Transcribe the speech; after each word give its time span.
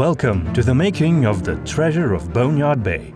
Welcome 0.00 0.50
to 0.54 0.62
the 0.62 0.74
making 0.74 1.26
of 1.26 1.44
The 1.44 1.56
Treasure 1.56 2.14
of 2.14 2.32
Boneyard 2.32 2.82
Bay. 2.82 3.12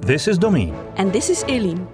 This 0.00 0.26
is 0.26 0.38
Domine. 0.38 0.74
And 0.96 1.12
this 1.12 1.28
is 1.28 1.44
Eileen. 1.44 1.86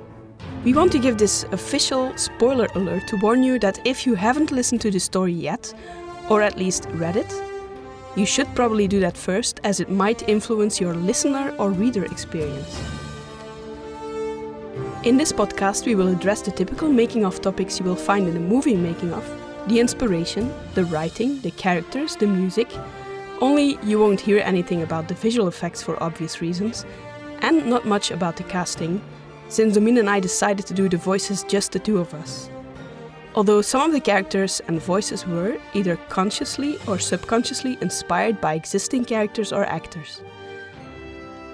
We 0.62 0.72
want 0.72 0.92
to 0.92 1.01
give 1.01 1.19
this 1.19 1.42
official 1.51 2.17
spoiler 2.17 2.69
alert 2.77 3.08
to 3.08 3.16
warn 3.16 3.43
you 3.43 3.58
that 3.58 3.85
if 3.85 4.06
you 4.06 4.14
haven't 4.14 4.53
listened 4.53 4.83
to 4.83 4.90
the 4.93 5.01
story 5.01 5.33
yet, 5.33 5.74
or 6.29 6.43
at 6.43 6.56
least 6.56 6.87
read 6.93 7.16
it, 7.16 7.35
you 8.15 8.24
should 8.24 8.47
probably 8.54 8.87
do 8.87 9.01
that 9.01 9.16
first 9.16 9.58
as 9.65 9.80
it 9.80 9.90
might 9.90 10.29
influence 10.29 10.81
your 10.81 10.94
listener 10.94 11.53
or 11.58 11.72
reader 11.72 12.04
experience. 12.04 12.81
In 15.03 15.17
this 15.17 15.33
podcast, 15.33 15.87
we 15.87 15.97
will 15.97 16.06
address 16.06 16.41
the 16.41 16.52
typical 16.52 16.88
making 16.88 17.24
of 17.24 17.41
topics 17.41 17.80
you 17.80 17.84
will 17.84 17.97
find 17.97 18.28
in 18.28 18.37
a 18.37 18.47
movie 18.55 18.77
making 18.77 19.12
of 19.12 19.28
the 19.66 19.80
inspiration, 19.80 20.55
the 20.75 20.84
writing, 20.84 21.41
the 21.41 21.51
characters, 21.51 22.15
the 22.15 22.28
music. 22.28 22.69
Only 23.41 23.79
you 23.83 23.99
won't 23.99 24.21
hear 24.21 24.39
anything 24.39 24.83
about 24.83 25.09
the 25.09 25.15
visual 25.15 25.48
effects 25.48 25.83
for 25.83 26.03
obvious 26.03 26.41
reasons, 26.43 26.85
and 27.41 27.67
not 27.67 27.87
much 27.87 28.11
about 28.11 28.37
the 28.37 28.45
casting, 28.45 29.01
since 29.48 29.75
Domine 29.75 29.98
and 29.98 30.11
I 30.11 30.21
decided 30.21 30.67
to 30.67 30.75
do 30.75 30.89
the 30.89 30.98
voices 30.98 31.43
just 31.45 31.73
the 31.73 31.79
two 31.79 31.98
of 31.98 32.12
us. 32.12 32.51
Although 33.34 33.62
some 33.62 33.83
of 33.83 33.93
the 33.93 34.01
characters 34.01 34.61
and 34.69 34.83
voices 34.83 35.27
were, 35.27 35.57
either 35.73 35.97
consciously 36.09 36.79
or 36.87 36.98
subconsciously, 36.98 37.79
inspired 37.81 38.41
by 38.41 38.55
existing 38.55 39.05
characters 39.07 39.53
or 39.53 39.65
actors. 39.65 40.20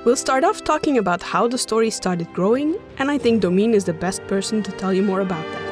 We'll 0.05 0.17
start 0.17 0.43
off 0.45 0.65
talking 0.65 0.99
about 0.99 1.23
how 1.23 1.47
the 1.49 1.59
story 1.59 1.91
started 1.91 2.33
growing, 2.33 2.77
and 2.99 3.11
I 3.11 3.19
think 3.19 3.43
Domine 3.43 3.75
is 3.75 3.85
the 3.85 3.93
best 3.93 4.27
person 4.27 4.63
to 4.63 4.73
tell 4.73 4.93
you 4.93 5.03
more 5.03 5.21
about 5.21 5.45
that. 5.53 5.66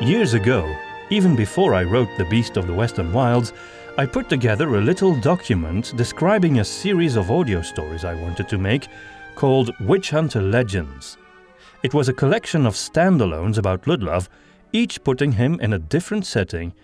Years 0.00 0.34
ago, 0.34 0.76
even 1.10 1.34
before 1.34 1.74
I 1.74 1.82
wrote 1.82 2.08
The 2.16 2.24
Beast 2.26 2.56
of 2.56 2.68
the 2.68 2.72
Western 2.72 3.12
Wilds, 3.12 3.52
I 3.98 4.06
put 4.06 4.28
together 4.28 4.76
a 4.76 4.80
little 4.80 5.20
document 5.20 5.92
describing 5.96 6.60
a 6.60 6.64
series 6.64 7.16
of 7.16 7.32
audio 7.32 7.62
stories 7.62 8.04
I 8.04 8.14
wanted 8.14 8.48
to 8.48 8.58
make 8.58 8.86
called 9.34 9.74
Witch 9.80 10.10
Hunter 10.10 10.40
Legends. 10.40 11.18
It 11.82 11.94
was 11.94 12.08
a 12.08 12.12
collection 12.12 12.64
of 12.64 12.74
standalones 12.74 13.58
about 13.58 13.86
Ludlov, 13.86 14.28
each 14.72 15.02
putting 15.02 15.32
him 15.32 15.58
in 15.58 15.72
a 15.72 15.80
different 15.80 16.24
setting 16.24 16.74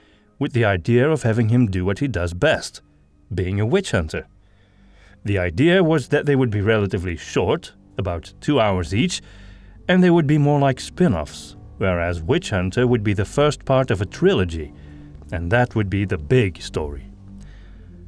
with 0.40 0.52
the 0.52 0.64
idea 0.64 1.08
of 1.08 1.22
having 1.22 1.50
him 1.50 1.70
do 1.70 1.84
what 1.84 2.00
he 2.00 2.08
does 2.08 2.34
best 2.34 2.82
being 3.32 3.60
a 3.60 3.66
witch 3.66 3.92
hunter. 3.92 4.26
The 5.24 5.38
idea 5.38 5.84
was 5.84 6.08
that 6.08 6.26
they 6.26 6.34
would 6.34 6.50
be 6.50 6.60
relatively 6.60 7.16
short, 7.16 7.74
about 7.96 8.34
two 8.40 8.58
hours 8.58 8.92
each, 8.92 9.22
and 9.88 10.02
they 10.02 10.10
would 10.10 10.26
be 10.26 10.36
more 10.36 10.58
like 10.58 10.80
spin 10.80 11.14
offs, 11.14 11.54
whereas 11.78 12.22
Witch 12.22 12.50
Hunter 12.50 12.86
would 12.86 13.02
be 13.02 13.14
the 13.14 13.24
first 13.24 13.64
part 13.64 13.90
of 13.90 14.00
a 14.00 14.06
trilogy, 14.06 14.72
and 15.32 15.50
that 15.50 15.74
would 15.74 15.90
be 15.90 16.04
the 16.04 16.18
big 16.18 16.60
story. 16.60 17.04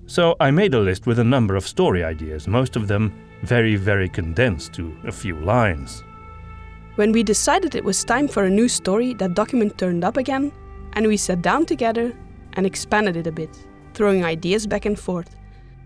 So 0.06 0.36
I 0.38 0.50
made 0.50 0.74
a 0.74 0.80
list 0.80 1.06
with 1.06 1.18
a 1.18 1.24
number 1.24 1.56
of 1.56 1.66
story 1.66 2.04
ideas, 2.04 2.46
most 2.46 2.76
of 2.76 2.86
them 2.86 3.12
very, 3.42 3.76
very 3.76 4.08
condensed 4.08 4.72
to 4.74 4.96
a 5.04 5.12
few 5.12 5.36
lines. 5.40 6.04
When 6.94 7.12
we 7.12 7.22
decided 7.22 7.74
it 7.74 7.84
was 7.84 8.04
time 8.04 8.28
for 8.28 8.44
a 8.44 8.50
new 8.50 8.68
story, 8.68 9.14
that 9.14 9.34
document 9.34 9.76
turned 9.76 10.04
up 10.04 10.16
again, 10.16 10.52
and 10.94 11.06
we 11.06 11.16
sat 11.16 11.42
down 11.42 11.66
together 11.66 12.16
and 12.54 12.64
expanded 12.64 13.16
it 13.16 13.26
a 13.26 13.32
bit, 13.32 13.50
throwing 13.92 14.24
ideas 14.24 14.66
back 14.66 14.86
and 14.86 14.98
forth. 14.98 15.36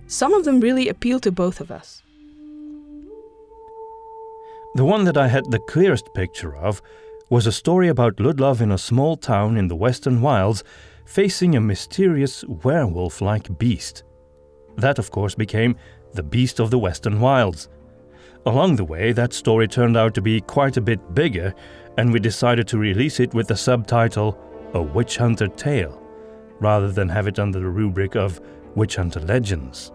Some 0.06 0.34
of 0.34 0.44
them 0.44 0.60
really 0.60 0.88
appealed 0.88 1.22
to 1.24 1.32
both 1.32 1.60
of 1.60 1.70
us. 1.70 2.02
The 4.74 4.84
one 4.84 5.04
that 5.04 5.16
I 5.16 5.26
had 5.26 5.50
the 5.50 5.58
clearest 5.58 6.14
picture 6.14 6.54
of 6.54 6.80
was 7.30 7.46
a 7.46 7.52
story 7.52 7.86
about 7.88 8.16
Ludlov 8.16 8.60
in 8.60 8.72
a 8.72 8.78
small 8.78 9.16
town 9.16 9.56
in 9.56 9.68
the 9.68 9.76
western 9.76 10.20
wilds 10.20 10.64
facing 11.06 11.54
a 11.54 11.60
mysterious 11.60 12.44
werewolf 12.44 13.20
like 13.20 13.56
beast. 13.56 14.02
That, 14.76 14.98
of 14.98 15.12
course, 15.12 15.36
became 15.36 15.76
The 16.12 16.24
Beast 16.24 16.58
of 16.58 16.70
the 16.70 16.78
Western 16.78 17.20
Wilds. 17.20 17.68
Along 18.46 18.74
the 18.74 18.84
way, 18.84 19.12
that 19.12 19.32
story 19.32 19.68
turned 19.68 19.96
out 19.96 20.12
to 20.14 20.22
be 20.22 20.40
quite 20.40 20.76
a 20.76 20.80
bit 20.80 21.14
bigger, 21.14 21.54
and 21.98 22.12
we 22.12 22.18
decided 22.18 22.66
to 22.68 22.78
release 22.78 23.20
it 23.20 23.32
with 23.32 23.46
the 23.46 23.56
subtitle 23.56 24.36
A 24.74 24.82
Witch 24.82 25.16
Hunter 25.16 25.46
Tale, 25.46 26.02
rather 26.58 26.90
than 26.90 27.08
have 27.08 27.28
it 27.28 27.38
under 27.38 27.60
the 27.60 27.68
rubric 27.68 28.16
of 28.16 28.40
Witch 28.74 28.96
Hunter 28.96 29.20
Legends. 29.20 29.92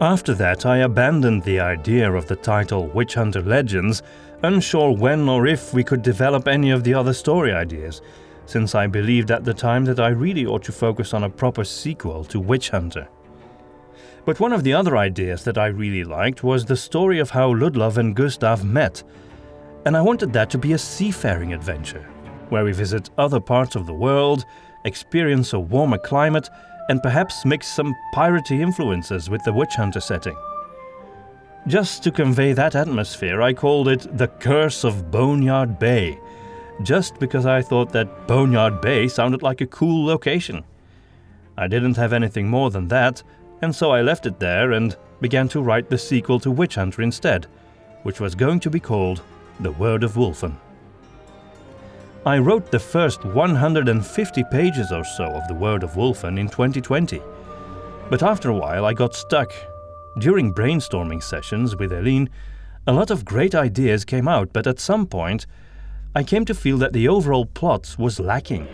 After 0.00 0.34
that, 0.34 0.66
I 0.66 0.78
abandoned 0.78 1.44
the 1.44 1.60
idea 1.60 2.12
of 2.12 2.26
the 2.26 2.36
title 2.36 2.88
Witch 2.88 3.14
Hunter 3.14 3.42
Legends, 3.42 4.02
unsure 4.44 4.92
when 4.92 5.28
or 5.28 5.46
if 5.46 5.74
we 5.74 5.82
could 5.82 6.02
develop 6.02 6.46
any 6.46 6.70
of 6.70 6.84
the 6.84 6.94
other 6.94 7.12
story 7.12 7.52
ideas, 7.52 8.02
since 8.46 8.74
I 8.74 8.86
believed 8.86 9.30
at 9.30 9.44
the 9.44 9.54
time 9.54 9.84
that 9.86 9.98
I 9.98 10.08
really 10.08 10.46
ought 10.46 10.62
to 10.64 10.72
focus 10.72 11.14
on 11.14 11.24
a 11.24 11.30
proper 11.30 11.64
sequel 11.64 12.24
to 12.24 12.38
Witch 12.38 12.70
Hunter. 12.70 13.08
But 14.24 14.40
one 14.40 14.52
of 14.52 14.62
the 14.62 14.74
other 14.74 14.96
ideas 14.96 15.44
that 15.44 15.58
I 15.58 15.66
really 15.66 16.04
liked 16.04 16.44
was 16.44 16.64
the 16.64 16.76
story 16.76 17.18
of 17.18 17.30
how 17.30 17.52
Ludlov 17.52 17.96
and 17.96 18.14
Gustav 18.14 18.64
met, 18.64 19.02
and 19.86 19.96
I 19.96 20.02
wanted 20.02 20.32
that 20.32 20.50
to 20.50 20.58
be 20.58 20.72
a 20.72 20.78
seafaring 20.78 21.52
adventure, 21.52 22.06
where 22.48 22.64
we 22.64 22.72
visit 22.72 23.10
other 23.18 23.40
parts 23.40 23.76
of 23.76 23.86
the 23.86 23.94
world, 23.94 24.44
experience 24.84 25.52
a 25.52 25.58
warmer 25.58 25.98
climate, 25.98 26.48
and 26.88 27.02
perhaps 27.02 27.44
mix 27.44 27.66
some 27.66 27.94
piratey 28.14 28.60
influences 28.60 29.30
with 29.30 29.42
the 29.44 29.52
witch 29.52 29.74
hunter 29.74 30.00
setting. 30.00 30.36
Just 31.66 32.02
to 32.02 32.10
convey 32.10 32.52
that 32.52 32.74
atmosphere, 32.74 33.40
I 33.40 33.54
called 33.54 33.88
it 33.88 34.18
The 34.18 34.28
Curse 34.28 34.84
of 34.84 35.10
Boneyard 35.10 35.78
Bay, 35.78 36.18
just 36.82 37.18
because 37.18 37.46
I 37.46 37.62
thought 37.62 37.90
that 37.92 38.26
Boneyard 38.26 38.82
Bay 38.82 39.08
sounded 39.08 39.40
like 39.40 39.62
a 39.62 39.66
cool 39.66 40.04
location. 40.04 40.62
I 41.56 41.66
didn't 41.66 41.96
have 41.96 42.12
anything 42.12 42.48
more 42.48 42.70
than 42.70 42.88
that, 42.88 43.22
and 43.62 43.74
so 43.74 43.92
I 43.92 44.02
left 44.02 44.26
it 44.26 44.38
there 44.38 44.72
and 44.72 44.94
began 45.22 45.48
to 45.48 45.62
write 45.62 45.88
the 45.88 45.96
sequel 45.96 46.38
to 46.40 46.50
Witch 46.50 46.74
Hunter 46.74 47.00
instead, 47.00 47.46
which 48.02 48.20
was 48.20 48.34
going 48.34 48.60
to 48.60 48.68
be 48.68 48.80
called 48.80 49.22
The 49.60 49.72
Word 49.72 50.04
of 50.04 50.16
Wolfen. 50.16 50.56
I 52.26 52.40
wrote 52.40 52.70
the 52.70 52.78
first 52.78 53.24
150 53.24 54.44
pages 54.50 54.92
or 54.92 55.04
so 55.04 55.24
of 55.24 55.48
The 55.48 55.54
Word 55.54 55.82
of 55.82 55.92
Wolfen 55.92 56.38
in 56.38 56.50
2020. 56.50 57.22
But 58.10 58.22
after 58.22 58.50
a 58.50 58.54
while, 58.54 58.84
I 58.84 58.92
got 58.92 59.14
stuck. 59.14 59.50
During 60.18 60.54
brainstorming 60.54 61.22
sessions 61.22 61.76
with 61.76 61.92
Eileen, 61.92 62.30
a 62.86 62.92
lot 62.92 63.10
of 63.10 63.24
great 63.24 63.54
ideas 63.54 64.04
came 64.04 64.28
out, 64.28 64.52
but 64.52 64.66
at 64.66 64.78
some 64.78 65.06
point, 65.06 65.46
I 66.14 66.22
came 66.22 66.44
to 66.44 66.54
feel 66.54 66.78
that 66.78 66.92
the 66.92 67.08
overall 67.08 67.46
plot 67.46 67.96
was 67.98 68.20
lacking. 68.20 68.68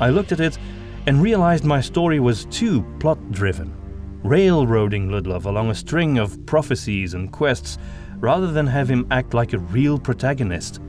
I 0.00 0.10
looked 0.10 0.32
at 0.32 0.40
it 0.40 0.58
and 1.06 1.22
realized 1.22 1.64
my 1.64 1.80
story 1.80 2.20
was 2.20 2.44
too 2.46 2.82
plot 3.00 3.32
driven, 3.32 3.74
railroading 4.22 5.08
Ludlov 5.08 5.46
along 5.46 5.70
a 5.70 5.74
string 5.74 6.18
of 6.18 6.44
prophecies 6.46 7.14
and 7.14 7.32
quests 7.32 7.78
rather 8.18 8.50
than 8.50 8.66
have 8.66 8.90
him 8.90 9.06
act 9.10 9.34
like 9.34 9.52
a 9.52 9.58
real 9.58 9.98
protagonist 9.98 10.80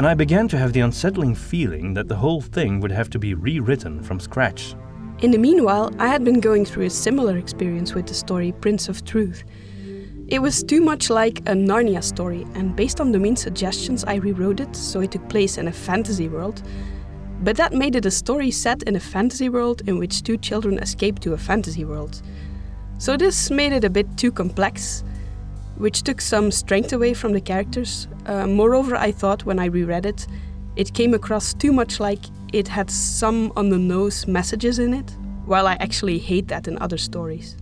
and 0.00 0.06
I 0.06 0.14
began 0.14 0.48
to 0.48 0.56
have 0.56 0.72
the 0.72 0.80
unsettling 0.80 1.34
feeling 1.34 1.92
that 1.92 2.08
the 2.08 2.16
whole 2.16 2.40
thing 2.40 2.80
would 2.80 2.90
have 2.90 3.10
to 3.10 3.18
be 3.18 3.34
rewritten 3.34 4.02
from 4.02 4.18
scratch. 4.18 4.74
In 5.22 5.32
the 5.32 5.38
meanwhile, 5.38 5.92
I 5.98 6.08
had 6.08 6.24
been 6.24 6.40
going 6.40 6.64
through 6.64 6.86
a 6.86 6.90
similar 6.90 7.36
experience 7.36 7.92
with 7.92 8.06
the 8.06 8.14
story 8.14 8.52
Prince 8.52 8.88
of 8.88 9.04
Truth. 9.04 9.44
It 10.28 10.38
was 10.38 10.62
too 10.62 10.80
much 10.80 11.10
like 11.10 11.40
a 11.40 11.52
Narnia 11.52 12.02
story, 12.02 12.46
and 12.54 12.74
based 12.74 13.02
on 13.02 13.12
Domine's 13.12 13.42
suggestions, 13.42 14.02
I 14.04 14.14
rewrote 14.14 14.60
it 14.60 14.74
so 14.74 15.00
it 15.00 15.10
took 15.10 15.28
place 15.28 15.58
in 15.58 15.68
a 15.68 15.72
fantasy 15.72 16.26
world. 16.26 16.62
But 17.42 17.58
that 17.58 17.74
made 17.74 17.96
it 17.96 18.06
a 18.06 18.10
story 18.10 18.50
set 18.50 18.82
in 18.84 18.96
a 18.96 19.00
fantasy 19.00 19.50
world 19.50 19.82
in 19.86 19.98
which 19.98 20.22
two 20.22 20.38
children 20.38 20.78
escape 20.78 21.18
to 21.18 21.34
a 21.34 21.38
fantasy 21.38 21.84
world. 21.84 22.22
So 22.96 23.18
this 23.18 23.50
made 23.50 23.74
it 23.74 23.84
a 23.84 23.90
bit 23.90 24.16
too 24.16 24.32
complex, 24.32 25.04
which 25.76 26.02
took 26.02 26.22
some 26.22 26.50
strength 26.50 26.94
away 26.94 27.12
from 27.12 27.34
the 27.34 27.42
characters. 27.42 28.08
Uh, 28.24 28.46
moreover, 28.46 28.96
I 28.96 29.12
thought 29.12 29.44
when 29.44 29.58
I 29.58 29.66
reread 29.66 30.06
it, 30.06 30.26
it 30.76 30.94
came 30.94 31.12
across 31.12 31.52
too 31.52 31.72
much 31.72 32.00
like 32.00 32.20
it 32.52 32.68
had 32.68 32.90
some 32.90 33.52
on 33.56 33.68
the 33.68 33.78
nose 33.78 34.26
messages 34.26 34.78
in 34.78 34.94
it, 34.94 35.16
while 35.50 35.66
I 35.66 35.76
actually 35.80 36.18
hate 36.20 36.46
that 36.46 36.68
in 36.68 36.78
other 36.80 36.96
stories. 36.96 37.56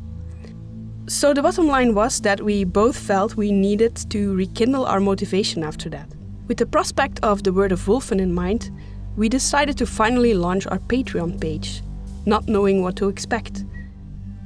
So 1.07 1.33
the 1.33 1.43
bottom 1.43 1.67
line 1.67 1.95
was 1.95 2.21
that 2.21 2.43
we 2.43 2.65
both 2.65 2.99
felt 2.99 3.35
we 3.35 3.51
needed 3.51 3.97
to 4.11 4.35
rekindle 4.35 4.85
our 4.85 5.01
motivation 5.01 5.65
after 5.65 5.89
that. 5.89 6.15
With 6.49 6.59
the 6.59 6.67
prospect 6.67 7.19
of 7.23 7.45
the 7.45 7.53
word 7.53 7.73
of 7.73 7.81
Wolfen 7.87 8.21
in 8.21 8.35
mind, 8.35 8.71
we 9.17 9.31
decided 9.31 9.79
to 9.79 9.87
finally 9.87 10.35
launch 10.35 10.67
our 10.67 10.79
Patreon 10.79 11.41
page, 11.41 11.83
not 12.27 12.47
knowing 12.47 12.83
what 12.83 12.95
to 12.97 13.09
expect. 13.09 13.65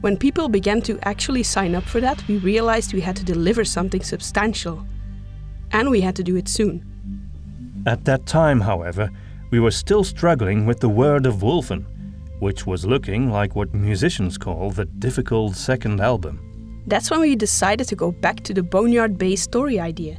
When 0.02 0.16
people 0.16 0.48
began 0.48 0.80
to 0.82 1.00
actually 1.02 1.42
sign 1.42 1.74
up 1.74 1.84
for 1.84 2.00
that, 2.00 2.22
we 2.28 2.38
realized 2.38 2.94
we 2.94 3.00
had 3.00 3.16
to 3.16 3.24
deliver 3.24 3.64
something 3.64 4.04
substantial. 4.04 4.86
And 5.72 5.90
we 5.90 6.00
had 6.00 6.14
to 6.14 6.22
do 6.22 6.36
it 6.36 6.48
soon. 6.48 6.84
At 7.86 8.04
that 8.04 8.24
time, 8.24 8.60
however, 8.60 9.10
we 9.50 9.58
were 9.58 9.72
still 9.72 10.04
struggling 10.04 10.64
with 10.64 10.78
the 10.78 10.88
word 10.88 11.26
of 11.26 11.42
Wolfen, 11.42 11.84
which 12.42 12.66
was 12.66 12.84
looking 12.84 13.30
like 13.30 13.54
what 13.54 13.72
musicians 13.72 14.36
call 14.36 14.72
the 14.72 14.84
difficult 14.84 15.54
second 15.54 16.00
album. 16.00 16.82
That's 16.88 17.08
when 17.08 17.20
we 17.20 17.36
decided 17.36 17.86
to 17.86 17.94
go 17.94 18.10
back 18.10 18.40
to 18.40 18.52
the 18.52 18.64
Boneyard 18.64 19.16
Bay 19.16 19.36
story 19.36 19.78
idea, 19.78 20.18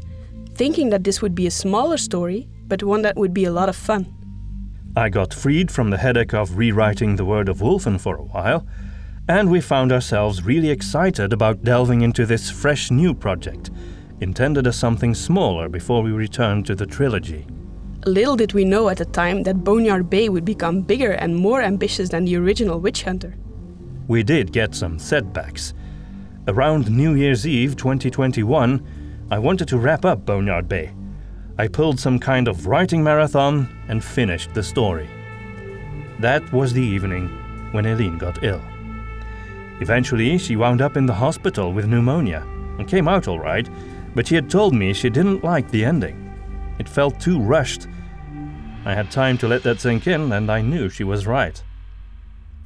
thinking 0.55 0.89
that 0.91 1.03
this 1.03 1.21
would 1.21 1.35
be 1.35 1.47
a 1.47 1.51
smaller 1.51 1.97
story 1.97 2.47
but 2.69 2.81
one 2.81 3.01
that 3.01 3.17
would 3.17 3.33
be 3.33 3.43
a 3.43 3.51
lot 3.51 3.67
of 3.67 3.75
fun. 3.75 4.07
I 4.95 5.09
got 5.09 5.33
freed 5.33 5.69
from 5.69 5.89
the 5.89 5.97
headache 5.97 6.33
of 6.33 6.55
rewriting 6.55 7.17
The 7.17 7.25
Word 7.25 7.49
of 7.49 7.57
Wolfen 7.57 7.99
for 7.99 8.15
a 8.15 8.23
while, 8.23 8.65
and 9.27 9.51
we 9.51 9.59
found 9.59 9.91
ourselves 9.91 10.45
really 10.45 10.69
excited 10.69 11.33
about 11.33 11.65
delving 11.65 12.03
into 12.03 12.25
this 12.25 12.49
fresh 12.49 12.89
new 12.89 13.13
project, 13.13 13.69
intended 14.21 14.65
as 14.65 14.77
something 14.77 15.13
smaller 15.13 15.67
before 15.67 16.01
we 16.01 16.11
returned 16.11 16.65
to 16.67 16.75
the 16.75 16.85
trilogy. 16.85 17.45
Little 18.05 18.35
did 18.35 18.53
we 18.53 18.65
know 18.65 18.89
at 18.89 18.97
the 18.97 19.05
time 19.05 19.43
that 19.43 19.63
Boneyard 19.63 20.09
Bay 20.09 20.27
would 20.27 20.43
become 20.43 20.81
bigger 20.81 21.13
and 21.13 21.35
more 21.35 21.61
ambitious 21.61 22.09
than 22.09 22.25
the 22.25 22.35
original 22.35 22.79
Witch 22.79 23.03
Hunter. 23.03 23.35
We 24.09 24.23
did 24.23 24.51
get 24.51 24.75
some 24.75 24.99
setbacks. 24.99 25.73
Around 26.49 26.91
New 26.91 27.13
Year's 27.13 27.47
Eve 27.47 27.77
2021, 27.77 29.25
I 29.31 29.39
wanted 29.39 29.69
to 29.69 29.77
wrap 29.77 30.03
up 30.03 30.25
Boneyard 30.25 30.67
Bay. 30.67 30.93
I 31.57 31.69
pulled 31.69 31.97
some 31.97 32.19
kind 32.19 32.49
of 32.49 32.67
writing 32.67 33.01
marathon 33.03 33.69
and 33.87 34.03
finished 34.03 34.53
the 34.53 34.63
story. 34.63 35.09
That 36.19 36.51
was 36.51 36.73
the 36.73 36.81
evening 36.81 37.29
when 37.71 37.85
Eileen 37.85 38.17
got 38.17 38.43
ill. 38.43 38.61
Eventually, 39.79 40.37
she 40.37 40.57
wound 40.57 40.81
up 40.81 40.97
in 40.97 41.05
the 41.05 41.13
hospital 41.13 41.71
with 41.71 41.87
pneumonia 41.87 42.45
and 42.77 42.87
came 42.87 43.07
out 43.07 43.29
all 43.29 43.39
right, 43.39 43.69
but 44.13 44.27
she 44.27 44.35
had 44.35 44.49
told 44.49 44.75
me 44.75 44.93
she 44.93 45.09
didn't 45.09 45.43
like 45.43 45.71
the 45.71 45.85
ending. 45.85 46.19
It 46.79 46.89
felt 46.89 47.19
too 47.19 47.39
rushed. 47.39 47.87
I 48.85 48.93
had 48.93 49.09
time 49.09 49.37
to 49.37 49.47
let 49.47 49.63
that 49.63 49.79
sink 49.79 50.07
in, 50.07 50.31
and 50.33 50.51
I 50.51 50.61
knew 50.61 50.89
she 50.89 51.03
was 51.03 51.25
right. 51.25 51.63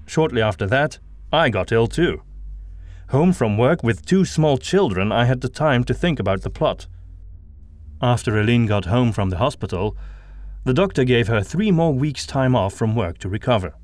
Shortly 0.08 0.42
after 0.42 0.66
that, 0.68 0.98
I 1.32 1.50
got 1.50 1.72
ill 1.72 1.88
too. 1.88 2.22
Home 3.10 3.34
from 3.34 3.58
work 3.58 3.84
with 3.84 4.06
two 4.06 4.26
small 4.26 4.58
children, 4.58 5.12
I 5.12 5.26
had 5.26 5.42
the 5.42 5.50
time 5.50 5.84
to 5.86 5.94
think 5.94 6.20
about 6.20 6.42
the 6.42 6.50
plot. 6.50 6.88
After 8.02 8.38
Eileen 8.38 8.66
got 8.66 8.86
home 8.86 9.12
from 9.12 9.30
the 9.30 9.38
hospital, 9.38 9.96
the 10.66 10.74
doctor 10.74 11.04
gave 11.04 11.28
her 11.28 11.42
three 11.42 11.72
more 11.72 11.94
weeks' 11.94 12.26
time 12.26 12.56
off 12.56 12.74
from 12.74 12.96
work 12.96 13.18
to 13.20 13.30
recover. 13.30 13.76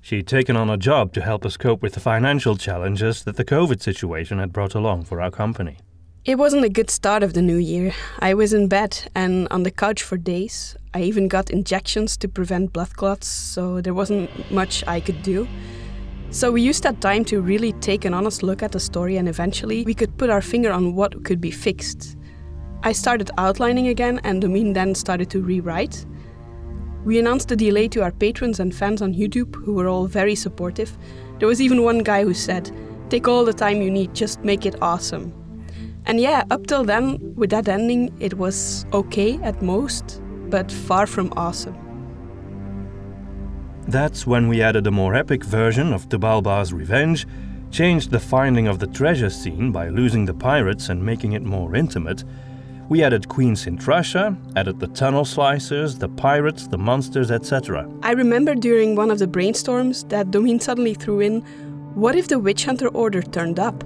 She'd 0.00 0.26
taken 0.26 0.56
on 0.56 0.70
a 0.70 0.76
job 0.76 1.12
to 1.12 1.20
help 1.20 1.44
us 1.44 1.56
cope 1.56 1.82
with 1.82 1.92
the 1.92 2.00
financial 2.00 2.56
challenges 2.56 3.24
that 3.24 3.36
the 3.36 3.44
COVID 3.44 3.82
situation 3.82 4.38
had 4.38 4.52
brought 4.52 4.74
along 4.74 5.04
for 5.04 5.20
our 5.20 5.30
company. 5.30 5.78
It 6.28 6.36
wasn't 6.36 6.66
a 6.66 6.68
good 6.68 6.90
start 6.90 7.22
of 7.22 7.32
the 7.32 7.40
new 7.40 7.56
year. 7.56 7.94
I 8.18 8.34
was 8.34 8.52
in 8.52 8.68
bed 8.68 9.10
and 9.14 9.48
on 9.50 9.62
the 9.62 9.70
couch 9.70 10.02
for 10.02 10.18
days. 10.18 10.76
I 10.92 11.00
even 11.00 11.26
got 11.26 11.48
injections 11.48 12.18
to 12.18 12.28
prevent 12.28 12.74
blood 12.74 12.94
clots, 12.94 13.26
so 13.26 13.80
there 13.80 13.94
wasn't 13.94 14.28
much 14.52 14.84
I 14.86 15.00
could 15.00 15.22
do. 15.22 15.48
So 16.30 16.52
we 16.52 16.60
used 16.60 16.82
that 16.82 17.00
time 17.00 17.24
to 17.24 17.40
really 17.40 17.72
take 17.80 18.04
an 18.04 18.12
honest 18.12 18.42
look 18.42 18.62
at 18.62 18.72
the 18.72 18.78
story 18.78 19.16
and 19.16 19.26
eventually 19.26 19.84
we 19.84 19.94
could 19.94 20.18
put 20.18 20.28
our 20.28 20.42
finger 20.42 20.70
on 20.70 20.94
what 20.94 21.24
could 21.24 21.40
be 21.40 21.50
fixed. 21.50 22.18
I 22.82 22.92
started 22.92 23.30
outlining 23.38 23.88
again 23.88 24.20
and 24.22 24.42
Domine 24.42 24.74
then 24.74 24.94
started 24.94 25.30
to 25.30 25.40
rewrite. 25.40 26.04
We 27.06 27.18
announced 27.18 27.48
the 27.48 27.56
delay 27.56 27.88
to 27.88 28.02
our 28.02 28.12
patrons 28.12 28.60
and 28.60 28.74
fans 28.74 29.00
on 29.00 29.14
YouTube, 29.14 29.54
who 29.64 29.72
were 29.72 29.88
all 29.88 30.06
very 30.06 30.34
supportive. 30.34 30.94
There 31.38 31.48
was 31.48 31.62
even 31.62 31.84
one 31.84 32.00
guy 32.00 32.22
who 32.22 32.34
said, 32.34 32.70
Take 33.08 33.28
all 33.28 33.46
the 33.46 33.54
time 33.54 33.80
you 33.80 33.90
need, 33.90 34.14
just 34.14 34.44
make 34.44 34.66
it 34.66 34.76
awesome. 34.82 35.32
And 36.08 36.18
yeah, 36.18 36.44
up 36.50 36.66
till 36.66 36.84
then, 36.84 37.34
with 37.36 37.50
that 37.50 37.68
ending, 37.68 38.14
it 38.18 38.34
was 38.34 38.86
okay 38.94 39.38
at 39.42 39.60
most, 39.60 40.22
but 40.48 40.72
far 40.72 41.06
from 41.06 41.30
awesome. 41.36 41.76
That's 43.86 44.26
when 44.26 44.48
we 44.48 44.62
added 44.62 44.86
a 44.86 44.90
more 44.90 45.14
epic 45.14 45.44
version 45.44 45.92
of 45.92 46.08
Tubalbar's 46.08 46.72
revenge, 46.72 47.26
changed 47.70 48.10
the 48.10 48.20
finding 48.20 48.68
of 48.68 48.78
the 48.78 48.86
treasure 48.86 49.28
scene 49.28 49.70
by 49.70 49.90
losing 49.90 50.24
the 50.24 50.32
pirates 50.32 50.88
and 50.88 51.04
making 51.04 51.32
it 51.32 51.42
more 51.42 51.76
intimate. 51.76 52.24
We 52.88 53.02
added 53.02 53.28
queens 53.28 53.64
Queen 53.64 53.76
Sintrasha, 53.76 54.34
added 54.56 54.80
the 54.80 54.86
tunnel 54.88 55.24
slicers, 55.24 55.98
the 55.98 56.08
pirates, 56.08 56.68
the 56.68 56.78
monsters, 56.78 57.30
etc. 57.30 57.86
I 58.02 58.12
remember 58.12 58.54
during 58.54 58.96
one 58.96 59.10
of 59.10 59.18
the 59.18 59.26
brainstorms 59.26 60.08
that 60.08 60.30
Domine 60.30 60.60
suddenly 60.60 60.94
threw 60.94 61.20
in, 61.20 61.42
what 61.94 62.16
if 62.16 62.28
the 62.28 62.38
Witch 62.38 62.64
Hunter 62.64 62.88
Order 62.88 63.20
turned 63.20 63.58
up? 63.58 63.84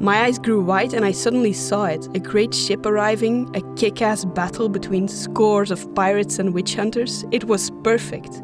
My 0.00 0.22
eyes 0.22 0.38
grew 0.38 0.60
wide 0.60 0.92
and 0.92 1.04
I 1.04 1.12
suddenly 1.12 1.52
saw 1.52 1.84
it 1.84 2.08
a 2.14 2.18
great 2.18 2.52
ship 2.52 2.84
arriving, 2.84 3.54
a 3.54 3.62
kick 3.76 4.02
ass 4.02 4.24
battle 4.24 4.68
between 4.68 5.08
scores 5.08 5.70
of 5.70 5.94
pirates 5.94 6.38
and 6.38 6.52
witch 6.52 6.74
hunters. 6.74 7.24
It 7.30 7.44
was 7.44 7.70
perfect. 7.82 8.42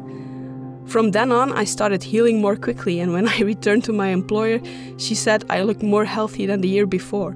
From 0.85 1.11
then 1.11 1.31
on, 1.31 1.51
I 1.53 1.65
started 1.65 2.03
healing 2.03 2.41
more 2.41 2.55
quickly, 2.55 2.99
and 2.99 3.13
when 3.13 3.27
I 3.35 3.39
returned 3.39 3.83
to 3.85 3.93
my 3.93 4.07
employer, 4.07 4.59
she 4.97 5.13
said 5.13 5.43
I 5.49 5.61
looked 5.61 5.83
more 5.83 6.05
healthy 6.05 6.45
than 6.45 6.61
the 6.61 6.69
year 6.69 6.85
before. 6.85 7.35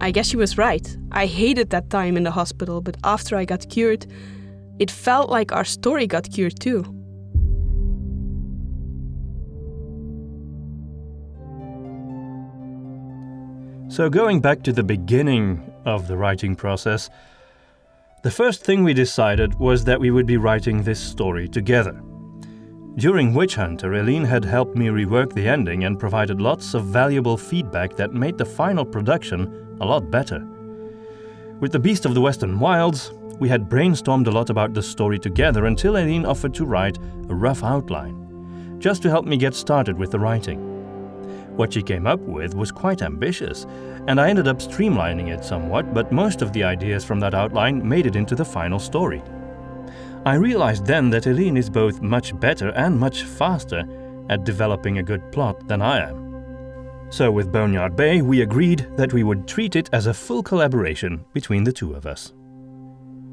I 0.00 0.10
guess 0.10 0.28
she 0.28 0.36
was 0.36 0.58
right. 0.58 0.96
I 1.12 1.26
hated 1.26 1.70
that 1.70 1.90
time 1.90 2.16
in 2.16 2.24
the 2.24 2.30
hospital, 2.30 2.80
but 2.80 2.96
after 3.04 3.36
I 3.36 3.44
got 3.44 3.68
cured, 3.70 4.06
it 4.78 4.90
felt 4.90 5.30
like 5.30 5.52
our 5.52 5.64
story 5.64 6.06
got 6.06 6.30
cured 6.30 6.60
too. 6.60 6.84
So, 13.94 14.10
going 14.10 14.40
back 14.40 14.64
to 14.64 14.72
the 14.72 14.82
beginning 14.82 15.72
of 15.84 16.08
the 16.08 16.16
writing 16.16 16.56
process, 16.56 17.10
the 18.24 18.30
first 18.32 18.64
thing 18.64 18.82
we 18.82 18.92
decided 18.92 19.54
was 19.60 19.84
that 19.84 20.00
we 20.00 20.10
would 20.10 20.26
be 20.26 20.36
writing 20.36 20.82
this 20.82 20.98
story 20.98 21.46
together. 21.46 22.02
During 22.96 23.34
Witch 23.34 23.54
Hunter, 23.54 23.94
Eileen 23.94 24.24
had 24.24 24.44
helped 24.44 24.76
me 24.76 24.86
rework 24.86 25.32
the 25.32 25.46
ending 25.46 25.84
and 25.84 25.96
provided 25.96 26.40
lots 26.40 26.74
of 26.74 26.86
valuable 26.86 27.36
feedback 27.36 27.94
that 27.94 28.12
made 28.12 28.36
the 28.36 28.44
final 28.44 28.84
production 28.84 29.76
a 29.80 29.86
lot 29.86 30.10
better. 30.10 30.44
With 31.60 31.70
The 31.70 31.78
Beast 31.78 32.04
of 32.04 32.14
the 32.14 32.20
Western 32.20 32.58
Wilds, 32.58 33.12
we 33.38 33.48
had 33.48 33.70
brainstormed 33.70 34.26
a 34.26 34.32
lot 34.32 34.50
about 34.50 34.74
the 34.74 34.82
story 34.82 35.20
together 35.20 35.66
until 35.66 35.96
Eileen 35.96 36.26
offered 36.26 36.54
to 36.54 36.66
write 36.66 36.98
a 37.28 37.34
rough 37.36 37.62
outline, 37.62 38.80
just 38.80 39.02
to 39.02 39.08
help 39.08 39.24
me 39.24 39.36
get 39.36 39.54
started 39.54 39.96
with 39.96 40.10
the 40.10 40.18
writing. 40.18 40.73
What 41.56 41.72
she 41.72 41.82
came 41.82 42.06
up 42.06 42.20
with 42.20 42.54
was 42.54 42.72
quite 42.72 43.02
ambitious, 43.02 43.64
and 44.08 44.20
I 44.20 44.28
ended 44.28 44.48
up 44.48 44.58
streamlining 44.58 45.28
it 45.28 45.44
somewhat, 45.44 45.94
but 45.94 46.10
most 46.10 46.42
of 46.42 46.52
the 46.52 46.64
ideas 46.64 47.04
from 47.04 47.20
that 47.20 47.34
outline 47.34 47.88
made 47.88 48.06
it 48.06 48.16
into 48.16 48.34
the 48.34 48.44
final 48.44 48.78
story. 48.78 49.22
I 50.26 50.34
realized 50.34 50.86
then 50.86 51.10
that 51.10 51.26
Eileen 51.26 51.56
is 51.56 51.70
both 51.70 52.02
much 52.02 52.38
better 52.40 52.70
and 52.70 52.98
much 52.98 53.24
faster 53.24 53.84
at 54.30 54.44
developing 54.44 54.98
a 54.98 55.02
good 55.02 55.30
plot 55.30 55.68
than 55.68 55.82
I 55.82 56.08
am. 56.08 56.24
So, 57.10 57.30
with 57.30 57.52
Boneyard 57.52 57.94
Bay, 57.94 58.22
we 58.22 58.40
agreed 58.40 58.88
that 58.96 59.12
we 59.12 59.22
would 59.22 59.46
treat 59.46 59.76
it 59.76 59.90
as 59.92 60.06
a 60.06 60.14
full 60.14 60.42
collaboration 60.42 61.24
between 61.32 61.62
the 61.62 61.72
two 61.72 61.94
of 61.94 62.06
us. 62.06 62.32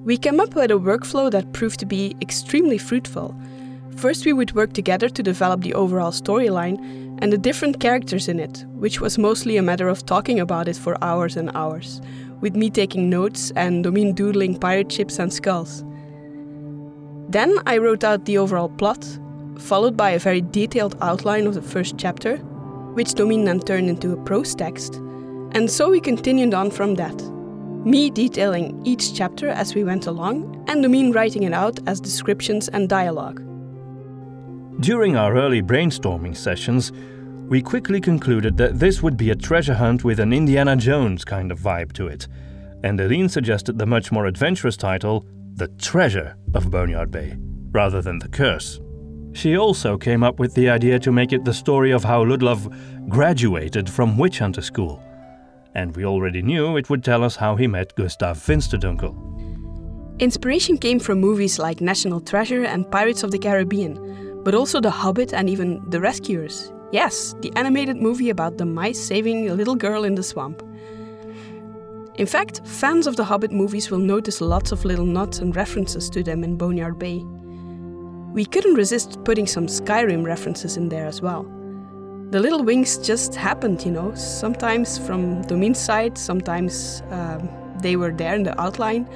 We 0.03 0.17
came 0.17 0.39
up 0.39 0.53
with 0.53 0.69
a 0.69 0.75
workflow 0.75 1.31
that 1.31 1.53
proved 1.53 1.79
to 1.79 1.85
be 1.85 2.15
extremely 2.21 2.77
fruitful. 2.77 3.35
First, 3.97 4.25
we 4.25 4.33
would 4.33 4.55
work 4.55 4.73
together 4.73 5.09
to 5.09 5.23
develop 5.23 5.61
the 5.61 5.73
overall 5.73 6.11
storyline, 6.11 6.77
and 7.21 7.31
the 7.31 7.37
different 7.37 7.79
characters 7.79 8.27
in 8.27 8.39
it, 8.39 8.65
which 8.73 8.99
was 8.99 9.19
mostly 9.19 9.55
a 9.57 9.61
matter 9.61 9.87
of 9.87 10.05
talking 10.05 10.39
about 10.39 10.67
it 10.67 10.75
for 10.75 11.01
hours 11.03 11.37
and 11.37 11.51
hours, 11.53 12.01
with 12.41 12.55
me 12.55 12.69
taking 12.69 13.09
notes 13.09 13.51
and 13.55 13.83
Domine 13.83 14.13
doodling 14.13 14.57
pirate 14.57 14.91
ships 14.91 15.19
and 15.19 15.31
skulls. 15.31 15.85
Then 17.29 17.59
I 17.67 17.77
wrote 17.77 18.03
out 18.03 18.25
the 18.25 18.39
overall 18.39 18.69
plot, 18.69 19.07
followed 19.59 19.95
by 19.95 20.09
a 20.09 20.19
very 20.19 20.41
detailed 20.41 20.97
outline 21.01 21.45
of 21.45 21.53
the 21.53 21.61
first 21.61 21.95
chapter, 21.97 22.37
which 22.95 23.13
Domine 23.13 23.45
then 23.45 23.59
turned 23.59 23.89
into 23.89 24.13
a 24.13 24.23
prose 24.23 24.55
text, 24.55 24.95
and 25.53 25.69
so 25.69 25.91
we 25.91 26.01
continued 26.01 26.55
on 26.55 26.71
from 26.71 26.95
that. 26.95 27.21
Me 27.85 28.09
detailing 28.09 28.81
each 28.85 29.13
chapter 29.13 29.49
as 29.49 29.75
we 29.75 29.83
went 29.83 30.07
along, 30.07 30.65
and 30.67 30.81
Domine 30.81 31.11
writing 31.11 31.43
it 31.43 31.53
out 31.53 31.79
as 31.85 32.01
descriptions 32.01 32.67
and 32.69 32.89
dialogue. 32.89 33.41
During 34.81 35.15
our 35.15 35.37
early 35.37 35.61
brainstorming 35.61 36.35
sessions, 36.35 36.91
we 37.47 37.61
quickly 37.61 38.01
concluded 38.01 38.57
that 38.57 38.79
this 38.79 39.03
would 39.03 39.15
be 39.15 39.29
a 39.29 39.35
treasure 39.35 39.75
hunt 39.75 40.03
with 40.03 40.19
an 40.19 40.33
Indiana 40.33 40.75
Jones 40.75 41.23
kind 41.23 41.51
of 41.51 41.59
vibe 41.59 41.93
to 41.93 42.07
it, 42.07 42.27
and 42.83 42.99
Eileen 42.99 43.29
suggested 43.29 43.77
the 43.77 43.85
much 43.85 44.11
more 44.11 44.25
adventurous 44.25 44.75
title, 44.75 45.23
The 45.53 45.67
Treasure 45.67 46.35
of 46.55 46.71
Boneyard 46.71 47.11
Bay, 47.11 47.37
rather 47.71 48.01
than 48.01 48.17
The 48.17 48.29
Curse. 48.29 48.81
She 49.33 49.55
also 49.55 49.99
came 49.99 50.23
up 50.23 50.39
with 50.39 50.55
the 50.55 50.71
idea 50.71 50.97
to 50.97 51.11
make 51.11 51.31
it 51.31 51.45
the 51.45 51.53
story 51.53 51.91
of 51.91 52.03
how 52.03 52.25
Ludlov 52.25 53.07
graduated 53.07 53.87
from 53.87 54.17
Witch 54.17 54.39
Hunter 54.39 54.63
School, 54.63 54.99
and 55.75 55.95
we 55.95 56.05
already 56.05 56.41
knew 56.41 56.75
it 56.75 56.89
would 56.89 57.03
tell 57.03 57.23
us 57.23 57.35
how 57.35 57.55
he 57.55 57.67
met 57.67 57.95
Gustav 57.95 58.39
Finsterdunkel. 58.39 59.15
Inspiration 60.17 60.79
came 60.79 60.99
from 60.99 61.19
movies 61.19 61.59
like 61.59 61.81
National 61.81 62.19
Treasure 62.19 62.63
and 62.63 62.89
Pirates 62.89 63.21
of 63.21 63.29
the 63.29 63.39
Caribbean, 63.39 64.30
but 64.43 64.55
also 64.55 64.79
The 64.79 64.91
Hobbit 64.91 65.33
and 65.33 65.49
even 65.49 65.81
The 65.89 66.01
Rescuers. 66.01 66.71
Yes, 66.91 67.35
the 67.41 67.53
animated 67.55 67.97
movie 67.97 68.29
about 68.29 68.57
the 68.57 68.65
mice 68.65 68.99
saving 68.99 69.49
a 69.49 69.53
little 69.53 69.75
girl 69.75 70.03
in 70.03 70.15
the 70.15 70.23
swamp. 70.23 70.61
In 72.15 72.27
fact, 72.27 72.61
fans 72.65 73.07
of 73.07 73.15
the 73.15 73.23
Hobbit 73.23 73.51
movies 73.51 73.89
will 73.89 73.99
notice 73.99 74.41
lots 74.41 74.71
of 74.71 74.83
little 74.83 75.05
nods 75.05 75.39
and 75.39 75.55
references 75.55 76.09
to 76.09 76.21
them 76.21 76.43
in 76.43 76.57
Boneyard 76.57 76.99
Bay. 76.99 77.23
We 78.33 78.45
couldn't 78.45 78.75
resist 78.75 79.23
putting 79.23 79.47
some 79.47 79.67
Skyrim 79.67 80.25
references 80.25 80.77
in 80.77 80.89
there 80.89 81.05
as 81.05 81.21
well. 81.21 81.43
The 82.31 82.39
little 82.39 82.63
wings 82.63 82.97
just 82.97 83.35
happened, 83.35 83.85
you 83.85 83.91
know, 83.91 84.13
sometimes 84.15 84.97
from 84.97 85.41
Domine's 85.43 85.79
side, 85.79 86.17
sometimes 86.17 87.01
um, 87.11 87.49
they 87.81 87.95
were 87.95 88.11
there 88.11 88.35
in 88.35 88.43
the 88.43 88.59
outline. 88.59 89.07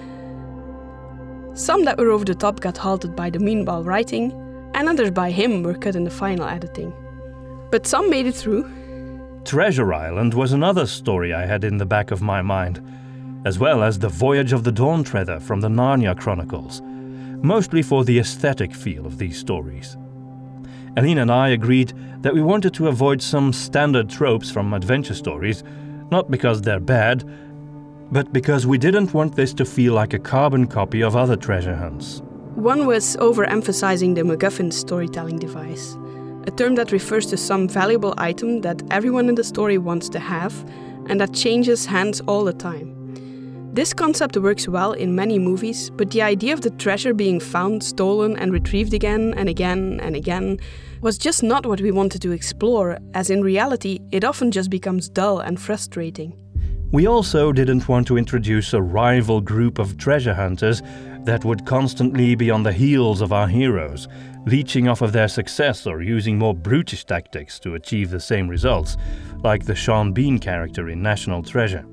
Some 1.53 1.85
that 1.85 1.97
were 1.97 2.11
over 2.11 2.25
the 2.25 2.35
top 2.35 2.59
got 2.59 2.77
halted 2.77 3.15
by 3.15 3.29
Domine 3.29 3.63
while 3.63 3.83
writing, 3.83 4.33
and 4.75 4.89
others 4.89 5.09
by 5.09 5.31
him 5.31 5.63
were 5.63 5.73
cut 5.73 5.95
in 5.95 6.03
the 6.03 6.11
final 6.11 6.45
editing. 6.45 6.93
But 7.71 7.87
some 7.87 8.09
made 8.09 8.27
it 8.27 8.35
through. 8.35 8.69
Treasure 9.45 9.93
Island 9.93 10.33
was 10.33 10.51
another 10.51 10.85
story 10.85 11.33
I 11.33 11.45
had 11.45 11.63
in 11.63 11.77
the 11.77 11.85
back 11.85 12.11
of 12.11 12.21
my 12.21 12.41
mind, 12.41 12.81
as 13.45 13.57
well 13.57 13.81
as 13.81 13.97
The 13.97 14.09
Voyage 14.09 14.53
of 14.53 14.63
the 14.63 14.71
Dawn 14.71 15.03
Treader 15.03 15.39
from 15.39 15.61
the 15.61 15.69
Narnia 15.69 16.17
Chronicles, 16.17 16.81
mostly 17.41 17.81
for 17.81 18.03
the 18.03 18.19
aesthetic 18.19 18.73
feel 18.73 19.05
of 19.05 19.17
these 19.17 19.37
stories. 19.37 19.97
Aline 20.97 21.19
and 21.19 21.31
I 21.31 21.49
agreed 21.49 21.93
that 22.21 22.33
we 22.33 22.41
wanted 22.41 22.73
to 22.73 22.87
avoid 22.87 23.21
some 23.21 23.53
standard 23.53 24.09
tropes 24.09 24.51
from 24.51 24.73
adventure 24.73 25.13
stories, 25.13 25.63
not 26.11 26.29
because 26.29 26.61
they're 26.61 26.79
bad, 26.79 27.23
but 28.11 28.33
because 28.33 28.67
we 28.67 28.77
didn't 28.77 29.13
want 29.13 29.35
this 29.35 29.53
to 29.53 29.65
feel 29.65 29.93
like 29.93 30.13
a 30.13 30.19
carbon 30.19 30.67
copy 30.67 31.01
of 31.01 31.15
other 31.15 31.35
treasure 31.35 31.75
hunts. 31.75 32.21
One 32.55 32.87
was 32.87 33.17
overemphasizing 33.17 34.15
the 34.15 34.21
MacGuffin 34.21 34.71
storytelling 34.71 35.39
device, 35.39 35.97
a 36.47 36.51
term 36.51 36.75
that 36.75 36.93
refers 36.93 37.25
to 37.25 37.35
some 37.35 37.67
valuable 37.67 38.13
item 38.17 38.61
that 38.61 38.81
everyone 38.91 39.27
in 39.27 39.35
the 39.35 39.43
story 39.43 39.77
wants 39.77 40.07
to 40.09 40.19
have 40.19 40.53
and 41.07 41.19
that 41.19 41.33
changes 41.33 41.85
hands 41.85 42.21
all 42.21 42.45
the 42.45 42.53
time. 42.53 42.93
This 43.73 43.93
concept 43.93 44.37
works 44.37 44.69
well 44.69 44.93
in 44.93 45.15
many 45.15 45.37
movies, 45.37 45.89
but 45.89 46.11
the 46.11 46.21
idea 46.21 46.53
of 46.53 46.61
the 46.61 46.69
treasure 46.69 47.13
being 47.13 47.41
found, 47.41 47.83
stolen, 47.83 48.37
and 48.37 48.53
retrieved 48.53 48.93
again 48.93 49.33
and 49.35 49.49
again 49.49 49.99
and 50.01 50.15
again 50.15 50.57
was 51.01 51.17
just 51.17 51.43
not 51.43 51.65
what 51.65 51.81
we 51.81 51.91
wanted 51.91 52.21
to 52.21 52.31
explore, 52.31 52.97
as 53.13 53.29
in 53.29 53.43
reality, 53.43 53.99
it 54.13 54.23
often 54.23 54.49
just 54.49 54.69
becomes 54.69 55.09
dull 55.09 55.39
and 55.41 55.59
frustrating. 55.59 56.33
We 56.91 57.05
also 57.07 57.51
didn't 57.51 57.89
want 57.89 58.07
to 58.07 58.17
introduce 58.17 58.71
a 58.71 58.81
rival 58.81 59.41
group 59.41 59.79
of 59.79 59.97
treasure 59.97 60.33
hunters 60.33 60.81
that 61.25 61.43
would 61.43 61.65
constantly 61.65 62.35
be 62.35 62.49
on 62.49 62.63
the 62.63 62.71
heels 62.71 63.21
of 63.21 63.33
our 63.33 63.47
heroes, 63.47 64.07
leeching 64.45 64.87
off 64.87 65.01
of 65.01 65.11
their 65.11 65.27
success 65.27 65.87
or 65.87 66.01
using 66.01 66.37
more 66.37 66.53
brutish 66.53 67.03
tactics 67.03 67.59
to 67.59 67.75
achieve 67.75 68.09
the 68.09 68.19
same 68.19 68.47
results, 68.47 68.95
like 69.43 69.65
the 69.65 69.75
Sean 69.75 70.13
Bean 70.13 70.39
character 70.39 70.89
in 70.89 71.01
National 71.01 71.41
Treasure. 71.41 71.85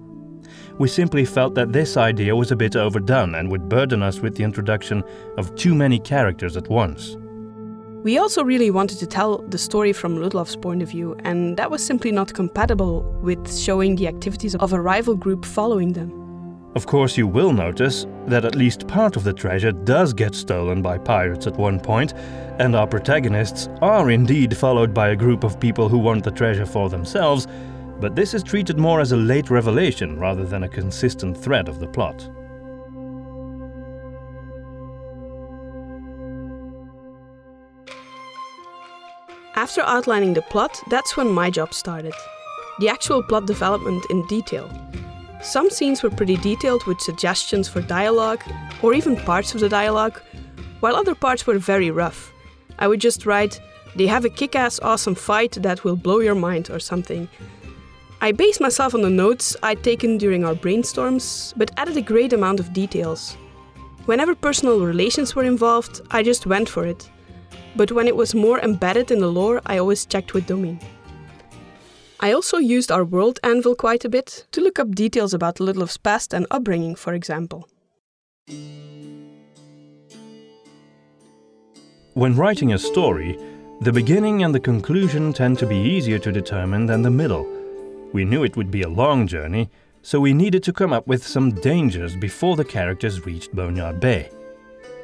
We 0.79 0.89
simply 0.89 1.25
felt 1.25 1.55
that 1.55 1.73
this 1.73 1.97
idea 1.97 2.37
was 2.37 2.51
a 2.51 2.57
bit 2.57 2.77
overdone 2.77 3.35
and 3.35 3.51
would 3.51 3.69
burden 3.69 4.03
us 4.03 4.21
with 4.21 4.37
the 4.37 4.45
introduction 4.45 5.03
of 5.39 5.55
too 5.55 5.75
many 5.75 5.99
characters 5.99 6.57
at 6.57 6.69
once. 6.69 7.17
We 8.03 8.19
also 8.19 8.43
really 8.43 8.71
wanted 8.71 8.99
to 8.99 9.07
tell 9.07 9.39
the 9.39 9.59
story 9.59 9.93
from 9.93 10.17
Ludlov's 10.17 10.57
point 10.57 10.83
of 10.83 10.91
view, 10.91 11.17
and 11.21 11.57
that 11.57 11.71
was 11.71 11.85
simply 11.85 12.11
not 12.11 12.35
compatible 12.35 13.03
with 13.23 13.57
showing 13.57 13.97
the 13.97 14.09
activities 14.09 14.57
of 14.57 14.73
a 14.73 14.81
rival 14.81 15.15
group 15.15 15.45
following 15.45 15.93
them. 15.93 16.22
Of 16.75 16.87
course, 16.87 17.19
you 17.19 17.27
will 17.27 17.53
notice 17.53 18.07
that 18.27 18.47
at 18.47 18.55
least 18.55 18.89
part 18.89 19.17
of 19.17 19.25
the 19.25 19.33
treasure 19.35 19.73
does 19.73 20.15
get 20.15 20.35
stolen 20.35 20.81
by 20.81 20.97
pirates 20.97 21.47
at 21.47 21.59
one 21.59 21.79
point, 21.79 22.15
and 22.59 22.75
our 22.75 22.87
protagonists 22.87 23.69
are 23.83 24.11
indeed 24.11 24.57
followed 24.57 24.95
by 24.95 25.11
a 25.11 25.17
group 25.17 25.45
of 25.45 25.61
people 25.61 25.91
who 25.91 25.99
want 25.99 26.25
the 26.25 26.31
treasure 26.31 26.65
for 26.65 26.89
themselves, 26.89 27.47
but 28.01 28.17
this 28.17 28.33
is 28.33 28.43
treated 28.43 28.79
more 28.79 29.01
as 29.01 29.13
a 29.13 29.17
late 29.17 29.51
revelation 29.51 30.19
rather 30.19 30.45
than 30.45 30.63
a 30.63 30.69
consistent 30.69 31.37
thread 31.37 31.69
of 31.69 31.79
the 31.79 31.87
plot. 31.87 32.27
After 39.55 39.83
outlining 39.83 40.33
the 40.33 40.43
plot, 40.43 40.81
that's 40.89 41.19
when 41.19 41.29
my 41.29 41.51
job 41.51 41.75
started. 41.75 42.15
The 42.81 42.89
actual 42.89 43.23
plot 43.23 43.47
development 43.47 44.05
in 44.09 44.27
detail. 44.27 44.71
Some 45.43 45.71
scenes 45.71 46.03
were 46.03 46.11
pretty 46.11 46.37
detailed 46.37 46.85
with 46.87 47.01
suggestions 47.01 47.69
for 47.69 47.83
dialogue, 47.83 48.43
or 48.83 48.95
even 48.95 49.17
parts 49.17 49.55
of 49.55 49.61
the 49.61 49.69
dialogue, 49.69 50.21
while 50.81 50.97
other 50.97 51.15
parts 51.15 51.47
were 51.47 51.59
very 51.59 51.91
rough. 51.91 52.33
I 52.79 52.89
would 52.89 53.01
just 53.01 53.27
write, 53.27 53.61
they 53.97 54.07
have 54.07 54.25
a 54.25 54.31
kick 54.31 54.57
ass 54.57 54.79
awesome 54.81 55.15
fight 55.15 55.53
that 55.63 55.85
will 55.85 55.97
blow 55.97 56.21
your 56.21 56.35
mind 56.35 56.71
or 56.71 56.79
something. 56.79 57.29
I 58.21 58.33
based 58.33 58.61
myself 58.61 58.95
on 58.95 59.03
the 59.03 59.11
notes 59.11 59.57
I'd 59.63 59.83
taken 59.83 60.17
during 60.17 60.45
our 60.45 60.55
brainstorms, 60.55 61.53
but 61.57 61.73
added 61.77 61.97
a 61.97 62.03
great 62.03 62.33
amount 62.33 62.61
of 62.61 62.73
details. 62.73 63.37
Whenever 64.07 64.35
personal 64.35 64.81
relations 64.81 65.35
were 65.35 65.45
involved, 65.45 66.01
I 66.11 66.23
just 66.23 66.47
went 66.47 66.69
for 66.69 66.87
it 66.87 67.11
but 67.77 67.93
when 67.93 68.07
it 68.07 68.17
was 68.17 68.35
more 68.35 68.61
embedded 68.61 69.11
in 69.11 69.21
the 69.21 69.29
lore, 69.29 69.61
I 69.67 69.79
always 69.79 70.07
checked 70.07 70.35
with 70.35 70.47
Domine. 70.47 70.81
I 72.25 72.33
also 72.33 72.59
used 72.59 72.93
our 72.93 73.05
world 73.05 73.41
anvil 73.43 73.75
quite 73.75 74.05
a 74.05 74.09
bit 74.09 74.47
to 74.53 74.61
look 74.61 74.79
up 74.79 74.95
details 74.95 75.35
about 75.35 75.57
Ludlov's 75.59 75.97
past 75.97 76.33
and 76.33 76.47
upbringing, 76.53 76.95
for 76.95 77.15
example. 77.15 77.69
When 82.15 82.37
writing 82.37 82.73
a 82.73 82.79
story, 82.79 83.37
the 83.81 83.93
beginning 83.93 84.45
and 84.45 84.55
the 84.55 84.61
conclusion 84.61 85.33
tend 85.33 85.59
to 85.59 85.67
be 85.67 85.77
easier 85.77 86.21
to 86.21 86.31
determine 86.31 86.87
than 86.87 87.03
the 87.03 87.11
middle. 87.11 87.45
We 88.13 88.25
knew 88.25 88.45
it 88.45 88.57
would 88.57 88.71
be 88.71 88.83
a 88.83 88.89
long 88.89 89.27
journey, 89.27 89.69
so 90.03 90.21
we 90.21 90.33
needed 90.33 90.63
to 90.63 90.73
come 90.73 90.93
up 90.93 91.09
with 91.09 91.27
some 91.27 91.51
dangers 91.51 92.15
before 92.15 92.55
the 92.55 92.65
characters 92.65 93.27
reached 93.27 93.53
Boneyard 93.53 93.99
Bay. 93.99 94.31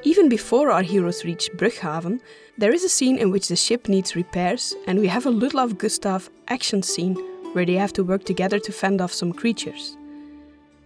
Even 0.04 0.28
before 0.28 0.70
our 0.70 0.82
heroes 0.82 1.24
reach 1.24 1.50
Brughaven, 1.56 2.20
there 2.56 2.72
is 2.72 2.84
a 2.84 2.88
scene 2.88 3.18
in 3.18 3.32
which 3.32 3.48
the 3.48 3.56
ship 3.56 3.88
needs 3.88 4.14
repairs, 4.14 4.74
and 4.86 5.00
we 5.00 5.08
have 5.08 5.26
a 5.26 5.30
Ludlov 5.30 5.76
Gustav 5.76 6.30
action 6.46 6.82
scene 6.82 7.14
where 7.52 7.66
they 7.66 7.74
have 7.74 7.92
to 7.94 8.04
work 8.04 8.24
together 8.24 8.60
to 8.60 8.72
fend 8.72 9.00
off 9.00 9.12
some 9.12 9.32
creatures. 9.32 9.96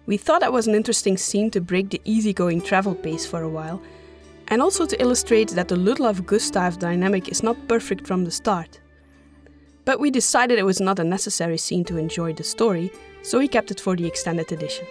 We 0.07 0.17
thought 0.17 0.41
that 0.41 0.53
was 0.53 0.67
an 0.67 0.75
interesting 0.75 1.19
scene 1.19 1.51
to 1.51 1.61
break 1.61 1.91
the 1.91 2.01
easygoing 2.05 2.63
travel 2.63 2.95
pace 2.95 3.27
for 3.27 3.43
a 3.43 3.49
while, 3.49 3.83
and 4.49 4.63
also 4.63 4.87
to 4.87 5.01
illustrate 5.01 5.51
that 5.51 5.69
the 5.69 5.77
Ludlov 5.77 6.25
Gustav 6.25 6.79
dynamic 6.79 7.29
is 7.29 7.43
not 7.43 7.69
perfect 7.69 8.07
from 8.07 8.25
the 8.25 8.31
start. 8.31 8.81
But 9.85 10.01
we 10.01 10.11
decided 10.11 10.59
it 10.59 10.65
was 10.65 10.81
not 10.81 10.99
a 10.99 11.05
necessary 11.05 11.59
scene 11.59 11.85
to 11.85 11.99
enjoy 11.99 12.33
the 12.33 12.45
story, 12.45 12.91
so 13.23 13.39
we 13.39 13.49
kept 13.49 13.71
it 13.71 13.81
for 13.81 13.95
the 13.95 14.07
extended 14.07 14.51
edition. 14.53 14.87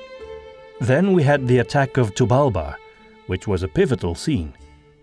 Then 0.80 1.14
we 1.14 1.24
had 1.24 1.48
the 1.48 1.60
attack 1.60 1.98
of 1.98 2.14
Tubalbar 2.14 2.76
which 3.32 3.48
was 3.48 3.64
a 3.64 3.68
pivotal 3.80 4.14
scene. 4.14 4.54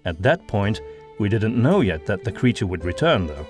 At 0.05 0.21
that 0.21 0.47
point, 0.47 0.83
we 1.19 1.31
didn't 1.31 1.57
know 1.57 1.81
yet 1.81 2.05
that 2.05 2.25
the 2.25 2.31
creature 2.41 2.67
would 2.67 2.85
return, 2.85 3.27
though. 3.27 3.47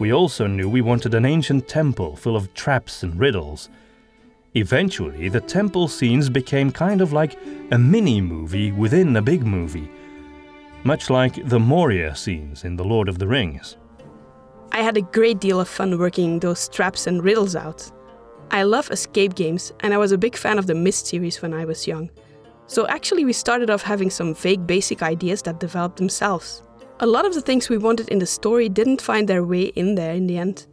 We 0.00 0.12
also 0.12 0.48
knew 0.48 0.68
we 0.68 0.80
wanted 0.80 1.14
an 1.14 1.24
ancient 1.24 1.68
temple 1.68 2.16
full 2.16 2.34
of 2.34 2.52
traps 2.52 3.04
and 3.04 3.16
riddles. 3.16 3.68
Eventually, 4.54 5.28
the 5.28 5.40
temple 5.40 5.86
scenes 5.86 6.28
became 6.28 6.72
kind 6.72 7.00
of 7.00 7.12
like 7.12 7.38
a 7.70 7.78
mini 7.78 8.20
movie 8.20 8.72
within 8.72 9.14
a 9.14 9.22
big 9.22 9.46
movie, 9.46 9.88
much 10.82 11.10
like 11.10 11.48
the 11.48 11.60
Moria 11.60 12.16
scenes 12.16 12.64
in 12.64 12.74
The 12.74 12.88
Lord 12.92 13.08
of 13.08 13.20
the 13.20 13.28
Rings. 13.28 13.76
I 14.72 14.82
had 14.82 14.96
a 14.96 15.12
great 15.18 15.38
deal 15.38 15.60
of 15.60 15.68
fun 15.68 15.96
working 15.96 16.40
those 16.40 16.68
traps 16.68 17.06
and 17.06 17.22
riddles 17.22 17.54
out. 17.54 17.88
I 18.50 18.64
love 18.64 18.90
escape 18.90 19.36
games, 19.36 19.72
and 19.78 19.94
I 19.94 19.98
was 19.98 20.10
a 20.10 20.18
big 20.18 20.36
fan 20.36 20.58
of 20.58 20.66
the 20.66 20.74
Myst 20.74 21.06
series 21.06 21.40
when 21.40 21.54
I 21.54 21.64
was 21.64 21.86
young. 21.86 22.10
So 22.68 22.86
actually, 22.86 23.24
we 23.24 23.32
started 23.32 23.70
off 23.70 23.82
having 23.82 24.10
some 24.10 24.34
vague 24.34 24.66
basic 24.66 25.02
ideas 25.02 25.42
that 25.42 25.58
developed 25.58 25.96
themselves. 25.96 26.62
A 27.00 27.06
lot 27.06 27.24
of 27.24 27.32
the 27.32 27.40
things 27.40 27.68
we 27.68 27.78
wanted 27.78 28.08
in 28.08 28.18
the 28.18 28.26
story 28.26 28.68
didn't 28.68 29.00
find 29.00 29.26
their 29.26 29.42
way 29.42 29.72
in 29.74 29.94
there 29.94 30.12
in 30.12 30.26
the 30.26 30.36
end. 30.36 30.66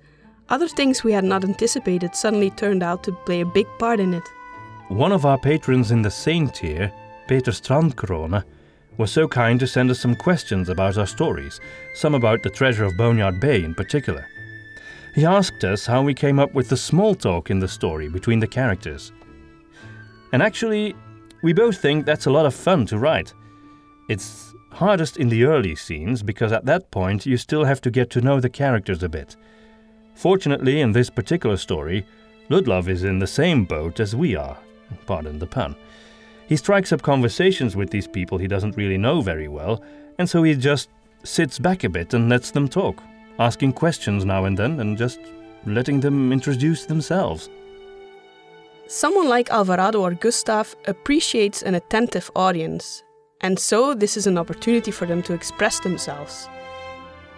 Other 0.49 0.67
things 0.67 1.03
we 1.03 1.13
had 1.13 1.23
not 1.23 1.45
anticipated 1.45 2.13
suddenly 2.13 2.49
turned 2.49 2.83
out 2.83 3.03
to 3.03 3.13
play 3.25 3.41
a 3.41 3.45
big 3.45 3.67
part 3.79 4.01
in 4.01 4.13
it. 4.13 4.23
One 4.89 5.13
of 5.13 5.25
our 5.25 5.37
patrons 5.37 5.91
in 5.91 6.01
the 6.01 6.11
same 6.11 6.49
tier, 6.49 6.91
Peter 7.27 7.51
Strandkrone, 7.51 8.43
was 8.97 9.11
so 9.11 9.27
kind 9.27 9.59
to 9.61 9.67
send 9.67 9.89
us 9.89 9.99
some 9.99 10.15
questions 10.15 10.67
about 10.67 10.97
our 10.97 11.07
stories, 11.07 11.59
some 11.93 12.13
about 12.13 12.43
the 12.43 12.49
treasure 12.49 12.83
of 12.83 12.97
Boneyard 12.97 13.39
Bay 13.39 13.63
in 13.63 13.73
particular. 13.73 14.27
He 15.15 15.25
asked 15.25 15.63
us 15.63 15.85
how 15.85 16.03
we 16.03 16.13
came 16.13 16.39
up 16.39 16.53
with 16.53 16.67
the 16.67 16.77
small 16.77 17.15
talk 17.15 17.49
in 17.49 17.59
the 17.59 17.69
story 17.69 18.09
between 18.09 18.39
the 18.39 18.47
characters. 18.47 19.13
And 20.33 20.43
actually, 20.43 20.93
we 21.45 21.53
both 21.53 21.77
think 21.77 22.07
that's 22.07 22.25
a 22.25 22.31
lot 22.31 22.47
of 22.47 22.55
fun 22.55 22.87
to 22.87 22.97
write. 22.97 23.31
It's 24.09 24.55
hardest 24.71 25.17
in 25.17 25.29
the 25.29 25.43
early 25.43 25.75
scenes 25.75 26.23
because 26.23 26.51
at 26.51 26.65
that 26.65 26.89
point 26.89 27.27
you 27.27 27.37
still 27.37 27.63
have 27.63 27.79
to 27.81 27.91
get 27.91 28.09
to 28.09 28.21
know 28.21 28.39
the 28.39 28.49
characters 28.49 29.03
a 29.03 29.09
bit. 29.09 29.35
Fortunately, 30.15 30.81
in 30.81 30.91
this 30.91 31.11
particular 31.11 31.55
story, 31.55 32.03
Ludlov 32.49 32.87
is 32.87 33.03
in 33.03 33.19
the 33.19 33.27
same 33.27 33.63
boat 33.63 33.99
as 33.99 34.15
we 34.15 34.35
are. 34.35 34.57
Pardon 35.05 35.37
the 35.37 35.45
pun. 35.45 35.75
He 36.47 36.55
strikes 36.55 36.91
up 36.91 37.03
conversations 37.03 37.75
with 37.75 37.91
these 37.91 38.07
people 38.07 38.39
he 38.39 38.47
doesn't 38.47 38.75
really 38.75 38.97
know 38.97 39.21
very 39.21 39.47
well, 39.47 39.83
and 40.17 40.27
so 40.27 40.41
he 40.41 40.55
just 40.55 40.89
sits 41.23 41.59
back 41.59 41.83
a 41.83 41.89
bit 41.89 42.15
and 42.15 42.27
lets 42.27 42.49
them 42.49 42.67
talk, 42.67 43.03
asking 43.37 43.73
questions 43.73 44.25
now 44.25 44.45
and 44.45 44.57
then 44.57 44.79
and 44.79 44.97
just 44.97 45.19
letting 45.67 45.99
them 45.99 46.33
introduce 46.33 46.87
themselves. 46.87 47.51
Someone 48.87 49.27
like 49.27 49.49
Alvarado 49.49 50.01
or 50.01 50.13
Gustav 50.13 50.75
appreciates 50.85 51.63
an 51.63 51.73
attentive 51.73 52.29
audience, 52.35 53.03
and 53.41 53.57
so 53.57 53.95
this 53.95 54.15
is 54.15 54.27
an 54.27 54.37
opportunity 54.37 54.91
for 54.91 55.07
them 55.07 55.23
to 55.23 55.33
express 55.33 55.79
themselves. 55.79 56.47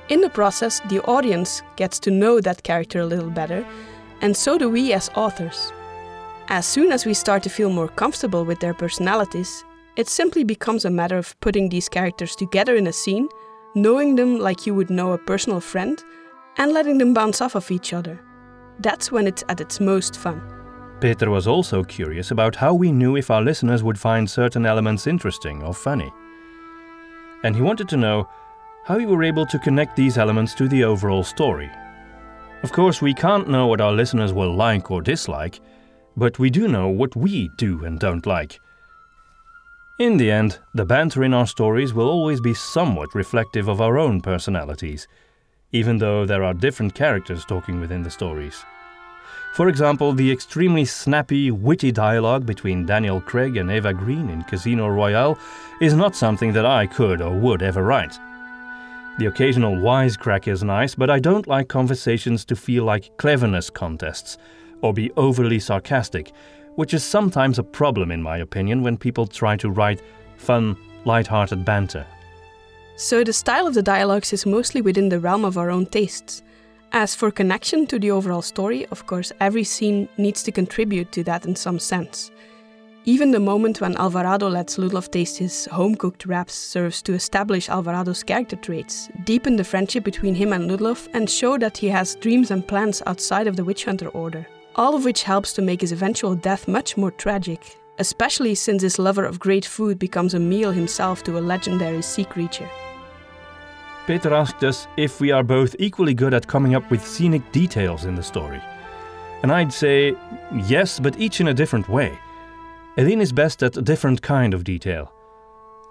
In 0.10 0.20
the 0.20 0.30
process, 0.30 0.82
the 0.90 1.02
audience 1.06 1.62
gets 1.78 2.00
to 2.02 2.12
know 2.12 2.42
that 2.42 2.64
character 2.64 3.00
a 3.00 3.06
little 3.06 3.30
better, 3.30 3.66
and 4.22 4.36
so 4.36 4.58
do 4.58 4.70
we 4.70 4.92
as 4.92 5.10
authors. 5.16 5.72
As 6.50 6.66
soon 6.66 6.92
as 6.92 7.06
we 7.06 7.14
start 7.14 7.44
to 7.44 7.50
feel 7.50 7.70
more 7.70 7.88
comfortable 7.88 8.44
with 8.44 8.60
their 8.60 8.74
personalities, 8.74 9.64
It 9.98 10.08
simply 10.08 10.44
becomes 10.44 10.86
a 10.86 10.92
matter 10.92 11.18
of 11.18 11.36
putting 11.40 11.70
these 11.70 11.90
characters 11.90 12.36
together 12.36 12.76
in 12.76 12.86
a 12.86 12.94
scene, 12.94 13.28
knowing 13.74 14.16
them 14.16 14.38
like 14.38 14.68
you 14.68 14.76
would 14.76 14.92
know 14.92 15.12
a 15.12 15.18
personal 15.18 15.60
friend, 15.60 16.04
and 16.58 16.72
letting 16.72 17.00
them 17.00 17.16
bounce 17.16 17.42
off 17.42 17.56
of 17.56 17.72
each 17.72 17.94
other. 17.94 18.20
That's 18.80 19.12
when 19.12 19.26
it's 19.26 19.44
at 19.50 19.60
its 19.60 19.80
most 19.80 20.16
fun. 20.16 20.40
Peter 21.00 21.30
was 21.30 21.48
also 21.48 21.84
curious 21.84 22.32
about 22.32 22.56
how 22.56 22.74
we 22.74 22.92
knew 22.92 23.18
if 23.18 23.30
our 23.30 23.42
listeners 23.42 23.84
would 23.84 24.00
find 24.00 24.30
certain 24.30 24.66
elements 24.66 25.06
interesting 25.06 25.62
or 25.62 25.74
funny. 25.74 26.12
And 27.44 27.56
he 27.56 27.62
wanted 27.62 27.88
to 27.90 27.98
know 27.98 28.28
how 28.86 28.98
we 28.98 29.06
were 29.06 29.24
able 29.24 29.46
to 29.46 29.60
connect 29.60 29.96
these 29.96 30.18
elements 30.18 30.56
to 30.56 30.68
the 30.68 30.84
overall 30.84 31.24
story. 31.24 31.70
Of 32.64 32.72
course, 32.72 33.02
we 33.02 33.14
can't 33.14 33.48
know 33.48 33.68
what 33.68 33.82
our 33.82 33.92
listeners 33.92 34.34
will 34.34 34.56
like 34.56 34.90
or 34.90 35.02
dislike, 35.02 35.60
but 36.16 36.40
we 36.40 36.50
do 36.50 36.68
know 36.68 36.88
what 36.88 37.16
we 37.16 37.50
do 37.58 37.86
and 37.86 38.00
don't 38.00 38.26
like. 38.26 38.60
In 40.00 40.18
the 40.18 40.32
end, 40.32 40.58
the 40.74 40.86
banter 40.86 41.24
in 41.24 41.34
our 41.34 41.48
stories 41.48 41.94
will 41.94 42.10
always 42.10 42.42
be 42.42 42.54
somewhat 42.54 43.14
reflective 43.14 43.68
of 43.68 43.82
our 43.82 44.00
own 44.00 44.22
personalities, 44.22 45.08
even 45.72 45.98
though 46.00 46.26
there 46.26 46.44
are 46.44 46.54
different 46.54 46.96
characters 46.96 47.46
talking 47.46 47.80
within 47.80 48.02
the 48.02 48.10
stories. 48.10 48.66
For 49.58 49.70
example, 49.70 50.14
the 50.14 50.32
extremely 50.32 50.86
snappy, 50.86 51.50
witty 51.50 51.92
dialogue 51.92 52.46
between 52.46 52.86
Daniel 52.86 53.20
Craig 53.20 53.58
and 53.58 53.72
Eva 53.72 53.92
Green 53.92 54.30
in 54.30 54.44
Casino 54.44 54.88
Royale 54.88 55.36
is 55.82 55.96
not 55.96 56.16
something 56.16 56.54
that 56.54 56.68
I 56.68 56.86
could 56.86 57.22
or 57.22 57.36
would 57.36 57.64
ever 57.64 57.82
write. 57.82 58.20
The 59.18 59.26
occasional 59.26 59.76
wisecrack 59.76 60.48
is 60.48 60.64
nice, 60.64 60.94
but 60.94 61.10
I 61.10 61.18
don't 61.18 61.48
like 61.48 61.70
conversations 61.70 62.46
to 62.46 62.56
feel 62.56 62.84
like 62.84 63.18
cleverness 63.18 63.72
contests 63.72 64.38
or 64.82 64.94
be 64.94 65.10
overly 65.18 65.58
sarcastic, 65.58 66.34
which 66.76 66.94
is 66.94 67.04
sometimes 67.04 67.58
a 67.58 67.64
problem, 67.64 68.12
in 68.12 68.22
my 68.22 68.38
opinion, 68.38 68.84
when 68.84 68.96
people 68.96 69.26
try 69.26 69.58
to 69.58 69.72
write 69.72 70.04
fun, 70.38 70.78
light-hearted 71.04 71.66
banter. 71.66 72.06
So 72.96 73.24
the 73.24 73.34
style 73.34 73.66
of 73.66 73.74
the 73.74 73.82
dialogues 73.82 74.34
is 74.34 74.46
mostly 74.46 74.84
within 74.84 75.10
the 75.10 75.20
realm 75.20 75.44
of 75.44 75.58
our 75.58 75.72
own 75.72 75.88
tastes. 75.88 76.44
As 76.94 77.14
for 77.14 77.32
connection 77.32 77.86
to 77.88 78.00
the 78.00 78.12
overall 78.12 78.42
story, 78.42 78.86
of 78.88 79.06
course, 79.08 79.32
every 79.42 79.64
scene 79.64 80.08
needs 80.18 80.42
to 80.44 80.52
contribute 80.52 81.12
to 81.12 81.24
that 81.26 81.46
in 81.46 81.56
some 81.56 81.80
sense. 81.80 82.32
Even 83.04 83.32
the 83.32 83.40
moment 83.40 83.80
when 83.80 83.96
Alvarado 83.96 84.50
lets 84.50 84.78
Ludlov 84.78 85.10
taste 85.12 85.38
his 85.38 85.66
home 85.66 85.96
cooked 85.96 86.26
wraps 86.26 86.54
serves 86.54 87.02
to 87.04 87.14
establish 87.14 87.70
Alvarado's 87.70 88.24
character 88.24 88.56
traits, 88.56 89.10
deepen 89.24 89.56
the 89.56 89.64
friendship 89.64 90.04
between 90.04 90.36
him 90.36 90.52
and 90.54 90.70
Ludlov, 90.70 91.08
and 91.14 91.30
show 91.30 91.58
that 91.58 91.78
he 91.78 91.88
has 91.88 92.16
dreams 92.16 92.52
and 92.52 92.68
plans 92.68 93.02
outside 93.06 93.48
of 93.48 93.56
the 93.56 93.64
Witch 93.64 93.86
Hunter 93.86 94.10
Order. 94.10 94.46
All 94.76 94.96
of 94.96 95.06
which 95.06 95.24
helps 95.24 95.54
to 95.54 95.62
make 95.62 95.82
his 95.82 95.92
eventual 95.92 96.36
death 96.36 96.68
much 96.68 96.98
more 96.98 97.12
tragic, 97.12 97.78
especially 97.98 98.56
since 98.56 98.82
this 98.82 99.00
lover 99.00 99.26
of 99.26 99.40
great 99.40 99.66
food 99.66 100.00
becomes 100.00 100.34
a 100.34 100.40
meal 100.40 100.72
himself 100.72 101.24
to 101.24 101.38
a 101.38 101.40
legendary 101.40 102.02
sea 102.02 102.26
creature. 102.26 102.70
Peter 104.08 104.34
asked 104.34 104.64
us 104.64 104.88
if 104.96 105.20
we 105.20 105.32
are 105.32 105.44
both 105.44 105.76
equally 105.80 106.14
good 106.14 106.34
at 106.34 106.48
coming 106.48 106.76
up 106.76 106.90
with 106.90 107.06
scenic 107.06 107.52
details 107.52 108.06
in 108.06 108.16
the 108.16 108.24
story. 108.24 108.62
And 109.44 109.52
I'd 109.52 109.74
say 109.74 110.16
yes, 110.66 110.98
but 110.98 111.20
each 111.20 111.42
in 111.42 111.50
a 111.50 111.54
different 111.54 111.90
way. 111.90 112.18
Eileen 112.98 113.20
is 113.20 113.34
best 113.34 113.62
at 113.64 113.76
a 113.76 113.82
different 113.82 114.22
kind 114.22 114.54
of 114.54 114.64
detail. 114.64 115.12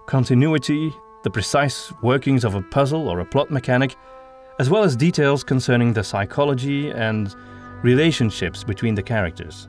Continuity, 0.07 0.93
the 1.25 1.31
precise 1.31 1.93
workings 2.03 2.43
of 2.43 2.55
a 2.55 2.63
puzzle 2.63 3.07
or 3.07 3.21
a 3.21 3.25
plot 3.27 3.51
mechanic, 3.51 3.95
as 4.59 4.71
well 4.71 4.83
as 4.83 4.97
details 4.97 5.45
concerning 5.45 5.93
the 5.93 6.03
psychology 6.03 6.91
and 6.91 7.35
relationships 7.83 8.65
between 8.65 8.95
the 8.95 9.03
characters. 9.03 9.69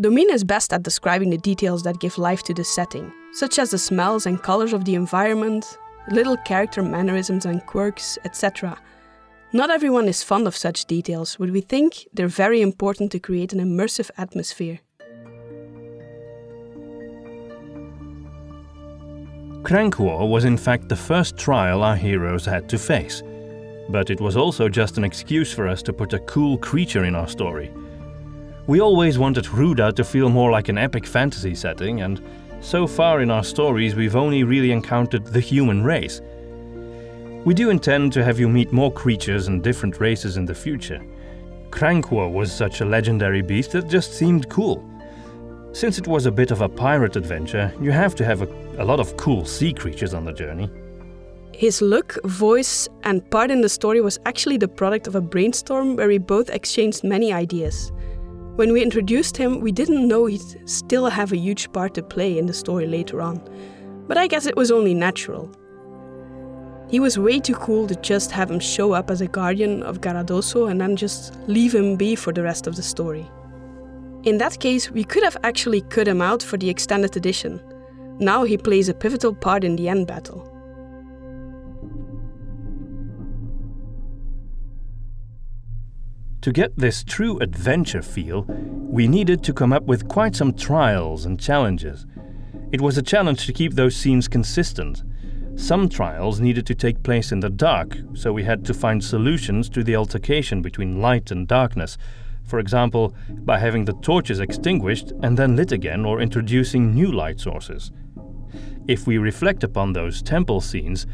Domine 0.00 0.30
is 0.30 0.42
best 0.42 0.72
at 0.72 0.82
describing 0.82 1.28
the 1.28 1.36
details 1.36 1.82
that 1.82 2.00
give 2.00 2.16
life 2.16 2.42
to 2.44 2.54
the 2.54 2.64
setting, 2.64 3.12
such 3.34 3.58
as 3.58 3.70
the 3.70 3.78
smells 3.78 4.24
and 4.24 4.42
colors 4.42 4.72
of 4.72 4.86
the 4.86 4.94
environment, 4.94 5.76
little 6.10 6.36
character 6.36 6.82
mannerisms 6.82 7.46
and 7.46 7.64
quirks, 7.66 8.18
etc. 8.24 8.78
Not 9.52 9.70
everyone 9.70 10.08
is 10.08 10.22
fond 10.22 10.46
of 10.46 10.56
such 10.56 10.86
details, 10.86 11.36
but 11.38 11.50
we 11.50 11.60
think 11.60 12.08
they're 12.12 12.26
very 12.26 12.62
important 12.62 13.12
to 13.12 13.18
create 13.18 13.52
an 13.52 13.60
immersive 13.60 14.10
atmosphere. 14.16 14.80
Crank 19.62 19.98
War 19.98 20.28
was 20.28 20.44
in 20.44 20.56
fact 20.56 20.88
the 20.88 20.96
first 20.96 21.36
trial 21.36 21.82
our 21.82 21.94
heroes 21.94 22.44
had 22.44 22.68
to 22.70 22.78
face, 22.78 23.22
but 23.90 24.10
it 24.10 24.20
was 24.20 24.36
also 24.36 24.68
just 24.68 24.98
an 24.98 25.04
excuse 25.04 25.52
for 25.52 25.68
us 25.68 25.82
to 25.82 25.92
put 25.92 26.14
a 26.14 26.18
cool 26.20 26.58
creature 26.58 27.04
in 27.04 27.14
our 27.14 27.28
story. 27.28 27.70
We 28.66 28.80
always 28.80 29.18
wanted 29.18 29.44
Hruda 29.44 29.92
to 29.94 30.04
feel 30.04 30.28
more 30.28 30.50
like 30.50 30.68
an 30.68 30.78
epic 30.78 31.06
fantasy 31.06 31.54
setting, 31.54 32.00
and 32.00 32.20
so 32.62 32.86
far 32.86 33.20
in 33.20 33.30
our 33.30 33.44
stories, 33.44 33.94
we've 33.94 34.16
only 34.16 34.44
really 34.44 34.70
encountered 34.70 35.26
the 35.26 35.40
human 35.40 35.82
race. 35.82 36.20
We 37.44 37.54
do 37.54 37.70
intend 37.70 38.12
to 38.12 38.24
have 38.24 38.38
you 38.38 38.48
meet 38.48 38.72
more 38.72 38.92
creatures 38.92 39.48
and 39.48 39.62
different 39.62 40.00
races 40.00 40.36
in 40.36 40.46
the 40.46 40.54
future. 40.54 41.04
Krankwo 41.70 42.32
was 42.32 42.52
such 42.52 42.80
a 42.80 42.84
legendary 42.84 43.42
beast 43.42 43.72
that 43.72 43.88
just 43.88 44.14
seemed 44.14 44.48
cool. 44.48 44.88
Since 45.72 45.98
it 45.98 46.06
was 46.06 46.26
a 46.26 46.30
bit 46.30 46.52
of 46.52 46.60
a 46.60 46.68
pirate 46.68 47.16
adventure, 47.16 47.74
you 47.80 47.90
have 47.90 48.14
to 48.14 48.24
have 48.24 48.42
a, 48.42 48.46
a 48.78 48.84
lot 48.84 49.00
of 49.00 49.16
cool 49.16 49.44
sea 49.44 49.72
creatures 49.72 50.14
on 50.14 50.24
the 50.24 50.32
journey. 50.32 50.70
His 51.52 51.82
look, 51.82 52.18
voice, 52.24 52.88
and 53.02 53.28
part 53.30 53.50
in 53.50 53.60
the 53.60 53.68
story 53.68 54.00
was 54.00 54.18
actually 54.24 54.56
the 54.56 54.68
product 54.68 55.06
of 55.06 55.14
a 55.14 55.20
brainstorm 55.20 55.96
where 55.96 56.08
we 56.08 56.18
both 56.18 56.48
exchanged 56.50 57.02
many 57.02 57.32
ideas. 57.32 57.90
When 58.56 58.74
we 58.74 58.82
introduced 58.82 59.38
him, 59.38 59.60
we 59.60 59.72
didn't 59.72 60.06
know 60.06 60.26
he'd 60.26 60.68
still 60.68 61.08
have 61.08 61.32
a 61.32 61.38
huge 61.38 61.72
part 61.72 61.94
to 61.94 62.02
play 62.02 62.36
in 62.36 62.44
the 62.44 62.52
story 62.52 62.86
later 62.86 63.22
on, 63.22 63.40
but 64.06 64.18
I 64.18 64.26
guess 64.26 64.44
it 64.44 64.56
was 64.56 64.70
only 64.70 64.92
natural. 64.92 65.50
He 66.90 67.00
was 67.00 67.18
way 67.18 67.40
too 67.40 67.54
cool 67.54 67.86
to 67.86 67.94
just 67.94 68.30
have 68.30 68.50
him 68.50 68.60
show 68.60 68.92
up 68.92 69.10
as 69.10 69.22
a 69.22 69.26
guardian 69.26 69.82
of 69.82 70.02
Garadoso 70.02 70.70
and 70.70 70.78
then 70.78 70.96
just 70.96 71.34
leave 71.48 71.74
him 71.74 71.96
be 71.96 72.14
for 72.14 72.30
the 72.30 72.42
rest 72.42 72.66
of 72.66 72.76
the 72.76 72.82
story. 72.82 73.26
In 74.24 74.36
that 74.36 74.60
case, 74.60 74.90
we 74.90 75.02
could 75.02 75.24
have 75.24 75.38
actually 75.44 75.80
cut 75.80 76.06
him 76.06 76.20
out 76.20 76.42
for 76.42 76.58
the 76.58 76.68
extended 76.68 77.16
edition. 77.16 77.58
Now 78.18 78.44
he 78.44 78.58
plays 78.58 78.90
a 78.90 78.94
pivotal 78.94 79.34
part 79.34 79.64
in 79.64 79.76
the 79.76 79.88
end 79.88 80.06
battle. 80.06 80.51
To 86.42 86.50
get 86.50 86.76
this 86.76 87.04
true 87.04 87.38
adventure 87.38 88.02
feel, 88.02 88.42
we 88.42 89.06
needed 89.06 89.44
to 89.44 89.52
come 89.52 89.72
up 89.72 89.84
with 89.84 90.08
quite 90.08 90.34
some 90.34 90.52
trials 90.52 91.24
and 91.24 91.38
challenges. 91.38 92.04
It 92.72 92.80
was 92.80 92.98
a 92.98 93.02
challenge 93.02 93.46
to 93.46 93.52
keep 93.52 93.74
those 93.74 93.94
scenes 93.94 94.26
consistent. 94.26 95.04
Some 95.54 95.88
trials 95.88 96.40
needed 96.40 96.66
to 96.66 96.74
take 96.74 97.04
place 97.04 97.30
in 97.30 97.38
the 97.38 97.48
dark, 97.48 97.96
so 98.14 98.32
we 98.32 98.42
had 98.42 98.64
to 98.64 98.74
find 98.74 99.04
solutions 99.04 99.68
to 99.68 99.84
the 99.84 99.94
altercation 99.94 100.62
between 100.62 101.00
light 101.00 101.30
and 101.30 101.46
darkness. 101.46 101.96
For 102.42 102.58
example, 102.58 103.14
by 103.28 103.60
having 103.60 103.84
the 103.84 103.92
torches 104.02 104.40
extinguished 104.40 105.12
and 105.22 105.36
then 105.36 105.54
lit 105.54 105.70
again 105.70 106.04
or 106.04 106.20
introducing 106.20 106.92
new 106.92 107.12
light 107.12 107.38
sources. 107.38 107.92
If 108.88 109.06
we 109.06 109.16
reflect 109.16 109.62
upon 109.62 109.92
those 109.92 110.20
temple 110.20 110.60
scenes, 110.60 111.06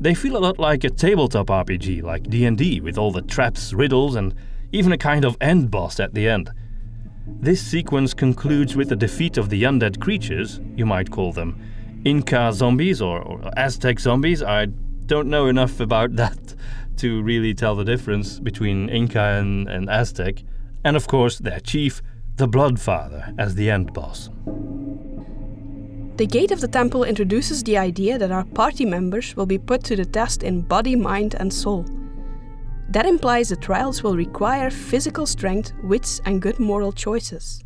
they 0.00 0.14
feel 0.14 0.36
a 0.36 0.38
lot 0.38 0.58
like 0.58 0.82
a 0.82 0.90
tabletop 0.90 1.48
RPG 1.48 2.02
like 2.02 2.24
D&D 2.24 2.80
with 2.80 2.96
all 2.96 3.12
the 3.12 3.22
traps, 3.22 3.74
riddles 3.74 4.16
and 4.16 4.34
even 4.72 4.92
a 4.92 4.98
kind 4.98 5.24
of 5.24 5.36
end 5.40 5.70
boss 5.70 6.00
at 6.00 6.14
the 6.14 6.26
end. 6.26 6.50
This 7.26 7.62
sequence 7.62 8.14
concludes 8.14 8.74
with 8.74 8.88
the 8.88 8.96
defeat 8.96 9.36
of 9.36 9.50
the 9.50 9.62
undead 9.62 10.00
creatures, 10.00 10.60
you 10.74 10.86
might 10.86 11.10
call 11.10 11.32
them 11.32 11.60
Inca 12.04 12.50
zombies 12.52 13.02
or, 13.02 13.20
or 13.20 13.50
Aztec 13.58 14.00
zombies. 14.00 14.42
I 14.42 14.66
don't 15.06 15.28
know 15.28 15.48
enough 15.48 15.80
about 15.80 16.16
that 16.16 16.54
to 16.96 17.22
really 17.22 17.52
tell 17.52 17.76
the 17.76 17.84
difference 17.84 18.40
between 18.40 18.88
Inca 18.88 19.20
and, 19.20 19.68
and 19.68 19.90
Aztec. 19.90 20.42
And 20.82 20.96
of 20.96 21.08
course, 21.08 21.38
their 21.38 21.60
chief, 21.60 22.00
the 22.36 22.48
Bloodfather, 22.48 23.34
as 23.38 23.54
the 23.54 23.70
end 23.70 23.92
boss. 23.92 24.30
The 26.20 26.26
gate 26.26 26.50
of 26.50 26.60
the 26.60 26.68
temple 26.68 27.04
introduces 27.04 27.62
the 27.62 27.78
idea 27.78 28.18
that 28.18 28.30
our 28.30 28.44
party 28.44 28.84
members 28.84 29.34
will 29.36 29.46
be 29.46 29.56
put 29.56 29.82
to 29.84 29.96
the 29.96 30.04
test 30.04 30.42
in 30.42 30.60
body, 30.60 30.94
mind, 30.94 31.34
and 31.34 31.50
soul. 31.50 31.86
That 32.90 33.06
implies 33.06 33.48
the 33.48 33.56
trials 33.56 34.02
will 34.02 34.14
require 34.14 34.68
physical 34.68 35.24
strength, 35.24 35.72
wits, 35.82 36.20
and 36.26 36.42
good 36.42 36.58
moral 36.60 36.92
choices. 36.92 37.64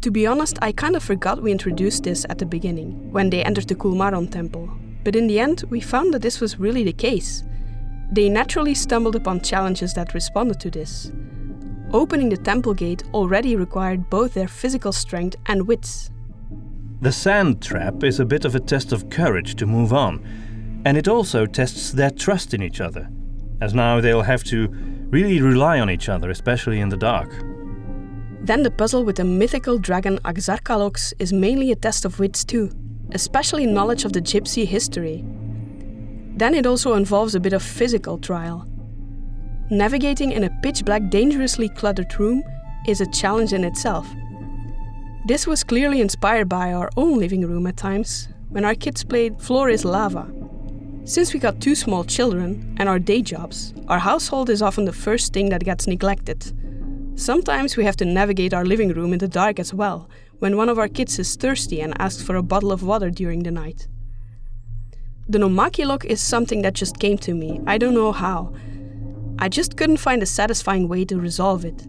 To 0.00 0.10
be 0.10 0.26
honest, 0.26 0.58
I 0.62 0.72
kind 0.72 0.96
of 0.96 1.02
forgot 1.02 1.42
we 1.42 1.52
introduced 1.52 2.04
this 2.04 2.24
at 2.30 2.38
the 2.38 2.46
beginning, 2.46 3.12
when 3.12 3.28
they 3.28 3.44
entered 3.44 3.68
the 3.68 3.74
Kulmaron 3.74 4.30
temple, 4.30 4.70
but 5.04 5.14
in 5.14 5.26
the 5.26 5.38
end, 5.38 5.64
we 5.68 5.80
found 5.80 6.14
that 6.14 6.22
this 6.22 6.40
was 6.40 6.58
really 6.58 6.82
the 6.82 6.94
case. 6.94 7.44
They 8.10 8.30
naturally 8.30 8.74
stumbled 8.74 9.16
upon 9.16 9.42
challenges 9.42 9.92
that 9.92 10.14
responded 10.14 10.60
to 10.60 10.70
this. 10.70 11.12
Opening 11.92 12.30
the 12.30 12.38
temple 12.38 12.72
gate 12.72 13.02
already 13.12 13.54
required 13.54 14.08
both 14.08 14.32
their 14.32 14.48
physical 14.48 14.92
strength 14.92 15.36
and 15.44 15.68
wits. 15.68 16.10
The 17.04 17.12
sand 17.12 17.60
trap 17.60 18.02
is 18.02 18.18
a 18.18 18.24
bit 18.24 18.46
of 18.46 18.54
a 18.54 18.60
test 18.60 18.90
of 18.90 19.10
courage 19.10 19.56
to 19.56 19.66
move 19.66 19.92
on, 19.92 20.24
and 20.86 20.96
it 20.96 21.06
also 21.06 21.44
tests 21.44 21.92
their 21.92 22.08
trust 22.08 22.54
in 22.54 22.62
each 22.62 22.80
other, 22.80 23.10
as 23.60 23.74
now 23.74 24.00
they'll 24.00 24.22
have 24.22 24.42
to 24.44 24.68
really 25.10 25.42
rely 25.42 25.80
on 25.80 25.90
each 25.90 26.08
other, 26.08 26.30
especially 26.30 26.80
in 26.80 26.88
the 26.88 26.96
dark. 26.96 27.30
Then 28.40 28.62
the 28.62 28.70
puzzle 28.70 29.04
with 29.04 29.16
the 29.16 29.24
mythical 29.24 29.76
dragon 29.76 30.16
Axarkalox 30.24 31.12
is 31.18 31.30
mainly 31.30 31.72
a 31.72 31.76
test 31.76 32.06
of 32.06 32.18
wits 32.18 32.42
too, 32.42 32.70
especially 33.12 33.66
knowledge 33.66 34.06
of 34.06 34.14
the 34.14 34.22
gypsy 34.22 34.64
history. 34.66 35.22
Then 36.36 36.54
it 36.54 36.64
also 36.64 36.94
involves 36.94 37.34
a 37.34 37.40
bit 37.40 37.52
of 37.52 37.62
physical 37.62 38.16
trial. 38.16 38.66
Navigating 39.70 40.32
in 40.32 40.44
a 40.44 40.58
pitch 40.62 40.86
black, 40.86 41.10
dangerously 41.10 41.68
cluttered 41.68 42.18
room 42.18 42.42
is 42.88 43.02
a 43.02 43.10
challenge 43.10 43.52
in 43.52 43.62
itself. 43.62 44.08
This 45.26 45.46
was 45.46 45.64
clearly 45.64 46.02
inspired 46.02 46.50
by 46.50 46.74
our 46.74 46.90
own 46.98 47.18
living 47.18 47.46
room 47.46 47.66
at 47.66 47.78
times, 47.78 48.28
when 48.50 48.62
our 48.62 48.74
kids 48.74 49.02
played 49.02 49.40
Floor 49.40 49.70
is 49.70 49.82
Lava. 49.82 50.30
Since 51.04 51.32
we 51.32 51.40
got 51.40 51.62
two 51.62 51.74
small 51.74 52.04
children 52.04 52.76
and 52.78 52.90
our 52.90 52.98
day 52.98 53.22
jobs, 53.22 53.72
our 53.88 53.98
household 53.98 54.50
is 54.50 54.60
often 54.60 54.84
the 54.84 54.92
first 54.92 55.32
thing 55.32 55.48
that 55.48 55.64
gets 55.64 55.86
neglected. 55.86 56.52
Sometimes 57.18 57.74
we 57.74 57.84
have 57.84 57.96
to 57.96 58.04
navigate 58.04 58.52
our 58.52 58.66
living 58.66 58.90
room 58.90 59.14
in 59.14 59.18
the 59.18 59.26
dark 59.26 59.58
as 59.58 59.72
well, 59.72 60.10
when 60.40 60.58
one 60.58 60.68
of 60.68 60.78
our 60.78 60.88
kids 60.88 61.18
is 61.18 61.36
thirsty 61.36 61.80
and 61.80 61.98
asks 61.98 62.22
for 62.22 62.36
a 62.36 62.42
bottle 62.42 62.70
of 62.70 62.82
water 62.82 63.08
during 63.08 63.44
the 63.44 63.50
night. 63.50 63.88
The 65.26 65.38
Nomaki 65.38 65.86
lock 65.86 66.04
is 66.04 66.20
something 66.20 66.60
that 66.62 66.74
just 66.74 66.98
came 66.98 67.16
to 67.18 67.32
me, 67.32 67.62
I 67.66 67.78
don't 67.78 67.94
know 67.94 68.12
how. 68.12 68.52
I 69.38 69.48
just 69.48 69.78
couldn't 69.78 69.96
find 69.96 70.22
a 70.22 70.26
satisfying 70.26 70.86
way 70.86 71.06
to 71.06 71.18
resolve 71.18 71.64
it. 71.64 71.86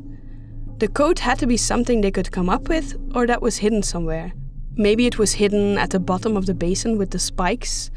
The 0.78 0.90
code 0.90 1.20
had 1.20 1.40
to 1.40 1.48
be 1.48 1.56
something 1.56 2.02
they 2.02 2.12
could 2.12 2.32
come 2.32 2.50
up 2.50 2.68
with, 2.68 2.96
or 3.14 3.26
that 3.28 3.42
was 3.42 3.58
hidden 3.58 3.82
somewhere. 3.82 4.34
Maybe 4.76 5.06
it 5.06 5.18
was 5.18 5.34
hidden 5.34 5.78
at 5.78 5.92
the 5.92 6.00
bottom 6.00 6.36
of 6.36 6.48
the 6.48 6.54
basin 6.54 6.98
with 6.98 7.12
the 7.12 7.20
spikes. 7.20 7.92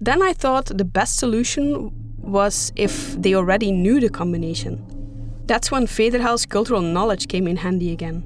Then 0.00 0.22
I 0.22 0.32
thought 0.32 0.66
the 0.66 0.84
best 0.84 1.16
solution 1.16 1.90
was 2.16 2.72
if 2.74 3.12
they 3.20 3.34
already 3.34 3.70
knew 3.70 4.00
the 4.00 4.08
combination. 4.08 4.82
That's 5.44 5.70
when 5.70 5.86
Federhel's 5.86 6.46
cultural 6.46 6.80
knowledge 6.80 7.28
came 7.28 7.46
in 7.46 7.58
handy 7.58 7.92
again. 7.92 8.24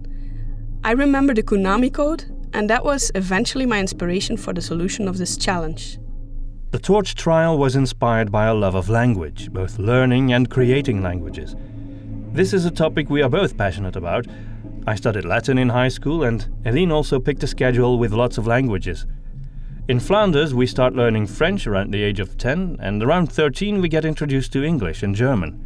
I 0.84 0.92
remember 0.92 1.34
the 1.34 1.42
Konami 1.42 1.92
code, 1.92 2.24
and 2.52 2.70
that 2.70 2.84
was 2.84 3.10
eventually 3.16 3.66
my 3.66 3.80
inspiration 3.80 4.36
for 4.36 4.52
the 4.52 4.62
solution 4.62 5.08
of 5.08 5.18
this 5.18 5.36
challenge. 5.36 5.98
The 6.70 6.78
Torch 6.78 7.16
trial 7.16 7.58
was 7.58 7.74
inspired 7.74 8.30
by 8.30 8.46
a 8.46 8.54
love 8.54 8.76
of 8.76 8.88
language, 8.88 9.52
both 9.52 9.78
learning 9.78 10.32
and 10.32 10.48
creating 10.48 11.02
languages. 11.02 11.56
This 12.34 12.52
is 12.52 12.64
a 12.64 12.70
topic 12.72 13.08
we 13.08 13.22
are 13.22 13.28
both 13.28 13.56
passionate 13.56 13.94
about. 13.94 14.26
I 14.88 14.96
studied 14.96 15.24
Latin 15.24 15.56
in 15.56 15.68
high 15.68 15.86
school, 15.86 16.24
and 16.24 16.44
Eline 16.64 16.90
also 16.90 17.20
picked 17.20 17.44
a 17.44 17.46
schedule 17.46 17.96
with 17.96 18.10
lots 18.10 18.38
of 18.38 18.48
languages. 18.48 19.06
In 19.86 20.00
Flanders, 20.00 20.52
we 20.52 20.66
start 20.66 20.96
learning 20.96 21.28
French 21.28 21.68
around 21.68 21.92
the 21.92 22.02
age 22.02 22.18
of 22.18 22.36
10, 22.36 22.78
and 22.80 23.00
around 23.04 23.30
13, 23.30 23.80
we 23.80 23.88
get 23.88 24.04
introduced 24.04 24.52
to 24.54 24.64
English 24.64 25.04
and 25.04 25.14
German. 25.14 25.60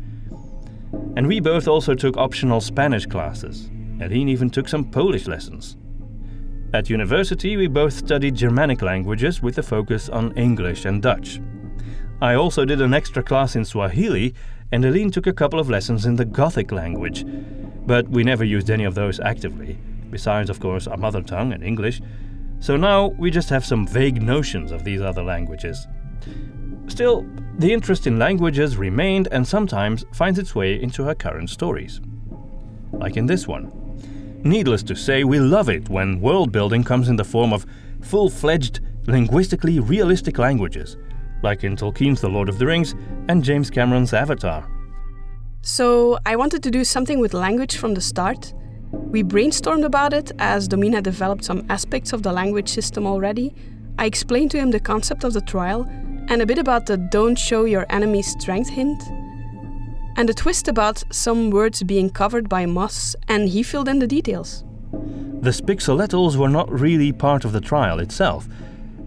And 1.17 1.27
we 1.27 1.41
both 1.41 1.67
also 1.69 1.95
took 1.95 2.19
optional 2.19 2.61
Spanish 2.61 3.07
classes. 3.07 3.71
Eline 4.03 4.29
even 4.29 4.51
took 4.51 4.69
some 4.69 4.91
Polish 4.91 5.27
lessons. 5.27 5.79
At 6.75 6.91
university, 6.91 7.57
we 7.57 7.67
both 7.67 7.95
studied 7.95 8.35
Germanic 8.35 8.83
languages 8.83 9.41
with 9.41 9.57
a 9.57 9.63
focus 9.63 10.11
on 10.11 10.37
English 10.37 10.85
and 10.85 11.01
Dutch. 11.01 11.41
I 12.21 12.35
also 12.35 12.67
did 12.67 12.83
an 12.83 12.93
extra 12.93 13.23
class 13.23 13.57
in 13.57 13.65
Swahili, 13.65 14.35
and 14.73 14.85
Eline 14.85 15.11
took 15.11 15.27
a 15.27 15.33
couple 15.33 15.59
of 15.59 15.71
lessons 15.71 16.07
in 16.07 16.17
the 16.17 16.25
Gothic 16.25 16.73
language. 16.73 17.25
But 17.87 18.09
we 18.09 18.23
never 18.23 18.45
used 18.45 18.71
any 18.71 18.85
of 18.85 18.95
those 18.95 19.19
actively, 19.21 19.79
besides, 20.11 20.51
of 20.51 20.61
course, 20.61 20.87
our 20.87 20.97
mother 20.97 21.23
tongue 21.23 21.53
and 21.53 21.65
English. 21.65 22.03
So 22.61 22.77
now 22.77 23.09
we 23.19 23.31
just 23.31 23.49
have 23.51 23.65
some 23.65 23.87
vague 23.87 24.21
notions 24.21 24.73
of 24.73 24.85
these 24.85 25.01
other 25.01 25.23
languages. 25.23 25.87
Still, 26.89 27.27
the 27.59 27.73
interest 27.73 28.07
in 28.07 28.19
languages 28.19 28.77
remained 28.77 29.29
and 29.33 29.47
sometimes 29.47 30.05
finds 30.13 30.39
its 30.39 30.55
way 30.55 30.81
into 30.81 31.05
her 31.05 31.15
current 31.15 31.51
stories. 31.51 32.01
Like 32.93 33.17
in 33.17 33.27
this 33.27 33.47
one. 33.47 33.73
Needless 34.45 34.83
to 34.85 34.95
say, 34.95 35.25
we 35.25 35.41
love 35.41 35.69
it 35.69 35.89
when 35.89 36.21
world 36.21 36.53
building 36.53 36.85
comes 36.85 37.09
in 37.09 37.17
the 37.17 37.25
form 37.25 37.53
of 37.53 37.67
full 38.03 38.31
fledged, 38.31 38.81
linguistically 39.07 39.81
realistic 39.81 40.39
languages, 40.39 40.97
like 41.43 41.65
in 41.65 41.77
Tolkien's 41.77 42.21
The 42.21 42.29
Lord 42.29 42.49
of 42.49 42.59
the 42.59 42.67
Rings 42.67 42.95
and 43.29 43.45
James 43.45 43.71
Cameron's 43.71 44.13
Avatar. 44.13 44.69
So, 45.63 46.19
I 46.25 46.37
wanted 46.37 46.63
to 46.63 46.71
do 46.71 46.85
something 46.85 47.21
with 47.21 47.35
language 47.35 47.77
from 47.77 47.95
the 47.95 48.01
start. 48.01 48.55
We 48.93 49.23
brainstormed 49.23 49.85
about 49.85 50.13
it 50.13 50.33
as 50.39 50.69
Domine 50.69 50.95
had 50.95 51.05
developed 51.05 51.45
some 51.45 51.67
aspects 51.69 52.13
of 52.13 52.23
the 52.23 52.33
language 52.33 52.69
system 52.69 53.07
already. 53.07 53.55
I 53.99 54.07
explained 54.07 54.51
to 54.53 54.59
him 54.59 54.71
the 54.71 54.81
concept 54.81 55.25
of 55.25 55.33
the 55.33 55.41
trial 55.41 55.87
and 56.29 56.43
a 56.43 56.47
bit 56.47 56.59
about 56.59 56.87
the 56.87 56.97
don't 56.97 57.39
show 57.39 57.65
your 57.65 57.87
enemy's 57.91 58.29
strength 58.29 58.69
hint, 58.69 59.03
and 60.17 60.29
a 60.29 60.35
twist 60.35 60.69
about 60.69 61.03
some 61.11 61.51
words 61.51 61.83
being 61.83 62.11
covered 62.11 62.49
by 62.49 62.67
moss, 62.67 63.17
and 63.29 63.49
he 63.49 63.63
filled 63.63 63.89
in 63.89 63.99
the 63.99 64.07
details. 64.07 64.65
The 65.41 65.51
Spixoletals 65.51 66.37
were 66.37 66.49
not 66.49 66.71
really 66.71 67.13
part 67.13 67.45
of 67.45 67.53
the 67.53 67.61
trial 67.61 67.99
itself. 68.01 68.49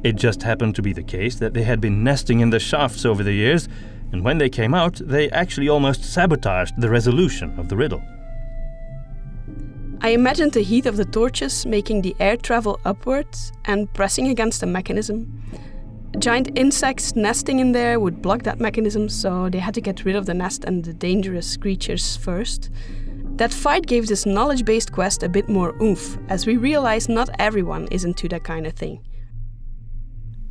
It 0.03 0.15
just 0.15 0.41
happened 0.43 0.75
to 0.75 0.81
be 0.81 0.93
the 0.93 1.03
case 1.03 1.35
that 1.35 1.53
they 1.53 1.63
had 1.63 1.79
been 1.79 2.03
nesting 2.03 2.39
in 2.39 2.49
the 2.49 2.59
shafts 2.59 3.05
over 3.05 3.23
the 3.23 3.33
years, 3.33 3.67
and 4.11 4.23
when 4.23 4.37
they 4.37 4.49
came 4.49 4.73
out, 4.73 4.95
they 4.95 5.29
actually 5.29 5.69
almost 5.69 6.03
sabotaged 6.03 6.79
the 6.79 6.89
resolution 6.89 7.57
of 7.59 7.69
the 7.69 7.77
riddle. 7.77 8.01
I 10.01 10.09
imagined 10.09 10.53
the 10.53 10.63
heat 10.63 10.87
of 10.87 10.97
the 10.97 11.05
torches 11.05 11.65
making 11.65 12.01
the 12.01 12.15
air 12.19 12.35
travel 12.35 12.79
upwards 12.85 13.51
and 13.65 13.93
pressing 13.93 14.27
against 14.29 14.59
the 14.59 14.65
mechanism, 14.65 15.41
Giant 16.19 16.49
insects 16.55 17.15
nesting 17.15 17.59
in 17.59 17.71
there 17.71 17.99
would 17.99 18.21
block 18.21 18.43
that 18.43 18.59
mechanism, 18.59 19.07
so 19.07 19.49
they 19.49 19.59
had 19.59 19.73
to 19.75 19.81
get 19.81 20.03
rid 20.03 20.15
of 20.17 20.25
the 20.25 20.33
nest 20.33 20.65
and 20.65 20.83
the 20.83 20.93
dangerous 20.93 21.55
creatures 21.55 22.17
first. 22.17 22.69
That 23.37 23.53
fight 23.53 23.87
gave 23.87 24.07
this 24.07 24.25
knowledge 24.25 24.65
based 24.65 24.91
quest 24.91 25.23
a 25.23 25.29
bit 25.29 25.47
more 25.47 25.73
oomph, 25.81 26.17
as 26.27 26.45
we 26.45 26.57
realized 26.57 27.07
not 27.07 27.29
everyone 27.39 27.87
is 27.91 28.03
into 28.03 28.27
that 28.27 28.43
kind 28.43 28.67
of 28.67 28.73
thing. 28.73 29.01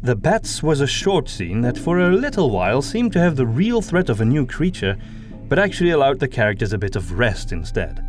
The 0.02 0.16
bats 0.16 0.62
was 0.62 0.80
a 0.80 0.86
short 0.86 1.28
scene 1.28 1.60
that 1.60 1.76
for 1.76 1.98
a 1.98 2.16
little 2.16 2.48
while 2.48 2.80
seemed 2.80 3.12
to 3.12 3.20
have 3.20 3.36
the 3.36 3.46
real 3.46 3.82
threat 3.82 4.08
of 4.08 4.22
a 4.22 4.24
new 4.24 4.46
creature, 4.46 4.96
but 5.46 5.58
actually 5.58 5.90
allowed 5.90 6.20
the 6.20 6.28
characters 6.28 6.72
a 6.72 6.78
bit 6.78 6.96
of 6.96 7.18
rest 7.18 7.52
instead. 7.52 8.02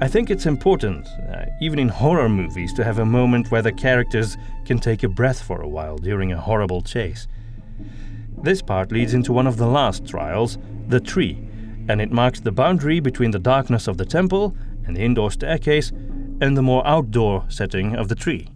I 0.00 0.08
think 0.08 0.30
it's 0.30 0.46
important, 0.46 1.06
uh, 1.06 1.44
even 1.60 1.78
in 1.78 1.90
horror 1.90 2.30
movies, 2.30 2.72
to 2.72 2.84
have 2.84 3.00
a 3.00 3.04
moment 3.04 3.50
where 3.50 3.60
the 3.60 3.70
characters 3.70 4.38
can 4.64 4.78
take 4.78 5.02
a 5.02 5.10
breath 5.10 5.42
for 5.42 5.60
a 5.60 5.68
while 5.68 5.98
during 5.98 6.32
a 6.32 6.40
horrible 6.40 6.80
chase. 6.80 7.28
This 8.42 8.62
part 8.62 8.90
leads 8.90 9.12
into 9.12 9.34
one 9.34 9.46
of 9.46 9.58
the 9.58 9.66
last 9.66 10.06
trials, 10.06 10.56
the 10.88 11.00
tree, 11.00 11.46
and 11.90 12.00
it 12.00 12.10
marks 12.10 12.40
the 12.40 12.50
boundary 12.50 12.98
between 12.98 13.32
the 13.32 13.38
darkness 13.38 13.88
of 13.88 13.98
the 13.98 14.06
temple 14.06 14.56
and 14.86 14.96
the 14.96 15.02
indoor 15.02 15.30
staircase 15.30 15.90
and 16.40 16.56
the 16.56 16.62
more 16.62 16.86
outdoor 16.86 17.44
setting 17.50 17.94
of 17.94 18.08
the 18.08 18.14
tree. 18.14 18.48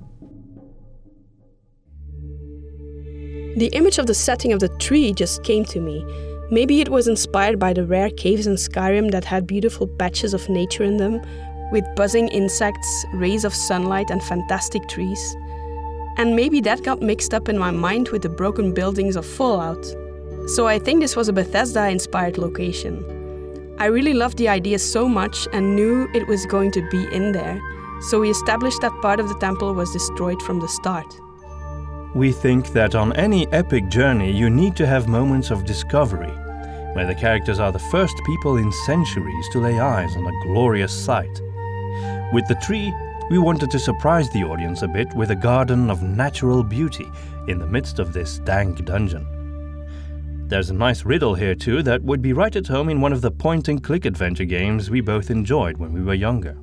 The 3.56 3.70
image 3.72 3.98
of 3.98 4.06
the 4.06 4.14
setting 4.14 4.52
of 4.52 4.60
the 4.60 4.68
tree 4.78 5.12
just 5.12 5.42
came 5.42 5.64
to 5.66 5.80
me, 5.80 6.04
Maybe 6.52 6.80
it 6.80 6.88
was 6.88 7.06
inspired 7.06 7.60
by 7.60 7.72
the 7.72 7.86
rare 7.86 8.10
caves 8.10 8.48
in 8.48 8.54
Skyrim 8.54 9.12
that 9.12 9.24
had 9.24 9.46
beautiful 9.46 9.86
patches 9.86 10.34
of 10.34 10.48
nature 10.48 10.82
in 10.82 10.96
them, 10.96 11.22
with 11.70 11.84
buzzing 11.94 12.26
insects, 12.26 13.06
rays 13.14 13.44
of 13.44 13.54
sunlight, 13.54 14.10
and 14.10 14.20
fantastic 14.20 14.88
trees. 14.88 15.36
And 16.16 16.34
maybe 16.34 16.60
that 16.62 16.82
got 16.82 17.02
mixed 17.02 17.34
up 17.34 17.48
in 17.48 17.56
my 17.56 17.70
mind 17.70 18.08
with 18.08 18.22
the 18.22 18.28
broken 18.28 18.74
buildings 18.74 19.14
of 19.14 19.24
Fallout. 19.24 19.84
So 20.48 20.66
I 20.66 20.80
think 20.80 21.00
this 21.00 21.14
was 21.14 21.28
a 21.28 21.32
Bethesda 21.32 21.88
inspired 21.88 22.36
location. 22.36 23.04
I 23.78 23.84
really 23.84 24.12
loved 24.12 24.36
the 24.36 24.48
idea 24.48 24.80
so 24.80 25.08
much 25.08 25.46
and 25.52 25.76
knew 25.76 26.08
it 26.12 26.26
was 26.26 26.46
going 26.46 26.72
to 26.72 26.88
be 26.90 27.06
in 27.14 27.30
there, 27.30 27.62
so 28.08 28.18
we 28.18 28.28
established 28.30 28.80
that 28.80 29.02
part 29.02 29.20
of 29.20 29.28
the 29.28 29.38
temple 29.38 29.72
was 29.72 29.92
destroyed 29.92 30.42
from 30.42 30.58
the 30.58 30.68
start. 30.68 31.14
We 32.14 32.32
think 32.32 32.72
that 32.72 32.96
on 32.96 33.12
any 33.12 33.46
epic 33.52 33.88
journey, 33.88 34.32
you 34.32 34.50
need 34.50 34.74
to 34.76 34.86
have 34.86 35.06
moments 35.06 35.52
of 35.52 35.64
discovery, 35.64 36.32
where 36.94 37.06
the 37.06 37.14
characters 37.14 37.60
are 37.60 37.70
the 37.70 37.78
first 37.78 38.16
people 38.26 38.56
in 38.56 38.72
centuries 38.84 39.48
to 39.52 39.60
lay 39.60 39.78
eyes 39.78 40.16
on 40.16 40.26
a 40.26 40.42
glorious 40.42 40.92
sight. 40.92 41.40
With 42.32 42.48
the 42.48 42.58
tree, 42.62 42.92
we 43.30 43.38
wanted 43.38 43.70
to 43.70 43.78
surprise 43.78 44.28
the 44.30 44.42
audience 44.42 44.82
a 44.82 44.88
bit 44.88 45.14
with 45.14 45.30
a 45.30 45.36
garden 45.36 45.88
of 45.88 46.02
natural 46.02 46.64
beauty 46.64 47.06
in 47.46 47.60
the 47.60 47.66
midst 47.66 48.00
of 48.00 48.12
this 48.12 48.38
dank 48.40 48.84
dungeon. 48.84 49.24
There's 50.48 50.70
a 50.70 50.74
nice 50.74 51.04
riddle 51.04 51.36
here 51.36 51.54
too 51.54 51.80
that 51.84 52.02
would 52.02 52.20
be 52.20 52.32
right 52.32 52.56
at 52.56 52.66
home 52.66 52.88
in 52.88 53.00
one 53.00 53.12
of 53.12 53.20
the 53.20 53.30
point 53.30 53.68
and 53.68 53.84
click 53.84 54.04
adventure 54.04 54.46
games 54.46 54.90
we 54.90 55.00
both 55.00 55.30
enjoyed 55.30 55.76
when 55.76 55.92
we 55.92 56.02
were 56.02 56.14
younger. 56.14 56.56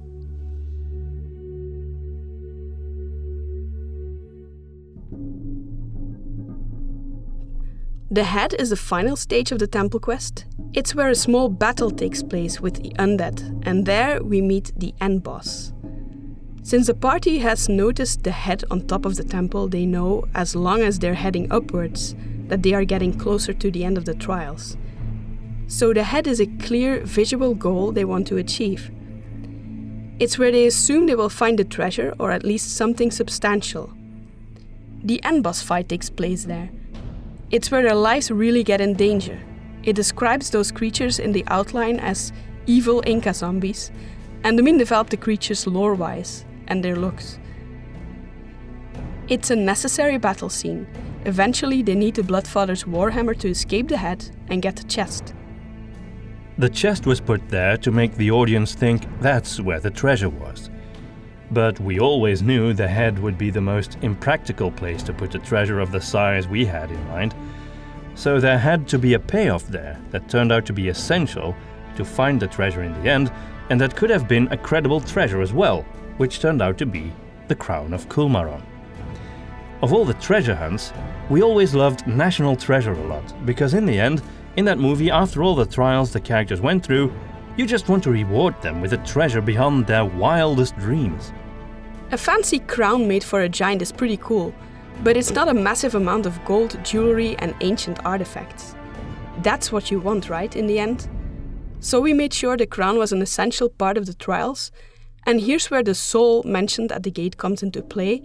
The 8.10 8.24
head 8.24 8.54
is 8.58 8.70
the 8.70 8.78
final 8.78 9.17
stage 9.17 9.52
of 9.52 9.60
the 9.60 9.67
temple 9.67 10.00
quest. 10.00 10.46
It's 10.74 10.96
where 10.96 11.10
a 11.10 11.15
small 11.15 11.50
battle 11.50 11.91
takes 11.91 12.24
place 12.24 12.62
with 12.62 12.82
the 12.82 12.91
undead, 12.91 13.67
and 13.67 13.86
there 13.86 14.24
we 14.24 14.39
meet 14.41 14.72
the 14.78 14.93
end 15.02 15.24
boss. 15.24 15.74
Since 16.63 16.88
the 16.88 16.93
party 16.93 17.39
has 17.39 17.67
noticed 17.67 18.24
the 18.24 18.32
head 18.32 18.63
on 18.72 18.88
top 18.88 19.06
of 19.06 19.17
the 19.17 19.26
temple, 19.26 19.67
they 19.67 19.86
know, 19.86 20.24
as 20.36 20.56
long 20.56 20.84
as 20.84 21.00
they're 21.00 21.15
heading 21.15 21.52
upwards, 21.52 22.15
that 22.48 22.63
they 22.63 22.74
are 22.74 22.86
getting 22.86 23.13
closer 23.17 23.52
to 23.52 23.70
the 23.70 23.84
end 23.84 23.98
of 23.98 24.06
the 24.06 24.15
trials. 24.15 24.78
So 25.67 25.93
the 25.93 26.04
head 26.04 26.28
is 26.28 26.39
a 26.39 26.46
clear 26.46 27.02
visual 27.02 27.56
goal 27.56 27.91
they 27.91 28.06
want 28.06 28.26
to 28.28 28.38
achieve. 28.38 28.89
It's 30.17 30.39
where 30.39 30.52
they 30.54 30.65
assume 30.65 31.08
they 31.08 31.15
will 31.15 31.30
find 31.30 31.60
the 31.60 31.65
treasure 31.65 32.15
or 32.20 32.32
at 32.32 32.46
least 32.46 32.78
something 32.78 33.12
substantial. 33.12 33.91
The 35.04 35.22
end 35.26 35.43
boss 35.43 35.62
fight 35.62 35.89
takes 35.89 36.10
place 36.10 36.46
there. 36.46 36.70
It's 37.49 37.71
where 37.71 37.81
their 37.81 37.95
lives 37.95 38.29
really 38.29 38.63
get 38.63 38.81
in 38.81 38.93
danger. 38.93 39.39
It 39.83 39.95
describes 39.95 40.49
those 40.49 40.71
creatures 40.71 41.17
in 41.17 41.31
the 41.31 41.45
outline 41.47 41.99
as 41.99 42.33
evil 42.65 43.01
Inca 43.05 43.33
zombies, 43.33 43.89
and 44.43 44.60
the 44.60 44.63
Domin 44.63 44.77
developed 44.77 45.12
the 45.12 45.17
creatures 45.17 45.65
lore 45.65 45.95
wise 45.95 46.45
and 46.67 46.83
their 46.83 46.97
looks. 46.97 47.39
It's 49.29 49.49
a 49.49 49.55
necessary 49.55 50.17
battle 50.17 50.49
scene. 50.49 50.88
Eventually, 51.25 51.81
they 51.81 51.95
need 51.95 52.15
the 52.15 52.21
Bloodfather's 52.21 52.83
Warhammer 52.83 53.38
to 53.39 53.49
escape 53.49 53.88
the 53.88 53.97
head 53.97 54.29
and 54.49 54.62
get 54.62 54.75
the 54.75 54.83
chest. 54.83 55.33
The 56.57 56.69
chest 56.69 57.05
was 57.05 57.21
put 57.21 57.47
there 57.49 57.77
to 57.77 57.91
make 57.91 58.15
the 58.15 58.31
audience 58.31 58.73
think 58.73 59.03
that's 59.21 59.62
where 59.62 59.79
the 59.79 59.91
treasure 59.91 60.29
was. 60.29 60.69
But 61.51 61.79
we 61.79 61.99
always 61.99 62.41
knew 62.41 62.73
the 62.73 62.88
head 62.88 63.19
would 63.19 63.38
be 63.38 63.49
the 63.49 63.62
most 63.62 63.97
impractical 64.01 64.71
place 64.71 65.01
to 65.03 65.13
put 65.13 65.36
a 65.36 65.39
treasure 65.39 65.79
of 65.79 65.91
the 65.91 66.01
size 66.01 66.47
we 66.47 66.65
had 66.65 66.91
in 66.91 67.07
mind. 67.07 67.33
So 68.15 68.39
there 68.39 68.57
had 68.57 68.88
to 68.89 68.99
be 68.99 69.13
a 69.13 69.19
payoff 69.19 69.67
there 69.67 69.99
that 70.12 70.27
turned 70.27 70.51
out 70.51 70.65
to 70.65 70.73
be 70.73 70.89
essential 70.89 71.55
to 71.95 72.03
find 72.03 72.39
the 72.39 72.47
treasure 72.47 72.83
in 72.83 72.93
the 73.01 73.10
end, 73.10 73.31
and 73.69 73.79
that 73.79 73.95
could 73.95 74.10
have 74.10 74.27
been 74.27 74.47
a 74.51 74.57
credible 74.57 74.99
treasure 74.99 75.41
as 75.41 75.53
well, 75.53 75.83
which 76.17 76.39
turned 76.39 76.62
out 76.62 76.77
to 76.79 76.86
be 76.86 77.13
the 77.47 77.55
crown 77.55 77.93
of 77.93 78.10
Kulmaron. 78.10 78.62
Of 79.81 79.93
all 79.93 80.05
the 80.05 80.15
treasure 80.15 80.55
hunts, 80.55 80.91
we 81.29 81.43
always 81.43 81.75
loved 81.75 82.07
National 82.07 82.55
Treasure 82.55 82.93
a 82.93 83.07
lot, 83.07 83.45
because 83.45 83.73
in 83.73 83.86
the 83.86 83.99
end, 83.99 84.21
in 84.55 84.65
that 84.65 84.79
movie, 84.79 85.12
after 85.12 85.43
all 85.43 85.53
the 85.53 85.65
trials 85.65 86.12
the 86.12 86.19
characters 86.19 86.60
went 86.60 86.83
through, 86.83 87.13
you 87.58 87.65
just 87.65 87.89
want 87.89 88.04
to 88.04 88.12
reward 88.12 88.60
them 88.62 88.82
with 88.82 88.93
a 88.93 88.98
treasure 88.98 89.41
beyond 89.41 89.88
their 89.88 90.06
wildest 90.06 90.78
dreams. 90.78 91.34
A 92.12 92.17
fancy 92.17 92.60
crown 92.60 93.08
made 93.08 93.24
for 93.24 93.41
a 93.41 93.50
giant 93.50 93.82
is 93.82 93.91
pretty 93.91 94.17
cool, 94.17 94.54
but 95.04 95.17
it's 95.17 95.32
not 95.32 95.50
a 95.50 95.54
massive 95.54 95.96
amount 95.96 96.26
of 96.26 96.43
gold, 96.46 96.78
jewelry, 96.84 97.36
and 97.39 97.56
ancient 97.62 98.06
artifacts. 98.06 98.76
That's 99.41 99.72
what 99.72 99.91
you 99.91 100.00
want, 100.00 100.30
right, 100.30 100.56
in 100.56 100.67
the 100.67 100.80
end? 100.80 101.10
So 101.80 102.00
we 102.00 102.13
made 102.13 102.34
sure 102.34 102.58
the 102.58 102.65
crown 102.65 102.98
was 102.98 103.12
an 103.12 103.22
essential 103.22 103.70
part 103.70 103.98
of 103.98 104.06
the 104.06 104.13
trials, 104.13 104.72
and 105.26 105.41
here's 105.41 105.70
where 105.70 105.84
the 105.84 105.96
soul 105.96 106.43
mentioned 106.43 106.91
at 106.91 107.04
the 107.04 107.12
gate 107.12 107.38
comes 107.38 107.62
into 107.62 107.82
play, 107.82 108.24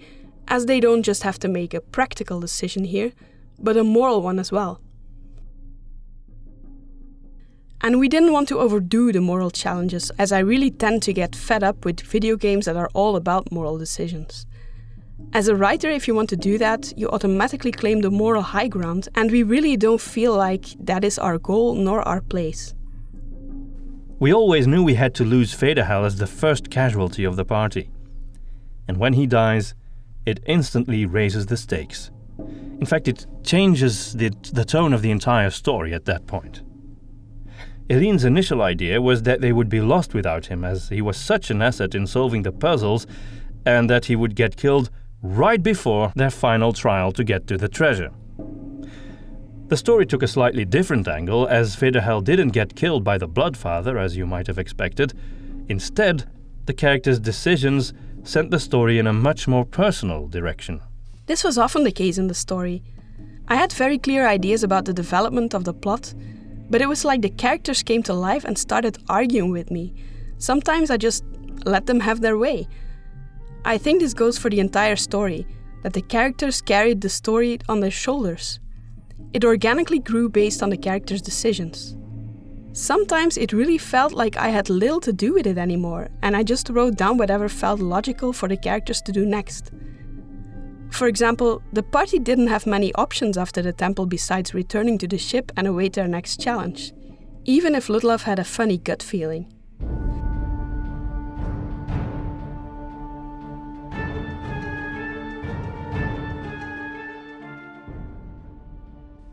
as 0.48 0.66
they 0.66 0.78
don't 0.78 1.02
just 1.02 1.22
have 1.22 1.38
to 1.40 1.48
make 1.48 1.74
a 1.74 1.80
practical 1.80 2.38
decision 2.38 2.84
here, 2.84 3.12
but 3.58 3.76
a 3.76 3.84
moral 3.84 4.22
one 4.22 4.38
as 4.38 4.52
well. 4.52 4.80
And 7.84 7.98
we 7.98 8.08
didn't 8.08 8.32
want 8.32 8.46
to 8.48 8.60
overdo 8.60 9.10
the 9.10 9.20
moral 9.20 9.50
challenges, 9.50 10.12
as 10.16 10.30
I 10.30 10.38
really 10.38 10.70
tend 10.70 11.02
to 11.02 11.12
get 11.12 11.34
fed 11.34 11.64
up 11.64 11.84
with 11.84 12.00
video 12.00 12.36
games 12.36 12.66
that 12.66 12.76
are 12.76 12.88
all 12.94 13.16
about 13.16 13.50
moral 13.50 13.76
decisions. 13.76 14.46
As 15.32 15.48
a 15.48 15.56
writer, 15.56 15.90
if 15.90 16.06
you 16.06 16.14
want 16.14 16.28
to 16.30 16.36
do 16.36 16.58
that, 16.58 16.92
you 16.96 17.08
automatically 17.08 17.72
claim 17.72 18.00
the 18.00 18.10
moral 18.10 18.42
high 18.42 18.68
ground, 18.68 19.08
and 19.16 19.32
we 19.32 19.42
really 19.42 19.76
don't 19.76 20.00
feel 20.00 20.36
like 20.36 20.66
that 20.78 21.02
is 21.02 21.18
our 21.18 21.38
goal 21.38 21.74
nor 21.74 22.02
our 22.02 22.20
place. 22.20 22.74
We 24.20 24.32
always 24.32 24.68
knew 24.68 24.84
we 24.84 24.94
had 24.94 25.14
to 25.16 25.24
lose 25.24 25.52
Federhel 25.52 26.06
as 26.06 26.16
the 26.16 26.28
first 26.28 26.70
casualty 26.70 27.24
of 27.24 27.34
the 27.34 27.44
party. 27.44 27.90
And 28.86 28.98
when 28.98 29.14
he 29.14 29.26
dies, 29.26 29.74
it 30.24 30.38
instantly 30.46 31.04
raises 31.04 31.46
the 31.46 31.56
stakes. 31.56 32.12
In 32.78 32.86
fact, 32.86 33.08
it 33.08 33.26
changes 33.42 34.12
the, 34.12 34.30
the 34.52 34.64
tone 34.64 34.92
of 34.92 35.02
the 35.02 35.10
entire 35.10 35.50
story 35.50 35.92
at 35.92 36.04
that 36.04 36.28
point. 36.28 36.62
Eline's 37.92 38.24
initial 38.24 38.62
idea 38.62 39.02
was 39.02 39.24
that 39.24 39.42
they 39.42 39.52
would 39.52 39.68
be 39.68 39.82
lost 39.82 40.14
without 40.14 40.46
him, 40.46 40.64
as 40.64 40.88
he 40.88 41.02
was 41.02 41.18
such 41.18 41.50
an 41.50 41.60
asset 41.60 41.94
in 41.94 42.06
solving 42.06 42.42
the 42.42 42.50
puzzles, 42.50 43.06
and 43.66 43.90
that 43.90 44.06
he 44.06 44.16
would 44.16 44.34
get 44.34 44.56
killed 44.56 44.88
right 45.20 45.62
before 45.62 46.10
their 46.16 46.30
final 46.30 46.72
trial 46.72 47.12
to 47.12 47.22
get 47.22 47.46
to 47.48 47.58
the 47.58 47.68
treasure. 47.68 48.10
The 49.68 49.76
story 49.76 50.06
took 50.06 50.22
a 50.22 50.26
slightly 50.26 50.64
different 50.64 51.06
angle, 51.06 51.46
as 51.46 51.76
Federhel 51.76 52.24
didn't 52.24 52.54
get 52.54 52.74
killed 52.74 53.04
by 53.04 53.18
the 53.18 53.28
Bloodfather, 53.28 54.00
as 54.00 54.16
you 54.16 54.26
might 54.26 54.46
have 54.46 54.58
expected. 54.58 55.12
Instead, 55.68 56.24
the 56.64 56.72
character's 56.72 57.20
decisions 57.20 57.92
sent 58.22 58.50
the 58.50 58.58
story 58.58 58.98
in 58.98 59.06
a 59.06 59.12
much 59.12 59.46
more 59.46 59.66
personal 59.66 60.28
direction. 60.28 60.80
This 61.26 61.44
was 61.44 61.58
often 61.58 61.84
the 61.84 61.92
case 61.92 62.16
in 62.16 62.28
the 62.28 62.34
story. 62.34 62.82
I 63.48 63.56
had 63.56 63.70
very 63.70 63.98
clear 63.98 64.26
ideas 64.26 64.62
about 64.62 64.86
the 64.86 64.94
development 64.94 65.52
of 65.52 65.64
the 65.64 65.74
plot, 65.74 66.14
but 66.72 66.80
it 66.80 66.88
was 66.88 67.04
like 67.04 67.20
the 67.20 67.28
characters 67.28 67.82
came 67.82 68.02
to 68.02 68.14
life 68.14 68.44
and 68.44 68.56
started 68.56 68.96
arguing 69.10 69.50
with 69.50 69.70
me. 69.70 69.94
Sometimes 70.38 70.90
I 70.90 70.96
just 70.96 71.22
let 71.66 71.84
them 71.84 72.00
have 72.00 72.22
their 72.22 72.38
way. 72.38 72.66
I 73.66 73.76
think 73.76 74.00
this 74.00 74.14
goes 74.14 74.38
for 74.38 74.48
the 74.48 74.58
entire 74.58 74.96
story 74.96 75.46
that 75.82 75.92
the 75.92 76.00
characters 76.00 76.62
carried 76.62 77.02
the 77.02 77.10
story 77.10 77.58
on 77.68 77.80
their 77.80 77.90
shoulders. 77.90 78.58
It 79.34 79.44
organically 79.44 79.98
grew 79.98 80.30
based 80.30 80.62
on 80.62 80.70
the 80.70 80.78
characters' 80.78 81.20
decisions. 81.20 81.94
Sometimes 82.72 83.36
it 83.36 83.52
really 83.52 83.76
felt 83.76 84.14
like 84.14 84.38
I 84.38 84.48
had 84.48 84.70
little 84.70 85.00
to 85.00 85.12
do 85.12 85.34
with 85.34 85.46
it 85.46 85.58
anymore, 85.58 86.08
and 86.22 86.34
I 86.34 86.42
just 86.42 86.70
wrote 86.70 86.96
down 86.96 87.18
whatever 87.18 87.50
felt 87.50 87.80
logical 87.80 88.32
for 88.32 88.48
the 88.48 88.56
characters 88.56 89.02
to 89.02 89.12
do 89.12 89.26
next. 89.26 89.72
For 90.92 91.08
example, 91.08 91.62
the 91.72 91.82
party 91.82 92.18
didn't 92.18 92.48
have 92.48 92.66
many 92.66 92.94
options 92.94 93.38
after 93.38 93.62
the 93.62 93.72
temple 93.72 94.06
besides 94.06 94.52
returning 94.52 94.98
to 94.98 95.08
the 95.08 95.18
ship 95.18 95.50
and 95.56 95.66
await 95.66 95.94
their 95.94 96.06
next 96.06 96.38
challenge, 96.38 96.92
even 97.44 97.74
if 97.74 97.88
Ludlov 97.88 98.22
had 98.22 98.38
a 98.38 98.44
funny 98.44 98.76
gut 98.76 99.02
feeling. 99.02 99.52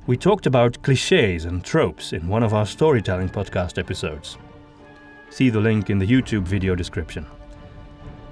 We 0.08 0.18
talked 0.18 0.48
about 0.48 0.82
cliches 0.82 1.46
and 1.46 1.64
tropes 1.64 2.14
in 2.14 2.28
one 2.28 2.42
of 2.42 2.54
our 2.54 2.66
storytelling 2.66 3.30
podcast 3.30 3.78
episodes. 3.78 4.38
See 5.30 5.52
the 5.52 5.60
link 5.60 5.92
in 5.92 6.00
the 6.00 6.08
YouTube 6.08 6.48
video 6.48 6.74
description. 6.74 7.28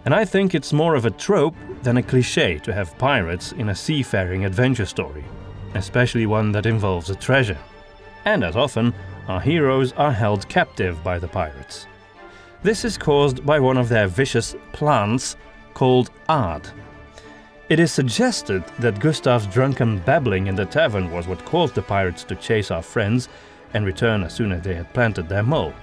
And 0.08 0.16
I 0.16 0.24
think 0.24 0.56
it's 0.56 0.72
more 0.72 0.96
of 0.96 1.04
a 1.04 1.12
trope 1.12 1.58
than 1.84 1.98
a 1.98 2.02
cliche 2.02 2.60
to 2.60 2.74
have 2.74 2.98
pirates 2.98 3.52
in 3.52 3.68
a 3.68 3.76
seafaring 3.76 4.46
adventure 4.46 4.86
story, 4.86 5.26
especially 5.74 6.26
one 6.26 6.54
that 6.54 6.66
involves 6.66 7.10
a 7.10 7.16
treasure. 7.16 7.58
And 8.24 8.42
as 8.42 8.56
often, 8.56 8.94
our 9.28 9.42
heroes 9.42 9.92
are 9.92 10.14
held 10.14 10.48
captive 10.48 11.04
by 11.04 11.20
the 11.20 11.28
pirates. 11.28 11.88
This 12.64 12.86
is 12.86 12.98
caused 12.98 13.46
by 13.46 13.60
one 13.60 13.76
of 13.76 13.90
their 13.90 14.08
vicious 14.08 14.56
plants 14.72 15.36
called 15.74 16.10
Ard. 16.30 16.70
It 17.68 17.78
is 17.78 17.92
suggested 17.92 18.64
that 18.80 19.02
Gustav's 19.02 19.48
drunken 19.48 20.00
babbling 20.00 20.48
in 20.48 20.56
the 20.56 20.66
tavern 20.66 21.12
was 21.12 21.28
what 21.28 21.44
caused 21.44 21.76
the 21.76 21.82
pirates 21.82 22.24
to 22.24 22.36
chase 22.38 22.72
our 22.72 22.82
friends 22.82 23.28
and 23.74 23.86
return 23.86 24.24
as 24.24 24.34
soon 24.34 24.54
as 24.54 24.62
they 24.62 24.76
had 24.76 24.94
planted 24.94 25.28
their 25.28 25.44
mole. 25.44 25.74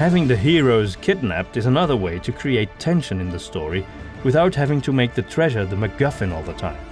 Having 0.00 0.28
the 0.28 0.36
heroes 0.36 0.96
kidnapped 0.96 1.58
is 1.58 1.66
another 1.66 1.94
way 1.94 2.18
to 2.20 2.32
create 2.32 2.70
tension 2.78 3.20
in 3.20 3.28
the 3.28 3.38
story 3.38 3.84
without 4.24 4.54
having 4.54 4.80
to 4.80 4.94
make 4.94 5.14
the 5.14 5.20
treasure 5.20 5.66
the 5.66 5.76
MacGuffin 5.76 6.32
all 6.32 6.42
the 6.42 6.54
time. 6.54 6.82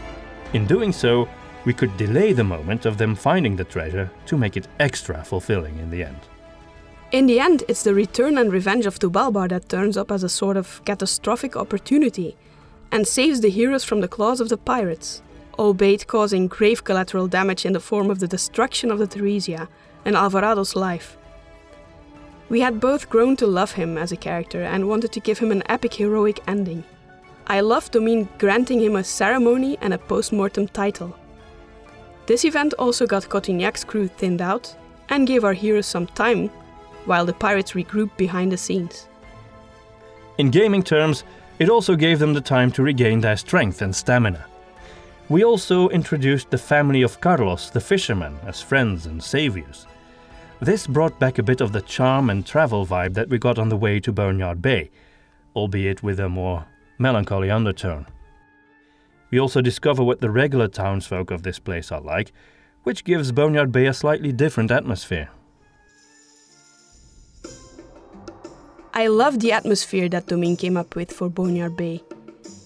In 0.53 0.67
doing 0.67 0.93
so, 0.93 1.27
we 1.65 1.73
could 1.73 1.97
delay 1.97 2.35
the 2.35 2.45
moment 2.45 2.85
of 2.85 2.99
them 2.99 3.15
finding 3.15 3.57
the 3.57 3.65
treasure 3.65 4.11
to 4.27 4.37
make 4.37 4.59
it 4.59 4.69
extra 4.79 5.25
fulfilling 5.25 5.79
in 5.79 5.89
the 5.89 6.05
end. 6.05 6.19
In 7.11 7.25
the 7.25 7.41
end, 7.41 7.65
it's 7.67 7.83
the 7.83 7.95
return 7.95 8.37
and 8.37 8.53
revenge 8.53 8.85
of 8.85 8.99
Tubalbar 8.99 9.49
that 9.49 9.71
turns 9.71 9.97
up 9.97 10.13
as 10.13 10.23
a 10.23 10.29
sort 10.29 10.59
of 10.59 10.85
catastrophic 10.85 11.57
opportunity 11.57 12.37
and 12.93 13.09
saves 13.09 13.41
the 13.41 13.49
heroes 13.49 13.85
from 13.85 14.03
the 14.03 14.09
claws 14.09 14.39
of 14.39 14.51
the 14.51 14.59
pirates, 14.59 15.23
albeit 15.59 16.07
causing 16.07 16.47
grave 16.47 16.85
collateral 16.85 17.27
damage 17.27 17.65
in 17.65 17.73
the 17.73 17.81
form 17.81 18.11
of 18.11 18.19
the 18.19 18.29
destruction 18.29 18.91
of 18.91 18.99
the 18.99 19.07
Theresia 19.07 19.67
and 20.05 20.15
Alvarado's 20.15 20.77
life. 20.77 21.18
We 22.49 22.61
had 22.61 22.81
both 22.81 23.11
grown 23.11 23.37
to 23.37 23.47
love 23.47 23.73
him 23.73 23.99
as 23.99 24.11
a 24.11 24.17
character 24.17 24.63
and 24.63 24.89
wanted 24.89 25.13
to 25.13 25.21
give 25.21 25.39
him 25.39 25.53
an 25.53 25.63
epic 25.69 25.95
heroic 25.95 26.41
ending. 26.49 26.85
I 27.47 27.61
loved 27.61 27.93
Domin 27.93 28.29
granting 28.39 28.81
him 28.81 28.97
a 28.97 29.05
ceremony 29.05 29.79
and 29.81 29.93
a 29.93 29.99
post 29.99 30.33
mortem 30.33 30.69
title. 30.69 31.15
This 32.27 32.45
event 32.45 32.75
also 32.79 33.07
got 33.07 33.29
Cotignac's 33.29 33.85
crew 33.85 34.09
thinned 34.09 34.43
out 34.43 34.75
and 35.09 35.27
gave 35.27 35.45
our 35.45 35.55
heroes 35.55 35.87
some 35.87 36.07
time 36.07 36.49
while 37.05 37.25
the 37.25 37.33
pirates 37.33 37.73
regrouped 37.73 38.17
behind 38.17 38.53
the 38.53 38.57
scenes. 38.57 39.09
In 40.37 40.51
gaming 40.51 40.83
terms, 40.83 41.25
it 41.59 41.71
also 41.71 41.97
gave 41.97 42.19
them 42.19 42.35
the 42.35 42.41
time 42.41 42.71
to 42.73 42.83
regain 42.83 43.21
their 43.21 43.37
strength 43.37 43.83
and 43.83 43.95
stamina. 43.95 44.45
We 45.29 45.45
also 45.45 45.89
introduced 45.89 46.51
the 46.51 46.59
family 46.59 47.03
of 47.03 47.21
Carlos 47.21 47.71
the 47.71 47.81
fisherman 47.81 48.39
as 48.47 48.63
friends 48.63 49.07
and 49.07 49.23
saviors. 49.23 49.87
This 50.61 50.89
brought 50.89 51.19
back 51.21 51.39
a 51.39 51.43
bit 51.45 51.61
of 51.61 51.73
the 51.73 51.83
charm 51.83 52.31
and 52.31 52.45
travel 52.45 52.85
vibe 52.85 53.15
that 53.15 53.29
we 53.29 53.39
got 53.39 53.59
on 53.61 53.69
the 53.69 53.77
way 53.77 54.01
to 54.01 54.13
Boneyard 54.13 54.61
Bay, 54.61 54.91
albeit 55.55 56.03
with 56.03 56.19
a 56.19 56.29
more 56.29 56.67
melancholy 56.99 57.49
undertone. 57.49 58.07
We 59.31 59.39
also 59.39 59.61
discover 59.61 60.03
what 60.03 60.21
the 60.21 60.31
regular 60.31 60.67
townsfolk 60.67 61.31
of 61.31 61.45
this 61.45 61.61
place 61.61 61.93
are 61.93 62.01
like, 62.01 62.33
which 62.83 63.05
gives 63.05 63.31
Boneyard 63.31 63.71
Bay 63.71 63.87
a 63.87 63.95
slightly 63.95 64.33
different 64.33 64.73
atmosphere. 64.73 65.29
I 68.93 69.07
love 69.07 69.39
the 69.39 69.53
atmosphere 69.53 70.09
that 70.09 70.27
Domine 70.27 70.57
came 70.57 70.77
up 70.77 70.97
with 70.97 71.13
for 71.13 71.31
Boneyard 71.31 71.77
Bay. 71.77 72.03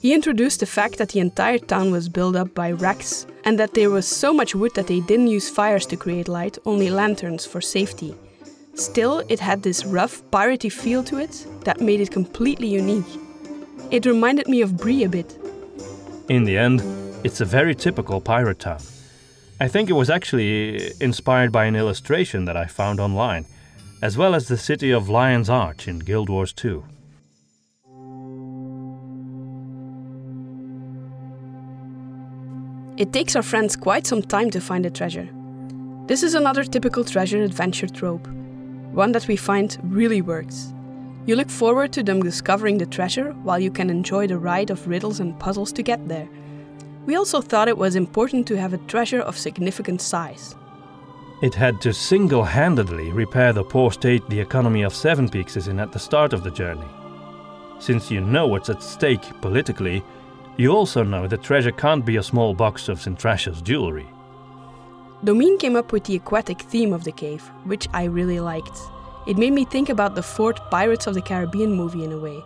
He 0.03 0.15
introduced 0.15 0.59
the 0.59 0.67
fact 0.67 0.99
that 0.99 1.11
the 1.11 1.21
entire 1.21 1.59
town 1.59 1.93
was 1.93 2.09
built 2.09 2.35
up 2.35 2.53
by 2.57 2.73
wrecks 2.73 3.25
and 3.45 3.57
that 3.61 3.75
there 3.75 3.89
was 3.89 4.05
so 4.05 4.35
much 4.35 4.53
wood 4.53 4.73
that 4.75 4.89
they 4.89 4.99
didn't 4.99 5.29
use 5.29 5.49
fires 5.49 5.87
to 5.87 5.97
create 5.97 6.27
light, 6.27 6.59
only 6.67 6.91
lanterns 6.91 7.47
for 7.47 7.61
safety. 7.61 8.13
Still, 8.75 9.23
it 9.29 9.39
had 9.39 9.63
this 9.63 9.85
rough, 9.85 10.21
piratey 10.33 10.73
feel 10.73 11.05
to 11.05 11.19
it 11.19 11.47
that 11.65 11.81
made 11.81 12.01
it 12.01 12.11
completely 12.11 12.67
unique. 12.67 13.07
It 13.93 14.05
reminded 14.05 14.49
me 14.49 14.61
of 14.61 14.77
Bree 14.77 15.05
a 15.05 15.09
bit. 15.09 15.39
In 16.29 16.43
the 16.43 16.59
end, 16.59 16.83
it's 17.23 17.41
a 17.41 17.45
very 17.45 17.77
typical 17.77 18.21
pirate 18.21 18.59
town. 18.59 18.83
I 19.61 19.69
think 19.69 19.89
it 19.89 19.93
was 19.93 20.11
actually 20.11 20.91
inspired 21.01 21.53
by 21.53 21.67
an 21.67 21.77
illustration 21.77 22.45
that 22.47 22.57
I 22.57 22.67
found 22.67 22.99
online, 22.99 23.47
as 24.03 24.19
well 24.19 24.35
as 24.35 24.49
the 24.49 24.59
city 24.59 24.91
of 24.91 25.09
Lion's 25.09 25.49
Arch 25.49 25.87
in 25.87 26.01
Guild 26.01 26.29
Wars 26.29 26.53
2. 26.53 26.83
It 32.99 33.11
takes 33.11 33.35
our 33.35 33.43
friends 33.43 33.75
quite 33.75 34.07
some 34.07 34.21
time 34.21 34.51
to 34.51 34.61
find 34.61 34.85
a 34.85 34.91
treasure. 34.91 35.27
This 36.07 36.23
is 36.23 36.35
another 36.35 36.63
typical 36.63 37.05
treasure 37.05 37.43
adventure 37.43 37.89
trope, 37.89 38.27
one 38.93 39.13
that 39.13 39.27
we 39.27 39.37
find 39.37 39.79
really 39.83 40.21
works. 40.21 40.75
You 41.25 41.37
look 41.37 41.49
forward 41.49 41.95
to 41.95 42.03
them 42.03 42.23
discovering 42.23 42.77
the 42.77 42.85
treasure 42.85 43.33
while 43.45 43.59
you 43.59 43.71
can 43.71 43.89
enjoy 43.89 44.27
the 44.27 44.37
ride 44.37 44.69
of 44.69 44.87
riddles 44.87 45.21
and 45.21 45.39
puzzles 45.39 45.73
to 45.73 45.83
get 45.83 46.07
there. 46.07 46.29
We 47.07 47.17
also 47.17 47.41
thought 47.41 47.69
it 47.69 47.79
was 47.79 47.97
important 47.97 48.47
to 48.49 48.59
have 48.59 48.75
a 48.75 48.79
treasure 48.89 49.21
of 49.21 49.39
significant 49.39 50.03
size. 50.03 50.55
It 51.43 51.55
had 51.55 51.81
to 51.81 51.95
single 51.95 52.45
handedly 52.45 53.11
repair 53.11 53.55
the 53.55 53.65
poor 53.65 53.91
state 53.91 54.29
the 54.29 54.41
economy 54.41 54.83
of 54.83 54.95
Seven 54.95 55.31
Peaks 55.31 55.57
is 55.57 55.69
in 55.69 55.81
at 55.81 55.93
the 55.93 55.99
start 55.99 56.35
of 56.35 56.45
the 56.45 56.51
journey. 56.51 56.89
Since 57.79 58.11
you 58.11 58.21
know 58.21 58.47
what's 58.47 58.69
at 58.69 58.83
stake 58.83 59.25
politically, 59.41 60.05
you 60.57 60.73
also 60.73 61.03
know 61.03 61.27
the 61.27 61.37
treasure 61.37 61.73
can't 61.73 62.05
be 62.05 62.17
a 62.17 62.23
small 62.23 62.55
box 62.55 62.89
of 62.89 62.99
Sintrash's 62.99 63.63
jewelry. 63.63 64.09
Domine 65.25 65.57
came 65.59 65.77
up 65.77 65.93
with 65.93 66.05
the 66.05 66.17
aquatic 66.17 66.61
theme 66.63 66.93
of 66.93 67.05
the 67.05 67.13
cave, 67.13 67.43
which 67.65 67.89
I 67.93 68.05
really 68.05 68.41
liked. 68.41 68.79
It 69.27 69.39
made 69.39 69.53
me 69.53 69.65
think 69.65 69.89
about 69.89 70.15
the 70.15 70.23
fourth 70.23 70.59
Pirates 70.71 71.07
of 71.07 71.15
the 71.15 71.23
Caribbean 71.23 71.73
movie 71.73 72.05
in 72.05 72.13
a 72.13 72.19
way. 72.19 72.45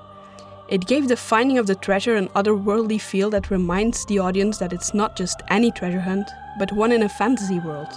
It 0.69 0.87
gave 0.87 1.09
the 1.09 1.17
finding 1.17 1.59
of 1.59 1.67
the 1.67 1.75
treasure 1.75 2.17
an 2.17 2.29
otherworldly 2.31 3.01
feel 3.01 3.31
that 3.31 3.51
reminds 3.51 4.05
the 4.05 4.19
audience 4.19 4.59
that 4.59 4.73
it's 4.73 4.93
not 4.93 5.17
just 5.17 5.41
any 5.49 5.71
treasure 5.71 6.01
hunt, 6.01 6.29
but 6.59 6.73
one 6.73 6.93
in 6.93 7.03
a 7.03 7.09
fantasy 7.09 7.61
world. 7.61 7.93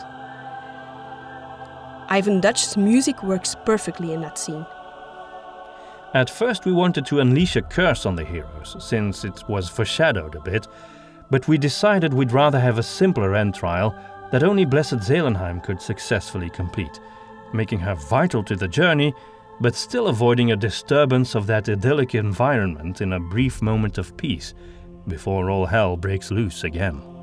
Ivan 2.10 2.40
Dutch's 2.40 2.78
music 2.78 3.22
works 3.22 3.56
perfectly 3.66 4.14
in 4.14 4.22
that 4.22 4.40
scene. 4.40 4.66
At 6.14 6.30
first, 6.30 6.66
we 6.66 6.72
wanted 6.72 7.06
to 7.08 7.20
unleash 7.20 7.56
a 7.56 7.62
curse 7.62 8.06
on 8.06 8.16
the 8.16 8.26
heroes, 8.26 8.76
since 8.80 9.24
it 9.24 9.44
was 9.48 9.70
foreshadowed 9.70 10.36
a 10.36 10.42
bit, 10.42 10.68
but 11.30 11.48
we 11.48 11.58
decided 11.58 12.14
we'd 12.14 12.32
rather 12.32 12.60
have 12.60 12.80
a 12.80 12.84
simpler 12.84 13.36
end 13.36 13.54
trial 13.54 13.96
that 14.32 14.44
only 14.44 14.66
Blessed 14.66 15.04
Zelenheim 15.04 15.62
could 15.62 15.82
successfully 15.82 16.50
complete, 16.50 17.00
making 17.54 17.80
her 17.80 17.96
vital 17.96 18.44
to 18.46 18.56
the 18.56 18.68
journey, 18.68 19.14
but 19.62 19.76
still 19.76 20.08
avoiding 20.08 20.52
a 20.52 20.56
disturbance 20.56 21.36
of 21.36 21.46
that 21.48 21.70
idyllic 21.70 22.16
environment 22.16 23.02
in 23.02 23.14
a 23.14 23.20
brief 23.20 23.62
moment 23.62 23.98
of 23.98 24.16
peace 24.18 24.56
before 25.08 25.50
all 25.50 25.66
hell 25.66 25.96
breaks 25.96 26.32
loose 26.32 26.64
again. 26.64 27.19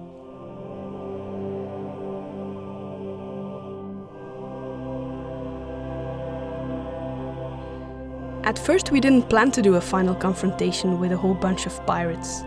At 8.46 8.61
first, 8.61 8.92
we 8.92 9.00
didn't 9.00 9.28
plan 9.28 9.50
to 9.50 9.61
do 9.61 9.74
a 9.74 9.80
final 9.80 10.14
confrontation 10.14 11.00
with 11.00 11.11
a 11.11 11.16
whole 11.16 11.35
bunch 11.35 11.66
of 11.66 11.85
pirates. 11.85 12.44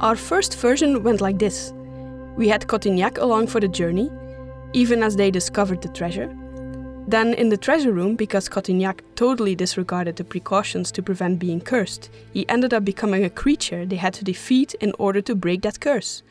Our 0.00 0.14
first 0.14 0.56
version 0.56 1.02
went 1.02 1.20
like 1.20 1.40
this 1.40 1.72
we 2.36 2.48
had 2.48 2.68
Cotignac 2.68 3.18
along 3.18 3.48
for 3.48 3.60
the 3.60 3.66
journey, 3.66 4.08
even 4.72 5.02
as 5.02 5.16
they 5.16 5.32
discovered 5.32 5.82
the 5.82 5.88
treasure. 5.88 6.32
Then, 7.08 7.34
in 7.34 7.48
the 7.48 7.56
treasure 7.56 7.92
room, 7.92 8.14
because 8.14 8.48
Cotignac 8.48 9.00
totally 9.16 9.56
disregarded 9.56 10.14
the 10.14 10.24
precautions 10.24 10.92
to 10.92 11.02
prevent 11.02 11.40
being 11.40 11.60
cursed, 11.60 12.08
he 12.32 12.48
ended 12.48 12.72
up 12.72 12.84
becoming 12.84 13.24
a 13.24 13.30
creature 13.30 13.84
they 13.84 13.96
had 13.96 14.14
to 14.14 14.24
defeat 14.24 14.74
in 14.74 14.92
order 14.98 15.20
to 15.22 15.34
break 15.34 15.62
that 15.62 15.80
curse. 15.80 16.22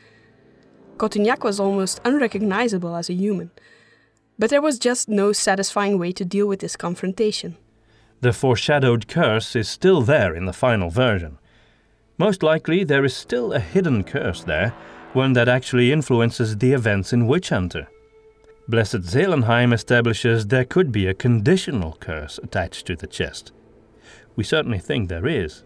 Cotignac 0.96 1.44
was 1.44 1.60
almost 1.60 2.00
unrecognizable 2.04 2.96
as 2.96 3.10
a 3.10 3.14
human, 3.14 3.50
but 4.38 4.48
there 4.48 4.62
was 4.62 4.78
just 4.78 5.06
no 5.06 5.32
satisfying 5.32 5.98
way 5.98 6.12
to 6.12 6.24
deal 6.24 6.46
with 6.46 6.60
this 6.60 6.76
confrontation. 6.76 7.56
The 8.20 8.32
foreshadowed 8.32 9.08
curse 9.08 9.54
is 9.54 9.68
still 9.68 10.00
there 10.02 10.34
in 10.34 10.46
the 10.46 10.52
final 10.52 10.90
version. 10.90 11.38
Most 12.18 12.42
likely, 12.42 12.82
there 12.82 13.04
is 13.04 13.14
still 13.14 13.52
a 13.52 13.60
hidden 13.60 14.04
curse 14.04 14.42
there, 14.42 14.72
one 15.12 15.34
that 15.34 15.48
actually 15.48 15.92
influences 15.92 16.56
the 16.56 16.72
events 16.72 17.12
in 17.12 17.26
Witch 17.26 17.50
Hunter. 17.50 17.88
Blessed 18.68 19.02
Zelenheim 19.02 19.72
establishes 19.72 20.46
there 20.46 20.64
could 20.64 20.90
be 20.90 21.06
a 21.06 21.14
conditional 21.14 21.96
curse 22.00 22.40
attached 22.42 22.86
to 22.86 22.96
the 22.96 23.06
chest. 23.06 23.52
We 24.34 24.44
certainly 24.44 24.78
think 24.78 25.08
there 25.08 25.26
is. 25.26 25.62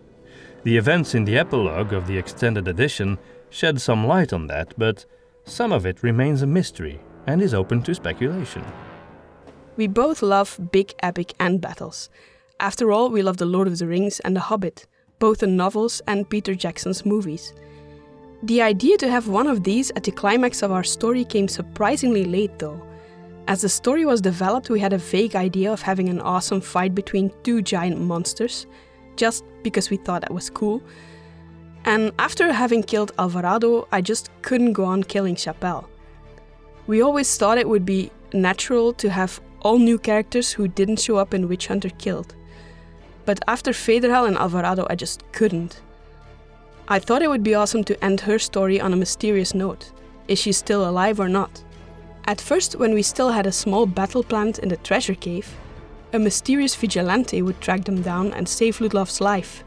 The 0.65 0.77
events 0.77 1.15
in 1.15 1.25
the 1.25 1.39
epilogue 1.39 1.93
of 1.93 2.07
the 2.07 2.19
extended 2.19 2.69
edition 2.69 3.19
shed 3.49 3.81
some 3.81 4.07
light 4.07 4.33
on 4.33 4.49
that, 4.49 4.75
but 4.77 5.07
some 5.45 5.73
of 5.73 5.87
it 5.87 6.03
remains 6.03 6.43
a 6.43 6.47
mystery 6.47 7.01
and 7.27 7.41
is 7.41 7.55
open 7.55 7.83
to 7.83 7.95
speculation. 7.95 8.65
We 9.77 9.87
both 9.87 10.21
love 10.21 10.61
big 10.73 10.95
epic 11.03 11.33
end 11.41 11.61
battles, 11.61 12.11
after 12.61 12.93
all, 12.93 13.11
we 13.11 13.23
love 13.23 13.39
The 13.39 13.47
Lord 13.47 13.67
of 13.67 13.79
the 13.79 13.87
Rings 13.87 14.21
and 14.21 14.37
The 14.37 14.41
Hobbit, 14.41 14.87
both 15.19 15.39
the 15.39 15.47
novels 15.47 16.03
and 16.07 16.29
Peter 16.29 16.55
Jackson's 16.55 17.07
movies. 17.07 17.55
The 18.43 18.63
idea 18.63 18.97
to 18.99 19.11
have 19.11 19.29
one 19.29 19.47
of 19.47 19.65
these 19.65 19.91
at 19.97 20.05
the 20.05 20.13
climax 20.13 20.63
of 20.63 20.71
our 20.71 20.85
story 20.85 21.25
came 21.25 21.49
surprisingly 21.49 22.25
late, 22.25 22.59
though. 22.59 22.81
As 23.49 23.63
the 23.63 23.69
story 23.69 24.05
was 24.05 24.21
developed, 24.21 24.71
we 24.71 24.79
had 24.79 24.93
a 24.93 24.99
vague 24.99 25.37
idea 25.37 25.73
of 25.73 25.83
having 25.83 26.09
an 26.09 26.21
awesome 26.21 26.61
fight 26.61 26.95
between 26.95 27.33
two 27.43 27.63
giant 27.63 28.01
monsters, 28.01 28.67
just 29.17 29.45
because 29.63 29.91
we 29.91 29.97
thought 29.97 30.21
that 30.23 30.33
was 30.33 30.51
cool. 30.51 30.83
And 31.85 32.13
after 32.19 32.53
having 32.53 32.83
killed 32.83 33.13
Alvarado, 33.19 33.89
I 33.91 34.03
just 34.03 34.31
couldn't 34.43 34.75
go 34.75 34.85
on 34.85 35.03
killing 35.03 35.35
Chapelle. 35.35 35.89
We 36.87 37.03
always 37.03 37.37
thought 37.37 37.59
it 37.59 37.69
would 37.69 37.87
be 37.87 38.11
natural 38.33 38.93
to 38.95 39.11
have 39.11 39.41
all 39.63 39.79
new 39.79 39.99
characters 39.99 40.53
who 40.53 40.69
didn't 40.69 41.01
show 41.01 41.17
up 41.17 41.35
in 41.35 41.49
Witch 41.49 41.67
Hunter 41.67 41.91
killed. 41.91 42.35
But 43.31 43.45
after 43.47 43.71
Federhel 43.71 44.27
and 44.27 44.37
Alvarado, 44.37 44.89
I 44.91 44.97
just 44.97 45.23
couldn't. 45.31 45.83
I 46.89 46.99
thought 46.99 47.23
it 47.23 47.31
would 47.31 47.45
be 47.45 47.55
awesome 47.55 47.85
to 47.85 48.05
end 48.05 48.23
her 48.23 48.41
story 48.41 48.81
on 48.81 48.93
a 48.93 48.97
mysterious 48.97 49.55
note. 49.55 49.93
Is 50.27 50.41
she 50.41 50.51
still 50.51 50.83
alive 50.91 51.21
or 51.21 51.29
not? 51.29 51.63
At 52.25 52.41
first, 52.41 52.75
when 52.75 52.93
we 52.93 53.03
still 53.03 53.31
had 53.31 53.47
a 53.47 53.53
small 53.53 53.87
battle 53.87 54.25
planned 54.25 54.59
in 54.59 54.69
the 54.69 54.79
treasure 54.79 55.15
cave, 55.15 55.49
a 56.13 56.19
mysterious 56.19 56.75
vigilante 56.75 57.41
would 57.41 57.61
track 57.61 57.85
them 57.85 58.03
down 58.03 58.33
and 58.33 58.49
save 58.49 58.79
Ludlov's 58.81 59.21
life. 59.21 59.63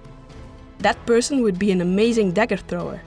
That 0.79 1.05
person 1.05 1.41
would 1.41 1.57
be 1.57 1.71
an 1.71 1.79
amazing 1.79 2.33
dagger 2.33 2.57
thrower. 2.57 3.01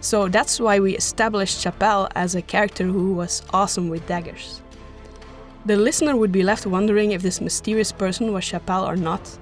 So 0.00 0.26
that's 0.26 0.58
why 0.58 0.80
we 0.80 0.96
established 0.96 1.60
Chapelle 1.60 2.08
as 2.16 2.34
a 2.34 2.42
character 2.42 2.82
who 2.82 3.12
was 3.12 3.44
awesome 3.52 3.90
with 3.90 4.08
daggers. 4.08 4.60
The 5.66 5.76
listener 5.76 6.16
would 6.16 6.32
be 6.32 6.42
left 6.42 6.66
wondering 6.66 7.12
if 7.12 7.20
this 7.20 7.40
mysterious 7.40 7.92
person 7.92 8.32
was 8.32 8.44
Chapelle 8.44 8.88
or 8.88 8.96
not, 8.96 9.38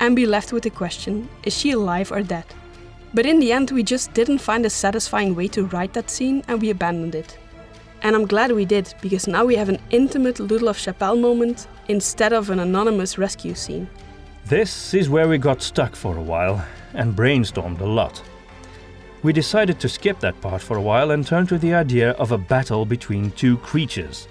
and 0.00 0.16
be 0.16 0.26
left 0.26 0.52
with 0.52 0.64
the 0.64 0.70
question 0.70 1.28
is 1.44 1.56
she 1.56 1.70
alive 1.70 2.10
or 2.10 2.22
dead? 2.22 2.44
But 3.14 3.26
in 3.26 3.38
the 3.38 3.52
end, 3.52 3.70
we 3.70 3.82
just 3.82 4.12
didn't 4.14 4.38
find 4.38 4.66
a 4.66 4.70
satisfying 4.70 5.34
way 5.34 5.46
to 5.48 5.66
write 5.66 5.92
that 5.92 6.10
scene 6.10 6.42
and 6.48 6.60
we 6.60 6.70
abandoned 6.70 7.14
it. 7.14 7.38
And 8.02 8.16
I'm 8.16 8.26
glad 8.26 8.50
we 8.50 8.64
did, 8.64 8.92
because 9.00 9.28
now 9.28 9.44
we 9.44 9.54
have 9.54 9.68
an 9.68 9.78
intimate 9.90 10.36
Ludlov 10.40 10.76
Chapelle 10.76 11.14
moment 11.14 11.68
instead 11.86 12.32
of 12.32 12.50
an 12.50 12.58
anonymous 12.58 13.16
rescue 13.16 13.54
scene. 13.54 13.88
This 14.46 14.92
is 14.92 15.08
where 15.08 15.28
we 15.28 15.38
got 15.38 15.62
stuck 15.62 15.94
for 15.94 16.16
a 16.16 16.22
while 16.22 16.64
and 16.94 17.14
brainstormed 17.14 17.80
a 17.80 17.86
lot. 17.86 18.20
We 19.22 19.32
decided 19.32 19.78
to 19.78 19.88
skip 19.88 20.18
that 20.18 20.40
part 20.40 20.60
for 20.60 20.76
a 20.76 20.82
while 20.82 21.12
and 21.12 21.24
turn 21.24 21.46
to 21.46 21.58
the 21.58 21.74
idea 21.74 22.10
of 22.12 22.32
a 22.32 22.38
battle 22.38 22.84
between 22.84 23.30
two 23.30 23.58
creatures. 23.58 24.26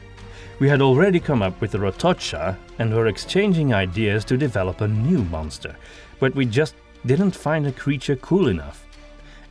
We 0.61 0.69
had 0.69 0.79
already 0.79 1.19
come 1.19 1.41
up 1.41 1.59
with 1.59 1.71
the 1.71 1.79
Rotocha 1.79 2.55
and 2.77 2.93
were 2.93 3.07
exchanging 3.07 3.73
ideas 3.73 4.23
to 4.25 4.37
develop 4.37 4.81
a 4.81 4.87
new 4.87 5.23
monster, 5.23 5.75
but 6.19 6.35
we 6.35 6.45
just 6.45 6.75
didn't 7.03 7.35
find 7.35 7.65
a 7.65 7.71
creature 7.71 8.15
cool 8.15 8.47
enough. 8.47 8.85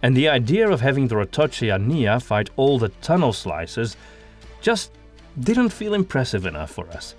And 0.05 0.17
the 0.17 0.29
idea 0.29 0.71
of 0.71 0.81
having 0.81 1.09
the 1.09 1.17
Rotocha 1.17 1.67
Yania 1.67 2.23
fight 2.23 2.51
all 2.55 2.79
the 2.79 2.91
tunnel 3.03 3.33
slicers 3.33 3.97
just 4.61 4.93
didn't 5.41 5.71
feel 5.71 5.95
impressive 5.95 6.47
enough 6.47 6.71
for 6.71 6.87
us. 6.91 7.17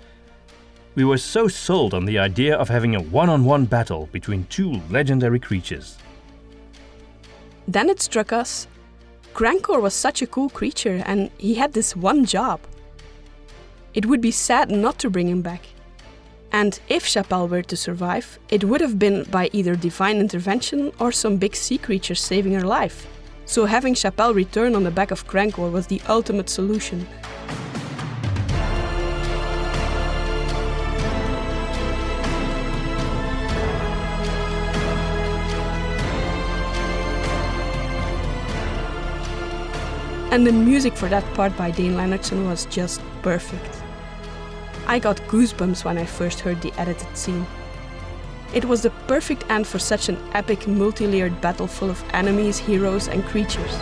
We 0.94 1.04
were 1.04 1.18
so 1.18 1.46
sold 1.46 1.92
on 1.92 2.06
the 2.06 2.18
idea 2.18 2.56
of 2.56 2.70
having 2.70 2.94
a 2.94 3.02
one 3.02 3.28
on 3.28 3.44
one 3.44 3.66
battle 3.66 4.08
between 4.10 4.46
two 4.46 4.80
legendary 4.88 5.38
creatures. 5.38 5.98
Then 7.68 7.90
it 7.90 8.00
struck 8.00 8.32
us 8.32 8.68
Grancor 9.34 9.82
was 9.82 9.92
such 9.92 10.22
a 10.22 10.26
cool 10.26 10.48
creature, 10.48 11.02
and 11.04 11.30
he 11.36 11.56
had 11.56 11.74
this 11.74 11.94
one 11.94 12.24
job 12.24 12.60
it 13.94 14.06
would 14.06 14.20
be 14.20 14.30
sad 14.30 14.70
not 14.70 14.98
to 14.98 15.10
bring 15.10 15.28
him 15.28 15.42
back. 15.42 15.66
And 16.50 16.78
if 16.88 17.06
Chapelle 17.06 17.48
were 17.48 17.62
to 17.62 17.76
survive, 17.76 18.38
it 18.50 18.64
would 18.64 18.80
have 18.80 18.98
been 18.98 19.24
by 19.24 19.48
either 19.52 19.74
divine 19.74 20.18
intervention 20.18 20.92
or 20.98 21.10
some 21.10 21.36
big 21.36 21.56
sea 21.56 21.78
creature 21.78 22.14
saving 22.14 22.52
her 22.52 22.62
life. 22.62 23.06
So 23.46 23.64
having 23.64 23.94
Chapelle 23.94 24.34
return 24.34 24.74
on 24.74 24.84
the 24.84 24.90
back 24.90 25.10
of 25.10 25.26
Crankor 25.26 25.70
was 25.70 25.86
the 25.86 26.00
ultimate 26.08 26.48
solution. 26.48 27.06
And 40.30 40.46
the 40.46 40.52
music 40.52 40.96
for 40.96 41.10
that 41.10 41.24
part 41.34 41.54
by 41.58 41.70
Dane 41.70 41.92
Leonardson 41.92 42.46
was 42.48 42.64
just 42.66 43.02
perfect. 43.20 43.81
I 44.92 44.98
got 44.98 45.16
goosebumps 45.22 45.86
when 45.86 45.96
I 45.96 46.04
first 46.04 46.40
heard 46.40 46.60
the 46.60 46.70
edited 46.78 47.16
scene. 47.16 47.46
It 48.52 48.66
was 48.66 48.82
the 48.82 48.90
perfect 49.08 49.42
end 49.48 49.66
for 49.66 49.78
such 49.78 50.10
an 50.10 50.18
epic, 50.34 50.68
multi 50.68 51.06
layered 51.06 51.40
battle 51.40 51.66
full 51.66 51.88
of 51.88 52.04
enemies, 52.12 52.58
heroes, 52.58 53.08
and 53.08 53.24
creatures. 53.24 53.74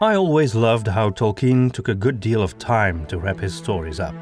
I 0.00 0.14
always 0.14 0.54
loved 0.54 0.86
how 0.86 1.10
Tolkien 1.10 1.70
took 1.72 1.88
a 1.88 1.94
good 1.94 2.20
deal 2.20 2.40
of 2.40 2.56
time 2.56 3.04
to 3.08 3.18
wrap 3.18 3.38
his 3.38 3.54
stories 3.54 4.00
up. 4.00 4.14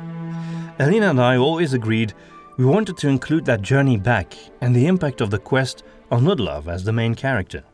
Elena 0.80 1.10
and 1.10 1.20
I 1.20 1.36
always 1.36 1.72
agreed 1.72 2.14
we 2.56 2.64
wanted 2.64 2.96
to 2.96 3.08
include 3.08 3.44
that 3.44 3.62
journey 3.62 3.96
back 3.96 4.36
and 4.60 4.74
the 4.74 4.86
impact 4.86 5.20
of 5.20 5.30
the 5.30 5.38
quest 5.38 5.84
on 6.12 6.24
Ludlov 6.24 6.68
as 6.68 6.84
the 6.84 6.92
main 6.92 7.14
character. 7.14 7.64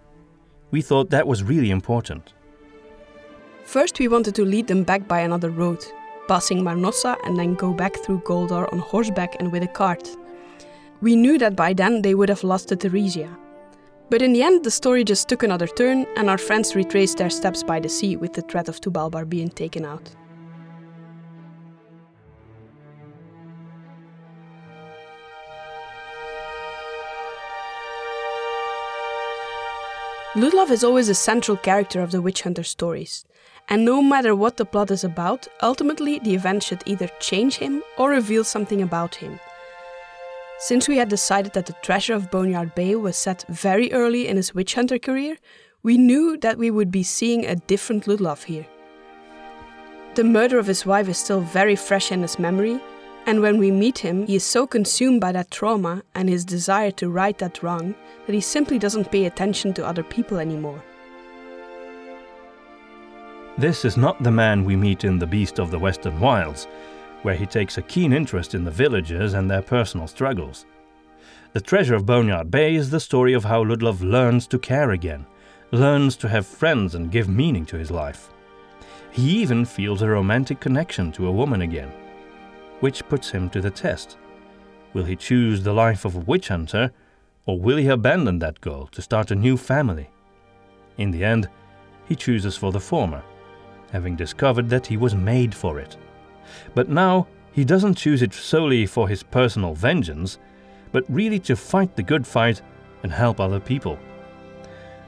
We 0.70 0.80
thought 0.80 1.10
that 1.10 1.26
was 1.26 1.42
really 1.42 1.70
important. 1.70 2.34
First, 3.64 3.98
we 3.98 4.06
wanted 4.06 4.36
to 4.36 4.44
lead 4.44 4.68
them 4.68 4.84
back 4.84 5.08
by 5.08 5.20
another 5.20 5.50
road, 5.50 5.84
passing 6.28 6.62
Marnossa 6.62 7.16
and 7.24 7.36
then 7.36 7.56
go 7.56 7.72
back 7.72 7.96
through 7.96 8.20
Goldor 8.20 8.72
on 8.72 8.78
horseback 8.78 9.34
and 9.40 9.50
with 9.50 9.64
a 9.64 9.66
cart. 9.66 10.08
We 11.00 11.16
knew 11.16 11.36
that 11.38 11.56
by 11.56 11.72
then 11.72 12.02
they 12.02 12.14
would 12.14 12.28
have 12.28 12.44
lost 12.44 12.68
the 12.68 12.76
Theresia. 12.76 13.28
But 14.08 14.22
in 14.22 14.32
the 14.32 14.44
end, 14.44 14.64
the 14.64 14.70
story 14.70 15.02
just 15.02 15.28
took 15.28 15.42
another 15.42 15.66
turn, 15.66 16.06
and 16.16 16.30
our 16.30 16.38
friends 16.38 16.76
retraced 16.76 17.18
their 17.18 17.30
steps 17.30 17.64
by 17.64 17.80
the 17.80 17.88
sea 17.88 18.16
with 18.16 18.34
the 18.34 18.42
threat 18.42 18.68
of 18.68 18.80
Tubalbar 18.80 19.28
being 19.28 19.50
taken 19.50 19.84
out. 19.84 20.10
Ludlov 30.38 30.70
is 30.70 30.84
always 30.84 31.08
a 31.08 31.16
central 31.16 31.56
character 31.56 32.00
of 32.00 32.12
the 32.12 32.22
Witch 32.22 32.42
Hunter 32.42 32.62
stories, 32.62 33.24
and 33.68 33.84
no 33.84 34.00
matter 34.00 34.36
what 34.36 34.56
the 34.56 34.64
plot 34.64 34.92
is 34.92 35.02
about, 35.02 35.48
ultimately 35.62 36.20
the 36.20 36.32
event 36.32 36.62
should 36.62 36.80
either 36.86 37.10
change 37.18 37.56
him 37.56 37.82
or 37.96 38.10
reveal 38.10 38.44
something 38.44 38.80
about 38.80 39.16
him. 39.16 39.40
Since 40.60 40.86
we 40.86 40.96
had 40.96 41.08
decided 41.08 41.54
that 41.54 41.66
the 41.66 41.76
treasure 41.82 42.14
of 42.14 42.30
Boneyard 42.30 42.76
Bay 42.76 42.94
was 42.94 43.16
set 43.16 43.44
very 43.48 43.92
early 43.92 44.28
in 44.28 44.36
his 44.36 44.54
Witch 44.54 44.74
Hunter 44.74 45.00
career, 45.00 45.38
we 45.82 45.98
knew 45.98 46.36
that 46.36 46.56
we 46.56 46.70
would 46.70 46.92
be 46.92 47.02
seeing 47.02 47.44
a 47.44 47.56
different 47.56 48.06
Ludlov 48.06 48.44
here. 48.44 48.66
The 50.14 50.22
murder 50.22 50.60
of 50.60 50.68
his 50.68 50.86
wife 50.86 51.08
is 51.08 51.18
still 51.18 51.40
very 51.40 51.74
fresh 51.74 52.12
in 52.12 52.22
his 52.22 52.38
memory, 52.38 52.80
and 53.28 53.42
when 53.42 53.58
we 53.58 53.70
meet 53.70 53.98
him, 53.98 54.26
he 54.26 54.36
is 54.36 54.42
so 54.42 54.66
consumed 54.66 55.20
by 55.20 55.30
that 55.32 55.50
trauma 55.50 56.02
and 56.14 56.30
his 56.30 56.46
desire 56.46 56.90
to 56.90 57.10
right 57.10 57.36
that 57.36 57.62
wrong 57.62 57.94
that 58.24 58.32
he 58.32 58.40
simply 58.40 58.78
doesn't 58.78 59.12
pay 59.12 59.26
attention 59.26 59.74
to 59.74 59.84
other 59.84 60.02
people 60.02 60.38
anymore. 60.38 60.82
This 63.58 63.84
is 63.84 63.98
not 63.98 64.22
the 64.22 64.30
man 64.30 64.64
we 64.64 64.76
meet 64.76 65.04
in 65.04 65.18
The 65.18 65.26
Beast 65.26 65.60
of 65.60 65.70
the 65.70 65.78
Western 65.78 66.18
Wilds, 66.20 66.66
where 67.20 67.34
he 67.34 67.44
takes 67.44 67.76
a 67.76 67.82
keen 67.82 68.14
interest 68.14 68.54
in 68.54 68.64
the 68.64 68.70
villagers 68.70 69.34
and 69.34 69.50
their 69.50 69.60
personal 69.60 70.06
struggles. 70.06 70.64
The 71.52 71.60
Treasure 71.60 71.96
of 71.96 72.06
Boneyard 72.06 72.50
Bay 72.50 72.76
is 72.76 72.88
the 72.88 72.98
story 72.98 73.34
of 73.34 73.44
how 73.44 73.62
Ludlov 73.62 74.00
learns 74.00 74.46
to 74.46 74.58
care 74.58 74.92
again, 74.92 75.26
learns 75.70 76.16
to 76.16 76.30
have 76.30 76.46
friends 76.46 76.94
and 76.94 77.12
give 77.12 77.28
meaning 77.28 77.66
to 77.66 77.76
his 77.76 77.90
life. 77.90 78.30
He 79.10 79.42
even 79.42 79.66
feels 79.66 80.00
a 80.00 80.08
romantic 80.08 80.60
connection 80.60 81.12
to 81.12 81.26
a 81.26 81.32
woman 81.32 81.60
again 81.60 81.92
which 82.80 83.06
puts 83.08 83.30
him 83.30 83.50
to 83.50 83.60
the 83.60 83.70
test. 83.70 84.16
Will 84.92 85.04
he 85.04 85.16
choose 85.16 85.62
the 85.62 85.72
life 85.72 86.04
of 86.04 86.16
a 86.16 86.20
witch 86.20 86.48
hunter, 86.48 86.92
or 87.46 87.58
will 87.58 87.76
he 87.76 87.88
abandon 87.88 88.38
that 88.38 88.60
goal 88.60 88.88
to 88.92 89.02
start 89.02 89.30
a 89.30 89.34
new 89.34 89.56
family? 89.56 90.10
In 90.96 91.10
the 91.10 91.24
end, 91.24 91.48
he 92.06 92.16
chooses 92.16 92.56
for 92.56 92.72
the 92.72 92.80
former, 92.80 93.22
having 93.92 94.16
discovered 94.16 94.68
that 94.70 94.86
he 94.86 94.96
was 94.96 95.14
made 95.14 95.54
for 95.54 95.78
it. 95.78 95.96
But 96.74 96.88
now, 96.88 97.26
he 97.52 97.64
doesn't 97.64 97.96
choose 97.96 98.22
it 98.22 98.32
solely 98.32 98.86
for 98.86 99.08
his 99.08 99.22
personal 99.22 99.74
vengeance, 99.74 100.38
but 100.92 101.04
really 101.08 101.38
to 101.40 101.56
fight 101.56 101.96
the 101.96 102.02
good 102.02 102.26
fight 102.26 102.62
and 103.02 103.12
help 103.12 103.40
other 103.40 103.60
people. 103.60 103.98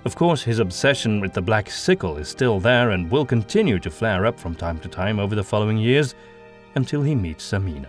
Of 0.05 0.16
course, 0.16 0.43
his 0.43 0.59
obsession 0.59 1.21
with 1.21 1.35
the 1.35 1.43
black 1.43 1.71
sickle 1.71 2.16
is 2.16 2.29
still 2.29 2.59
there 2.59 2.91
and 2.91 3.11
will 3.11 3.27
continue 3.27 3.79
to 3.81 3.91
flare 3.91 4.25
up 4.25 4.39
from 4.39 4.55
time 4.55 4.79
to 4.81 4.89
time 4.89 5.18
over 5.18 5.35
the 5.35 5.45
following 5.45 5.77
years 5.77 6.14
until 6.75 7.03
he 7.03 7.14
meets 7.14 7.51
Samina. 7.51 7.89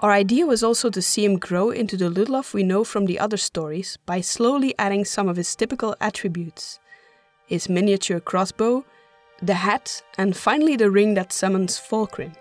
Our 0.00 0.10
idea 0.10 0.46
was 0.46 0.64
also 0.64 0.90
to 0.90 1.00
see 1.00 1.24
him 1.24 1.38
grow 1.38 1.70
into 1.70 1.96
the 1.96 2.10
Ludlov 2.10 2.54
we 2.54 2.64
know 2.64 2.82
from 2.82 3.06
the 3.06 3.20
other 3.20 3.36
stories 3.36 3.98
by 4.04 4.20
slowly 4.20 4.74
adding 4.76 5.04
some 5.04 5.28
of 5.28 5.36
his 5.36 5.54
typical 5.54 5.94
attributes 6.00 6.80
his 7.46 7.68
miniature 7.68 8.18
crossbow, 8.18 8.82
the 9.42 9.52
hat, 9.52 10.02
and 10.16 10.34
finally 10.34 10.74
the 10.74 10.90
ring 10.90 11.12
that 11.12 11.32
summons 11.32 11.78
Volkrin. 11.78 12.34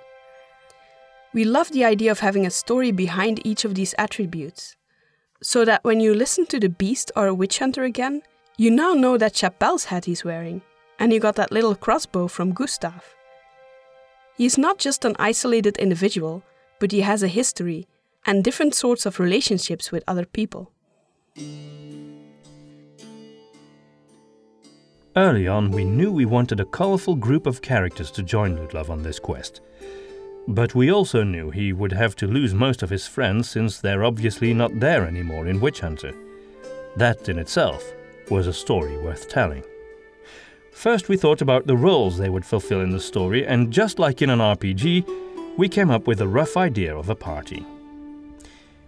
We 1.33 1.43
love 1.43 1.71
the 1.71 1.83
idea 1.83 2.11
of 2.11 2.19
having 2.19 2.45
a 2.45 2.51
story 2.51 2.91
behind 2.91 3.45
each 3.45 3.65
of 3.65 3.75
these 3.75 3.93
attributes, 3.97 4.77
so 5.43 5.65
that 5.65 5.83
when 5.83 5.99
you 5.99 6.13
listen 6.13 6.45
to 6.45 6.59
the 6.61 6.69
beast 6.69 7.11
or 7.15 7.27
a 7.27 7.33
witch 7.33 7.59
hunter 7.59 7.83
again, 7.83 8.21
you 8.57 8.71
now 8.71 8.93
know 8.93 9.17
that 9.17 9.33
Chapelle's 9.33 9.85
hat 9.85 10.05
he's 10.05 10.23
wearing, 10.23 10.61
and 10.97 11.11
you 11.11 11.19
got 11.19 11.35
that 11.35 11.51
little 11.51 11.75
crossbow 11.75 12.27
from 12.27 12.53
Gustav. 12.53 13.03
He 14.41 14.47
is 14.47 14.57
not 14.57 14.79
just 14.79 15.05
an 15.05 15.15
isolated 15.19 15.77
individual, 15.77 16.41
but 16.79 16.91
he 16.91 17.01
has 17.01 17.21
a 17.21 17.27
history 17.27 17.87
and 18.25 18.43
different 18.43 18.73
sorts 18.73 19.05
of 19.05 19.19
relationships 19.19 19.91
with 19.91 20.03
other 20.07 20.25
people. 20.25 20.71
Early 25.15 25.47
on, 25.47 25.69
we 25.69 25.83
knew 25.83 26.11
we 26.11 26.25
wanted 26.25 26.59
a 26.59 26.65
colorful 26.65 27.15
group 27.15 27.45
of 27.45 27.61
characters 27.61 28.09
to 28.09 28.23
join 28.23 28.57
Ludlov 28.57 28.89
on 28.89 29.03
this 29.03 29.19
quest. 29.19 29.61
But 30.47 30.73
we 30.73 30.91
also 30.91 31.21
knew 31.21 31.51
he 31.51 31.71
would 31.71 31.93
have 31.93 32.15
to 32.15 32.25
lose 32.25 32.55
most 32.55 32.81
of 32.81 32.89
his 32.89 33.05
friends 33.05 33.47
since 33.47 33.79
they're 33.79 34.03
obviously 34.03 34.55
not 34.55 34.79
there 34.79 35.05
anymore 35.05 35.45
in 35.45 35.61
Witch 35.61 35.81
Hunter. 35.81 36.15
That 36.97 37.29
in 37.29 37.37
itself 37.37 37.93
was 38.31 38.47
a 38.47 38.53
story 38.53 38.97
worth 38.97 39.29
telling. 39.29 39.63
First, 40.71 41.09
we 41.09 41.17
thought 41.17 41.41
about 41.41 41.67
the 41.67 41.77
roles 41.77 42.17
they 42.17 42.29
would 42.29 42.45
fulfill 42.45 42.81
in 42.81 42.91
the 42.91 42.99
story, 42.99 43.45
and 43.45 43.71
just 43.71 43.99
like 43.99 44.21
in 44.21 44.29
an 44.29 44.39
RPG, 44.39 45.05
we 45.57 45.69
came 45.69 45.91
up 45.91 46.07
with 46.07 46.21
a 46.21 46.27
rough 46.27 46.57
idea 46.57 46.95
of 46.95 47.09
a 47.09 47.15
party. 47.15 47.65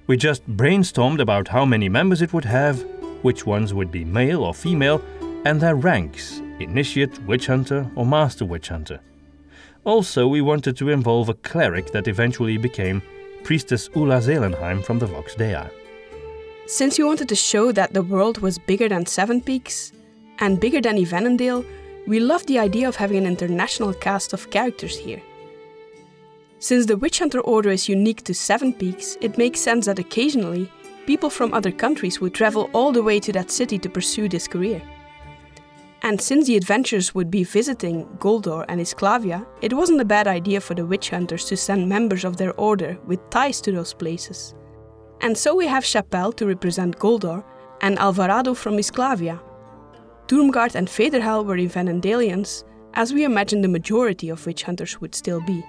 We 0.07 0.17
just 0.17 0.47
brainstormed 0.49 1.19
about 1.19 1.49
how 1.49 1.65
many 1.65 1.89
members 1.89 2.21
it 2.21 2.33
would 2.33 2.45
have, 2.45 2.83
which 3.21 3.45
ones 3.45 3.73
would 3.73 3.91
be 3.91 4.03
male 4.03 4.43
or 4.43 4.53
female, 4.53 5.01
and 5.45 5.61
their 5.61 5.75
ranks 5.75 6.41
initiate, 6.59 7.21
witch 7.23 7.47
hunter, 7.47 7.89
or 7.95 8.05
master 8.05 8.45
witch 8.45 8.69
hunter. 8.69 8.99
Also, 9.83 10.27
we 10.27 10.41
wanted 10.41 10.77
to 10.77 10.89
involve 10.89 11.29
a 11.29 11.33
cleric 11.33 11.91
that 11.91 12.07
eventually 12.07 12.57
became 12.57 13.01
Priestess 13.43 13.89
Ula 13.95 14.21
Zelenheim 14.21 14.81
from 14.81 14.99
the 14.99 15.05
Vox 15.05 15.35
Dei. 15.35 15.67
Since 16.65 16.97
we 16.97 17.03
wanted 17.03 17.27
to 17.27 17.35
show 17.35 17.73
that 17.73 17.93
the 17.93 18.01
world 18.01 18.39
was 18.39 18.57
bigger 18.57 18.87
than 18.87 19.05
Seven 19.05 19.41
Peaks, 19.41 19.91
and 20.39 20.59
bigger 20.59 20.81
than 20.81 20.97
Evanendale, 20.97 21.65
we 22.07 22.19
love 22.19 22.45
the 22.45 22.59
idea 22.59 22.87
of 22.87 22.95
having 22.95 23.17
an 23.17 23.25
international 23.25 23.93
cast 23.93 24.33
of 24.33 24.49
characters 24.49 24.97
here. 24.97 25.21
Since 26.59 26.85
the 26.85 26.97
Witch 26.97 27.19
Hunter 27.19 27.41
Order 27.41 27.71
is 27.71 27.89
unique 27.89 28.23
to 28.23 28.33
Seven 28.33 28.73
Peaks, 28.73 29.17
it 29.21 29.37
makes 29.37 29.59
sense 29.59 29.85
that 29.85 29.99
occasionally 29.99 30.71
people 31.05 31.29
from 31.29 31.53
other 31.53 31.71
countries 31.71 32.21
would 32.21 32.33
travel 32.33 32.69
all 32.73 32.91
the 32.91 33.03
way 33.03 33.19
to 33.19 33.31
that 33.33 33.51
city 33.51 33.77
to 33.79 33.89
pursue 33.89 34.29
this 34.29 34.47
career. 34.47 34.81
And 36.01 36.19
since 36.19 36.47
the 36.47 36.57
adventurers 36.57 37.15
would 37.15 37.31
be 37.31 37.45
visiting 37.45 38.05
Goldor 38.19 38.65
and 38.67 38.81
Isclavia, 38.81 39.45
it 39.61 39.71
wasn't 39.71 40.01
a 40.01 40.05
bad 40.05 40.27
idea 40.27 40.59
for 40.59 40.73
the 40.73 40.85
witch 40.85 41.09
hunters 41.09 41.45
to 41.45 41.55
send 41.55 41.87
members 41.87 42.25
of 42.25 42.35
their 42.35 42.53
order 42.55 42.97
with 43.05 43.29
ties 43.29 43.61
to 43.61 43.71
those 43.71 43.93
places. 43.93 44.53
And 45.21 45.37
so 45.37 45.55
we 45.55 45.67
have 45.67 45.85
Chapelle 45.85 46.33
to 46.33 46.45
represent 46.45 46.99
Goldor 46.99 47.43
and 47.79 47.97
Alvarado 47.99 48.53
from 48.53 48.77
Isclavia, 48.77 49.39
Turmgard 50.27 50.75
and 50.75 50.87
Federhel 50.87 51.45
were 51.45 51.57
Evanendalians, 51.57 52.63
as 52.93 53.13
we 53.13 53.23
imagine 53.23 53.61
the 53.61 53.67
majority 53.67 54.29
of 54.29 54.45
witch 54.45 54.63
hunters 54.63 55.01
would 55.01 55.15
still 55.15 55.41
be. 55.41 55.63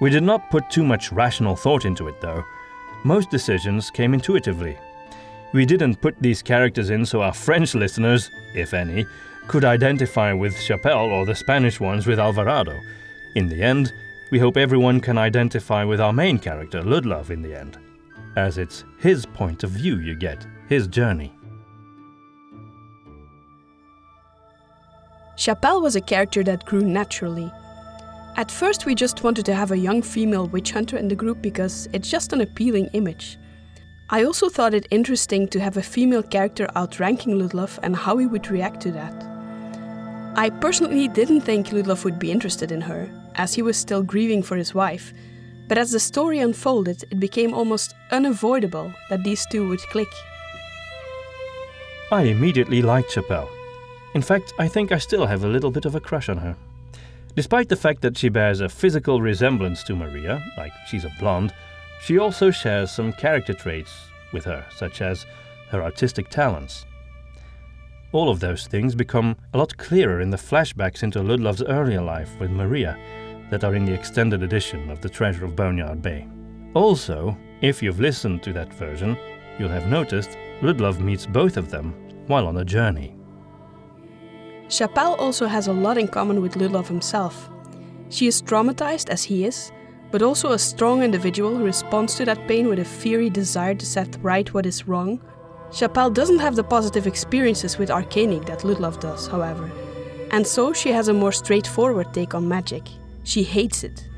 We 0.00 0.10
did 0.10 0.22
not 0.22 0.50
put 0.50 0.70
too 0.70 0.84
much 0.84 1.12
rational 1.12 1.56
thought 1.56 1.84
into 1.84 2.08
it, 2.08 2.20
though. 2.20 2.44
Most 3.04 3.30
decisions 3.30 3.90
came 3.90 4.14
intuitively. 4.14 4.78
We 5.52 5.66
didn't 5.66 6.00
put 6.00 6.20
these 6.20 6.42
characters 6.42 6.90
in 6.90 7.04
so 7.04 7.22
our 7.22 7.32
French 7.32 7.74
listeners, 7.74 8.30
if 8.54 8.72
any, 8.72 9.06
could 9.48 9.64
identify 9.64 10.32
with 10.32 10.58
Chapelle 10.60 11.10
or 11.10 11.26
the 11.26 11.34
Spanish 11.34 11.80
ones 11.80 12.06
with 12.06 12.20
Alvarado. 12.20 12.78
In 13.34 13.48
the 13.48 13.62
end, 13.62 13.92
we 14.30 14.38
hope 14.38 14.56
everyone 14.56 15.00
can 15.00 15.18
identify 15.18 15.82
with 15.82 16.00
our 16.00 16.12
main 16.12 16.38
character, 16.38 16.82
Ludlov, 16.82 17.30
in 17.30 17.42
the 17.42 17.58
end, 17.58 17.78
as 18.36 18.58
it's 18.58 18.84
his 19.00 19.26
point 19.26 19.64
of 19.64 19.70
view 19.70 19.98
you 19.98 20.14
get, 20.14 20.46
his 20.68 20.86
journey. 20.86 21.32
Chapelle 25.40 25.80
was 25.80 25.96
a 25.96 26.02
character 26.02 26.44
that 26.44 26.66
grew 26.66 26.82
naturally. 26.82 27.50
At 28.36 28.50
first, 28.50 28.84
we 28.84 28.94
just 28.94 29.24
wanted 29.24 29.46
to 29.46 29.54
have 29.54 29.70
a 29.70 29.78
young 29.78 30.02
female 30.02 30.46
witch 30.46 30.72
hunter 30.72 30.98
in 30.98 31.08
the 31.08 31.14
group 31.14 31.40
because 31.40 31.88
it's 31.94 32.10
just 32.10 32.34
an 32.34 32.42
appealing 32.42 32.90
image. 32.92 33.38
I 34.10 34.24
also 34.24 34.50
thought 34.50 34.74
it 34.74 34.86
interesting 34.90 35.48
to 35.48 35.58
have 35.58 35.78
a 35.78 35.82
female 35.82 36.22
character 36.22 36.68
outranking 36.76 37.38
Ludlov 37.38 37.78
and 37.82 37.96
how 37.96 38.18
he 38.18 38.26
would 38.26 38.50
react 38.50 38.82
to 38.82 38.92
that. 38.92 39.14
I 40.36 40.50
personally 40.50 41.08
didn't 41.08 41.40
think 41.40 41.68
Ludlov 41.68 42.04
would 42.04 42.18
be 42.18 42.30
interested 42.30 42.70
in 42.70 42.82
her, 42.82 43.08
as 43.36 43.54
he 43.54 43.62
was 43.62 43.78
still 43.78 44.02
grieving 44.02 44.42
for 44.42 44.56
his 44.58 44.74
wife, 44.74 45.14
but 45.68 45.78
as 45.78 45.90
the 45.90 46.00
story 46.00 46.40
unfolded, 46.40 47.02
it 47.10 47.18
became 47.18 47.54
almost 47.54 47.94
unavoidable 48.10 48.92
that 49.08 49.24
these 49.24 49.46
two 49.46 49.66
would 49.68 49.80
click. 49.88 50.12
I 52.12 52.24
immediately 52.24 52.82
liked 52.82 53.12
Chapelle. 53.12 53.48
In 54.14 54.22
fact, 54.22 54.52
I 54.58 54.66
think 54.66 54.90
I 54.92 54.98
still 54.98 55.26
have 55.26 55.44
a 55.44 55.48
little 55.48 55.70
bit 55.70 55.84
of 55.84 55.94
a 55.94 56.00
crush 56.00 56.28
on 56.28 56.38
her. 56.38 56.56
Despite 57.36 57.68
the 57.68 57.76
fact 57.76 58.02
that 58.02 58.18
she 58.18 58.28
bears 58.28 58.60
a 58.60 58.68
physical 58.68 59.22
resemblance 59.22 59.84
to 59.84 59.94
Maria, 59.94 60.42
like 60.56 60.72
she's 60.88 61.04
a 61.04 61.14
blonde, 61.20 61.54
she 62.02 62.18
also 62.18 62.50
shares 62.50 62.90
some 62.90 63.12
character 63.12 63.54
traits 63.54 63.92
with 64.32 64.44
her, 64.44 64.66
such 64.76 65.00
as 65.00 65.26
her 65.68 65.82
artistic 65.82 66.28
talents. 66.28 66.86
All 68.12 68.28
of 68.28 68.40
those 68.40 68.66
things 68.66 68.96
become 68.96 69.36
a 69.54 69.58
lot 69.58 69.76
clearer 69.76 70.20
in 70.20 70.30
the 70.30 70.36
flashbacks 70.36 71.04
into 71.04 71.20
Ludlov's 71.20 71.62
earlier 71.62 72.02
life 72.02 72.30
with 72.40 72.50
Maria 72.50 72.98
that 73.50 73.62
are 73.62 73.76
in 73.76 73.84
the 73.84 73.94
extended 73.94 74.42
edition 74.42 74.90
of 74.90 75.00
The 75.00 75.08
Treasure 75.08 75.44
of 75.44 75.54
Boneyard 75.54 76.02
Bay. 76.02 76.26
Also, 76.74 77.36
if 77.60 77.82
you've 77.82 78.00
listened 78.00 78.42
to 78.42 78.52
that 78.54 78.74
version, 78.74 79.16
you'll 79.58 79.68
have 79.68 79.86
noticed 79.86 80.36
Ludlov 80.62 80.98
meets 80.98 81.26
both 81.26 81.56
of 81.56 81.70
them 81.70 81.94
while 82.26 82.48
on 82.48 82.56
a 82.56 82.64
journey. 82.64 83.14
Chapelle 84.70 85.16
also 85.16 85.48
has 85.48 85.66
a 85.66 85.72
lot 85.72 85.98
in 85.98 86.06
common 86.06 86.40
with 86.40 86.54
Ludlov 86.54 86.86
himself. 86.86 87.50
She 88.08 88.28
is 88.28 88.40
traumatized 88.40 89.10
as 89.10 89.24
he 89.24 89.44
is, 89.44 89.72
but 90.12 90.22
also 90.22 90.52
a 90.52 90.58
strong 90.60 91.02
individual 91.02 91.56
who 91.56 91.64
responds 91.64 92.14
to 92.14 92.24
that 92.24 92.46
pain 92.46 92.68
with 92.68 92.78
a 92.78 92.84
fiery 92.84 93.30
desire 93.30 93.74
to 93.74 93.84
set 93.84 94.16
right 94.22 94.52
what 94.54 94.66
is 94.66 94.86
wrong. 94.86 95.20
Chapelle 95.72 96.10
doesn't 96.10 96.38
have 96.38 96.54
the 96.54 96.62
positive 96.62 97.08
experiences 97.08 97.78
with 97.78 97.88
Arcanic 97.88 98.46
that 98.46 98.60
Ludlov 98.60 99.00
does, 99.00 99.26
however, 99.26 99.68
and 100.30 100.46
so 100.46 100.72
she 100.72 100.92
has 100.92 101.08
a 101.08 101.12
more 101.12 101.32
straightforward 101.32 102.14
take 102.14 102.34
on 102.34 102.48
magic. 102.48 102.84
She 103.24 103.42
hates 103.42 103.82
it. 103.82 104.08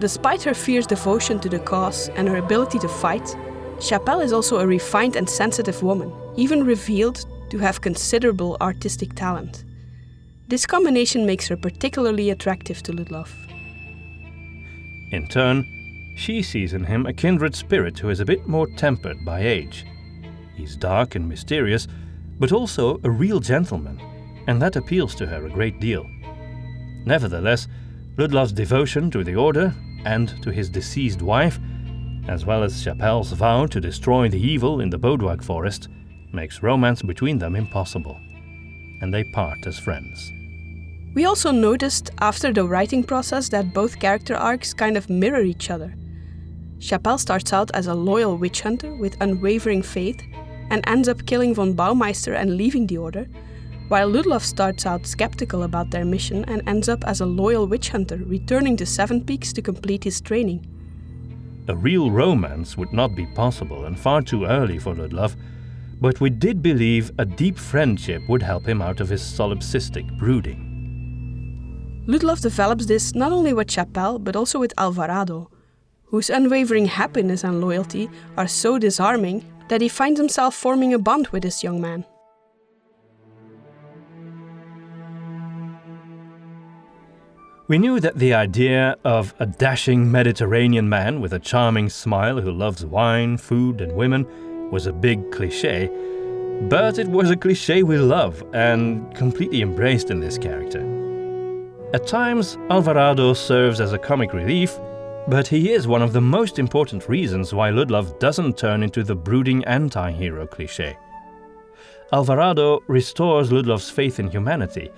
Despite 0.00 0.42
her 0.42 0.54
fierce 0.54 0.86
devotion 0.86 1.38
to 1.38 1.48
the 1.48 1.60
cause 1.60 2.08
and 2.16 2.28
her 2.28 2.38
ability 2.38 2.80
to 2.80 2.88
fight, 2.88 3.36
Chapelle 3.80 4.20
is 4.20 4.32
also 4.32 4.58
a 4.58 4.66
refined 4.66 5.14
and 5.14 5.30
sensitive 5.30 5.84
woman, 5.84 6.12
even 6.36 6.64
revealed 6.64 7.24
to 7.50 7.58
have 7.58 7.80
considerable 7.80 8.56
artistic 8.60 9.14
talent. 9.14 9.64
This 10.48 10.64
combination 10.64 11.26
makes 11.26 11.46
her 11.48 11.58
particularly 11.58 12.30
attractive 12.30 12.82
to 12.84 12.92
Ludlov. 12.92 13.30
In 15.10 15.26
turn, 15.28 15.66
she 16.16 16.42
sees 16.42 16.72
in 16.72 16.84
him 16.84 17.04
a 17.04 17.12
kindred 17.12 17.54
spirit 17.54 17.98
who 17.98 18.08
is 18.08 18.20
a 18.20 18.24
bit 18.24 18.46
more 18.48 18.66
tempered 18.66 19.24
by 19.26 19.40
age. 19.40 19.84
He's 20.56 20.74
dark 20.74 21.14
and 21.16 21.28
mysterious, 21.28 21.86
but 22.40 22.52
also 22.52 22.98
a 23.04 23.10
real 23.10 23.40
gentleman, 23.40 24.00
and 24.46 24.60
that 24.62 24.76
appeals 24.76 25.14
to 25.16 25.26
her 25.26 25.44
a 25.44 25.50
great 25.50 25.80
deal. 25.80 26.08
Nevertheless, 27.04 27.68
Ludlov's 28.16 28.52
devotion 28.52 29.10
to 29.10 29.22
the 29.22 29.36
Order 29.36 29.74
and 30.06 30.42
to 30.42 30.50
his 30.50 30.70
deceased 30.70 31.20
wife, 31.20 31.58
as 32.26 32.46
well 32.46 32.62
as 32.62 32.82
Chapelle's 32.82 33.32
vow 33.32 33.66
to 33.66 33.80
destroy 33.80 34.30
the 34.30 34.40
evil 34.40 34.80
in 34.80 34.88
the 34.88 34.98
Bodwag 34.98 35.42
forest, 35.42 35.88
makes 36.32 36.62
romance 36.62 37.02
between 37.02 37.38
them 37.38 37.54
impossible, 37.54 38.18
and 39.02 39.12
they 39.12 39.24
part 39.24 39.66
as 39.66 39.78
friends. 39.78 40.32
We 41.18 41.24
also 41.24 41.50
noticed 41.50 42.12
after 42.20 42.52
the 42.52 42.62
writing 42.62 43.02
process 43.02 43.48
that 43.48 43.74
both 43.74 43.98
character 43.98 44.36
arcs 44.36 44.72
kind 44.72 44.96
of 44.96 45.10
mirror 45.10 45.42
each 45.42 45.68
other. 45.68 45.92
Chapelle 46.78 47.18
starts 47.18 47.52
out 47.52 47.72
as 47.74 47.88
a 47.88 47.94
loyal 47.94 48.36
witch 48.38 48.60
hunter 48.60 48.94
with 48.94 49.20
unwavering 49.20 49.82
faith 49.82 50.22
and 50.70 50.84
ends 50.86 51.08
up 51.08 51.26
killing 51.26 51.56
von 51.56 51.74
Baumeister 51.74 52.36
and 52.36 52.56
leaving 52.56 52.86
the 52.86 52.98
order, 52.98 53.26
while 53.88 54.08
Ludlov 54.08 54.44
starts 54.44 54.86
out 54.86 55.08
skeptical 55.08 55.64
about 55.64 55.90
their 55.90 56.04
mission 56.04 56.44
and 56.44 56.62
ends 56.68 56.88
up 56.88 57.02
as 57.02 57.20
a 57.20 57.26
loyal 57.26 57.66
witch 57.66 57.88
hunter, 57.88 58.20
returning 58.24 58.76
to 58.76 58.86
Seven 58.86 59.24
Peaks 59.24 59.52
to 59.54 59.60
complete 59.60 60.04
his 60.04 60.20
training. 60.20 60.64
A 61.66 61.74
real 61.74 62.12
romance 62.12 62.76
would 62.76 62.92
not 62.92 63.16
be 63.16 63.26
possible 63.34 63.86
and 63.86 63.98
far 63.98 64.22
too 64.22 64.44
early 64.44 64.78
for 64.78 64.94
Ludlov, 64.94 65.34
but 66.00 66.20
we 66.20 66.30
did 66.30 66.62
believe 66.62 67.10
a 67.18 67.24
deep 67.24 67.58
friendship 67.58 68.22
would 68.28 68.44
help 68.44 68.64
him 68.68 68.80
out 68.80 69.00
of 69.00 69.08
his 69.08 69.20
solipsistic 69.20 70.16
brooding. 70.16 70.67
Ludlov 72.08 72.40
develops 72.40 72.86
this 72.86 73.14
not 73.14 73.32
only 73.32 73.52
with 73.52 73.70
Chapelle 73.70 74.18
but 74.18 74.34
also 74.34 74.58
with 74.58 74.72
Alvarado, 74.78 75.50
whose 76.04 76.30
unwavering 76.30 76.86
happiness 76.86 77.44
and 77.44 77.60
loyalty 77.60 78.08
are 78.38 78.48
so 78.48 78.78
disarming 78.78 79.44
that 79.68 79.82
he 79.82 79.90
finds 79.90 80.18
himself 80.18 80.54
forming 80.54 80.94
a 80.94 80.98
bond 80.98 81.28
with 81.28 81.42
this 81.42 81.62
young 81.62 81.82
man. 81.82 82.06
We 87.68 87.76
knew 87.76 88.00
that 88.00 88.16
the 88.16 88.32
idea 88.32 88.96
of 89.04 89.34
a 89.38 89.44
dashing 89.44 90.10
Mediterranean 90.10 90.88
man 90.88 91.20
with 91.20 91.34
a 91.34 91.38
charming 91.38 91.90
smile 91.90 92.40
who 92.40 92.50
loves 92.50 92.86
wine, 92.86 93.36
food, 93.36 93.82
and 93.82 93.92
women 93.92 94.26
was 94.70 94.86
a 94.86 94.92
big 94.94 95.30
cliche, 95.30 95.90
but 96.70 96.98
it 96.98 97.08
was 97.08 97.30
a 97.30 97.36
cliche 97.36 97.82
we 97.82 97.98
love 97.98 98.42
and 98.54 99.14
completely 99.14 99.60
embraced 99.60 100.10
in 100.10 100.20
this 100.20 100.38
character. 100.38 100.97
At 101.94 102.06
times, 102.06 102.58
Alvarado 102.68 103.32
serves 103.32 103.80
as 103.80 103.94
a 103.94 103.98
comic 103.98 104.34
relief, 104.34 104.78
but 105.26 105.46
he 105.46 105.72
is 105.72 105.88
one 105.88 106.02
of 106.02 106.12
the 106.12 106.20
most 106.20 106.58
important 106.58 107.08
reasons 107.08 107.54
why 107.54 107.70
Ludlov 107.70 108.18
doesn't 108.18 108.58
turn 108.58 108.82
into 108.82 109.02
the 109.02 109.14
brooding 109.14 109.64
anti 109.64 110.10
hero 110.10 110.46
cliche. 110.46 110.98
Alvarado 112.12 112.80
restores 112.88 113.48
Ludlov's 113.50 113.88
faith 113.88 114.20
in 114.20 114.30
humanity 114.30 114.90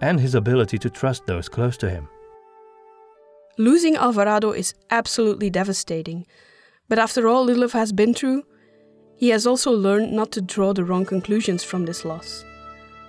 and 0.00 0.18
his 0.18 0.34
ability 0.34 0.76
to 0.78 0.90
trust 0.90 1.24
those 1.24 1.48
close 1.48 1.76
to 1.76 1.88
him. 1.88 2.08
Losing 3.56 3.94
Alvarado 3.94 4.50
is 4.50 4.74
absolutely 4.90 5.50
devastating, 5.50 6.26
but 6.88 6.98
after 6.98 7.28
all 7.28 7.46
Ludlov 7.46 7.72
has 7.72 7.92
been 7.92 8.12
through, 8.12 8.42
he 9.14 9.28
has 9.28 9.46
also 9.46 9.70
learned 9.70 10.12
not 10.12 10.32
to 10.32 10.40
draw 10.40 10.72
the 10.72 10.84
wrong 10.84 11.06
conclusions 11.06 11.62
from 11.62 11.86
this 11.86 12.04
loss. 12.04 12.44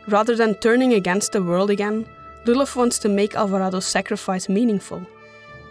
Rather 0.07 0.35
than 0.35 0.53
turning 0.59 0.93
against 0.93 1.31
the 1.31 1.41
world 1.41 1.71
again, 1.71 2.07
Ludlov 2.45 2.75
wants 2.75 2.99
to 2.99 3.09
make 3.09 3.33
Alvarado's 3.35 3.87
sacrifice 3.87 4.47
meaningful. 4.47 5.01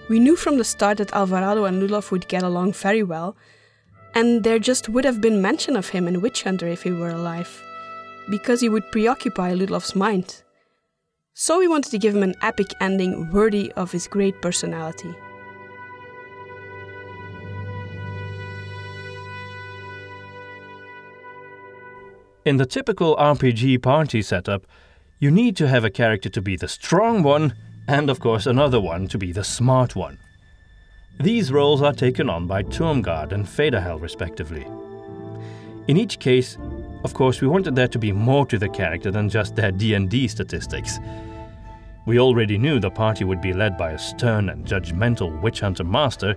We 0.09 0.19
knew 0.19 0.35
from 0.35 0.59
the 0.59 0.65
start 0.65 0.99
that 0.99 1.15
Alvarado 1.15 1.67
and 1.67 1.81
Ludlov 1.81 2.11
would 2.11 2.27
get 2.27 2.43
along 2.43 2.73
very 2.73 3.05
well, 3.05 3.37
and 4.13 4.43
there 4.43 4.59
just 4.59 4.89
would 4.89 5.05
have 5.05 5.21
been 5.21 5.41
mention 5.41 5.77
of 5.77 5.91
him 5.91 6.09
in 6.09 6.21
Witch 6.21 6.43
Hunter 6.43 6.67
if 6.67 6.83
he 6.83 6.91
were 6.91 7.11
alive, 7.11 7.63
because 8.29 8.61
he 8.61 8.69
would 8.69 8.91
preoccupy 8.91 9.55
Ludlov's 9.55 9.95
mind. 9.95 10.43
So 11.33 11.61
we 11.61 11.69
wanted 11.69 11.91
to 11.91 11.99
give 11.99 12.17
him 12.17 12.25
an 12.25 12.35
epic 12.43 12.75
ending 12.81 13.31
worthy 13.31 13.71
of 13.73 13.93
his 13.93 14.09
great 14.09 14.43
personality. 14.43 15.15
In 22.45 22.57
the 22.57 22.67
typical 22.67 23.17
RPG 23.17 23.81
party 23.81 24.23
setup, 24.23 24.67
you 25.25 25.31
need 25.31 25.57
to 25.57 25.67
have 25.67 25.87
a 25.87 25.91
character 25.91 26.29
to 26.29 26.43
be 26.43 26.55
the 26.55 26.69
strong 26.69 27.23
one, 27.23 27.55
and 27.89 28.11
of 28.11 28.21
course 28.21 28.45
another 28.45 28.79
one 28.79 29.09
to 29.09 29.17
be 29.17 29.33
the 29.33 29.43
smart 29.43 29.97
one. 29.97 30.19
These 31.19 31.51
roles 31.51 31.81
are 31.81 31.95
taken 31.95 32.29
on 32.29 32.47
by 32.47 32.63
Turmgard 32.63 33.33
and 33.33 33.47
Federhel 33.47 33.99
respectively. 34.03 34.67
In 35.89 35.97
each 35.97 36.19
case, 36.19 36.59
of 37.05 37.15
course, 37.15 37.41
we 37.41 37.49
wanted 37.49 37.75
there 37.75 37.89
to 37.89 37.99
be 37.99 38.13
more 38.13 38.45
to 38.45 38.59
the 38.59 38.69
character 38.69 39.11
than 39.11 39.31
just 39.31 39.57
their 39.57 39.73
D&D 39.73 40.29
statistics. 40.29 40.99
We 42.05 42.19
already 42.19 42.59
knew 42.59 42.79
the 42.79 42.91
party 42.91 43.25
would 43.25 43.41
be 43.41 43.55
led 43.55 43.79
by 43.79 43.93
a 43.93 43.99
stern 43.99 44.51
and 44.51 44.67
judgmental 44.67 45.41
witch 45.41 45.61
hunter 45.61 45.85
master, 45.85 46.37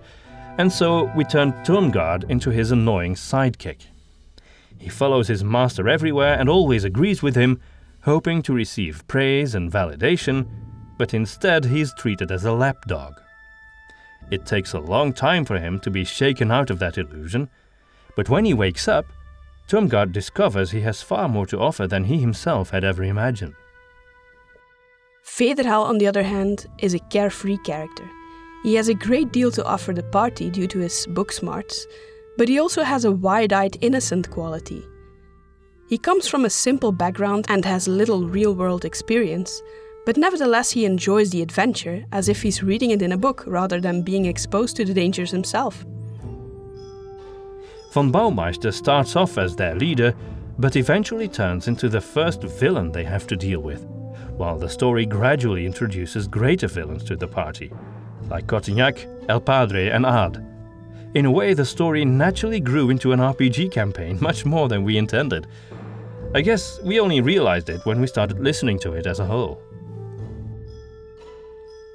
and 0.57 0.71
so 0.71 1.11
we 1.13 1.25
turned 1.25 1.55
Turmgard 1.65 2.29
into 2.29 2.51
his 2.51 2.71
annoying 2.71 3.15
sidekick. 3.15 3.87
He 4.79 4.87
follows 4.87 5.27
his 5.27 5.43
master 5.43 5.89
everywhere 5.89 6.39
and 6.39 6.47
always 6.47 6.85
agrees 6.85 7.21
with 7.21 7.35
him, 7.35 7.59
hoping 8.07 8.41
to 8.41 8.53
receive 8.53 9.05
praise 9.09 9.53
and 9.53 9.69
validation, 9.69 10.47
but 10.97 11.13
instead 11.13 11.65
he's 11.65 11.93
treated 11.95 12.31
as 12.31 12.45
a 12.45 12.51
lapdog. 12.53 13.13
It 14.31 14.45
takes 14.45 14.71
a 14.71 14.79
long 14.79 15.11
time 15.11 15.43
for 15.43 15.59
him 15.59 15.77
to 15.81 15.91
be 15.91 16.05
shaken 16.05 16.49
out 16.49 16.69
of 16.69 16.79
that 16.79 16.97
illusion, 16.97 17.49
but 18.15 18.29
when 18.29 18.45
he 18.45 18.53
wakes 18.53 18.87
up, 18.87 19.05
Turmgard 19.67 20.13
discovers 20.13 20.71
he 20.71 20.79
has 20.81 21.01
far 21.01 21.27
more 21.27 21.45
to 21.47 21.59
offer 21.59 21.85
than 21.85 22.05
he 22.05 22.17
himself 22.17 22.69
had 22.69 22.85
ever 22.85 23.03
imagined. 23.03 23.55
Federhel, 25.25 25.83
on 25.83 25.97
the 25.97 26.07
other 26.07 26.23
hand, 26.23 26.65
is 26.79 26.93
a 26.93 27.05
carefree 27.09 27.57
character. 27.65 28.09
He 28.63 28.75
has 28.75 28.87
a 28.87 28.93
great 28.93 29.33
deal 29.33 29.51
to 29.51 29.65
offer 29.65 29.91
the 29.91 30.03
party 30.03 30.49
due 30.49 30.67
to 30.67 30.79
his 30.79 31.05
book 31.07 31.33
smarts, 31.33 31.85
but 32.37 32.47
he 32.47 32.57
also 32.57 32.83
has 32.83 33.03
a 33.03 33.11
wide 33.11 33.51
eyed, 33.51 33.77
innocent 33.81 34.29
quality. 34.31 34.81
He 35.87 35.97
comes 35.97 36.27
from 36.27 36.43
a 36.43 36.49
simple 36.49 36.91
background 36.91 37.45
and 37.47 37.63
has 37.63 37.87
little 37.87 38.27
real 38.27 38.53
world 38.53 38.83
experience, 38.83 39.61
but 40.05 40.17
nevertheless 40.17 40.71
he 40.71 40.85
enjoys 40.85 41.29
the 41.29 41.41
adventure 41.41 42.05
as 42.11 42.27
if 42.27 42.41
he's 42.41 42.61
reading 42.61 42.91
it 42.91 43.01
in 43.01 43.13
a 43.13 43.17
book 43.17 43.43
rather 43.47 43.79
than 43.79 44.01
being 44.01 44.25
exposed 44.25 44.75
to 44.75 44.85
the 44.85 44.93
dangers 44.93 45.31
himself. 45.31 45.85
Von 47.93 48.11
Baumeister 48.11 48.73
starts 48.73 49.15
off 49.15 49.37
as 49.37 49.55
their 49.55 49.75
leader, 49.75 50.13
but 50.59 50.75
eventually 50.75 51.27
turns 51.27 51.67
into 51.67 51.87
the 51.87 52.01
first 52.01 52.43
villain 52.43 52.91
they 52.91 53.05
have 53.05 53.25
to 53.27 53.35
deal 53.35 53.61
with 53.61 53.85
while 54.37 54.57
the 54.57 54.69
story 54.69 55.05
gradually 55.05 55.65
introduces 55.65 56.27
greater 56.27 56.67
villains 56.67 57.03
to 57.03 57.15
the 57.15 57.27
party, 57.27 57.71
like 58.29 58.45
Cotignac, 58.45 59.07
El 59.29 59.41
Padre, 59.41 59.89
and 59.89 60.05
Ad. 60.05 60.45
In 61.15 61.25
a 61.25 61.31
way, 61.31 61.53
the 61.55 61.65
story 61.65 62.05
naturally 62.05 62.59
grew 62.59 62.91
into 62.91 63.11
an 63.11 63.19
RPG 63.19 63.71
campaign 63.71 64.19
much 64.21 64.45
more 64.45 64.67
than 64.67 64.83
we 64.83 64.97
intended. 64.97 65.47
I 66.35 66.41
guess 66.41 66.79
we 66.83 66.99
only 66.99 67.21
realized 67.21 67.69
it 67.69 67.85
when 67.85 68.01
we 68.01 68.07
started 68.07 68.39
listening 68.39 68.79
to 68.79 68.93
it 68.93 69.07
as 69.07 69.19
a 69.19 69.25
whole. 69.25 69.61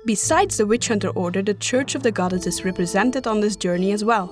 Besides 0.05 0.57
the 0.57 0.67
Witch 0.67 0.89
Hunter 0.89 1.11
Order, 1.11 1.43
the 1.43 1.55
Church 1.55 1.95
of 1.95 2.03
the 2.03 2.11
Goddess 2.11 2.47
is 2.47 2.65
represented 2.65 3.27
on 3.27 3.41
this 3.41 3.57
journey 3.57 3.93
as 3.93 4.05
well. 4.05 4.31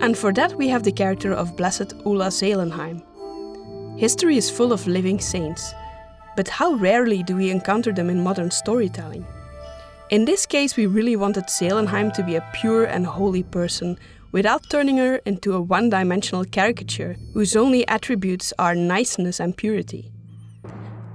And 0.00 0.16
for 0.16 0.32
that, 0.32 0.56
we 0.56 0.68
have 0.68 0.82
the 0.82 0.92
character 0.92 1.32
of 1.32 1.56
Blessed 1.56 1.92
Ulla 2.06 2.30
Seelenheim. 2.30 3.02
History 3.98 4.36
is 4.36 4.50
full 4.50 4.72
of 4.72 4.86
living 4.86 5.20
saints, 5.20 5.74
but 6.34 6.48
how 6.48 6.72
rarely 6.72 7.22
do 7.22 7.36
we 7.36 7.50
encounter 7.50 7.92
them 7.92 8.08
in 8.08 8.24
modern 8.24 8.50
storytelling? 8.50 9.26
In 10.08 10.24
this 10.24 10.46
case, 10.46 10.76
we 10.76 10.86
really 10.86 11.14
wanted 11.14 11.50
Seelenheim 11.50 12.10
to 12.12 12.24
be 12.24 12.36
a 12.36 12.50
pure 12.54 12.84
and 12.84 13.06
holy 13.06 13.42
person 13.42 13.98
without 14.32 14.68
turning 14.70 14.98
her 14.98 15.16
into 15.26 15.54
a 15.54 15.60
one 15.60 15.90
dimensional 15.90 16.44
caricature 16.44 17.16
whose 17.34 17.56
only 17.56 17.86
attributes 17.88 18.52
are 18.58 18.74
niceness 18.74 19.40
and 19.40 19.56
purity. 19.56 20.12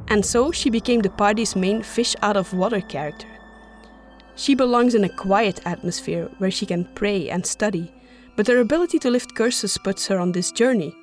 And 0.07 0.25
so 0.25 0.51
she 0.51 0.69
became 0.69 1.01
the 1.01 1.09
party's 1.09 1.55
main 1.55 1.81
fish 1.81 2.15
out 2.21 2.37
of 2.37 2.53
water 2.53 2.81
character. 2.81 3.27
She 4.35 4.53
belongs 4.53 4.95
in 4.95 5.03
a 5.03 5.09
quiet 5.09 5.59
atmosphere 5.65 6.29
where 6.37 6.51
she 6.51 6.65
can 6.65 6.89
pray 6.95 7.29
and 7.29 7.45
study, 7.45 7.93
but 8.35 8.47
her 8.47 8.59
ability 8.59 8.99
to 8.99 9.09
lift 9.09 9.35
curses 9.35 9.77
puts 9.77 10.07
her 10.07 10.19
on 10.19 10.31
this 10.31 10.51
journey. 10.51 10.93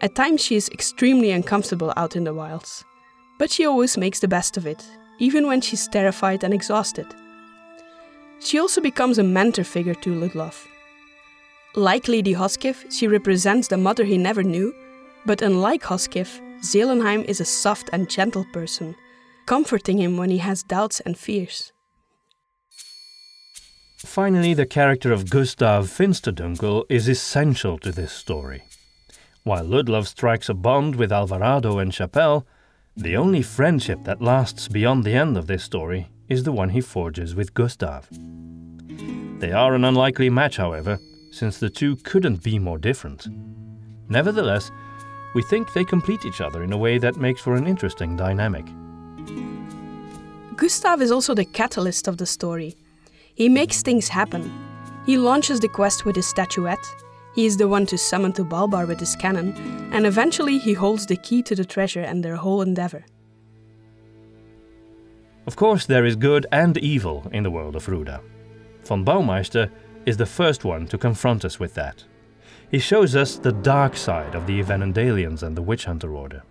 At 0.00 0.14
times, 0.14 0.42
she 0.42 0.56
is 0.56 0.68
extremely 0.70 1.30
uncomfortable 1.30 1.92
out 1.96 2.16
in 2.16 2.24
the 2.24 2.34
wilds 2.34 2.84
but 3.38 3.50
she 3.50 3.64
always 3.64 3.96
makes 3.96 4.20
the 4.20 4.28
best 4.28 4.56
of 4.56 4.66
it, 4.66 4.84
even 5.18 5.46
when 5.46 5.60
she's 5.60 5.88
terrified 5.88 6.44
and 6.44 6.52
exhausted. 6.52 7.06
She 8.40 8.58
also 8.58 8.80
becomes 8.80 9.18
a 9.18 9.22
mentor 9.22 9.64
figure 9.64 9.94
to 9.94 10.14
Ludlov. 10.14 10.66
Like 11.74 12.08
Lady 12.08 12.34
Hoskif, 12.34 12.90
she 12.90 13.06
represents 13.06 13.68
the 13.68 13.76
mother 13.76 14.04
he 14.04 14.16
never 14.16 14.42
knew, 14.42 14.74
but 15.26 15.42
unlike 15.42 15.82
Hoskif, 15.82 16.40
Seelenheim 16.62 17.24
is 17.24 17.40
a 17.40 17.44
soft 17.44 17.90
and 17.92 18.08
gentle 18.08 18.46
person, 18.52 18.96
comforting 19.46 19.98
him 19.98 20.16
when 20.16 20.30
he 20.30 20.38
has 20.38 20.62
doubts 20.62 21.00
and 21.00 21.16
fears. 21.16 21.72
Finally, 23.98 24.54
the 24.54 24.66
character 24.66 25.12
of 25.12 25.28
Gustav 25.28 25.88
Finsterdunkel 25.88 26.84
is 26.88 27.06
essential 27.06 27.78
to 27.78 27.92
this 27.92 28.12
story. 28.12 28.62
While 29.44 29.64
Ludlov 29.64 30.06
strikes 30.06 30.48
a 30.48 30.54
bond 30.54 30.96
with 30.96 31.12
Alvarado 31.12 31.78
and 31.78 31.92
Chapelle, 31.92 32.46
the 32.96 33.16
only 33.16 33.42
friendship 33.42 34.04
that 34.04 34.22
lasts 34.22 34.68
beyond 34.68 35.04
the 35.04 35.14
end 35.14 35.36
of 35.36 35.46
this 35.46 35.64
story 35.64 36.08
is 36.28 36.44
the 36.44 36.52
one 36.52 36.70
he 36.70 36.80
forges 36.80 37.34
with 37.34 37.54
Gustav. 37.54 38.08
They 39.38 39.52
are 39.52 39.74
an 39.74 39.84
unlikely 39.84 40.30
match, 40.30 40.56
however, 40.56 40.98
since 41.30 41.58
the 41.58 41.70
two 41.70 41.96
couldn't 41.96 42.42
be 42.42 42.58
more 42.58 42.78
different. 42.78 43.26
Nevertheless, 44.08 44.70
we 45.34 45.42
think 45.42 45.72
they 45.72 45.84
complete 45.84 46.24
each 46.24 46.40
other 46.40 46.62
in 46.62 46.72
a 46.72 46.78
way 46.78 46.98
that 46.98 47.16
makes 47.16 47.40
for 47.40 47.54
an 47.54 47.66
interesting 47.66 48.16
dynamic. 48.16 48.66
Gustav 50.56 51.00
is 51.00 51.12
also 51.12 51.34
the 51.34 51.44
catalyst 51.44 52.08
of 52.08 52.16
the 52.16 52.26
story. 52.26 52.76
He 53.34 53.48
makes 53.48 53.82
things 53.82 54.08
happen. 54.08 54.50
He 55.06 55.16
launches 55.16 55.60
the 55.60 55.68
quest 55.68 56.04
with 56.04 56.16
his 56.16 56.26
statuette, 56.26 56.86
he 57.38 57.46
is 57.46 57.56
the 57.56 57.68
one 57.68 57.86
to 57.86 57.96
summon 57.96 58.32
Tubalbar 58.32 58.84
with 58.88 58.98
his 58.98 59.14
cannon, 59.14 59.54
and 59.92 60.04
eventually 60.04 60.58
he 60.58 60.72
holds 60.72 61.06
the 61.06 61.14
key 61.14 61.40
to 61.44 61.54
the 61.54 61.64
treasure 61.64 62.00
and 62.00 62.24
their 62.24 62.34
whole 62.34 62.62
endeavor. 62.62 63.04
Of 65.46 65.54
course, 65.54 65.86
there 65.86 66.04
is 66.04 66.16
good 66.16 66.46
and 66.50 66.76
evil 66.78 67.28
in 67.32 67.44
the 67.44 67.50
world 67.52 67.76
of 67.76 67.86
Hruda. 67.86 68.20
Von 68.82 69.04
Baumeister 69.04 69.70
is 70.08 70.16
the 70.16 70.24
first 70.24 70.64
one 70.64 70.86
to 70.86 70.96
confront 70.96 71.44
us 71.44 71.60
with 71.60 71.74
that. 71.74 72.02
He 72.70 72.78
shows 72.78 73.14
us 73.14 73.36
the 73.36 73.52
dark 73.52 73.94
side 73.94 74.34
of 74.34 74.46
the 74.46 74.58
Evanendalians 74.58 75.42
and 75.42 75.54
the 75.54 75.60
Witch 75.60 75.84
Hunter 75.84 76.14
Order. 76.14 76.44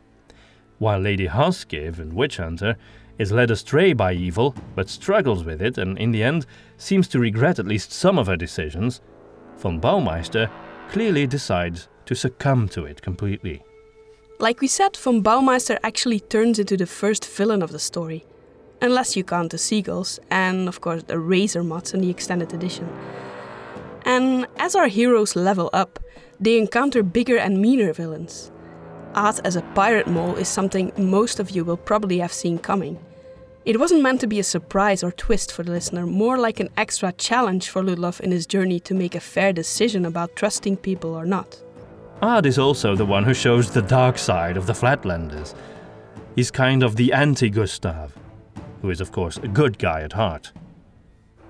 While 0.78 1.00
Lady 1.00 1.28
Hoskiv 1.28 1.98
in 1.98 2.14
Witch 2.14 2.38
Hunter 2.38 2.78
is 3.18 3.32
led 3.32 3.50
astray 3.50 3.94
by 3.94 4.14
evil, 4.14 4.54
but 4.76 4.90
struggles 4.90 5.44
with 5.44 5.60
it 5.60 5.80
and 5.80 5.98
in 5.98 6.12
the 6.12 6.22
end 6.22 6.46
seems 6.78 7.08
to 7.08 7.20
regret 7.20 7.58
at 7.58 7.66
least 7.66 7.92
some 7.92 8.20
of 8.20 8.28
her 8.28 8.38
decisions, 8.38 9.02
von 9.58 9.82
Baumeister 9.82 10.52
clearly 10.90 11.26
decides 11.26 11.88
to 12.06 12.14
succumb 12.14 12.70
to 12.70 12.86
it 12.86 13.02
completely. 13.02 13.64
Like 14.40 14.62
we 14.62 14.68
said, 14.68 14.96
von 14.96 15.24
Baumeister 15.24 15.80
actually 15.82 16.20
turns 16.20 16.60
into 16.60 16.78
the 16.78 16.86
first 16.86 17.26
villain 17.26 17.64
of 17.64 17.72
the 17.72 17.80
story, 17.80 18.24
unless 18.84 19.18
you 19.18 19.24
count 19.24 19.50
the 19.50 19.58
seagulls 19.58 20.20
and, 20.30 20.68
of 20.68 20.80
course, 20.80 21.02
the 21.02 21.18
razor 21.18 21.64
mods 21.64 21.96
in 21.96 22.02
the 22.02 22.12
extended 22.12 22.54
edition. 22.54 22.88
And 24.08 24.48
as 24.58 24.74
our 24.74 24.88
heroes 24.88 25.36
level 25.36 25.70
up, 25.74 26.00
they 26.40 26.58
encounter 26.58 27.04
bigger 27.04 27.38
and 27.38 27.62
meaner 27.62 27.92
villains. 27.92 28.52
Ad 29.16 29.42
as 29.44 29.58
a 29.58 29.62
pirate 29.76 30.08
mole 30.08 30.36
is 30.36 30.48
something 30.48 30.94
most 30.98 31.42
of 31.42 31.52
you 31.52 31.66
will 31.66 31.76
probably 31.76 32.20
have 32.20 32.32
seen 32.32 32.58
coming. 32.58 32.98
It 33.66 33.82
wasn't 33.82 34.04
meant 34.04 34.22
to 34.22 34.28
be 34.28 34.40
a 34.40 34.46
surprise 34.46 35.04
or 35.04 35.12
twist 35.12 35.52
for 35.52 35.64
the 35.64 35.72
listener, 35.72 36.06
more 36.06 36.38
like 36.38 36.62
an 36.62 36.70
extra 36.78 37.12
challenge 37.12 37.68
for 37.68 37.84
Ludlov 37.84 38.22
in 38.22 38.32
his 38.32 38.46
journey 38.46 38.80
to 38.80 38.94
make 38.94 39.14
a 39.14 39.20
fair 39.20 39.52
decision 39.52 40.06
about 40.06 40.38
trusting 40.38 40.78
people 40.78 41.14
or 41.14 41.26
not. 41.26 41.62
Ad 42.22 42.46
is 42.46 42.58
also 42.58 42.96
the 42.96 43.06
one 43.06 43.26
who 43.26 43.34
shows 43.34 43.72
the 43.72 43.82
dark 43.82 44.18
side 44.18 44.56
of 44.56 44.68
the 44.68 44.74
Flatlanders. 44.74 45.54
He's 46.34 46.50
kind 46.50 46.82
of 46.82 46.96
the 46.96 47.12
anti 47.12 47.50
Gustav, 47.50 48.14
who 48.82 48.90
is, 48.90 49.02
of 49.02 49.12
course, 49.12 49.36
a 49.36 49.50
good 49.50 49.78
guy 49.78 50.02
at 50.02 50.14
heart. 50.14 50.54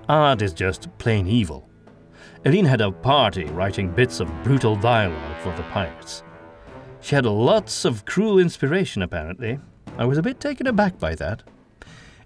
Ad 0.08 0.42
is 0.42 0.52
just 0.52 0.88
plain 0.98 1.28
evil. 1.28 1.67
Eline 2.48 2.64
had 2.64 2.80
a 2.80 2.90
party 2.90 3.44
writing 3.44 3.90
bits 3.90 4.20
of 4.20 4.42
brutal 4.42 4.74
dialogue 4.74 5.36
for 5.42 5.54
the 5.54 5.62
pirates. 5.64 6.22
She 7.02 7.14
had 7.14 7.26
lots 7.26 7.84
of 7.84 8.06
cruel 8.06 8.38
inspiration, 8.38 9.02
apparently. 9.02 9.58
I 9.98 10.06
was 10.06 10.16
a 10.16 10.22
bit 10.22 10.40
taken 10.40 10.66
aback 10.66 10.98
by 10.98 11.14
that. 11.16 11.42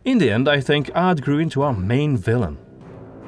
In 0.05 0.19
the 0.19 0.31
end, 0.31 0.49
I 0.49 0.61
think 0.61 0.91
Ad 0.95 1.23
grew 1.23 1.41
into 1.41 1.63
our 1.63 1.73
main 1.73 2.17
villain. 2.17 2.57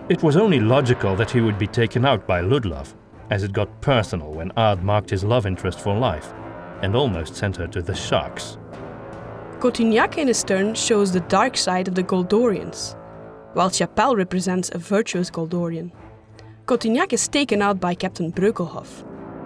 It 0.08 0.22
was 0.22 0.36
only 0.36 0.60
logical 0.60 1.16
that 1.16 1.32
he 1.32 1.40
would 1.40 1.58
be 1.58 1.66
taken 1.66 2.04
out 2.04 2.28
by 2.28 2.42
Ludlov, 2.42 2.94
as 3.28 3.42
it 3.42 3.52
got 3.52 3.80
personal 3.80 4.32
when 4.32 4.52
Ad 4.56 4.84
marked 4.84 5.10
his 5.10 5.24
love 5.24 5.46
interest 5.46 5.80
for 5.80 5.98
life 5.98 6.32
and 6.80 6.94
almost 6.94 7.34
sent 7.34 7.56
her 7.56 7.66
to 7.66 7.82
the 7.82 7.92
sharks. 7.92 8.56
Cotignac, 9.58 10.16
in 10.16 10.28
his 10.28 10.44
turn, 10.44 10.76
shows 10.76 11.10
the 11.10 11.18
dark 11.22 11.56
side 11.56 11.88
of 11.88 11.96
the 11.96 12.04
Goldorians, 12.04 12.94
while 13.54 13.68
Chapelle 13.68 14.14
represents 14.14 14.70
a 14.72 14.78
virtuous 14.78 15.28
Goldorian. 15.28 15.90
Cotignac 16.66 17.12
is 17.12 17.28
taken 17.28 17.60
out 17.60 17.78
by 17.78 17.94
Captain 17.94 18.32
Breukelhof, 18.32 19.04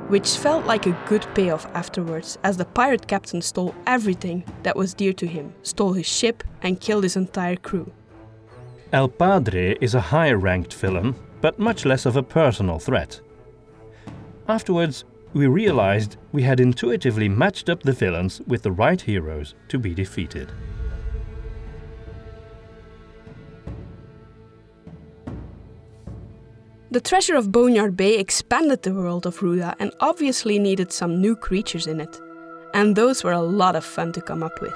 which 0.09 0.37
felt 0.37 0.67
like 0.67 0.87
a 0.87 0.97
good 1.09 1.27
payoff 1.35 1.67
afterwards, 1.75 2.39
as 2.45 2.57
the 2.57 2.65
pirate 2.65 3.09
captain 3.09 3.43
stole 3.43 3.75
everything 3.89 4.45
that 4.63 4.77
was 4.77 4.95
dear 4.95 5.13
to 5.15 5.27
him, 5.27 5.53
stole 5.65 5.95
his 5.95 6.07
ship, 6.07 6.45
and 6.63 6.81
killed 6.81 7.03
his 7.03 7.17
entire 7.17 7.57
crew. 7.57 7.91
El 8.93 9.09
Padre 9.09 9.77
is 9.81 9.97
a 9.97 10.01
higher 10.01 10.39
ranked 10.39 10.73
villain, 10.75 11.17
but 11.41 11.59
much 11.59 11.85
less 11.85 12.07
of 12.07 12.15
a 12.15 12.23
personal 12.23 12.79
threat. 12.79 13.21
Afterwards, 14.47 15.05
we 15.33 15.49
realized 15.49 16.19
we 16.31 16.45
had 16.45 16.61
intuitively 16.61 17.29
matched 17.29 17.69
up 17.69 17.83
the 17.83 17.93
villains 17.93 18.41
with 18.47 18.63
the 18.63 18.73
right 18.73 19.01
heroes 19.01 19.57
to 19.67 19.79
be 19.81 19.93
defeated. 19.93 20.53
The 26.91 27.01
treasure 27.03 27.37
of 27.37 27.53
Boneyard 27.53 27.99
Bay 27.99 28.19
expanded 28.19 28.83
the 28.83 28.95
world 28.95 29.27
of 29.27 29.39
Hruda 29.39 29.75
and 29.79 29.93
obviously 30.01 30.59
needed 30.59 30.91
some 30.91 31.21
new 31.21 31.37
creatures 31.37 31.87
in 31.87 32.01
it. 32.01 32.19
And 32.73 32.97
those 32.97 33.23
were 33.23 33.33
a 33.33 33.43
lot 33.43 33.77
of 33.77 33.85
fun 33.85 34.11
to 34.13 34.23
come 34.23 34.43
up 34.43 34.59
with. 34.63 34.73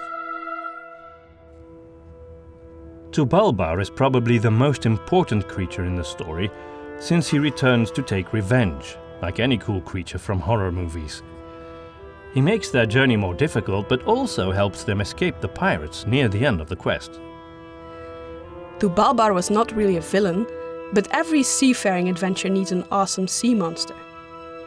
Tubalbar 3.13 3.81
is 3.81 3.89
probably 3.89 4.37
the 4.37 4.51
most 4.51 4.85
important 4.85 5.49
creature 5.49 5.87
in 5.87 5.97
the 5.97 6.05
story, 6.05 6.51
since 6.99 7.29
he 7.29 7.39
returns 7.39 7.91
to 7.93 8.03
take 8.03 8.35
revenge, 8.35 8.97
like 9.23 9.41
any 9.41 9.57
cool 9.57 9.81
creature 9.81 10.19
from 10.19 10.39
horror 10.39 10.71
movies. 10.71 11.23
He 12.35 12.43
makes 12.43 12.69
their 12.69 12.87
journey 12.87 13.17
more 13.17 13.35
difficult, 13.35 13.89
but 13.89 14.05
also 14.05 14.53
helps 14.53 14.85
them 14.85 15.01
escape 15.01 15.41
the 15.41 15.49
pirates 15.49 16.07
near 16.07 16.29
the 16.29 16.45
end 16.45 16.61
of 16.61 16.69
the 16.69 16.77
quest. 16.77 17.21
Tubalbar 18.79 19.33
was 19.33 19.51
not 19.51 19.73
really 19.73 19.97
a 19.97 20.03
villain, 20.03 20.47
but 20.93 21.09
every 21.11 21.43
seafaring 21.43 22.09
adventure 22.09 22.49
needs 22.49 22.72
an 22.72 22.84
awesome 22.90 23.28
sea 23.28 23.55
monster. 23.55 23.95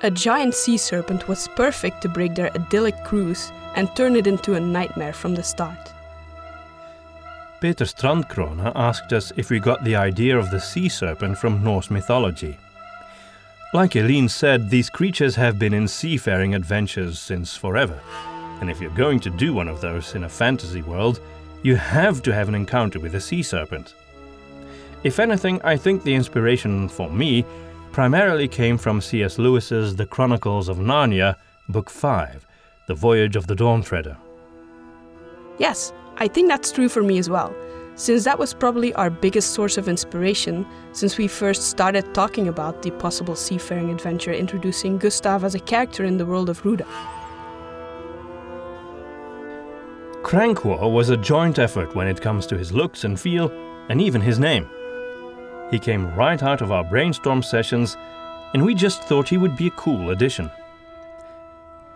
A 0.03 0.11
giant 0.11 0.53
sea 0.53 0.77
serpent 0.77 1.27
was 1.27 1.47
perfect 1.55 2.01
to 2.01 2.09
break 2.09 2.35
their 2.35 2.53
idyllic 2.53 3.03
cruise 3.03 3.51
and 3.75 3.93
turn 3.95 4.15
it 4.15 4.27
into 4.27 4.53
a 4.55 4.59
nightmare 4.59 5.13
from 5.13 5.35
the 5.35 5.43
start. 5.43 5.93
Peter 7.61 7.85
Strandkrone 7.85 8.71
asked 8.75 9.13
us 9.13 9.31
if 9.37 9.49
we 9.49 9.59
got 9.59 9.83
the 9.83 9.95
idea 9.95 10.37
of 10.37 10.51
the 10.51 10.59
sea 10.59 10.89
serpent 10.89 11.37
from 11.37 11.63
Norse 11.63 11.89
mythology. 11.89 12.57
Like 13.73 13.95
Eileen 13.95 14.29
said, 14.29 14.69
these 14.69 14.89
creatures 14.89 15.35
have 15.35 15.57
been 15.57 15.73
in 15.73 15.87
seafaring 15.87 16.53
adventures 16.53 17.19
since 17.19 17.55
forever. 17.55 17.99
And 18.61 18.69
if 18.69 18.79
you're 18.79 18.91
going 18.91 19.19
to 19.21 19.29
do 19.29 19.53
one 19.53 19.67
of 19.67 19.81
those 19.81 20.15
in 20.15 20.25
a 20.25 20.29
fantasy 20.29 20.81
world, 20.81 21.19
you 21.63 21.75
have 21.75 22.21
to 22.23 22.33
have 22.33 22.47
an 22.47 22.55
encounter 22.55 22.99
with 22.99 23.15
a 23.15 23.21
sea 23.21 23.41
serpent. 23.41 23.95
If 25.05 25.19
anything, 25.19 25.61
I 25.63 25.77
think 25.77 26.01
the 26.01 26.15
inspiration 26.15 26.89
for 26.89 27.11
me 27.11 27.45
primarily 27.91 28.47
came 28.47 28.75
from 28.75 29.01
C.S. 29.01 29.37
Lewis's 29.37 29.95
The 29.95 30.07
Chronicles 30.07 30.67
of 30.67 30.77
Narnia, 30.77 31.35
Book 31.69 31.91
5, 31.91 32.43
The 32.87 32.95
Voyage 32.95 33.35
of 33.35 33.45
the 33.45 33.53
Dawn 33.53 33.83
Treader. 33.83 34.17
Yes, 35.59 35.93
I 36.17 36.27
think 36.27 36.47
that's 36.47 36.71
true 36.71 36.89
for 36.89 37.03
me 37.03 37.19
as 37.19 37.29
well, 37.29 37.55
since 37.93 38.23
that 38.23 38.39
was 38.39 38.55
probably 38.55 38.95
our 38.95 39.11
biggest 39.11 39.51
source 39.51 39.77
of 39.77 39.87
inspiration 39.87 40.65
since 40.91 41.19
we 41.19 41.27
first 41.27 41.69
started 41.69 42.15
talking 42.15 42.47
about 42.47 42.81
the 42.81 42.89
possible 42.89 43.35
seafaring 43.35 43.91
adventure 43.91 44.33
introducing 44.33 44.97
Gustav 44.97 45.43
as 45.43 45.53
a 45.53 45.59
character 45.59 46.03
in 46.03 46.17
the 46.17 46.25
world 46.25 46.49
of 46.49 46.63
Hruda. 46.63 46.87
Cranquo 50.23 50.91
was 50.91 51.09
a 51.09 51.17
joint 51.17 51.59
effort 51.59 51.93
when 51.93 52.07
it 52.07 52.21
comes 52.21 52.47
to 52.47 52.57
his 52.57 52.71
looks 52.71 53.03
and 53.03 53.19
feel, 53.19 53.51
and 53.89 54.01
even 54.01 54.19
his 54.19 54.39
name. 54.39 54.67
He 55.71 55.79
came 55.79 56.13
right 56.15 56.41
out 56.41 56.61
of 56.61 56.71
our 56.71 56.83
brainstorm 56.83 57.41
sessions, 57.41 57.97
and 58.53 58.63
we 58.63 58.75
just 58.75 59.03
thought 59.03 59.29
he 59.29 59.37
would 59.37 59.57
be 59.57 59.67
a 59.67 59.71
cool 59.71 60.11
addition. 60.11 60.51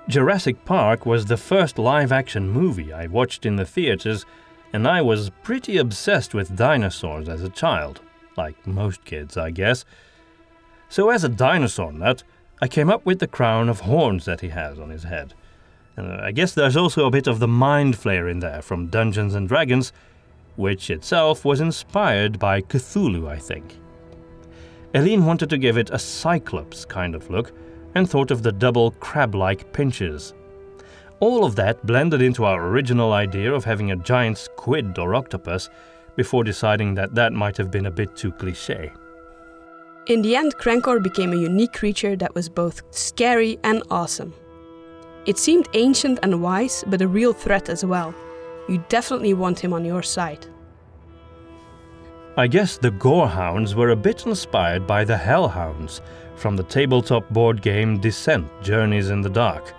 Jurassic 0.07 0.65
Park 0.65 1.05
was 1.05 1.25
the 1.25 1.37
first 1.37 1.77
live 1.77 2.11
action 2.11 2.49
movie 2.49 2.91
I 2.91 3.05
watched 3.05 3.45
in 3.45 3.57
the 3.57 3.65
theaters, 3.65 4.25
and 4.73 4.87
I 4.87 5.01
was 5.01 5.29
pretty 5.43 5.77
obsessed 5.77 6.33
with 6.33 6.55
dinosaurs 6.55 7.29
as 7.29 7.43
a 7.43 7.49
child, 7.49 8.01
like 8.35 8.65
most 8.65 9.05
kids, 9.05 9.37
I 9.37 9.51
guess. 9.51 9.85
So, 10.89 11.09
as 11.11 11.23
a 11.23 11.29
dinosaur 11.29 11.91
nut, 11.91 12.23
I 12.61 12.67
came 12.67 12.89
up 12.89 13.05
with 13.05 13.19
the 13.19 13.27
crown 13.27 13.69
of 13.69 13.81
horns 13.81 14.25
that 14.25 14.41
he 14.41 14.49
has 14.49 14.79
on 14.79 14.89
his 14.89 15.03
head. 15.03 15.35
And 15.95 16.11
I 16.11 16.31
guess 16.31 16.53
there's 16.53 16.75
also 16.75 17.05
a 17.05 17.11
bit 17.11 17.27
of 17.27 17.39
the 17.39 17.47
mind 17.47 17.95
flayer 17.95 18.29
in 18.29 18.39
there 18.39 18.61
from 18.61 18.87
Dungeons 18.87 19.35
and 19.35 19.47
Dragons, 19.47 19.93
which 20.55 20.89
itself 20.89 21.45
was 21.45 21.61
inspired 21.61 22.39
by 22.39 22.61
Cthulhu, 22.61 23.27
I 23.27 23.37
think. 23.37 23.77
Eileen 24.95 25.25
wanted 25.25 25.49
to 25.51 25.57
give 25.57 25.77
it 25.77 25.91
a 25.91 25.99
Cyclops 25.99 26.85
kind 26.85 27.15
of 27.15 27.29
look 27.29 27.51
and 27.95 28.09
thought 28.09 28.31
of 28.31 28.43
the 28.43 28.51
double 28.51 28.91
crab 28.91 29.35
like 29.35 29.71
pinches. 29.73 30.33
All 31.19 31.43
of 31.43 31.55
that 31.57 31.85
blended 31.85 32.21
into 32.21 32.45
our 32.45 32.67
original 32.67 33.13
idea 33.13 33.53
of 33.53 33.65
having 33.65 33.91
a 33.91 33.95
giant 33.95 34.37
squid 34.37 34.97
or 34.97 35.15
octopus 35.15 35.69
before 36.15 36.43
deciding 36.43 36.95
that 36.95 37.13
that 37.15 37.33
might 37.33 37.57
have 37.57 37.71
been 37.71 37.85
a 37.85 37.91
bit 37.91 38.15
too 38.15 38.31
cliche. 38.31 38.91
In 40.07 40.21
the 40.21 40.35
end, 40.35 40.55
Krankor 40.57 41.03
became 41.03 41.33
a 41.33 41.37
unique 41.37 41.73
creature 41.73 42.15
that 42.15 42.33
was 42.33 42.49
both 42.49 42.81
scary 42.89 43.59
and 43.63 43.83
awesome. 43.91 44.33
It 45.25 45.37
seemed 45.37 45.69
ancient 45.73 46.19
and 46.23 46.41
wise, 46.41 46.83
but 46.87 47.01
a 47.01 47.07
real 47.07 47.33
threat 47.33 47.69
as 47.69 47.85
well. 47.85 48.15
You 48.69 48.83
definitely 48.87 49.33
want 49.33 49.59
him 49.59 49.73
on 49.73 49.83
your 49.83 50.03
side. 50.03 50.45
I 52.37 52.45
guess 52.45 52.77
the 52.77 52.91
Gorehounds 52.91 53.73
were 53.73 53.89
a 53.89 53.95
bit 53.95 54.27
inspired 54.27 54.85
by 54.85 55.03
the 55.03 55.17
Hellhounds 55.17 56.01
from 56.35 56.55
the 56.55 56.63
tabletop 56.63 57.27
board 57.31 57.63
game 57.63 57.99
Descent 57.99 58.47
Journeys 58.61 59.09
in 59.09 59.21
the 59.21 59.29
Dark. 59.29 59.73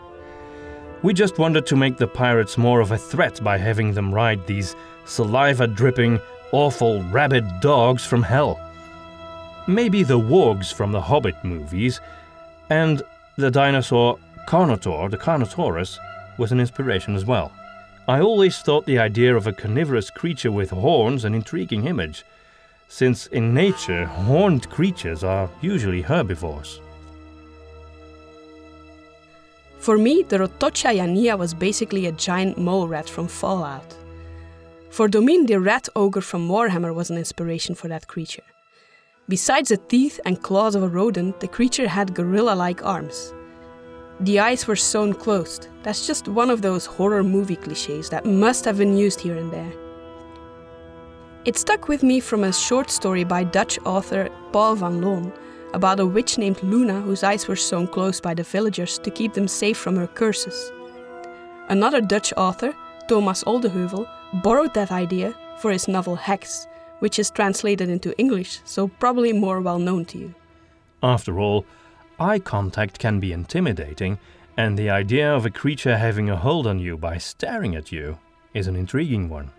We 1.02 1.14
just 1.14 1.38
wanted 1.38 1.66
to 1.66 1.76
make 1.76 1.96
the 1.98 2.08
pirates 2.08 2.58
more 2.58 2.80
of 2.80 2.90
a 2.90 2.98
threat 2.98 3.42
by 3.42 3.58
having 3.58 3.94
them 3.94 4.12
ride 4.12 4.44
these 4.46 4.74
saliva 5.04 5.68
dripping, 5.68 6.20
awful 6.50 7.02
rabid 7.04 7.46
dogs 7.60 8.04
from 8.04 8.24
hell. 8.24 8.60
Maybe 9.68 10.02
the 10.02 10.18
wargs 10.18 10.74
from 10.74 10.90
the 10.90 11.00
Hobbit 11.00 11.36
movies, 11.44 12.00
and 12.70 13.02
the 13.36 13.52
dinosaur 13.52 14.18
Carnotaur, 14.46 15.10
the 15.10 15.16
Carnotaurus, 15.16 15.98
was 16.38 16.50
an 16.50 16.58
inspiration 16.58 17.14
as 17.14 17.24
well. 17.24 17.52
I 18.10 18.20
always 18.20 18.58
thought 18.58 18.86
the 18.86 18.98
idea 18.98 19.36
of 19.36 19.46
a 19.46 19.52
carnivorous 19.52 20.10
creature 20.10 20.50
with 20.50 20.70
horns 20.70 21.24
an 21.24 21.32
intriguing 21.32 21.86
image 21.86 22.24
since 22.88 23.28
in 23.28 23.54
nature, 23.54 24.04
horned 24.04 24.68
creatures 24.68 25.22
are 25.22 25.48
usually 25.60 26.02
herbivores. 26.02 26.80
For 29.78 29.96
me, 29.96 30.24
the 30.24 30.40
Rotocha 30.40 30.90
Yania 30.98 31.38
was 31.38 31.54
basically 31.54 32.06
a 32.06 32.18
giant 32.26 32.58
mole 32.58 32.88
rat 32.88 33.08
from 33.08 33.28
Fallout. 33.28 33.94
For 34.90 35.08
Domin, 35.08 35.46
the 35.46 35.60
rat 35.60 35.88
ogre 35.94 36.20
from 36.20 36.48
Warhammer 36.48 36.92
was 36.92 37.10
an 37.10 37.16
inspiration 37.16 37.76
for 37.76 37.86
that 37.86 38.08
creature. 38.08 38.48
Besides 39.28 39.68
the 39.68 39.76
teeth 39.76 40.18
and 40.24 40.42
claws 40.42 40.74
of 40.74 40.82
a 40.82 40.88
rodent, 40.88 41.38
the 41.38 41.46
creature 41.46 41.86
had 41.86 42.16
gorilla 42.16 42.56
like 42.56 42.84
arms. 42.84 43.32
The 44.20 44.38
eyes 44.38 44.66
were 44.66 44.76
sewn 44.76 45.14
closed. 45.14 45.68
That's 45.82 46.06
just 46.06 46.28
one 46.28 46.50
of 46.50 46.60
those 46.60 46.84
horror 46.84 47.24
movie 47.24 47.56
cliches 47.56 48.10
that 48.10 48.26
must 48.26 48.66
have 48.66 48.76
been 48.76 48.94
used 48.94 49.18
here 49.18 49.36
and 49.36 49.50
there. 49.50 49.72
It 51.46 51.56
stuck 51.56 51.88
with 51.88 52.02
me 52.02 52.20
from 52.20 52.44
a 52.44 52.52
short 52.52 52.90
story 52.90 53.24
by 53.24 53.44
Dutch 53.44 53.78
author 53.86 54.28
Paul 54.52 54.76
van 54.76 55.00
Loon 55.00 55.32
about 55.72 56.00
a 56.00 56.04
witch 56.04 56.36
named 56.36 56.62
Luna 56.62 57.00
whose 57.00 57.22
eyes 57.22 57.48
were 57.48 57.56
sewn 57.56 57.86
closed 57.86 58.22
by 58.22 58.34
the 58.34 58.42
villagers 58.42 58.98
to 58.98 59.10
keep 59.10 59.32
them 59.32 59.48
safe 59.48 59.78
from 59.78 59.96
her 59.96 60.06
curses. 60.06 60.70
Another 61.70 62.02
Dutch 62.02 62.34
author, 62.36 62.74
Thomas 63.08 63.42
Olde 63.46 63.70
Heuvelt, 63.70 64.06
borrowed 64.42 64.74
that 64.74 64.92
idea 64.92 65.34
for 65.60 65.70
his 65.70 65.88
novel 65.88 66.16
Hex, 66.16 66.66
which 66.98 67.18
is 67.18 67.30
translated 67.30 67.88
into 67.88 68.18
English, 68.18 68.60
so 68.64 68.88
probably 68.88 69.32
more 69.32 69.62
well 69.62 69.78
known 69.78 70.04
to 70.06 70.18
you. 70.18 70.34
After 71.02 71.40
all, 71.40 71.64
eye 72.20 72.38
contact 72.38 72.98
can 72.98 73.18
be 73.18 73.32
intimidating, 73.32 74.18
and 74.56 74.78
the 74.78 74.90
idea 74.90 75.34
of 75.34 75.46
a 75.46 75.50
creature 75.50 75.96
having 75.96 76.28
a 76.28 76.36
hold 76.36 76.66
on 76.66 76.78
you 76.78 76.96
by 76.96 77.16
staring 77.16 77.74
at 77.74 77.90
you 77.90 78.18
is 78.52 78.66
an 78.66 78.76
intriguing 78.76 79.28
one. 79.28 79.50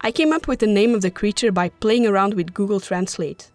I 0.00 0.12
came 0.12 0.32
up 0.32 0.46
with 0.46 0.60
the 0.60 0.66
name 0.66 0.94
of 0.94 1.02
the 1.02 1.10
creature 1.10 1.50
by 1.50 1.70
playing 1.70 2.06
around 2.06 2.34
with 2.34 2.54
Google 2.54 2.78
Translate. 2.78 3.50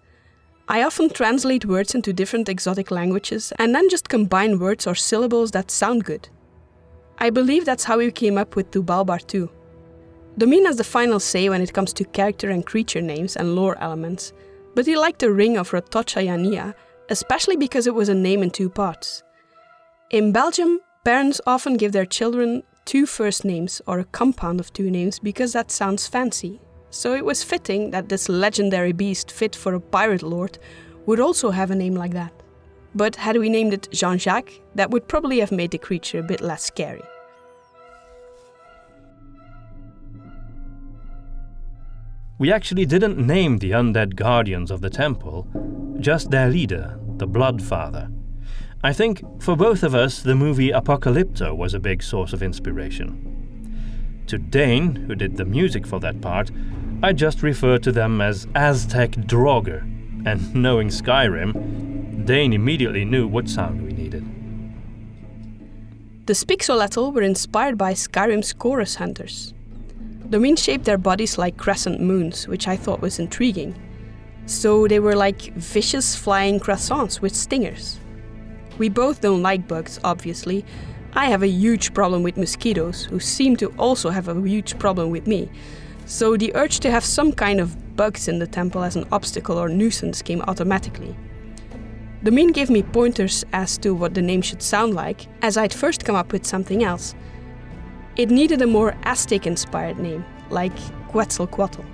I 0.67 0.83
often 0.83 1.09
translate 1.09 1.65
words 1.65 1.95
into 1.95 2.11
different 2.11 2.49
exotic 2.49 2.91
languages 2.91 3.53
and 3.57 3.73
then 3.73 3.89
just 3.89 4.09
combine 4.09 4.59
words 4.59 4.85
or 4.85 4.95
syllables 4.95 5.51
that 5.51 5.71
sound 5.71 6.03
good. 6.03 6.27
I 7.17 7.29
believe 7.29 7.65
that's 7.65 7.83
how 7.83 7.97
we 7.97 8.11
came 8.11 8.37
up 8.37 8.55
with 8.55 8.71
Tubalbar 8.71 9.25
too. 9.25 9.49
Domin 10.37 10.65
has 10.65 10.77
the 10.77 10.83
final 10.83 11.19
say 11.19 11.49
when 11.49 11.61
it 11.61 11.73
comes 11.73 11.91
to 11.93 12.03
character 12.03 12.49
and 12.49 12.65
creature 12.65 13.01
names 13.01 13.35
and 13.35 13.55
lore 13.55 13.77
elements, 13.79 14.33
but 14.75 14.85
he 14.85 14.95
liked 14.95 15.19
the 15.19 15.31
ring 15.31 15.57
of 15.57 15.71
Rotocha 15.71 16.25
Yania, 16.25 16.73
especially 17.09 17.57
because 17.57 17.87
it 17.87 17.95
was 17.95 18.09
a 18.09 18.15
name 18.15 18.43
in 18.43 18.49
two 18.49 18.69
parts. 18.69 19.23
In 20.11 20.31
Belgium, 20.31 20.79
parents 21.03 21.41
often 21.45 21.77
give 21.77 21.91
their 21.91 22.05
children 22.05 22.63
two 22.85 23.05
first 23.05 23.45
names 23.45 23.81
or 23.85 23.99
a 23.99 24.05
compound 24.05 24.59
of 24.59 24.73
two 24.73 24.89
names 24.89 25.19
because 25.19 25.53
that 25.53 25.71
sounds 25.71 26.07
fancy. 26.07 26.59
So 26.89 27.13
it 27.13 27.25
was 27.25 27.43
fitting 27.43 27.91
that 27.91 28.09
this 28.09 28.29
legendary 28.29 28.93
beast 28.93 29.31
fit 29.31 29.55
for 29.55 29.75
a 29.75 29.79
pirate 29.79 30.23
lord 30.23 30.57
would 31.05 31.19
also 31.19 31.51
have 31.51 31.71
a 31.71 31.75
name 31.75 31.95
like 31.95 32.13
that. 32.13 32.33
But 32.95 33.15
had 33.15 33.37
we 33.37 33.49
named 33.49 33.73
it 33.73 33.89
Jean 33.91 34.17
Jacques, 34.17 34.53
that 34.75 34.89
would 34.89 35.07
probably 35.07 35.39
have 35.39 35.51
made 35.51 35.71
the 35.71 35.77
creature 35.77 36.19
a 36.19 36.23
bit 36.23 36.41
less 36.41 36.63
scary. 36.63 37.03
We 42.39 42.53
actually 42.53 42.85
didn't 42.85 43.17
name 43.17 43.57
the 43.57 43.71
undead 43.71 44.15
guardians 44.15 44.71
of 44.71 44.79
the 44.79 44.89
temple, 44.89 45.45
just 45.99 46.31
their 46.31 46.49
leader, 46.49 46.97
the 47.17 47.27
Blood 47.27 47.61
Father. 47.61 48.09
I 48.81 48.93
think 48.93 49.21
for 49.41 49.57
both 49.57 49.83
of 49.83 49.93
us, 49.93 50.21
the 50.21 50.35
movie 50.35 50.69
Apocalypto 50.69 51.53
was 51.53 51.73
a 51.73 51.81
big 51.81 52.01
source 52.01 52.31
of 52.31 52.41
inspiration. 52.41 54.23
To 54.27 54.37
Dane, 54.37 54.95
who 54.95 55.15
did 55.15 55.35
the 55.35 55.43
music 55.43 55.85
for 55.85 55.99
that 55.99 56.21
part, 56.21 56.49
I 57.03 57.11
just 57.11 57.43
refer 57.43 57.77
to 57.79 57.91
them 57.91 58.21
as 58.21 58.47
Aztec 58.55 59.11
Draugr, 59.11 59.81
and 60.25 60.55
knowing 60.63 60.87
Skyrim, 60.87 62.25
Dane 62.25 62.53
immediately 62.53 63.03
knew 63.03 63.27
what 63.27 63.49
sound 63.49 63.81
we 63.81 63.91
needed. 63.91 64.23
The 66.25 66.33
Spixoletl 66.33 67.13
were 67.13 67.21
inspired 67.21 67.77
by 67.77 67.91
Skyrim's 67.91 68.53
Chaurus 68.53 68.95
hunters. 68.95 69.53
Domin 70.29 70.57
shaped 70.57 70.85
their 70.85 70.97
bodies 70.97 71.37
like 71.37 71.57
crescent 71.57 71.99
moons, 71.99 72.47
which 72.47 72.67
I 72.67 72.75
thought 72.75 73.01
was 73.01 73.19
intriguing. 73.19 73.75
So 74.45 74.87
they 74.87 74.99
were 74.99 75.15
like 75.15 75.53
vicious 75.53 76.15
flying 76.15 76.59
croissants 76.59 77.21
with 77.21 77.35
stingers. 77.35 77.99
We 78.77 78.89
both 78.89 79.21
don't 79.21 79.41
like 79.41 79.67
bugs, 79.67 79.99
obviously, 80.03 80.65
I 81.13 81.25
have 81.25 81.41
a 81.41 81.47
huge 81.47 81.93
problem 81.95 82.21
with 82.21 82.37
mosquitoes, 82.37 83.05
who 83.05 83.19
seem 83.19 83.55
to 83.57 83.73
also 83.79 84.11
have 84.11 84.27
a 84.27 84.39
huge 84.47 84.77
problem 84.77 85.09
with 85.09 85.25
me. 85.25 85.49
So 86.05 86.37
the 86.37 86.55
urge 86.55 86.79
to 86.81 86.91
have 86.91 87.03
some 87.03 87.31
kind 87.31 87.59
of 87.59 87.95
bugs 87.95 88.27
in 88.27 88.37
the 88.37 88.47
temple 88.47 88.83
as 88.83 88.95
an 88.95 89.07
obstacle 89.11 89.57
or 89.57 89.69
nuisance 89.69 90.21
came 90.21 90.41
automatically. 90.43 91.15
Domine 92.23 92.51
gave 92.51 92.69
me 92.69 92.83
pointers 92.83 93.43
as 93.53 93.77
to 93.79 93.95
what 93.95 94.13
the 94.13 94.21
name 94.21 94.41
should 94.41 94.61
sound 94.61 94.93
like, 94.93 95.25
as 95.41 95.57
I'd 95.57 95.73
first 95.73 96.05
come 96.05 96.15
up 96.15 96.31
with 96.31 96.45
something 96.45 96.83
else. 96.83 97.15
It 98.19 98.29
needed 98.29 98.61
a 98.61 98.67
more 98.67 98.97
Aztec 99.03 99.47
inspired 99.47 99.97
name, 99.97 100.25
like 100.49 100.75
Quetzalcoatl. 101.07 101.85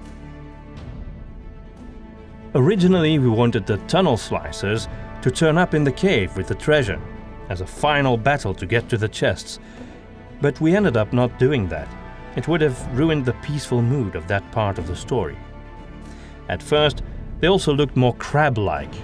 Originally, 2.56 3.20
we 3.20 3.30
wanted 3.30 3.68
the 3.68 3.78
tunnel 3.86 4.18
slicers 4.18 4.88
to 5.22 5.30
turn 5.30 5.60
up 5.60 5.76
in 5.76 5.84
the 5.84 5.92
cave 5.92 6.36
with 6.36 6.48
the 6.48 6.56
treasure, 6.56 7.00
as 7.50 7.62
a 7.62 7.68
final 7.68 8.18
battle 8.18 8.56
to 8.56 8.66
get 8.66 8.90
to 8.90 8.98
the 8.98 9.08
chests. 9.08 9.60
But 10.42 10.60
we 10.60 10.76
ended 10.76 10.98
up 10.98 11.14
not 11.14 11.38
doing 11.38 11.70
that. 11.70 11.88
It 12.36 12.48
would 12.48 12.62
have 12.62 12.98
ruined 12.98 13.26
the 13.26 13.34
peaceful 13.44 13.84
mood 13.84 14.16
of 14.16 14.26
that 14.28 14.52
part 14.52 14.80
of 14.80 14.88
the 14.88 14.96
story. 14.96 15.38
At 16.50 16.64
first, 16.64 17.04
they 17.40 17.50
also 17.50 17.72
looked 17.72 17.96
more 17.96 18.16
crab 18.16 18.58
like. 18.58 18.96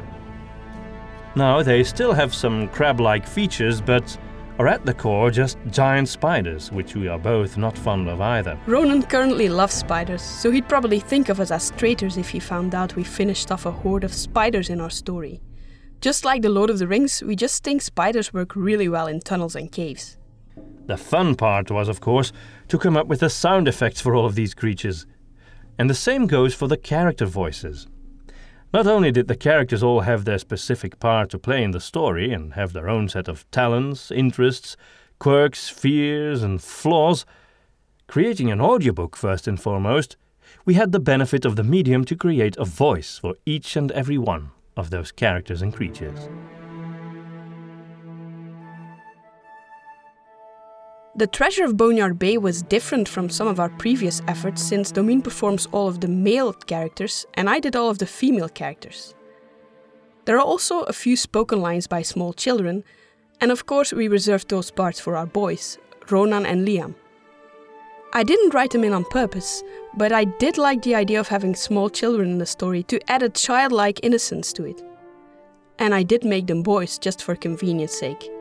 Now, 1.36 1.62
they 1.62 1.84
still 1.84 2.14
have 2.14 2.34
some 2.34 2.68
crab 2.70 3.00
like 3.00 3.28
features, 3.28 3.80
but 3.80 4.18
are 4.62 4.68
at 4.68 4.86
the 4.86 4.94
core 4.94 5.32
just 5.32 5.58
giant 5.72 6.08
spiders, 6.08 6.72
which 6.72 6.96
we 6.96 7.08
are 7.08 7.18
both 7.18 7.58
not 7.58 7.76
fond 7.76 8.08
of 8.08 8.22
either. 8.22 8.60
Ronan 8.68 9.02
currently 9.02 9.50
loves 9.50 9.74
spiders, 9.74 10.22
so 10.22 10.52
he'd 10.52 10.70
probably 10.70 11.00
think 11.00 11.30
of 11.30 11.40
us 11.40 11.50
as 11.50 11.72
traitors 11.78 12.16
if 12.16 12.30
he 12.30 12.40
found 12.40 12.76
out 12.76 12.96
we 12.96 13.04
finished 13.04 13.52
off 13.52 13.66
a 13.66 13.72
horde 13.72 14.04
of 14.04 14.14
spiders 14.14 14.70
in 14.70 14.80
our 14.80 14.92
story. 14.92 15.42
Just 16.00 16.26
like 16.26 16.44
the 16.44 16.50
Lord 16.50 16.70
of 16.70 16.78
the 16.78 16.88
Rings, 16.88 17.24
we 17.24 17.36
just 17.36 17.64
think 17.64 17.82
spiders 17.82 18.36
work 18.36 18.56
really 18.56 18.88
well 18.88 19.08
in 19.08 19.20
tunnels 19.20 19.56
and 19.56 19.72
caves. 19.72 20.20
The 20.86 20.96
fun 20.96 21.34
part 21.34 21.72
was, 21.72 21.88
of 21.88 22.00
course, 22.00 22.32
to 22.68 22.78
come 22.78 22.96
up 22.96 23.08
with 23.08 23.22
the 23.22 23.32
sound 23.32 23.68
effects 23.68 24.00
for 24.00 24.14
all 24.14 24.28
of 24.28 24.36
these 24.36 24.54
creatures. 24.54 25.08
And 25.80 25.90
the 25.90 25.96
same 25.96 26.28
goes 26.28 26.54
for 26.54 26.68
the 26.68 26.78
character 26.78 27.26
voices. 27.26 27.88
Not 28.74 28.88
only 28.88 29.12
did 29.12 29.28
the 29.28 29.36
characters 29.36 29.84
all 29.84 30.02
have 30.02 30.24
their 30.24 30.38
specific 30.38 30.98
part 31.00 31.30
to 31.32 31.40
play 31.40 31.62
in 31.62 31.72
the 31.72 31.82
story 31.82 32.32
and 32.32 32.54
have 32.54 32.72
their 32.72 32.88
own 32.88 33.10
set 33.10 33.28
of 33.28 33.50
talents, 33.52 34.12
interests, 34.12 34.78
quirks, 35.20 35.68
fears, 35.68 36.42
and 36.42 36.62
flaws, 36.62 37.26
creating 38.08 38.50
an 38.50 38.62
audiobook 38.62 39.18
first 39.18 39.46
and 39.46 39.62
foremost, 39.62 40.16
we 40.64 40.76
had 40.76 40.94
the 40.94 41.00
benefit 41.02 41.44
of 41.44 41.58
the 41.58 41.64
medium 41.64 42.06
to 42.06 42.16
create 42.16 42.56
a 42.58 42.66
voice 42.66 43.18
for 43.18 43.36
each 43.46 43.76
and 43.76 43.92
every 43.92 44.18
one 44.18 44.52
of 44.78 44.90
those 44.90 45.12
characters 45.12 45.62
and 45.62 45.74
creatures. 45.74 46.30
The 51.14 51.28
Treasure 51.28 51.66
of 51.66 51.76
Boneyard 51.76 52.18
Bay 52.18 52.38
was 52.38 52.62
different 52.62 53.10
from 53.10 53.30
some 53.30 53.46
of 53.46 53.60
our 53.60 53.68
previous 53.68 54.22
efforts 54.30 54.64
since 54.64 54.92
Domine 54.92 55.22
performs 55.22 55.68
all 55.74 55.90
of 55.90 56.00
the 56.00 56.08
male 56.08 56.54
characters 56.54 57.26
and 57.34 57.50
I 57.50 57.60
did 57.60 57.76
all 57.76 57.90
of 57.90 57.98
the 57.98 58.06
female 58.06 58.48
characters. 58.48 59.14
There 60.24 60.38
are 60.38 60.42
also 60.42 60.84
a 60.84 60.94
few 60.94 61.18
spoken 61.18 61.60
lines 61.60 61.86
by 61.86 62.02
small 62.02 62.32
children, 62.32 62.86
and 63.42 63.52
of 63.52 63.66
course, 63.66 63.92
we 63.92 64.08
reserved 64.08 64.48
those 64.48 64.72
parts 64.72 65.02
for 65.02 65.18
our 65.18 65.26
boys, 65.26 65.78
Ronan 66.10 66.46
and 66.46 66.66
Liam. 66.66 66.96
I 68.14 68.24
didn't 68.24 68.54
write 68.54 68.72
them 68.72 68.86
in 68.86 68.94
on 68.94 69.04
purpose, 69.04 69.64
but 69.98 70.14
I 70.14 70.24
did 70.24 70.58
like 70.58 70.82
the 70.82 70.96
idea 70.96 71.20
of 71.20 71.28
having 71.28 71.56
small 71.56 71.90
children 71.90 72.30
in 72.32 72.38
the 72.38 72.46
story 72.46 72.84
to 72.84 73.12
add 73.12 73.22
a 73.22 73.28
childlike 73.30 74.00
innocence 74.02 74.54
to 74.54 74.64
it. 74.64 74.82
And 75.78 75.94
I 75.94 76.04
did 76.04 76.24
make 76.24 76.48
them 76.48 76.64
boys 76.64 76.98
just 76.98 77.22
for 77.22 77.36
convenience 77.36 77.94
sake. 78.00 78.32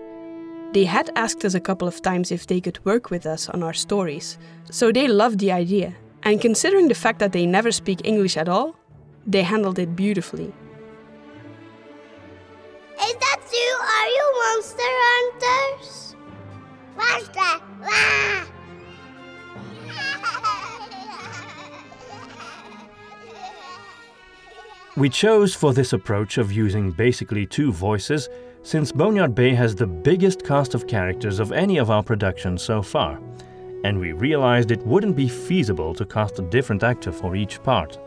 They 0.73 0.85
had 0.85 1.11
asked 1.17 1.45
us 1.45 1.55
a 1.55 1.61
couple 1.61 1.89
of 1.89 2.01
times 2.01 2.31
if 2.31 2.47
they 2.47 2.61
could 2.61 2.85
work 2.85 3.11
with 3.11 3.27
us 3.27 3.49
on 3.49 3.63
our 3.63 3.73
stories, 3.73 4.39
so 4.71 4.93
they 4.93 5.09
loved 5.09 5.41
the 5.41 5.51
idea. 5.51 5.95
And 6.23 6.41
considering 6.41 6.87
the 6.87 6.95
fact 6.95 7.19
that 7.19 7.33
they 7.33 7.45
never 7.45 7.73
speak 7.73 8.03
English 8.05 8.37
at 8.37 8.49
all, 8.49 8.77
they 9.27 9.43
handled 9.43 9.81
it 9.81 9.97
beautifully. 9.97 10.53
Is 13.03 13.15
that 13.15 13.41
you? 13.53 13.71
Are 13.97 14.09
you 14.17 14.27
monster 14.43 14.93
hunters? 15.07 16.17
Monster! 16.97 17.65
Ah! 17.83 18.47
We 24.97 25.09
chose 25.09 25.55
for 25.55 25.73
this 25.73 25.93
approach 25.93 26.37
of 26.37 26.53
using 26.53 26.91
basically 26.91 27.47
two 27.47 27.73
voices 27.73 28.29
since 28.63 28.93
Boneyard 28.93 29.35
Bay 29.35 29.55
has 29.55 29.75
the 29.75 29.87
biggest 29.87 30.45
cast 30.45 30.75
of 30.75 30.87
characters 30.87 31.39
of 31.39 31.53
any 31.53 31.79
of 31.79 31.91
our 31.91 32.03
productions 32.03 32.63
so 32.63 32.83
far, 32.83 33.21
and 33.85 33.99
we 33.99 34.13
realized 34.13 34.71
it 34.71 34.87
wouldn't 34.87 35.17
be 35.17 35.29
feasible 35.29 35.95
to 35.95 36.05
cast 36.05 36.39
a 36.39 36.43
different 36.43 36.83
actor 36.83 37.11
for 37.11 37.35
each 37.35 37.63
part. 37.63 37.99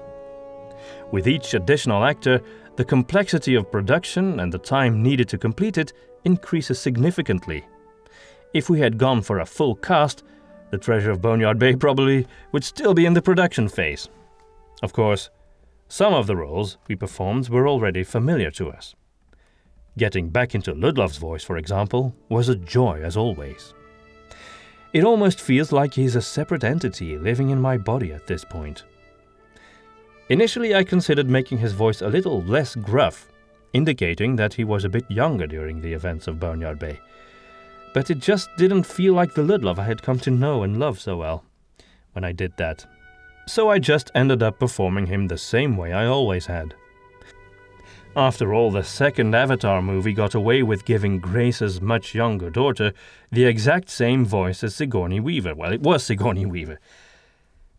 With 1.12 1.28
each 1.28 1.54
additional 1.54 2.04
actor, 2.04 2.42
the 2.76 2.86
complexity 2.86 3.56
of 3.56 3.72
production 3.72 4.40
and 4.40 4.52
the 4.52 4.60
time 4.60 5.02
needed 5.02 5.28
to 5.30 5.38
complete 5.38 5.78
it 5.78 5.94
increases 6.24 6.80
significantly. 6.80 7.66
If 8.54 8.70
we 8.70 8.80
had 8.80 8.98
gone 8.98 9.22
for 9.22 9.40
a 9.40 9.46
full 9.46 9.76
cast, 9.76 10.24
the 10.70 10.78
Treasure 10.78 11.12
of 11.12 11.22
Boneyard 11.22 11.60
Bay 11.60 11.76
probably 11.76 12.28
would 12.52 12.64
still 12.64 12.94
be 12.94 13.06
in 13.06 13.14
the 13.14 13.22
production 13.22 13.68
phase. 13.68 14.10
Of 14.82 14.94
course, 14.94 15.30
some 15.88 16.14
of 16.14 16.28
the 16.28 16.36
roles 16.36 16.78
we 16.88 16.96
performed 16.96 17.50
were 17.50 17.68
already 17.68 18.04
familiar 18.04 18.52
to 18.52 18.72
us. 18.72 18.96
Getting 19.98 20.30
back 20.30 20.56
into 20.56 20.74
Ludlov's 20.74 21.18
voice, 21.18 21.44
for 21.44 21.58
example, 21.58 22.16
was 22.30 22.50
a 22.50 22.56
joy 22.56 23.02
as 23.04 23.16
always. 23.16 23.74
It 24.92 25.04
almost 25.04 25.40
feels 25.40 25.72
like 25.72 25.94
he's 25.94 26.16
a 26.16 26.22
separate 26.22 26.64
entity 26.64 27.18
living 27.18 27.50
in 27.50 27.62
my 27.62 27.78
body 27.78 28.12
at 28.12 28.28
this 28.28 28.44
point. 28.44 28.84
Initially, 30.30 30.74
I 30.74 30.84
considered 30.84 31.30
making 31.30 31.60
his 31.60 31.74
voice 31.74 32.02
a 32.02 32.08
little 32.08 32.42
less 32.44 32.76
gruff, 32.76 33.28
indicating 33.74 34.36
that 34.36 34.54
he 34.54 34.64
was 34.64 34.84
a 34.84 34.90
bit 34.90 35.10
younger 35.10 35.46
during 35.46 35.82
the 35.82 35.94
events 35.94 36.28
of 36.28 36.40
Boneyard 36.40 36.80
Bay. 36.80 37.00
But 37.94 38.10
it 38.10 38.20
just 38.20 38.50
didn't 38.58 38.84
feel 38.84 39.14
like 39.14 39.34
the 39.34 39.44
Ludlov 39.44 39.78
I 39.78 39.84
had 39.84 40.02
come 40.02 40.20
to 40.20 40.32
know 40.32 40.64
and 40.64 40.80
love 40.80 41.00
so 41.00 41.18
well 41.18 41.44
when 42.14 42.24
I 42.24 42.32
did 42.32 42.56
that. 42.58 42.86
So 43.48 43.70
I 43.70 43.78
just 43.78 44.10
ended 44.16 44.42
up 44.42 44.60
performing 44.60 45.06
him 45.08 45.28
the 45.28 45.38
same 45.38 45.76
way 45.76 45.94
I 45.94 46.06
always 46.06 46.46
had. 46.46 46.74
After 48.16 48.54
all, 48.54 48.70
the 48.70 48.84
second 48.84 49.34
Avatar 49.34 49.82
movie 49.82 50.14
got 50.14 50.36
away 50.36 50.62
with 50.62 50.86
giving 50.86 51.18
Grace's 51.18 51.82
much 51.82 52.14
younger 52.14 52.52
daughter 52.52 52.94
the 53.32 53.46
exact 53.46 53.90
same 53.90 54.24
voice 54.24 54.64
as 54.64 54.76
Sigourney 54.76 55.20
Weaver. 55.20 55.56
Well, 55.56 55.74
it 55.74 55.82
was 55.82 56.04
Sigourney 56.06 56.46
Weaver. 56.46 56.80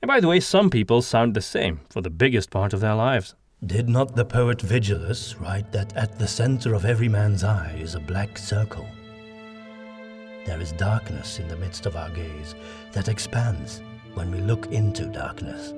And 0.03 0.09
by 0.09 0.19
the 0.19 0.27
way, 0.27 0.41
some 0.41 0.71
people 0.71 1.03
sound 1.03 1.35
the 1.35 1.41
same 1.41 1.83
for 1.89 2.01
the 2.01 2.11
biggest 2.11 2.51
part 2.51 2.73
of 2.73 2.81
their 2.81 2.97
lives. 2.97 3.37
Did 3.65 3.89
not 3.89 4.17
the 4.17 4.25
poet 4.25 4.59
Vigilus 4.59 5.41
write 5.41 5.71
that 5.71 5.97
at 5.97 6.19
the 6.19 6.27
center 6.27 6.75
of 6.75 6.85
every 6.85 7.09
man's 7.09 7.45
eye 7.45 7.77
is 7.79 7.95
a 7.95 8.01
black 8.01 8.37
circle? 8.37 8.89
There 10.45 10.61
is 10.61 10.73
darkness 10.73 11.39
in 11.39 11.47
the 11.47 11.57
midst 11.57 11.87
of 11.87 11.97
our 11.97 12.11
gaze 12.11 12.57
that 12.91 13.09
expands 13.09 13.83
when 14.15 14.33
we 14.33 14.41
look 14.41 14.67
into 14.67 15.07
darkness. 15.07 15.73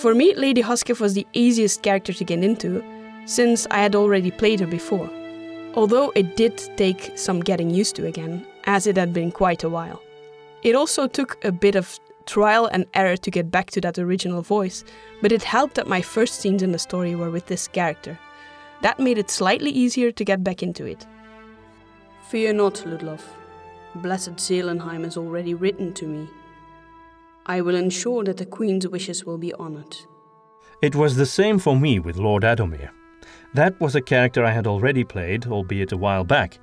For 0.00 0.14
me, 0.14 0.34
Lady 0.34 0.62
Hosketh 0.62 1.00
was 1.00 1.14
the 1.14 1.26
easiest 1.32 1.82
character 1.82 2.12
to 2.12 2.24
get 2.24 2.44
into 2.44 2.84
since 3.26 3.66
I 3.70 3.78
had 3.78 3.94
already 3.94 4.30
played 4.30 4.60
her 4.60 4.66
before, 4.66 5.10
although 5.74 6.12
it 6.14 6.36
did 6.36 6.58
take 6.76 7.12
some 7.16 7.40
getting 7.40 7.70
used 7.70 7.96
to 7.96 8.06
again, 8.06 8.46
as 8.64 8.86
it 8.86 8.96
had 8.96 9.12
been 9.12 9.30
quite 9.32 9.64
a 9.64 9.68
while. 9.68 10.02
It 10.62 10.74
also 10.74 11.06
took 11.06 11.42
a 11.44 11.52
bit 11.52 11.74
of 11.74 11.98
trial 12.26 12.66
and 12.66 12.86
error 12.94 13.16
to 13.16 13.30
get 13.30 13.50
back 13.50 13.70
to 13.70 13.80
that 13.80 13.98
original 13.98 14.42
voice, 14.42 14.84
but 15.22 15.32
it 15.32 15.42
helped 15.42 15.74
that 15.74 15.88
my 15.88 16.02
first 16.02 16.40
scenes 16.40 16.62
in 16.62 16.72
the 16.72 16.78
story 16.78 17.14
were 17.14 17.30
with 17.30 17.46
this 17.46 17.66
character. 17.68 18.18
That 18.82 19.00
made 19.00 19.18
it 19.18 19.30
slightly 19.30 19.70
easier 19.70 20.12
to 20.12 20.24
get 20.24 20.44
back 20.44 20.62
into 20.62 20.84
it. 20.86 21.06
Fear 22.28 22.54
not, 22.54 22.74
Ludlov. 22.86 23.22
Blessed 23.96 24.38
Zelenheim 24.38 25.04
is 25.04 25.16
already 25.16 25.54
written 25.54 25.92
to 25.94 26.06
me. 26.06 26.28
I 27.46 27.60
will 27.60 27.74
ensure 27.74 28.22
that 28.24 28.36
the 28.36 28.46
Queen's 28.46 28.86
wishes 28.86 29.24
will 29.24 29.38
be 29.38 29.52
honored. 29.54 29.96
It 30.82 30.94
was 30.94 31.16
the 31.16 31.26
same 31.26 31.58
for 31.58 31.76
me 31.76 31.98
with 31.98 32.16
Lord 32.16 32.44
Adomir. 32.44 32.90
That 33.54 33.78
was 33.80 33.96
a 33.96 34.00
character 34.00 34.44
I 34.44 34.52
had 34.52 34.66
already 34.66 35.02
played, 35.02 35.46
albeit 35.46 35.92
a 35.92 35.96
while 35.96 36.24
back. 36.24 36.58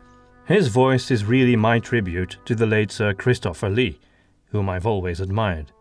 His 0.45 0.69
voice 0.69 1.11
is 1.11 1.25
really 1.25 1.57
my 1.57 1.79
tribute 1.79 2.37
to 2.45 2.55
the 2.55 2.65
late 2.65 2.91
Sir 2.91 3.13
Christopher 3.13 3.69
Lee, 3.69 3.99
whom 4.51 4.69
I've 4.69 4.85
always 4.85 5.19
admired. 5.19 5.73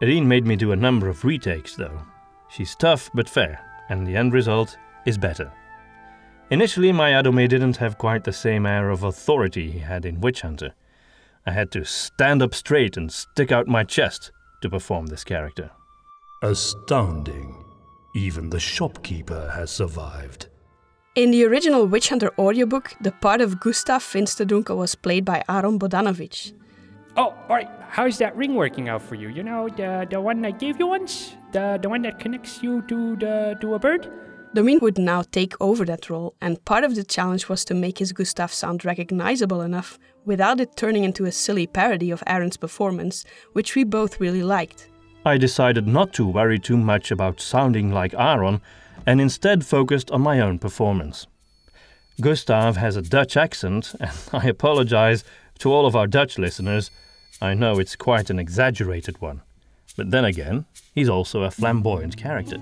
Irene 0.00 0.28
made 0.28 0.46
me 0.46 0.54
do 0.54 0.70
a 0.70 0.76
number 0.76 1.08
of 1.08 1.24
retakes, 1.24 1.74
though. 1.74 2.02
She's 2.48 2.76
tough 2.76 3.10
but 3.14 3.28
fair, 3.28 3.60
and 3.88 4.06
the 4.06 4.16
end 4.16 4.32
result 4.32 4.76
is 5.04 5.18
better. 5.18 5.52
Initially, 6.50 6.92
my 6.92 7.10
Adomir 7.10 7.48
didn't 7.48 7.78
have 7.78 7.98
quite 7.98 8.22
the 8.22 8.32
same 8.32 8.66
air 8.66 8.90
of 8.90 9.02
authority 9.02 9.72
he 9.72 9.80
had 9.80 10.06
in 10.06 10.20
Witch 10.20 10.42
Hunter. 10.42 10.74
I 11.44 11.50
had 11.50 11.72
to 11.72 11.84
stand 11.84 12.42
up 12.42 12.54
straight 12.54 12.96
and 12.96 13.10
stick 13.10 13.50
out 13.50 13.66
my 13.66 13.82
chest 13.82 14.30
to 14.62 14.70
perform 14.70 15.06
this 15.06 15.24
character. 15.24 15.72
Astounding. 16.42 17.65
Even 18.16 18.48
the 18.48 18.58
shopkeeper 18.58 19.52
has 19.54 19.70
survived. 19.70 20.46
In 21.16 21.32
the 21.32 21.44
original 21.44 21.86
Witch 21.86 22.08
Hunter 22.08 22.32
audiobook, 22.38 22.94
the 23.02 23.12
part 23.12 23.42
of 23.42 23.60
Gustav 23.60 24.02
Finsterdunkel 24.02 24.74
was 24.74 24.94
played 24.94 25.22
by 25.26 25.44
Aaron 25.50 25.78
Bodanovic. 25.78 26.54
Oh, 27.18 27.34
alright. 27.50 27.68
How's 27.90 28.16
that 28.16 28.34
ring 28.34 28.54
working 28.54 28.88
out 28.88 29.02
for 29.02 29.16
you? 29.16 29.28
You 29.28 29.42
know, 29.42 29.68
the 29.68 30.06
the 30.10 30.18
one 30.18 30.42
I 30.46 30.52
gave 30.52 30.78
you 30.78 30.86
once? 30.86 31.36
The 31.52 31.78
the 31.82 31.90
one 31.90 32.00
that 32.02 32.18
connects 32.18 32.62
you 32.62 32.80
to 32.88 33.16
the 33.16 33.58
to 33.60 33.74
a 33.74 33.78
bird? 33.78 34.08
Domine 34.54 34.78
would 34.80 34.96
now 34.96 35.20
take 35.20 35.52
over 35.60 35.84
that 35.84 36.08
role, 36.08 36.32
and 36.40 36.64
part 36.64 36.84
of 36.84 36.94
the 36.94 37.04
challenge 37.04 37.50
was 37.50 37.66
to 37.66 37.74
make 37.74 37.98
his 37.98 38.12
Gustav 38.12 38.50
sound 38.50 38.86
recognizable 38.86 39.60
enough 39.60 39.98
without 40.24 40.58
it 40.58 40.74
turning 40.74 41.04
into 41.04 41.26
a 41.26 41.32
silly 41.32 41.66
parody 41.66 42.10
of 42.10 42.22
Aaron's 42.26 42.56
performance, 42.56 43.26
which 43.52 43.74
we 43.74 43.84
both 43.84 44.20
really 44.20 44.42
liked. 44.42 44.88
I 45.26 45.38
decided 45.38 45.88
not 45.88 46.12
to 46.12 46.24
worry 46.24 46.60
too 46.60 46.76
much 46.76 47.10
about 47.10 47.40
sounding 47.40 47.90
like 47.90 48.14
Aaron 48.14 48.60
and 49.04 49.20
instead 49.20 49.66
focused 49.66 50.08
on 50.12 50.20
my 50.20 50.38
own 50.38 50.60
performance. 50.60 51.26
Gustav 52.20 52.76
has 52.76 52.94
a 52.94 53.02
Dutch 53.02 53.36
accent, 53.36 53.92
and 53.98 54.12
I 54.32 54.46
apologize 54.46 55.24
to 55.58 55.72
all 55.72 55.84
of 55.84 55.96
our 55.96 56.06
Dutch 56.06 56.38
listeners. 56.38 56.92
I 57.42 57.54
know 57.54 57.80
it's 57.80 57.96
quite 57.96 58.30
an 58.30 58.38
exaggerated 58.38 59.20
one. 59.20 59.42
But 59.96 60.12
then 60.12 60.24
again, 60.24 60.64
he's 60.94 61.08
also 61.08 61.42
a 61.42 61.50
flamboyant 61.50 62.16
character. 62.16 62.58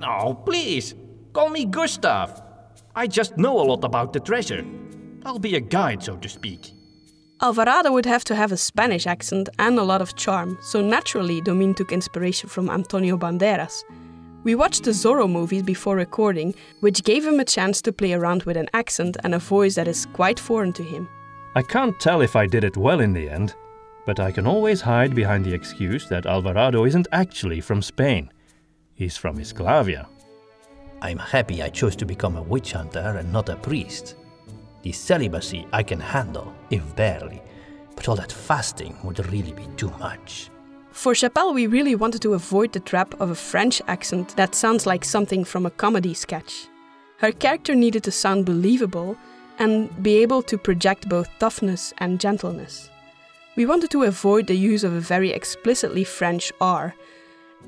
Oh, 0.00 0.34
please, 0.34 0.94
call 1.32 1.48
me 1.48 1.64
Gustav. 1.64 2.40
I 2.94 3.08
just 3.08 3.36
know 3.36 3.60
a 3.60 3.66
lot 3.66 3.82
about 3.82 4.12
the 4.12 4.20
treasure. 4.20 4.64
I'll 5.24 5.40
be 5.40 5.56
a 5.56 5.60
guide, 5.60 6.04
so 6.04 6.16
to 6.18 6.28
speak. 6.28 6.73
Alvarado 7.44 7.92
would 7.92 8.06
have 8.06 8.24
to 8.24 8.34
have 8.34 8.52
a 8.52 8.56
Spanish 8.56 9.06
accent 9.06 9.48
and 9.58 9.78
a 9.78 9.84
lot 9.84 10.00
of 10.00 10.16
charm, 10.16 10.58
so 10.62 10.80
naturally 10.80 11.42
Domine 11.42 11.74
took 11.74 11.92
inspiration 11.92 12.48
from 12.48 12.70
Antonio 12.70 13.18
Banderas, 13.18 13.84
we 14.44 14.54
watched 14.54 14.84
the 14.84 14.90
Zorro 14.90 15.30
movies 15.30 15.62
before 15.62 15.96
recording, 15.96 16.54
which 16.80 17.02
gave 17.02 17.24
him 17.24 17.40
a 17.40 17.44
chance 17.46 17.80
to 17.80 17.92
play 17.92 18.12
around 18.12 18.42
with 18.42 18.58
an 18.58 18.68
accent 18.74 19.16
and 19.24 19.34
a 19.34 19.38
voice 19.38 19.74
that 19.74 19.88
is 19.88 20.06
quite 20.12 20.38
foreign 20.38 20.72
to 20.74 20.82
him. 20.82 21.08
I 21.54 21.62
can't 21.62 21.98
tell 21.98 22.20
if 22.20 22.36
I 22.36 22.46
did 22.46 22.62
it 22.62 22.76
well 22.76 23.00
in 23.00 23.14
the 23.14 23.30
end, 23.30 23.54
but 24.04 24.20
I 24.20 24.30
can 24.30 24.46
always 24.46 24.82
hide 24.82 25.14
behind 25.14 25.46
the 25.46 25.54
excuse 25.54 26.08
that 26.08 26.26
Alvarado 26.26 26.84
isn't 26.84 27.08
actually 27.10 27.62
from 27.62 27.80
Spain. 27.80 28.30
He's 28.92 29.16
from 29.16 29.38
Esclavia. 29.38 30.06
I'm 31.00 31.18
happy 31.18 31.62
I 31.62 31.70
chose 31.70 31.96
to 31.96 32.04
become 32.04 32.36
a 32.36 32.42
witch 32.42 32.72
hunter 32.72 33.16
and 33.18 33.32
not 33.32 33.48
a 33.48 33.56
priest. 33.56 34.14
The 34.84 34.92
celibacy 34.92 35.66
I 35.72 35.82
can 35.82 35.98
handle, 35.98 36.52
if 36.68 36.94
barely, 36.94 37.40
but 37.96 38.06
all 38.06 38.16
that 38.16 38.30
fasting 38.30 38.94
would 39.02 39.18
really 39.32 39.52
be 39.52 39.66
too 39.78 39.88
much. 39.98 40.50
For 40.92 41.14
Chapelle, 41.14 41.54
we 41.54 41.66
really 41.66 41.94
wanted 41.94 42.20
to 42.20 42.34
avoid 42.34 42.72
the 42.74 42.80
trap 42.80 43.18
of 43.18 43.30
a 43.30 43.34
French 43.34 43.80
accent 43.88 44.36
that 44.36 44.54
sounds 44.54 44.84
like 44.84 45.02
something 45.02 45.42
from 45.42 45.64
a 45.64 45.70
comedy 45.70 46.12
sketch. 46.12 46.68
Her 47.16 47.32
character 47.32 47.74
needed 47.74 48.04
to 48.04 48.10
sound 48.10 48.44
believable 48.44 49.16
and 49.58 49.88
be 50.02 50.18
able 50.18 50.42
to 50.42 50.58
project 50.58 51.08
both 51.08 51.30
toughness 51.38 51.94
and 51.96 52.20
gentleness. 52.20 52.90
We 53.56 53.64
wanted 53.64 53.90
to 53.92 54.02
avoid 54.02 54.48
the 54.48 54.54
use 54.54 54.84
of 54.84 54.92
a 54.92 55.00
very 55.00 55.30
explicitly 55.30 56.04
French 56.04 56.52
R, 56.60 56.94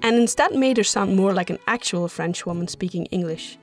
and 0.03 0.17
instead 0.17 0.55
made 0.55 0.77
her 0.77 0.85
sound 0.85 1.17
more 1.17 1.33
like 1.33 1.49
an 1.49 1.61
actual 1.67 2.09
French 2.09 2.45
woman 2.45 2.69
speaking 2.69 3.07
English. 3.07 3.57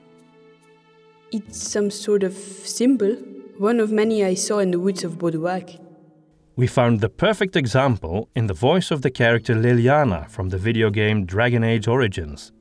It's 1.30 1.56
some 1.56 1.92
sort 1.92 2.24
of 2.24 2.32
symbol, 2.34 3.16
one 3.58 3.78
of 3.78 3.92
many 3.92 4.24
I 4.24 4.34
saw 4.34 4.58
in 4.58 4.70
the 4.70 4.80
woods 4.80 5.04
of 5.04 5.18
Bauduac. 5.18 5.80
We 6.56 6.66
found 6.66 7.00
the 7.00 7.08
perfect 7.08 7.56
example 7.56 8.28
in 8.34 8.46
the 8.46 8.54
voice 8.54 8.90
of 8.90 9.02
the 9.02 9.10
character 9.10 9.54
Leliana 9.54 10.28
from 10.28 10.48
the 10.48 10.58
video 10.58 10.90
game 10.90 11.24
Dragon 11.24 11.64
Age 11.64 11.88
Origins. 11.88 12.52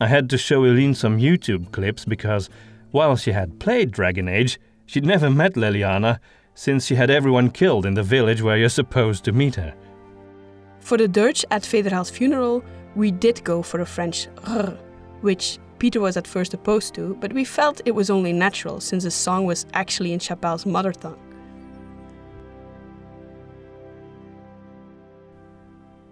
I 0.00 0.06
had 0.06 0.30
to 0.30 0.38
show 0.38 0.64
Eileen 0.64 0.94
some 0.94 1.18
YouTube 1.18 1.72
clips 1.72 2.04
because, 2.04 2.48
while 2.90 3.16
she 3.16 3.32
had 3.32 3.60
played 3.60 3.90
Dragon 3.90 4.28
Age, 4.28 4.58
she'd 4.86 5.04
never 5.04 5.30
met 5.30 5.54
Leliana 5.54 6.18
since 6.54 6.86
she 6.86 6.94
had 6.94 7.10
everyone 7.10 7.50
killed 7.50 7.86
in 7.86 7.94
the 7.94 8.02
village 8.02 8.42
where 8.42 8.56
you're 8.56 8.68
supposed 8.68 9.24
to 9.24 9.32
meet 9.32 9.54
her. 9.54 9.74
For 10.80 10.96
the 10.96 11.08
dirge 11.08 11.44
at 11.50 11.62
Federhel's 11.62 12.10
funeral, 12.10 12.64
we 12.96 13.10
did 13.10 13.44
go 13.44 13.62
for 13.62 13.80
a 13.80 13.86
French 13.86 14.28
r, 14.44 14.76
which 15.20 15.58
Peter 15.80 15.98
was 15.98 16.18
at 16.18 16.26
first 16.26 16.52
opposed 16.52 16.94
to, 16.94 17.16
but 17.20 17.32
we 17.32 17.42
felt 17.42 17.80
it 17.86 17.94
was 17.94 18.10
only 18.10 18.34
natural 18.34 18.80
since 18.80 19.02
the 19.02 19.10
song 19.10 19.46
was 19.46 19.64
actually 19.72 20.12
in 20.12 20.20
Chapelle's 20.20 20.66
mother 20.66 20.92
tongue. 20.92 21.18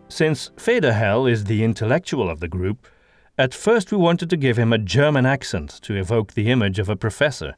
Since 0.08 0.50
Federhel 0.56 1.30
is 1.30 1.44
the 1.44 1.62
intellectual 1.62 2.30
of 2.30 2.40
the 2.40 2.48
group, 2.48 2.88
at 3.36 3.52
first 3.52 3.92
we 3.92 3.98
wanted 3.98 4.30
to 4.30 4.38
give 4.38 4.56
him 4.56 4.72
a 4.72 4.78
German 4.78 5.26
accent 5.26 5.80
to 5.82 5.94
evoke 5.94 6.32
the 6.32 6.50
image 6.50 6.78
of 6.78 6.88
a 6.88 6.96
professor. 6.96 7.54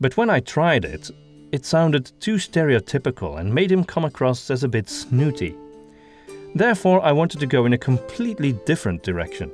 But 0.00 0.16
when 0.16 0.30
I 0.30 0.40
tried 0.40 0.86
it, 0.86 1.10
it 1.52 1.66
sounded 1.66 2.12
too 2.20 2.36
stereotypical 2.36 3.38
and 3.38 3.54
made 3.54 3.70
him 3.70 3.84
come 3.84 4.06
across 4.06 4.50
as 4.50 4.64
a 4.64 4.68
bit 4.68 4.88
snooty. 4.88 5.54
Therefore, 6.54 7.04
I 7.04 7.12
wanted 7.12 7.40
to 7.40 7.46
go 7.46 7.66
in 7.66 7.74
a 7.74 7.78
completely 7.78 8.52
different 8.64 9.02
direction. 9.02 9.52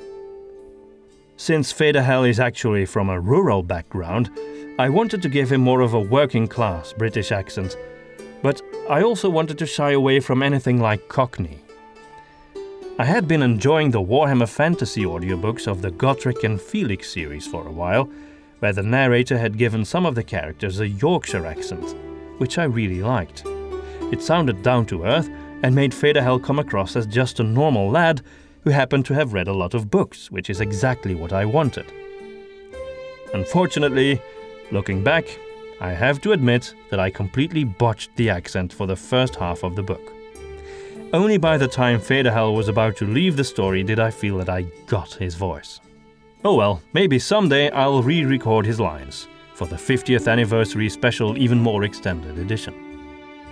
Since 1.38 1.70
Federhel 1.70 2.26
is 2.26 2.40
actually 2.40 2.86
from 2.86 3.10
a 3.10 3.20
rural 3.20 3.62
background, 3.62 4.30
I 4.78 4.88
wanted 4.88 5.20
to 5.20 5.28
give 5.28 5.52
him 5.52 5.60
more 5.60 5.82
of 5.82 5.92
a 5.92 6.00
working 6.00 6.48
class 6.48 6.94
British 6.94 7.30
accent, 7.30 7.76
but 8.42 8.62
I 8.88 9.02
also 9.02 9.28
wanted 9.28 9.58
to 9.58 9.66
shy 9.66 9.92
away 9.92 10.20
from 10.20 10.42
anything 10.42 10.80
like 10.80 11.08
Cockney. 11.08 11.58
I 12.98 13.04
had 13.04 13.28
been 13.28 13.42
enjoying 13.42 13.90
the 13.90 14.00
Warhammer 14.00 14.48
Fantasy 14.48 15.02
audiobooks 15.02 15.66
of 15.66 15.82
the 15.82 15.90
Gotrek 15.90 16.42
and 16.42 16.58
Felix 16.58 17.12
series 17.12 17.46
for 17.46 17.66
a 17.66 17.72
while, 17.72 18.08
where 18.60 18.72
the 18.72 18.82
narrator 18.82 19.36
had 19.36 19.58
given 19.58 19.84
some 19.84 20.06
of 20.06 20.14
the 20.14 20.24
characters 20.24 20.80
a 20.80 20.88
Yorkshire 20.88 21.44
accent, 21.44 21.94
which 22.38 22.56
I 22.56 22.64
really 22.64 23.02
liked. 23.02 23.42
It 24.10 24.22
sounded 24.22 24.62
down 24.62 24.86
to 24.86 25.04
earth 25.04 25.28
and 25.62 25.74
made 25.74 25.92
Federhel 25.92 26.42
come 26.42 26.58
across 26.58 26.96
as 26.96 27.06
just 27.06 27.40
a 27.40 27.44
normal 27.44 27.90
lad 27.90 28.22
who 28.66 28.72
happened 28.72 29.06
to 29.06 29.14
have 29.14 29.32
read 29.32 29.46
a 29.46 29.52
lot 29.52 29.74
of 29.74 29.92
books, 29.92 30.28
which 30.28 30.50
is 30.50 30.60
exactly 30.60 31.14
what 31.14 31.32
I 31.32 31.44
wanted. 31.44 31.86
Unfortunately, 33.32 34.20
looking 34.72 35.04
back, 35.04 35.24
I 35.80 35.90
have 35.90 36.20
to 36.22 36.32
admit 36.32 36.74
that 36.90 36.98
I 36.98 37.08
completely 37.08 37.62
botched 37.62 38.16
the 38.16 38.28
accent 38.28 38.72
for 38.72 38.88
the 38.88 38.96
first 38.96 39.36
half 39.36 39.62
of 39.62 39.76
the 39.76 39.84
book. 39.84 40.12
Only 41.12 41.38
by 41.38 41.56
the 41.58 41.68
time 41.68 42.00
Federhel 42.00 42.56
was 42.56 42.66
about 42.66 42.96
to 42.96 43.04
leave 43.06 43.36
the 43.36 43.44
story 43.44 43.84
did 43.84 44.00
I 44.00 44.10
feel 44.10 44.36
that 44.38 44.48
I 44.48 44.62
got 44.88 45.14
his 45.14 45.36
voice. 45.36 45.80
Oh 46.44 46.56
well, 46.56 46.82
maybe 46.92 47.20
someday 47.20 47.70
I'll 47.70 48.02
re 48.02 48.24
record 48.24 48.66
his 48.66 48.80
lines 48.80 49.28
for 49.54 49.68
the 49.68 49.76
50th 49.76 50.26
anniversary 50.26 50.88
special, 50.88 51.38
even 51.38 51.60
more 51.60 51.84
extended 51.84 52.36
edition. 52.36 52.74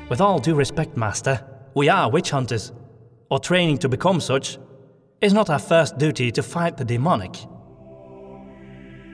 With 0.09 0.21
all 0.21 0.41
due 0.41 0.57
respect, 0.57 0.97
Master, 0.97 1.41
we 1.75 1.89
are 1.89 2.11
witch 2.11 2.31
hunters, 2.31 2.73
or 3.31 3.39
training 3.39 3.79
to 3.79 3.89
become 3.89 4.21
such. 4.21 4.59
Is 5.25 5.33
not 5.33 5.49
our 5.49 5.59
first 5.59 5.97
duty 5.97 6.31
to 6.33 6.43
fight 6.43 6.77
the 6.77 6.85
demonic? 6.85 7.35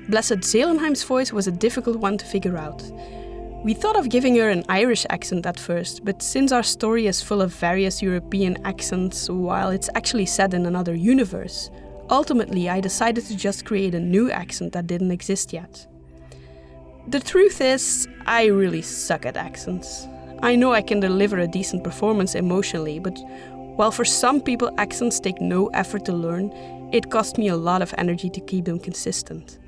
Blessed 0.08 0.42
Zelenheim's 0.42 1.04
voice 1.04 1.32
was 1.32 1.46
a 1.46 1.52
difficult 1.52 1.98
one 1.98 2.18
to 2.18 2.26
figure 2.26 2.56
out. 2.56 2.82
We 3.64 3.74
thought 3.74 3.94
of 3.94 4.08
giving 4.08 4.34
her 4.34 4.50
an 4.50 4.64
Irish 4.68 5.06
accent 5.08 5.46
at 5.46 5.60
first, 5.60 6.04
but 6.04 6.20
since 6.20 6.50
our 6.50 6.64
story 6.64 7.06
is 7.06 7.22
full 7.22 7.40
of 7.40 7.54
various 7.54 8.02
European 8.02 8.58
accents 8.66 9.30
while 9.30 9.70
it's 9.70 9.88
actually 9.94 10.26
set 10.26 10.52
in 10.52 10.66
another 10.66 10.96
universe, 10.96 11.70
ultimately 12.10 12.68
I 12.68 12.80
decided 12.80 13.24
to 13.26 13.36
just 13.36 13.64
create 13.64 13.94
a 13.94 14.00
new 14.00 14.32
accent 14.32 14.72
that 14.72 14.88
didn't 14.88 15.12
exist 15.12 15.52
yet. 15.52 15.86
The 17.06 17.20
truth 17.20 17.60
is, 17.60 18.08
I 18.26 18.46
really 18.46 18.82
suck 18.82 19.26
at 19.26 19.36
accents. 19.36 20.08
I 20.42 20.56
know 20.56 20.72
I 20.72 20.80
can 20.80 21.00
deliver 21.00 21.38
a 21.38 21.46
decent 21.46 21.84
performance 21.84 22.34
emotionally, 22.34 22.98
but 22.98 23.16
while 23.76 23.90
for 23.90 24.04
some 24.04 24.40
people 24.40 24.74
accents 24.78 25.20
take 25.20 25.40
no 25.40 25.68
effort 25.68 26.04
to 26.06 26.12
learn, 26.12 26.50
it 26.92 27.10
cost 27.10 27.38
me 27.38 27.48
a 27.48 27.56
lot 27.56 27.82
of 27.82 27.94
energy 27.96 28.28
to 28.30 28.40
keep 28.40 28.64
them 28.64 28.78
consistent. 28.78 29.58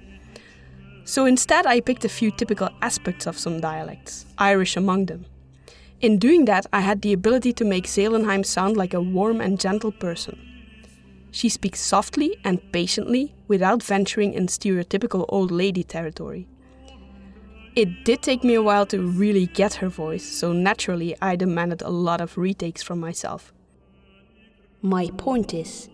So 1.04 1.26
instead, 1.26 1.66
I 1.66 1.80
picked 1.80 2.04
a 2.04 2.08
few 2.08 2.30
typical 2.30 2.70
aspects 2.80 3.26
of 3.26 3.38
some 3.38 3.60
dialects, 3.60 4.26
Irish 4.38 4.76
among 4.76 5.06
them. 5.06 5.26
In 6.00 6.18
doing 6.18 6.44
that, 6.46 6.66
I 6.72 6.80
had 6.80 7.02
the 7.02 7.12
ability 7.12 7.52
to 7.54 7.64
make 7.64 7.86
Zelenheim 7.86 8.44
sound 8.44 8.76
like 8.76 8.94
a 8.94 9.00
warm 9.00 9.40
and 9.40 9.58
gentle 9.58 9.92
person. 9.92 10.38
She 11.30 11.48
speaks 11.48 11.80
softly 11.80 12.36
and 12.44 12.60
patiently 12.72 13.34
without 13.48 13.82
venturing 13.82 14.34
in 14.34 14.46
stereotypical 14.46 15.24
old 15.28 15.50
lady 15.50 15.82
territory. 15.82 16.46
It 17.74 18.04
did 18.04 18.20
take 18.20 18.44
me 18.44 18.54
a 18.54 18.62
while 18.62 18.84
to 18.86 19.00
really 19.00 19.46
get 19.46 19.74
her 19.74 19.88
voice, 19.88 20.24
so 20.24 20.52
naturally 20.52 21.16
I 21.22 21.36
demanded 21.36 21.80
a 21.80 21.88
lot 21.88 22.20
of 22.20 22.36
retakes 22.36 22.82
from 22.82 23.00
myself. 23.00 23.52
My 24.82 25.08
point 25.16 25.54
is, 25.54 25.88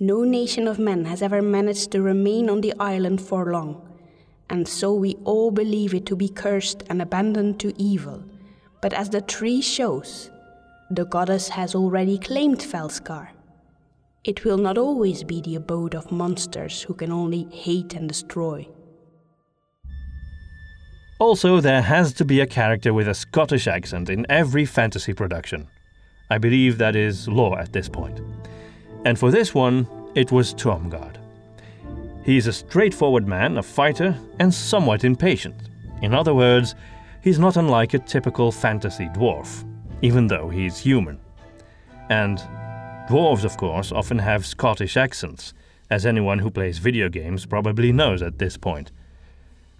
no 0.00 0.22
nation 0.22 0.66
of 0.66 0.78
men 0.78 1.04
has 1.04 1.20
ever 1.22 1.42
managed 1.42 1.90
to 1.90 2.00
remain 2.00 2.48
on 2.48 2.60
the 2.60 2.72
island 2.78 3.20
for 3.20 3.52
long 3.52 3.88
and 4.50 4.66
so 4.66 4.94
we 4.94 5.16
all 5.24 5.50
believe 5.50 5.94
it 5.94 6.06
to 6.06 6.16
be 6.16 6.28
cursed 6.28 6.82
and 6.88 7.02
abandoned 7.02 7.60
to 7.60 7.72
evil. 7.80 8.24
But 8.80 8.92
as 8.92 9.10
the 9.10 9.20
tree 9.20 9.60
shows, 9.60 10.30
the 10.90 11.04
goddess 11.04 11.48
has 11.50 11.74
already 11.74 12.18
claimed 12.18 12.60
Felskar. 12.60 13.28
It 14.24 14.44
will 14.44 14.58
not 14.58 14.78
always 14.78 15.22
be 15.22 15.40
the 15.40 15.56
abode 15.56 15.94
of 15.94 16.12
monsters 16.12 16.82
who 16.82 16.94
can 16.94 17.12
only 17.12 17.44
hate 17.50 17.94
and 17.94 18.08
destroy. 18.08 18.68
Also, 21.20 21.60
there 21.60 21.82
has 21.82 22.12
to 22.14 22.24
be 22.24 22.40
a 22.40 22.46
character 22.46 22.94
with 22.94 23.08
a 23.08 23.14
Scottish 23.14 23.66
accent 23.66 24.08
in 24.08 24.24
every 24.28 24.64
fantasy 24.64 25.12
production. 25.12 25.68
I 26.30 26.38
believe 26.38 26.78
that 26.78 26.96
is 26.96 27.28
law 27.28 27.56
at 27.56 27.72
this 27.72 27.88
point. 27.88 28.20
And 29.04 29.18
for 29.18 29.30
this 29.30 29.54
one, 29.54 29.86
it 30.14 30.32
was 30.32 30.54
Turmgard. 30.54 31.16
He 32.24 32.36
is 32.36 32.46
a 32.46 32.52
straightforward 32.52 33.26
man, 33.26 33.56
a 33.56 33.62
fighter, 33.62 34.14
and 34.38 34.52
somewhat 34.52 35.04
impatient. 35.04 35.56
In 36.02 36.12
other 36.12 36.34
words, 36.34 36.74
he's 37.22 37.38
not 37.38 37.56
unlike 37.56 37.94
a 37.94 37.98
typical 37.98 38.52
fantasy 38.52 39.06
dwarf, 39.06 39.64
even 40.02 40.26
though 40.26 40.48
he's 40.48 40.78
human. 40.78 41.18
And 42.10 42.38
dwarves, 43.08 43.44
of 43.44 43.56
course, 43.56 43.92
often 43.92 44.18
have 44.18 44.44
Scottish 44.44 44.96
accents, 44.96 45.54
as 45.90 46.04
anyone 46.04 46.38
who 46.38 46.50
plays 46.50 46.78
video 46.78 47.08
games 47.08 47.46
probably 47.46 47.92
knows 47.92 48.20
at 48.20 48.38
this 48.38 48.56
point. 48.58 48.92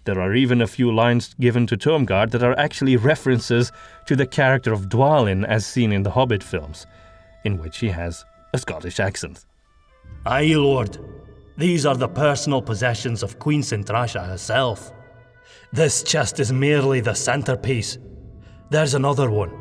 There 0.05 0.21
are 0.21 0.35
even 0.35 0.63
a 0.63 0.67
few 0.67 0.93
lines 0.93 1.35
given 1.39 1.67
to 1.67 1.77
Turmgard 1.77 2.31
that 2.31 2.43
are 2.43 2.59
actually 2.59 2.97
references 2.97 3.73
to 4.07 4.17
the 4.17 4.27
character 4.27 4.73
of 4.73 4.89
Dwalin 4.89 5.47
as 5.47 5.67
seen 5.67 5.93
in 5.93 6.03
the 6.03 6.11
Hobbit 6.11 6.43
films, 6.43 6.87
in 7.45 7.59
which 7.59 7.79
he 7.79 7.89
has 7.89 8.25
a 8.55 8.59
Scottish 8.59 9.01
accent. 9.01 9.45
Aye, 10.25 10.55
Lord. 10.55 10.99
These 11.57 11.87
are 11.87 11.97
the 11.97 12.09
personal 12.09 12.63
possessions 12.63 13.23
of 13.23 13.39
Queen 13.39 13.63
Sintrasha 13.63 14.25
herself. 14.25 14.93
This 15.73 16.03
chest 16.03 16.41
is 16.41 16.53
merely 16.53 17.01
the 17.01 17.15
centerpiece. 17.15 17.99
There's 18.71 18.95
another 18.95 19.31
one, 19.31 19.53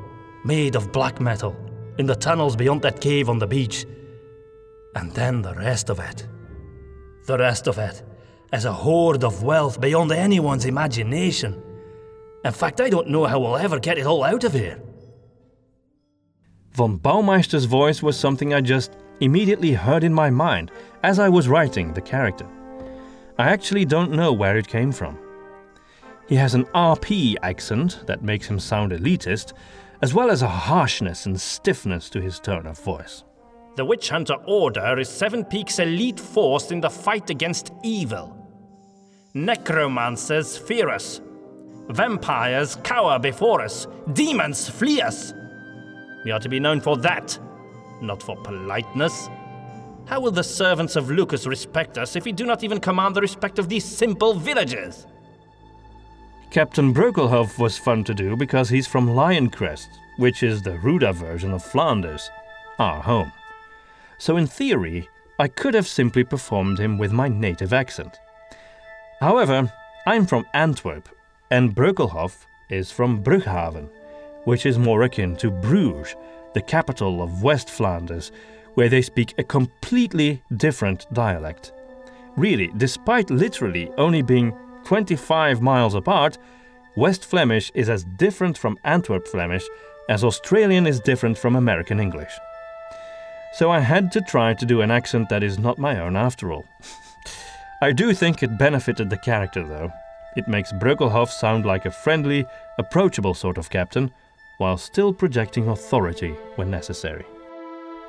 made 0.46 0.76
of 0.76 0.92
black 0.92 1.20
metal, 1.20 1.56
in 1.98 2.06
the 2.06 2.16
tunnels 2.16 2.56
beyond 2.56 2.84
that 2.84 3.02
cave 3.02 3.30
on 3.30 3.40
the 3.40 3.48
beach. 3.48 3.86
And 4.96 5.12
then 5.12 5.42
the 5.42 5.56
rest 5.56 5.90
of 5.90 6.00
it. 6.00 6.28
The 7.26 7.38
rest 7.38 7.68
of 7.68 7.78
it 7.78 8.04
as 8.52 8.66
a 8.66 8.74
hoard 8.74 9.24
of 9.24 9.44
wealth 9.44 9.80
beyond 9.82 10.12
anyone's 10.12 10.66
imagination. 10.66 11.62
In 12.46 12.52
fact, 12.52 12.80
I 12.80 12.90
don't 12.90 13.10
know 13.10 13.26
how 13.26 13.40
we'll 13.40 13.58
ever 13.58 13.80
get 13.80 13.98
it 13.98 14.06
all 14.06 14.24
out 14.24 14.44
of 14.44 14.54
here. 14.54 14.82
Von 16.72 16.98
Baumeister's 16.98 17.66
voice 17.66 18.04
was 18.04 18.18
something 18.18 18.54
I 18.54 18.62
just 18.62 18.96
immediately 19.20 19.74
heard 19.74 20.04
in 20.04 20.14
my 20.14 20.30
mind 20.30 20.72
as 21.04 21.18
I 21.18 21.28
was 21.28 21.48
writing 21.48 21.94
the 21.94 22.02
character. 22.02 22.48
I 23.40 23.50
actually 23.50 23.86
don't 23.86 24.12
know 24.12 24.32
where 24.32 24.58
it 24.58 24.68
came 24.68 24.92
from. 24.92 25.18
He 26.28 26.36
has 26.36 26.54
an 26.54 26.66
RP 26.76 27.36
accent 27.42 28.04
that 28.06 28.22
makes 28.22 28.48
him 28.48 28.60
sound 28.60 28.92
elitist, 28.92 29.54
as 30.02 30.14
well 30.14 30.30
as 30.30 30.42
a 30.42 30.48
harshness 30.48 31.26
and 31.26 31.40
stiffness 31.40 32.10
to 32.12 32.22
his 32.22 32.40
tone 32.40 32.68
of 32.68 32.80
voice. 32.80 33.24
The 33.76 33.86
Witch 33.86 34.10
Hunter 34.10 34.36
Order 34.46 35.00
is 35.00 35.10
Seven 35.10 35.46
Peaks' 35.46 35.80
elite 35.80 36.20
force 36.20 36.72
in 36.72 36.82
the 36.82 36.90
fight 36.90 37.30
against 37.30 37.72
evil. 37.84 38.37
Necromancers 39.46 40.58
fear 40.58 40.90
us. 40.90 41.22
Vampires 41.90 42.76
cower 42.84 43.20
before 43.20 43.62
us. 43.62 43.86
Demons 44.14 44.68
flee 44.68 45.00
us. 45.00 45.32
We 46.26 46.32
are 46.32 46.40
to 46.40 46.50
be 46.50 46.60
known 46.60 46.82
for 46.82 46.98
that, 46.98 47.38
not 48.02 48.24
for 48.24 48.36
politeness. 48.36 49.30
How 50.06 50.20
will 50.20 50.32
the 50.32 50.44
servants 50.44 50.96
of 50.96 51.12
Lucas 51.12 51.46
respect 51.46 52.00
us 52.00 52.16
if 52.16 52.26
we 52.26 52.32
do 52.32 52.48
not 52.48 52.64
even 52.64 52.80
command 52.80 53.16
the 53.16 53.22
respect 53.22 53.60
of 53.60 53.70
these 53.70 53.86
simple 53.86 54.34
villagers? 54.34 55.06
Captain 56.50 56.92
Breukelhof 56.92 57.60
was 57.60 57.78
fun 57.78 58.04
to 58.06 58.16
do 58.16 58.36
because 58.36 58.70
he's 58.70 58.88
from 58.88 59.08
Lioncrest, 59.08 59.88
which 60.18 60.42
is 60.42 60.64
the 60.64 60.78
Hruda 60.78 61.14
version 61.14 61.54
of 61.54 61.64
Flanders, 61.64 62.32
our 62.80 63.04
home. 63.04 63.32
So, 64.18 64.36
in 64.38 64.48
theory, 64.48 65.08
I 65.38 65.48
could 65.48 65.76
have 65.76 65.88
simply 65.88 66.24
performed 66.24 66.80
him 66.80 66.98
with 66.98 67.12
my 67.12 67.28
native 67.28 67.72
accent. 67.72 68.18
However, 69.20 69.74
I'm 70.06 70.28
from 70.28 70.46
Antwerp, 70.54 71.10
and 71.50 71.74
Breukelhof 71.74 72.46
is 72.70 72.92
from 72.92 73.24
Brughaven, 73.24 73.90
which 74.44 74.68
is 74.68 74.78
more 74.78 75.02
akin 75.02 75.36
to 75.38 75.50
Bruges, 75.50 76.16
the 76.54 76.62
capital 76.62 77.24
of 77.24 77.42
West 77.42 77.68
Flanders, 77.68 78.32
where 78.76 78.90
they 78.90 79.02
speak 79.02 79.34
a 79.40 79.44
completely 79.44 80.44
different 80.56 81.12
dialect. 81.14 81.72
Really, 82.36 82.72
despite 82.78 83.32
literally 83.32 83.90
only 83.98 84.22
being 84.22 84.54
25 84.84 85.64
miles 85.64 85.96
apart, 85.96 86.38
West 86.96 87.26
Flemish 87.26 87.72
is 87.74 87.90
as 87.90 88.04
different 88.04 88.56
from 88.56 88.78
Antwerp 88.84 89.28
Flemish 89.28 89.68
as 90.10 90.24
Australian 90.24 90.86
is 90.86 91.00
different 91.00 91.40
from 91.40 91.56
American 91.56 92.00
English. 92.00 92.32
So 93.54 93.72
I 93.72 93.80
had 93.80 94.12
to 94.12 94.22
try 94.22 94.54
to 94.54 94.66
do 94.66 94.82
an 94.82 94.92
accent 94.92 95.30
that 95.30 95.42
is 95.42 95.58
not 95.58 95.80
my 95.80 96.00
own 96.00 96.16
after 96.16 96.52
all. 96.52 96.66
I 97.80 97.92
do 97.92 98.12
think 98.14 98.42
it 98.42 98.58
benefited 98.58 99.10
the 99.10 99.18
character, 99.18 99.64
though. 99.64 99.92
It 100.36 100.48
makes 100.48 100.72
Breukelhof 100.72 101.30
sound 101.30 101.64
like 101.66 101.86
a 101.86 101.92
friendly, 101.92 102.46
approachable 102.80 103.36
sort 103.36 103.60
of 103.60 103.70
captain, 103.70 104.12
while 104.58 104.78
still 104.78 105.14
projecting 105.14 105.68
authority 105.68 106.32
when 106.56 106.72
necessary. 106.72 107.26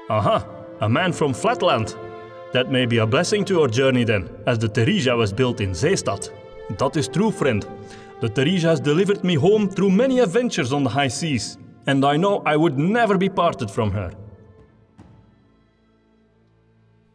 Aha, 0.08 0.46
a 0.80 0.88
man 0.88 1.12
from 1.12 1.34
Flatland. 1.34 1.94
That 2.54 2.70
may 2.70 2.86
be 2.86 2.96
a 2.96 3.06
blessing 3.06 3.44
to 3.44 3.60
our 3.60 3.68
journey 3.68 4.04
then, 4.04 4.30
as 4.46 4.58
the 4.58 4.68
Theresia 4.68 5.14
was 5.14 5.34
built 5.34 5.60
in 5.60 5.72
Zeestad. 5.72 6.30
That 6.78 6.96
is 6.96 7.06
true, 7.06 7.30
friend. 7.30 7.66
The 8.22 8.30
Theresia 8.30 8.70
has 8.70 8.80
delivered 8.80 9.22
me 9.22 9.34
home 9.34 9.68
through 9.68 9.90
many 9.90 10.20
adventures 10.20 10.72
on 10.72 10.82
the 10.82 10.90
high 10.90 11.08
seas, 11.08 11.58
and 11.86 12.06
I 12.06 12.16
know 12.16 12.42
I 12.46 12.56
would 12.56 12.78
never 12.78 13.18
be 13.18 13.28
parted 13.28 13.70
from 13.70 13.90
her. 13.90 14.14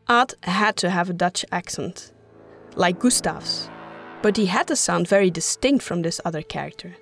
Art 0.07 0.35
had 0.43 0.75
to 0.77 0.91
have 0.91 1.09
a 1.09 1.13
Dutch 1.13 1.43
accent 1.51 2.11
like 2.75 2.99
Gustav's, 2.99 3.69
but 4.21 4.37
he 4.37 4.45
had 4.45 4.67
to 4.67 4.75
sound 4.75 5.07
very 5.07 5.29
distinct 5.29 5.83
from 5.83 6.01
this 6.01 6.21
other 6.25 6.41
character. 6.41 6.95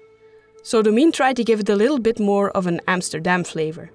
So 0.64 0.82
Domine 0.82 1.12
tried 1.12 1.36
to 1.38 1.44
give 1.44 1.60
it 1.60 1.70
a 1.70 1.76
little 1.76 2.00
bit 2.00 2.20
more 2.20 2.52
of 2.52 2.68
an 2.68 2.82
Amsterdam 2.88 3.44
flavor. 3.44 3.92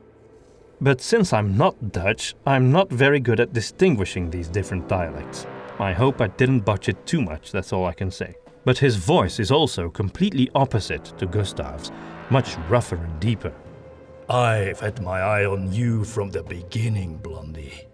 But 0.81 1.01
since 1.01 1.33
I'm 1.33 1.57
not 1.57 1.93
Dutch, 1.93 2.35
I'm 2.47 2.71
not 2.71 2.91
very 2.91 3.21
good 3.21 3.41
at 3.41 3.53
distinguishing 3.53 4.31
these 4.31 4.49
different 4.49 4.89
dialects. 4.89 5.47
I 5.79 5.93
hope 5.93 6.21
I 6.21 6.29
didn't 6.29 6.61
botch 6.61 6.89
it 6.89 7.07
too 7.07 7.23
much, 7.23 7.53
that's 7.53 7.73
all 7.73 7.87
I 7.87 7.93
can 7.93 8.11
say. 8.11 8.35
But 8.65 8.79
his 8.79 8.97
voice 8.97 9.39
is 9.39 9.51
also 9.51 9.89
completely 9.89 10.51
opposite 10.55 11.05
to 11.19 11.27
Gustav's, 11.27 11.93
much 12.31 12.57
rougher 12.69 12.97
and 12.97 13.21
deeper. 13.21 13.55
I've 14.29 14.81
had 14.81 15.01
my 15.03 15.21
eye 15.21 15.45
on 15.45 15.73
you 15.73 16.05
from 16.05 16.31
the 16.31 16.43
beginning, 16.43 17.19
Blondie. 17.19 17.86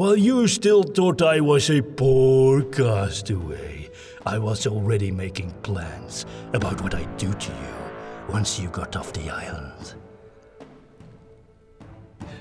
While 0.00 0.16
you 0.16 0.48
still 0.48 0.82
thought 0.82 1.20
I 1.20 1.40
was 1.40 1.68
a 1.68 1.82
poor 1.82 2.62
castaway, 2.62 3.90
I 4.24 4.38
was 4.38 4.66
already 4.66 5.10
making 5.10 5.50
plans 5.60 6.24
about 6.54 6.80
what 6.80 6.94
I'd 6.94 7.18
do 7.18 7.30
to 7.30 7.50
you 7.50 8.32
once 8.32 8.58
you 8.58 8.70
got 8.70 8.96
off 8.96 9.12
the 9.12 9.28
island. 9.28 9.96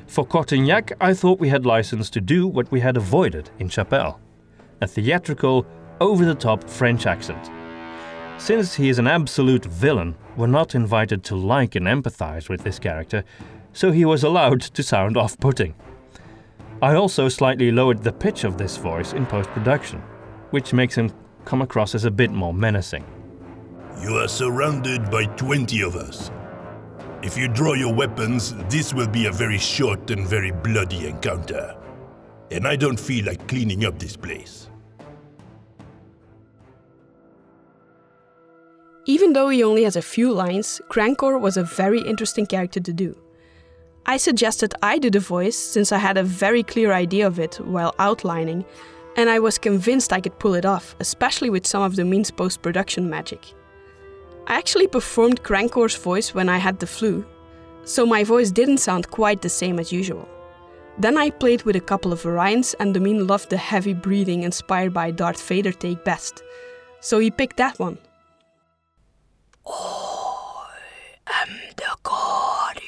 For 0.07 0.25
Cortignac, 0.25 0.93
I 1.01 1.13
thought 1.13 1.41
we 1.41 1.49
had 1.49 1.65
license 1.65 2.09
to 2.11 2.21
do 2.21 2.47
what 2.47 2.71
we 2.71 2.79
had 2.79 2.95
avoided 2.95 3.49
in 3.59 3.67
Chapelle 3.67 4.21
a 4.79 4.87
theatrical, 4.87 5.65
over 5.99 6.23
the 6.23 6.35
top 6.35 6.63
French 6.63 7.05
accent. 7.05 7.51
Since 8.37 8.75
he 8.75 8.87
is 8.87 8.99
an 8.99 9.07
absolute 9.07 9.65
villain, 9.65 10.15
we're 10.37 10.47
not 10.47 10.75
invited 10.75 11.25
to 11.25 11.35
like 11.35 11.75
and 11.75 11.87
empathize 11.87 12.47
with 12.47 12.63
this 12.63 12.79
character, 12.79 13.25
so 13.73 13.91
he 13.91 14.05
was 14.05 14.23
allowed 14.23 14.61
to 14.61 14.81
sound 14.81 15.17
off 15.17 15.37
putting. 15.41 15.75
I 16.81 16.95
also 16.95 17.27
slightly 17.27 17.71
lowered 17.71 18.01
the 18.01 18.13
pitch 18.13 18.45
of 18.45 18.57
this 18.57 18.77
voice 18.77 19.11
in 19.11 19.25
post 19.25 19.49
production, 19.49 20.01
which 20.51 20.71
makes 20.71 20.95
him 20.95 21.11
come 21.43 21.61
across 21.61 21.93
as 21.93 22.05
a 22.05 22.11
bit 22.11 22.31
more 22.31 22.53
menacing. 22.53 23.05
You 24.01 24.15
are 24.15 24.29
surrounded 24.29 25.11
by 25.11 25.25
20 25.25 25.81
of 25.81 25.97
us. 25.97 26.31
If 27.21 27.37
you 27.37 27.49
draw 27.49 27.73
your 27.73 27.93
weapons, 27.93 28.55
this 28.69 28.93
will 28.93 29.09
be 29.09 29.25
a 29.25 29.31
very 29.31 29.57
short 29.57 30.09
and 30.09 30.25
very 30.25 30.51
bloody 30.51 31.07
encounter. 31.07 31.75
And 32.49 32.65
I 32.65 32.77
don't 32.77 32.99
feel 32.99 33.25
like 33.25 33.45
cleaning 33.49 33.83
up 33.83 33.99
this 33.99 34.15
place. 34.15 34.69
Even 39.05 39.33
though 39.33 39.49
he 39.49 39.63
only 39.63 39.83
has 39.83 39.97
a 39.97 40.01
few 40.01 40.31
lines, 40.31 40.79
Crankor 40.89 41.41
was 41.41 41.57
a 41.57 41.63
very 41.63 41.99
interesting 41.99 42.45
character 42.45 42.79
to 42.79 42.93
do. 42.93 43.17
I 44.09 44.17
suggested 44.17 44.73
I 44.81 44.97
do 44.97 45.11
the 45.11 45.19
voice 45.19 45.55
since 45.55 45.91
I 45.91 45.99
had 45.99 46.17
a 46.17 46.23
very 46.23 46.63
clear 46.63 46.91
idea 46.91 47.27
of 47.27 47.37
it 47.37 47.59
while 47.63 47.93
outlining, 47.99 48.65
and 49.15 49.29
I 49.29 49.37
was 49.37 49.59
convinced 49.59 50.11
I 50.11 50.19
could 50.19 50.39
pull 50.39 50.55
it 50.55 50.65
off, 50.65 50.95
especially 50.99 51.51
with 51.51 51.67
some 51.67 51.83
of 51.83 51.95
the 51.95 52.03
means 52.03 52.31
post 52.31 52.63
production 52.63 53.07
magic. 53.07 53.53
I 54.47 54.57
actually 54.57 54.87
performed 54.87 55.43
Crankor's 55.43 55.95
voice 55.95 56.33
when 56.33 56.49
I 56.49 56.57
had 56.57 56.79
the 56.79 56.87
flu, 56.87 57.23
so 57.83 58.03
my 58.03 58.23
voice 58.23 58.49
didn't 58.49 58.79
sound 58.79 59.11
quite 59.11 59.43
the 59.43 59.49
same 59.49 59.77
as 59.77 59.91
usual. 59.91 60.27
Then 60.97 61.15
I 61.15 61.29
played 61.29 61.61
with 61.61 61.75
a 61.75 61.87
couple 61.91 62.11
of 62.11 62.23
variants, 62.23 62.73
and 62.79 62.95
Domine 62.95 63.27
loved 63.27 63.51
the 63.51 63.57
heavy 63.57 63.93
breathing 63.93 64.41
inspired 64.41 64.91
by 64.91 65.11
Darth 65.11 65.47
Vader 65.47 65.71
take 65.71 66.03
best, 66.03 66.41
so 66.99 67.19
he 67.19 67.29
picked 67.29 67.57
that 67.57 67.77
one. 67.77 67.99
I 69.67 70.65
am 71.43 71.49
the 71.77 71.95
guardian 72.01 72.85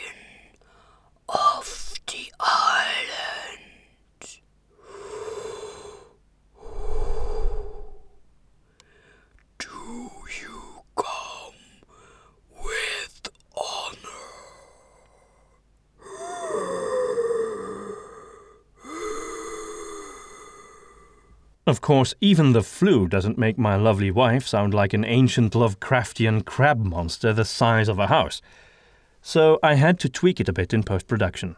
of 1.30 1.94
the 2.08 2.30
island. 2.42 4.42
Do 9.60 10.10
you 10.42 10.82
come 10.96 11.54
Of 21.72 21.80
course, 21.80 22.14
even 22.20 22.52
the 22.52 22.64
flu 22.64 23.08
doesn't 23.08 23.38
make 23.38 23.58
my 23.58 23.78
lovely 23.78 24.12
wife 24.12 24.46
sound 24.46 24.74
like 24.74 24.92
an 24.92 25.06
ancient 25.06 25.54
Lovecraftian 25.54 26.44
crab 26.44 26.84
monster 26.84 27.32
the 27.32 27.46
size 27.46 27.88
of 27.88 27.98
a 27.98 28.08
house. 28.08 28.42
So 29.22 29.58
I 29.64 29.76
had 29.76 29.98
to 30.02 30.10
tweak 30.10 30.42
it 30.42 30.50
a 30.50 30.52
bit 30.52 30.74
in 30.74 30.84
post 30.84 31.08
production. 31.08 31.56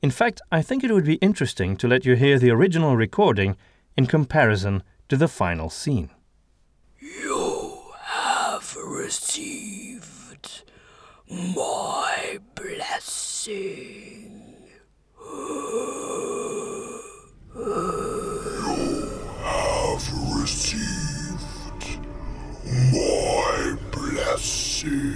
In 0.00 0.12
fact, 0.12 0.40
I 0.52 0.62
think 0.62 0.84
it 0.84 0.92
would 0.92 1.04
be 1.04 1.16
interesting 1.16 1.76
to 1.78 1.88
let 1.88 2.04
you 2.04 2.14
hear 2.14 2.38
the 2.38 2.52
original 2.52 2.96
recording 2.96 3.56
in 3.96 4.06
comparison 4.06 4.84
to 5.08 5.16
the 5.16 5.26
final 5.26 5.70
scene. 5.70 6.10
You 7.00 7.82
have 8.04 8.76
received 8.76 10.62
my 11.28 12.38
blessing. 12.54 14.36
Have 19.98 20.40
received 20.42 22.00
my 22.92 23.76
blessing. 23.90 25.14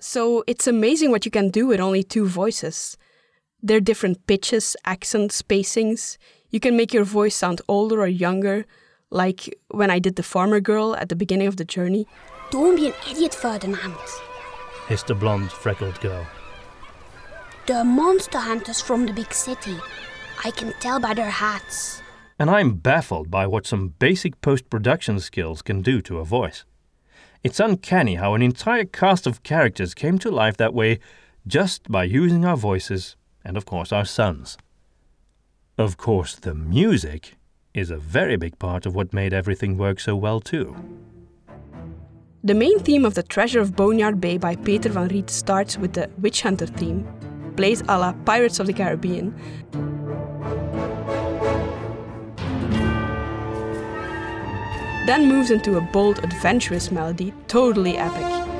So 0.00 0.44
it's 0.46 0.66
amazing 0.66 1.10
what 1.10 1.24
you 1.24 1.30
can 1.30 1.50
do 1.50 1.66
with 1.66 1.80
only 1.80 2.02
two 2.02 2.26
voices. 2.26 2.96
They're 3.62 3.80
different 3.80 4.26
pitches, 4.26 4.76
accents, 4.84 5.40
spacings. 5.42 6.16
You 6.50 6.60
can 6.60 6.76
make 6.76 6.92
your 6.94 7.04
voice 7.04 7.34
sound 7.34 7.60
older 7.68 8.00
or 8.00 8.06
younger, 8.08 8.66
like 9.12 9.54
when 9.68 9.90
I 9.90 9.98
did 9.98 10.16
the 10.16 10.22
farmer 10.22 10.60
girl 10.60 10.96
at 10.96 11.08
the 11.08 11.16
beginning 11.16 11.46
of 11.46 11.56
the 11.56 11.64
journey. 11.64 12.06
Don't 12.50 12.76
be 12.76 12.88
an 12.88 12.94
idiot, 13.08 13.34
Ferdinand. 13.34 13.94
hissed 14.88 15.06
the 15.06 15.14
blonde, 15.14 15.52
freckled 15.52 16.00
girl. 16.00 16.26
The 17.66 17.84
monster 17.84 18.38
hunters 18.38 18.80
from 18.80 19.06
the 19.06 19.12
big 19.12 19.32
city. 19.32 19.76
I 20.44 20.50
can 20.50 20.72
tell 20.80 20.98
by 20.98 21.14
their 21.14 21.30
hats. 21.30 22.02
And 22.38 22.50
I'm 22.50 22.74
baffled 22.74 23.30
by 23.30 23.46
what 23.46 23.66
some 23.66 23.94
basic 23.98 24.40
post 24.40 24.68
production 24.68 25.20
skills 25.20 25.62
can 25.62 25.82
do 25.82 26.00
to 26.02 26.18
a 26.18 26.24
voice. 26.24 26.64
It's 27.44 27.60
uncanny 27.60 28.16
how 28.16 28.34
an 28.34 28.42
entire 28.42 28.84
cast 28.84 29.26
of 29.26 29.42
characters 29.42 29.94
came 29.94 30.18
to 30.18 30.30
life 30.30 30.56
that 30.56 30.74
way 30.74 30.98
just 31.46 31.90
by 31.90 32.04
using 32.04 32.44
our 32.44 32.56
voices 32.56 33.16
and, 33.44 33.56
of 33.56 33.64
course, 33.64 33.92
our 33.92 34.04
sons. 34.04 34.56
Of 35.78 35.96
course, 35.96 36.34
the 36.34 36.54
music 36.54 37.36
is 37.74 37.90
a 37.90 37.96
very 37.96 38.36
big 38.36 38.58
part 38.58 38.86
of 38.86 38.94
what 38.94 39.12
made 39.12 39.32
everything 39.32 39.78
work 39.78 39.98
so 39.98 40.14
well, 40.14 40.40
too. 40.40 40.76
The 42.44 42.54
main 42.54 42.78
theme 42.80 43.04
of 43.04 43.14
The 43.14 43.22
Treasure 43.22 43.60
of 43.60 43.76
Boneyard 43.76 44.20
Bay 44.20 44.36
by 44.36 44.56
Peter 44.56 44.88
van 44.88 45.08
Riet 45.08 45.30
starts 45.30 45.78
with 45.78 45.92
the 45.92 46.10
Witch 46.18 46.42
Hunter 46.42 46.66
theme, 46.66 47.06
plays 47.56 47.82
a 47.82 47.98
la 47.98 48.12
Pirates 48.24 48.58
of 48.60 48.66
the 48.66 48.72
Caribbean. 48.72 49.34
Then 55.06 55.26
moves 55.26 55.50
into 55.50 55.76
a 55.76 55.80
bold, 55.80 56.18
adventurous 56.22 56.90
melody, 56.90 57.32
totally 57.48 57.96
epic. 57.96 58.51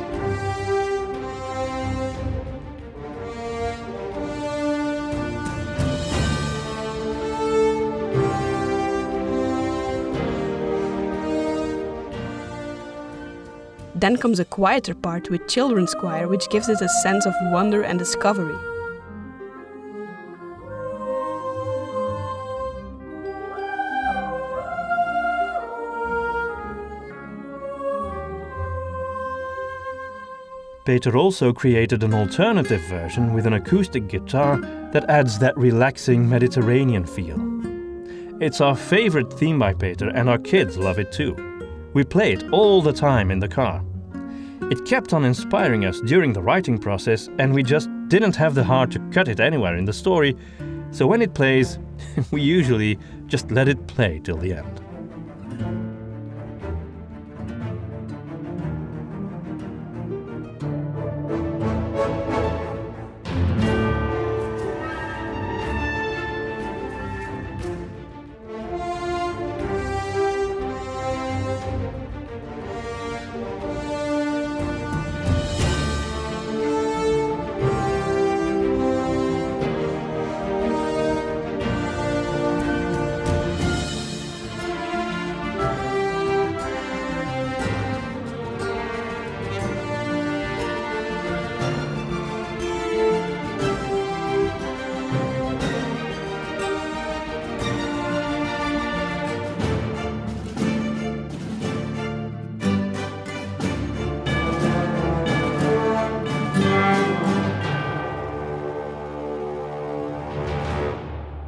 Then 14.03 14.17
comes 14.17 14.41
a 14.41 14.45
quieter 14.45 14.97
part 14.97 15.31
with 15.31 15.47
children's 15.47 15.95
choir, 15.95 16.27
which 16.27 16.51
gives 16.51 16.69
it 16.69 16.81
a 16.81 16.89
sense 16.89 17.25
of 17.25 17.35
wonder 17.41 17.83
and 17.85 18.01
discovery. 18.01 18.59
Peter 30.85 31.17
also 31.17 31.53
created 31.53 32.03
an 32.03 32.13
alternative 32.13 32.81
version 32.89 33.33
with 33.33 33.47
an 33.47 33.53
acoustic 33.53 34.09
guitar 34.09 34.57
that 34.93 35.09
adds 35.09 35.39
that 35.39 35.57
relaxing 35.57 36.29
Mediterranean 36.29 37.07
feel. 37.07 37.39
It's 38.43 38.61
our 38.61 38.75
favorite 38.75 39.33
theme 39.33 39.61
by 39.61 39.75
Peter, 39.75 40.09
and 40.09 40.29
our 40.29 40.39
kids 40.39 40.77
love 40.77 40.99
it 40.99 41.13
too. 41.13 41.37
We 41.95 42.03
play 42.03 42.33
it 42.33 42.51
all 42.51 42.83
the 42.83 42.93
time 42.93 43.31
in 43.31 43.39
the 43.39 43.47
car. 43.47 43.85
It 44.73 44.87
kept 44.87 45.13
on 45.13 45.27
inspiring 45.27 45.85
us 45.85 46.01
during 46.01 46.33
the 46.33 46.41
writing 46.41 46.79
process, 46.79 47.29
and 47.39 47.53
we 47.53 47.63
just 47.63 47.91
didn't 48.09 48.35
have 48.37 48.55
the 48.55 48.65
heart 48.65 48.91
to 48.93 49.01
cut 49.11 49.29
it 49.29 49.39
anywhere 49.39 49.77
in 49.77 49.85
the 49.85 49.93
story, 49.93 50.35
so 50.91 51.07
when 51.07 51.21
it 51.21 51.35
plays, 51.35 51.79
we 52.31 52.41
usually 52.41 52.99
just 53.27 53.51
let 53.51 53.69
it 53.69 53.87
play 53.87 54.19
till 54.25 54.39
the 54.39 54.55
end. 54.55 55.92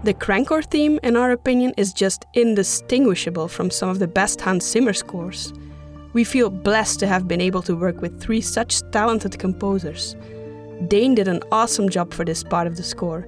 The 0.04 0.12
Crankor 0.12 0.62
theme, 0.62 1.00
in 1.02 1.16
our 1.16 1.30
opinion, 1.30 1.72
is 1.78 1.94
just 1.94 2.26
indistinguishable 2.34 3.48
from 3.48 3.70
some 3.70 3.88
of 3.88 4.00
the 4.00 4.06
best 4.06 4.38
Hans 4.38 4.70
Zimmer 4.70 4.92
scores. 4.92 5.54
We 6.12 6.24
feel 6.24 6.50
blessed 6.50 7.00
to 7.00 7.06
have 7.06 7.26
been 7.26 7.40
able 7.40 7.62
to 7.62 7.74
work 7.74 8.02
with 8.02 8.20
three 8.20 8.42
such 8.42 8.82
talented 8.90 9.38
composers. 9.38 10.14
Dane 10.88 11.14
did 11.14 11.26
an 11.26 11.42
awesome 11.50 11.88
job 11.88 12.12
for 12.12 12.22
this 12.22 12.42
part 12.44 12.66
of 12.66 12.76
the 12.76 12.82
score. 12.82 13.26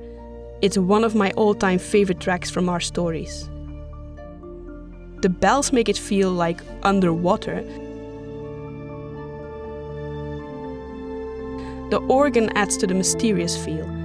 It's 0.61 0.77
one 0.77 1.03
of 1.03 1.15
my 1.15 1.31
all 1.31 1.55
time 1.55 1.79
favorite 1.79 2.21
tracks 2.21 2.51
from 2.51 2.69
our 2.69 2.81
stories. 2.81 3.49
The 5.23 5.31
bells 5.31 5.73
make 5.73 5.89
it 5.89 5.97
feel 5.97 6.31
like 6.31 6.61
underwater. 6.83 7.63
The 11.89 12.05
organ 12.07 12.51
adds 12.55 12.77
to 12.77 12.87
the 12.87 12.93
mysterious 12.93 13.57
feel 13.57 13.96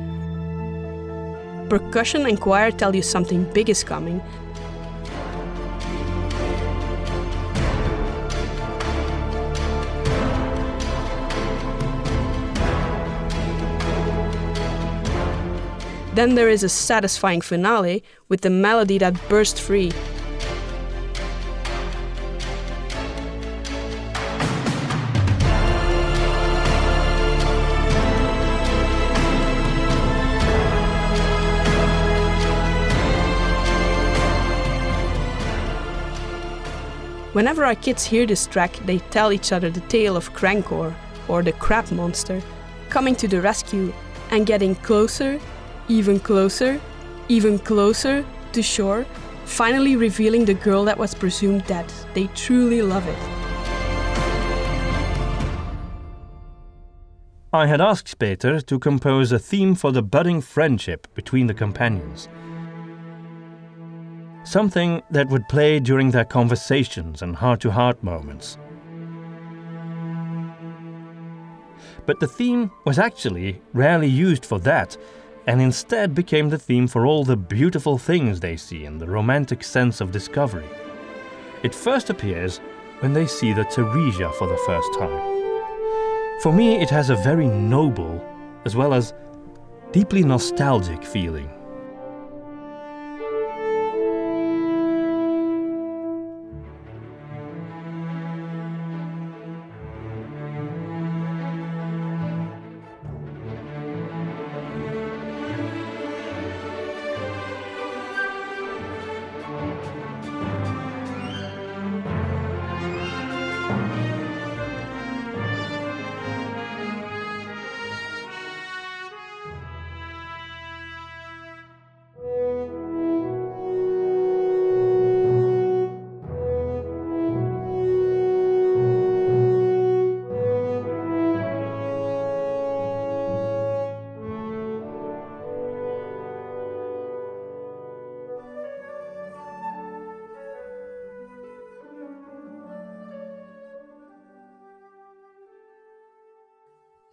percussion 1.72 2.26
and 2.26 2.38
choir 2.42 2.70
tell 2.70 2.94
you 2.94 3.02
something 3.02 3.46
big 3.54 3.70
is 3.70 3.82
coming. 3.82 4.22
Then 16.14 16.36
there 16.36 16.50
is 16.50 16.62
a 16.62 16.68
satisfying 16.68 17.40
finale 17.40 18.04
with 18.28 18.42
the 18.42 18.50
melody 18.50 18.98
that 18.98 19.16
bursts 19.30 19.62
free. 19.62 19.94
Whenever 37.42 37.66
our 37.66 37.74
kids 37.74 38.06
hear 38.06 38.28
this 38.28 38.46
track, 38.46 38.72
they 38.86 39.00
tell 39.10 39.34
each 39.34 39.52
other 39.52 39.72
the 39.72 39.80
tale 39.90 40.16
of 40.16 40.32
Crankor, 40.32 40.94
or 41.28 41.42
the 41.42 41.54
crab 41.54 41.92
monster, 41.92 42.40
coming 42.92 43.16
to 43.16 43.28
the 43.28 43.42
rescue 43.42 43.92
and 44.30 44.46
getting 44.46 44.76
closer, 44.76 45.40
even 45.88 46.20
closer, 46.20 46.80
even 47.30 47.58
closer 47.58 48.24
to 48.52 48.62
shore 48.62 49.08
finally 49.46 49.96
revealing 49.96 50.46
the 50.46 50.54
girl 50.54 50.86
that 50.86 51.00
was 51.00 51.16
presumed 51.16 51.66
dead. 51.66 51.92
They 52.14 52.28
truly 52.36 52.84
love 52.84 53.08
it. 53.08 53.18
I 57.52 57.66
had 57.66 57.82
asked 57.82 58.20
Peter 58.20 58.62
to 58.62 58.78
compose 58.78 59.32
a 59.32 59.40
theme 59.40 59.74
for 59.74 59.92
the 59.92 60.04
budding 60.04 60.42
friendship 60.42 61.08
between 61.16 61.48
the 61.48 61.56
companions. 61.56 62.30
Something 64.44 65.04
that 65.12 65.30
would 65.30 65.48
play 65.48 65.80
during 65.80 66.12
their 66.12 66.26
conversations 66.26 67.22
and 67.22 67.36
heart 67.36 67.62
to 67.62 67.72
heart 67.72 68.04
moments. 68.04 68.58
But 72.06 72.20
the 72.20 72.28
theme 72.28 72.72
was 72.86 72.98
actually 72.98 73.62
rarely 73.74 74.08
used 74.08 74.46
for 74.46 74.60
that, 74.60 74.98
and 75.46 75.62
instead 75.62 76.16
became 76.16 76.50
the 76.50 76.58
theme 76.58 76.88
for 76.88 77.06
all 77.06 77.24
the 77.24 77.38
beautiful 77.38 77.98
things 77.98 78.40
they 78.40 78.58
see 78.58 78.86
and 78.86 79.00
the 79.00 79.08
romantic 79.08 79.64
sense 79.64 80.02
of 80.02 80.12
discovery. 80.12 80.68
It 81.64 81.76
first 81.76 82.10
appears 82.10 82.60
when 83.00 83.14
they 83.14 83.28
see 83.28 83.54
the 83.54 83.66
Theresia 83.66 84.34
for 84.34 84.48
the 84.48 84.58
first 84.66 84.94
time. 84.98 86.40
For 86.42 86.52
me, 86.52 86.82
it 86.82 86.90
has 86.90 87.12
a 87.12 87.16
very 87.16 87.48
noble, 87.48 88.20
as 88.66 88.76
well 88.76 88.94
as 88.94 89.14
deeply 89.92 90.24
nostalgic 90.24 91.04
feeling. 91.04 91.50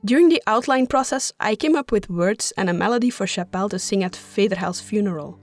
During 0.09 0.31
the 0.31 0.43
outline 0.47 0.87
process, 0.87 1.35
I 1.39 1.55
came 1.55 1.77
up 1.77 1.93
with 1.93 2.09
words 2.09 2.51
and 2.57 2.71
a 2.71 2.73
melody 2.73 3.11
for 3.11 3.27
Chapelle 3.27 3.69
to 3.69 3.79
sing 3.79 4.03
at 4.03 4.13
Federhel's 4.13 4.81
funeral. 4.81 5.39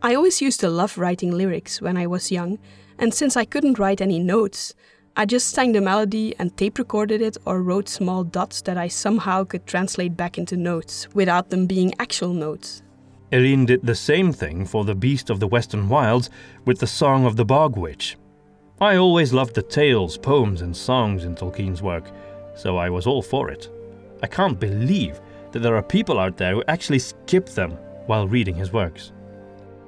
I 0.00 0.14
always 0.14 0.40
used 0.40 0.60
to 0.60 0.70
love 0.70 0.96
writing 0.96 1.32
lyrics 1.32 1.82
when 1.82 1.98
I 1.98 2.06
was 2.06 2.32
young, 2.32 2.58
and 2.98 3.12
since 3.12 3.36
I 3.36 3.44
couldn't 3.44 3.78
write 3.78 4.00
any 4.00 4.18
notes, 4.18 4.72
I 5.18 5.26
just 5.26 5.50
sang 5.50 5.72
the 5.72 5.82
melody 5.82 6.34
and 6.38 6.56
tape 6.56 6.78
recorded 6.78 7.20
it 7.20 7.36
or 7.44 7.62
wrote 7.62 7.90
small 7.90 8.24
dots 8.24 8.62
that 8.62 8.78
I 8.78 8.88
somehow 8.88 9.44
could 9.44 9.66
translate 9.66 10.16
back 10.16 10.38
into 10.38 10.56
notes 10.56 11.06
without 11.12 11.50
them 11.50 11.66
being 11.66 11.92
actual 11.98 12.32
notes. 12.32 12.82
Eline 13.32 13.66
did 13.66 13.82
the 13.82 13.94
same 13.94 14.32
thing 14.32 14.64
for 14.64 14.86
The 14.86 14.94
Beast 14.94 15.28
of 15.28 15.40
the 15.40 15.46
Western 15.46 15.90
Wilds 15.90 16.30
with 16.64 16.78
the 16.78 16.86
Song 16.86 17.26
of 17.26 17.36
the 17.36 17.44
Bog 17.44 17.76
Witch. 17.76 18.16
I 18.80 18.96
always 18.96 19.34
loved 19.34 19.54
the 19.54 19.62
tales, 19.62 20.16
poems, 20.16 20.62
and 20.62 20.74
songs 20.74 21.24
in 21.24 21.34
Tolkien's 21.34 21.82
work 21.82 22.10
so 22.54 22.76
I 22.76 22.90
was 22.90 23.06
all 23.06 23.22
for 23.22 23.50
it. 23.50 23.68
I 24.22 24.26
can't 24.26 24.58
believe 24.58 25.20
that 25.52 25.60
there 25.60 25.76
are 25.76 25.82
people 25.82 26.18
out 26.18 26.36
there 26.36 26.54
who 26.54 26.64
actually 26.68 26.98
skip 26.98 27.46
them 27.46 27.72
while 28.06 28.28
reading 28.28 28.54
his 28.54 28.72
works. 28.72 29.12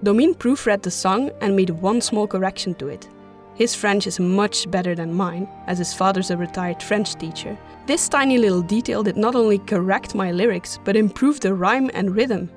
Domine 0.03 0.35
proofread 0.35 0.83
the 0.83 0.91
song 0.91 1.31
and 1.41 1.57
made 1.57 1.71
one 1.71 2.01
small 2.01 2.27
correction 2.27 2.75
to 2.75 2.89
it. 2.89 3.09
His 3.55 3.75
French 3.75 4.07
is 4.07 4.19
much 4.19 4.69
better 4.71 4.95
than 4.95 5.15
mine, 5.15 5.49
as 5.67 5.79
his 5.79 5.95
father's 5.95 6.31
a 6.31 6.37
retired 6.37 6.83
French 6.83 7.15
teacher. 7.15 7.57
This 7.87 8.09
tiny 8.09 8.37
little 8.37 8.63
detail 8.63 9.03
did 9.03 9.17
not 9.17 9.37
only 9.37 9.59
correct 9.59 10.15
my 10.15 10.33
lyrics, 10.33 10.79
but 10.85 10.97
improved 10.97 11.43
the 11.43 11.55
rhyme 11.55 11.91
and 11.95 12.17
rhythm. 12.17 12.51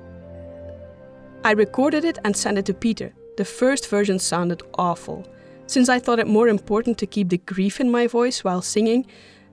I 1.44 1.52
recorded 1.52 2.04
it 2.04 2.18
and 2.24 2.36
sent 2.36 2.58
it 2.58 2.66
to 2.66 2.74
Peter. 2.74 3.14
The 3.36 3.44
first 3.44 3.88
version 3.88 4.18
sounded 4.18 4.62
awful, 4.74 5.24
since 5.66 5.88
I 5.88 6.00
thought 6.00 6.18
it 6.18 6.26
more 6.26 6.48
important 6.48 6.98
to 6.98 7.06
keep 7.06 7.28
the 7.28 7.38
grief 7.38 7.78
in 7.78 7.90
my 7.90 8.08
voice 8.08 8.42
while 8.42 8.60
singing 8.60 9.06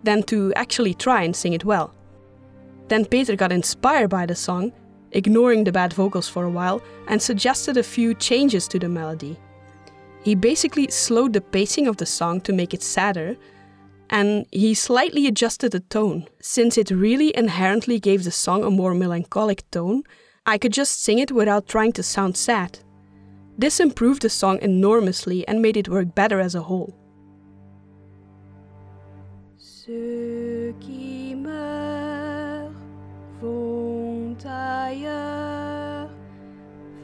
than 0.06 0.24
to 0.24 0.54
actually 0.56 0.94
try 0.94 1.24
and 1.24 1.36
sing 1.36 1.54
it 1.54 1.66
well. 1.66 1.94
Then 2.88 3.06
Peter 3.06 3.36
got 3.36 3.52
inspired 3.52 4.10
by 4.10 4.26
the 4.26 4.36
song, 4.36 4.72
ignoring 5.12 5.64
the 5.64 5.72
bad 5.72 5.94
vocals 5.94 6.30
for 6.30 6.44
a 6.46 6.50
while, 6.50 6.82
and 7.08 7.22
suggested 7.22 7.78
a 7.78 7.84
few 7.84 8.14
changes 8.14 8.68
to 8.68 8.80
the 8.80 8.90
melody. 8.90 9.40
He 10.24 10.36
basically 10.36 10.90
slowed 10.90 11.34
the 11.34 11.42
pacing 11.42 11.88
of 11.88 11.98
the 11.98 12.06
song 12.06 12.42
to 12.42 12.54
make 12.54 12.74
it 12.74 12.84
sadder, 12.84 13.36
and 14.10 14.46
he 14.52 14.74
slightly 14.74 15.28
adjusted 15.28 15.72
the 15.72 15.80
tone. 15.80 16.28
Since 16.42 16.78
it 16.78 16.92
really 16.92 17.36
inherently 17.36 18.00
gave 18.00 18.24
the 18.24 18.32
song 18.32 18.64
a 18.64 18.72
more 18.72 18.94
melancholic 18.94 19.70
tone, 19.72 20.04
I 20.46 20.58
could 20.60 20.74
just 20.74 21.02
sing 21.04 21.20
it 21.20 21.32
without 21.32 21.68
trying 21.68 21.92
to 21.94 22.04
sound 22.04 22.38
sad. 22.38 22.80
This 23.58 23.80
improved 23.80 24.22
the 24.22 24.30
song 24.30 24.60
enormously 24.62 25.48
and 25.48 25.62
made 25.62 25.78
it 25.78 25.90
work 25.90 26.14
better 26.14 26.40
as 26.40 26.56
a 26.56 26.62
whole. 26.62 26.94
Ceux 29.86 30.74
qui 30.80 31.36
meurent 31.36 32.72
vont 33.40 34.36
ailleurs 34.44 36.10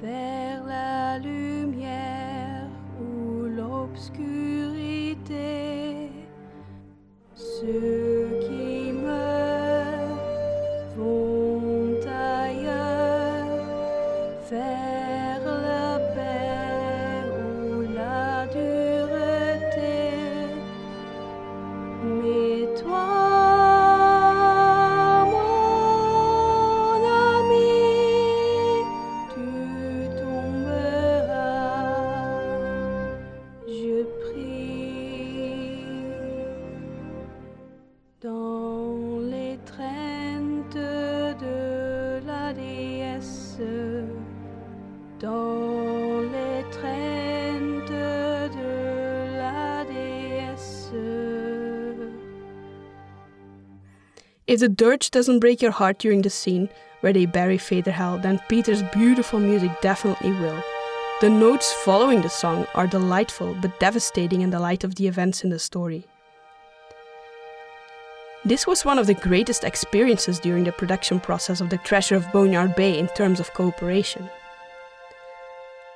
vers 0.02 0.66
la 0.66 1.20
lumière 1.20 2.68
ou 2.99 3.45
l'obscurité. 3.45 6.10
If 54.48 54.60
the 54.60 54.68
dirge 54.68 55.11
doesn't 55.11 55.39
break 55.39 55.61
your 55.61 55.72
heart 55.72 55.99
during 55.99 56.23
the 56.23 56.30
scene 56.30 56.68
where 56.99 57.14
they 57.14 57.26
bury 57.26 57.57
Federhel, 57.57 58.22
then 58.22 58.41
Peter's 58.49 58.84
beautiful 58.91 59.39
music 59.39 59.72
definitely 59.81 60.31
will. 60.31 60.61
The 61.22 61.30
notes 61.30 61.72
following 61.72 62.22
the 62.22 62.30
song 62.30 62.65
are 62.73 62.88
delightful 62.88 63.56
but 63.61 63.80
devastating 63.80 64.41
in 64.41 64.49
the 64.49 64.60
light 64.60 64.84
of 64.84 64.95
the 64.95 65.07
events 65.07 65.43
in 65.43 65.52
the 65.52 65.60
story. 65.60 66.06
This 68.43 68.65
was 68.65 68.84
one 68.84 68.98
of 68.98 69.06
the 69.06 69.14
greatest 69.14 69.64
experiences 69.64 70.39
during 70.39 70.64
the 70.64 70.72
production 70.72 71.19
process 71.19 71.61
of 71.61 71.69
The 71.69 71.77
Treasure 71.77 72.15
of 72.15 72.31
Boneyard 72.31 72.76
Bay 72.76 72.98
in 72.98 73.07
terms 73.10 73.39
of 73.39 73.53
cooperation. 73.53 74.27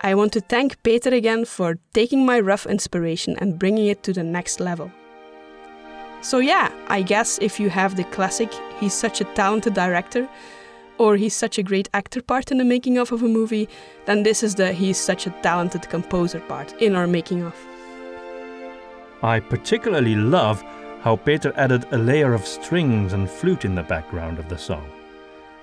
I 0.05 0.13
want 0.13 0.33
to 0.33 0.39
thank 0.39 0.83
Peter 0.83 1.09
again 1.09 1.45
for 1.45 1.79
taking 1.95 2.27
my 2.27 2.39
rough 2.39 2.67
inspiration 2.67 3.35
and 3.39 3.57
bringing 3.57 3.87
it 3.87 4.03
to 4.03 4.13
the 4.13 4.21
next 4.21 4.59
level. 4.59 4.91
So, 6.21 6.37
yeah, 6.37 6.71
I 6.87 7.01
guess 7.01 7.39
if 7.41 7.59
you 7.59 7.71
have 7.71 7.95
the 7.95 8.03
classic, 8.03 8.53
he's 8.79 8.93
such 8.93 9.19
a 9.19 9.23
talented 9.33 9.73
director, 9.73 10.29
or 10.99 11.15
he's 11.15 11.33
such 11.33 11.57
a 11.57 11.63
great 11.63 11.89
actor 11.95 12.21
part 12.21 12.51
in 12.51 12.59
the 12.59 12.63
making 12.63 12.99
of 12.99 13.11
of 13.11 13.23
a 13.23 13.27
movie, 13.27 13.67
then 14.05 14.21
this 14.21 14.43
is 14.43 14.53
the 14.53 14.73
he's 14.73 14.99
such 14.99 15.25
a 15.25 15.33
talented 15.41 15.89
composer 15.89 16.39
part 16.41 16.79
in 16.79 16.95
our 16.95 17.07
making 17.07 17.41
of. 17.41 17.55
I 19.23 19.39
particularly 19.39 20.13
love 20.13 20.61
how 21.01 21.15
Peter 21.15 21.51
added 21.55 21.83
a 21.91 21.97
layer 21.97 22.35
of 22.35 22.45
strings 22.45 23.13
and 23.13 23.27
flute 23.27 23.65
in 23.65 23.73
the 23.73 23.89
background 23.95 24.37
of 24.37 24.49
the 24.49 24.57
song, 24.59 24.87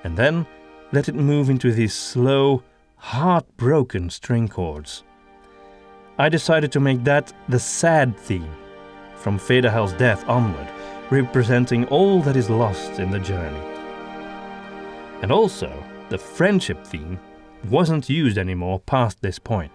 and 0.02 0.16
then 0.16 0.44
let 0.90 1.09
it 1.09 1.14
move 1.14 1.48
into 1.48 1.70
these 1.70 1.94
slow, 1.94 2.64
heartbroken 3.03 4.09
string 4.09 4.47
chords. 4.47 5.03
I 6.19 6.29
decided 6.29 6.70
to 6.70 6.81
make 6.81 7.03
that 7.03 7.33
the 7.49 7.59
sad 7.59 8.16
theme, 8.16 8.55
from 9.16 9.41
Federhel's 9.41 9.93
death 9.95 10.27
onward, 10.29 10.69
representing 11.11 11.85
all 11.89 12.23
that 12.23 12.37
is 12.37 12.49
lost 12.49 13.01
in 13.01 13.11
the 13.11 13.19
journey. 13.19 13.61
And 15.20 15.33
also, 15.33 15.83
the 16.11 16.16
friendship 16.16 16.87
theme 16.87 17.19
wasn't 17.69 18.09
used 18.09 18.39
anymore 18.39 18.79
past 18.79 19.20
this 19.20 19.39
point. 19.39 19.73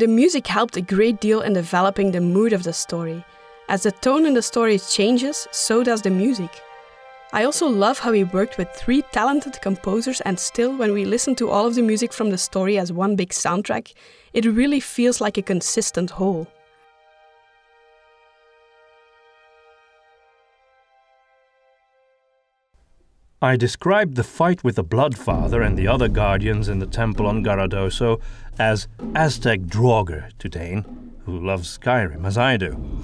The 0.00 0.08
music 0.08 0.46
helped 0.46 0.78
a 0.78 0.80
great 0.80 1.20
deal 1.20 1.42
in 1.42 1.52
developing 1.52 2.10
the 2.10 2.22
mood 2.22 2.54
of 2.54 2.62
the 2.62 2.72
story. 2.72 3.22
As 3.68 3.82
the 3.82 3.92
tone 3.92 4.24
in 4.24 4.32
the 4.32 4.40
story 4.40 4.78
changes, 4.78 5.46
so 5.50 5.84
does 5.84 6.00
the 6.00 6.08
music. 6.08 6.50
I 7.34 7.44
also 7.44 7.68
love 7.68 7.98
how 7.98 8.12
he 8.12 8.24
worked 8.24 8.56
with 8.56 8.68
three 8.74 9.02
talented 9.12 9.60
composers, 9.60 10.22
and 10.22 10.40
still, 10.40 10.74
when 10.74 10.94
we 10.94 11.04
listen 11.04 11.34
to 11.36 11.50
all 11.50 11.66
of 11.66 11.74
the 11.74 11.82
music 11.82 12.14
from 12.14 12.30
the 12.30 12.38
story 12.38 12.78
as 12.78 12.90
one 12.90 13.14
big 13.14 13.28
soundtrack, 13.28 13.92
it 14.32 14.46
really 14.46 14.80
feels 14.80 15.20
like 15.20 15.36
a 15.36 15.42
consistent 15.42 16.08
whole. 16.08 16.46
I 23.42 23.56
described 23.56 24.16
the 24.16 24.22
fight 24.22 24.62
with 24.62 24.76
the 24.76 24.84
Bloodfather 24.84 25.64
and 25.64 25.74
the 25.74 25.88
other 25.88 26.08
guardians 26.08 26.68
in 26.68 26.78
the 26.78 26.86
temple 26.86 27.26
on 27.26 27.42
Garadoso 27.42 28.20
as 28.58 28.86
Aztec 29.14 29.60
Draugr 29.60 30.30
to 30.38 30.48
Dane, 30.50 31.14
who 31.24 31.38
loves 31.38 31.78
Skyrim 31.78 32.26
as 32.26 32.36
I 32.36 32.58
do. 32.58 33.00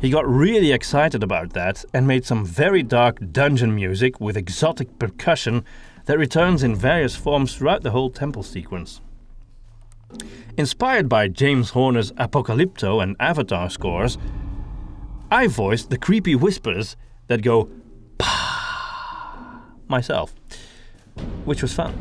He 0.00 0.10
got 0.10 0.28
really 0.28 0.70
excited 0.70 1.24
about 1.24 1.54
that 1.54 1.84
and 1.92 2.06
made 2.06 2.24
some 2.24 2.46
very 2.46 2.84
dark 2.84 3.18
dungeon 3.32 3.74
music 3.74 4.20
with 4.20 4.36
exotic 4.36 4.96
percussion 5.00 5.64
that 6.04 6.18
returns 6.18 6.62
in 6.62 6.76
various 6.76 7.16
forms 7.16 7.56
throughout 7.56 7.82
the 7.82 7.90
whole 7.90 8.10
temple 8.10 8.44
sequence. 8.44 9.00
Inspired 10.56 11.08
by 11.08 11.26
James 11.26 11.70
Horner's 11.70 12.12
Apocalypto 12.12 13.02
and 13.02 13.16
Avatar 13.18 13.68
scores, 13.68 14.18
I 15.32 15.48
voiced 15.48 15.90
the 15.90 15.98
creepy 15.98 16.36
whispers 16.36 16.96
that 17.26 17.42
go 17.42 17.68
myself, 19.94 20.34
which 21.44 21.62
was 21.62 21.72
fun. 21.72 21.92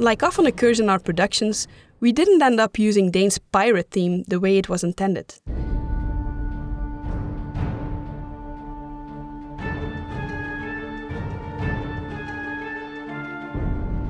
Like 0.00 0.22
often 0.22 0.46
occurs 0.46 0.80
in 0.80 0.88
our 0.88 0.98
productions, 0.98 1.68
we 2.00 2.10
didn't 2.10 2.40
end 2.40 2.58
up 2.58 2.78
using 2.78 3.10
Dane's 3.10 3.36
pirate 3.36 3.90
theme 3.90 4.24
the 4.28 4.40
way 4.40 4.56
it 4.56 4.66
was 4.66 4.82
intended. 4.82 5.34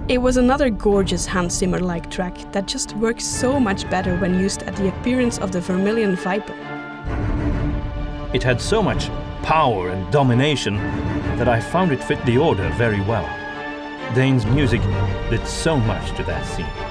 It 0.08 0.18
was 0.18 0.36
another 0.36 0.70
gorgeous 0.70 1.26
Hans 1.26 1.54
Zimmer 1.54 1.80
like 1.80 2.08
track 2.08 2.36
that 2.52 2.68
just 2.68 2.94
works 2.94 3.24
so 3.24 3.58
much 3.58 3.90
better 3.90 4.16
when 4.18 4.38
used 4.38 4.62
at 4.62 4.76
the 4.76 4.90
appearance 4.90 5.38
of 5.38 5.50
the 5.50 5.60
Vermilion 5.60 6.14
Viper. 6.14 6.54
It 8.32 8.44
had 8.44 8.60
so 8.60 8.80
much 8.80 9.08
power 9.42 9.90
and 9.90 10.12
domination 10.12 10.76
that 11.36 11.48
I 11.48 11.58
found 11.58 11.90
it 11.90 12.04
fit 12.04 12.24
the 12.24 12.38
order 12.38 12.68
very 12.76 13.00
well. 13.00 13.39
Dane's 14.14 14.44
music 14.44 14.80
did 15.30 15.46
so 15.46 15.76
much 15.76 16.16
to 16.16 16.24
that 16.24 16.44
scene. 16.44 16.89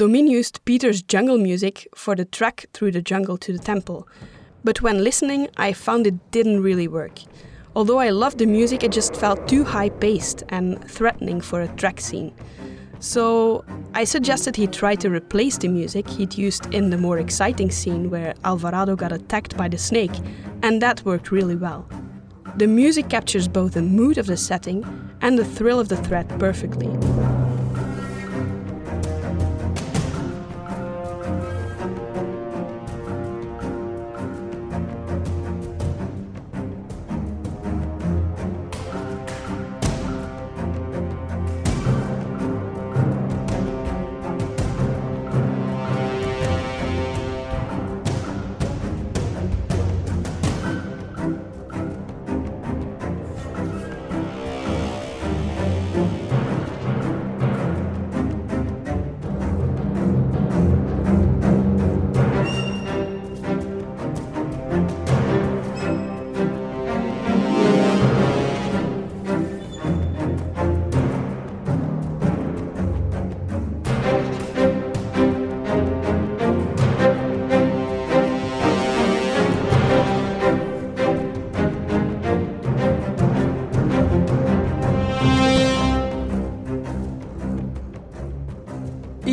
Domine 0.00 0.28
used 0.28 0.64
Peter's 0.64 1.02
jungle 1.02 1.36
music 1.36 1.86
for 1.94 2.16
the 2.16 2.24
track 2.24 2.64
through 2.72 2.90
the 2.90 3.02
jungle 3.02 3.36
to 3.36 3.52
the 3.52 3.58
temple, 3.58 4.08
but 4.64 4.80
when 4.80 5.04
listening, 5.04 5.46
I 5.58 5.74
found 5.74 6.06
it 6.06 6.30
didn't 6.30 6.62
really 6.62 6.88
work. 6.88 7.18
Although 7.76 7.98
I 7.98 8.08
loved 8.08 8.38
the 8.38 8.46
music, 8.46 8.82
it 8.82 8.92
just 8.92 9.14
felt 9.14 9.46
too 9.46 9.62
high 9.62 9.90
paced 9.90 10.42
and 10.48 10.82
threatening 10.90 11.42
for 11.42 11.60
a 11.60 11.68
track 11.76 12.00
scene. 12.00 12.32
So 12.98 13.62
I 13.92 14.04
suggested 14.04 14.56
he 14.56 14.66
try 14.66 14.94
to 14.94 15.10
replace 15.10 15.58
the 15.58 15.68
music 15.68 16.08
he'd 16.08 16.38
used 16.38 16.72
in 16.72 16.88
the 16.88 16.96
more 16.96 17.18
exciting 17.18 17.70
scene 17.70 18.08
where 18.08 18.32
Alvarado 18.42 18.96
got 18.96 19.12
attacked 19.12 19.54
by 19.58 19.68
the 19.68 19.76
snake, 19.76 20.18
and 20.62 20.80
that 20.80 21.04
worked 21.04 21.30
really 21.30 21.56
well. 21.56 21.86
The 22.56 22.68
music 22.68 23.10
captures 23.10 23.48
both 23.48 23.74
the 23.74 23.82
mood 23.82 24.16
of 24.16 24.28
the 24.28 24.38
setting 24.38 24.82
and 25.20 25.38
the 25.38 25.44
thrill 25.44 25.78
of 25.78 25.90
the 25.90 25.98
threat 25.98 26.26
perfectly. 26.38 26.88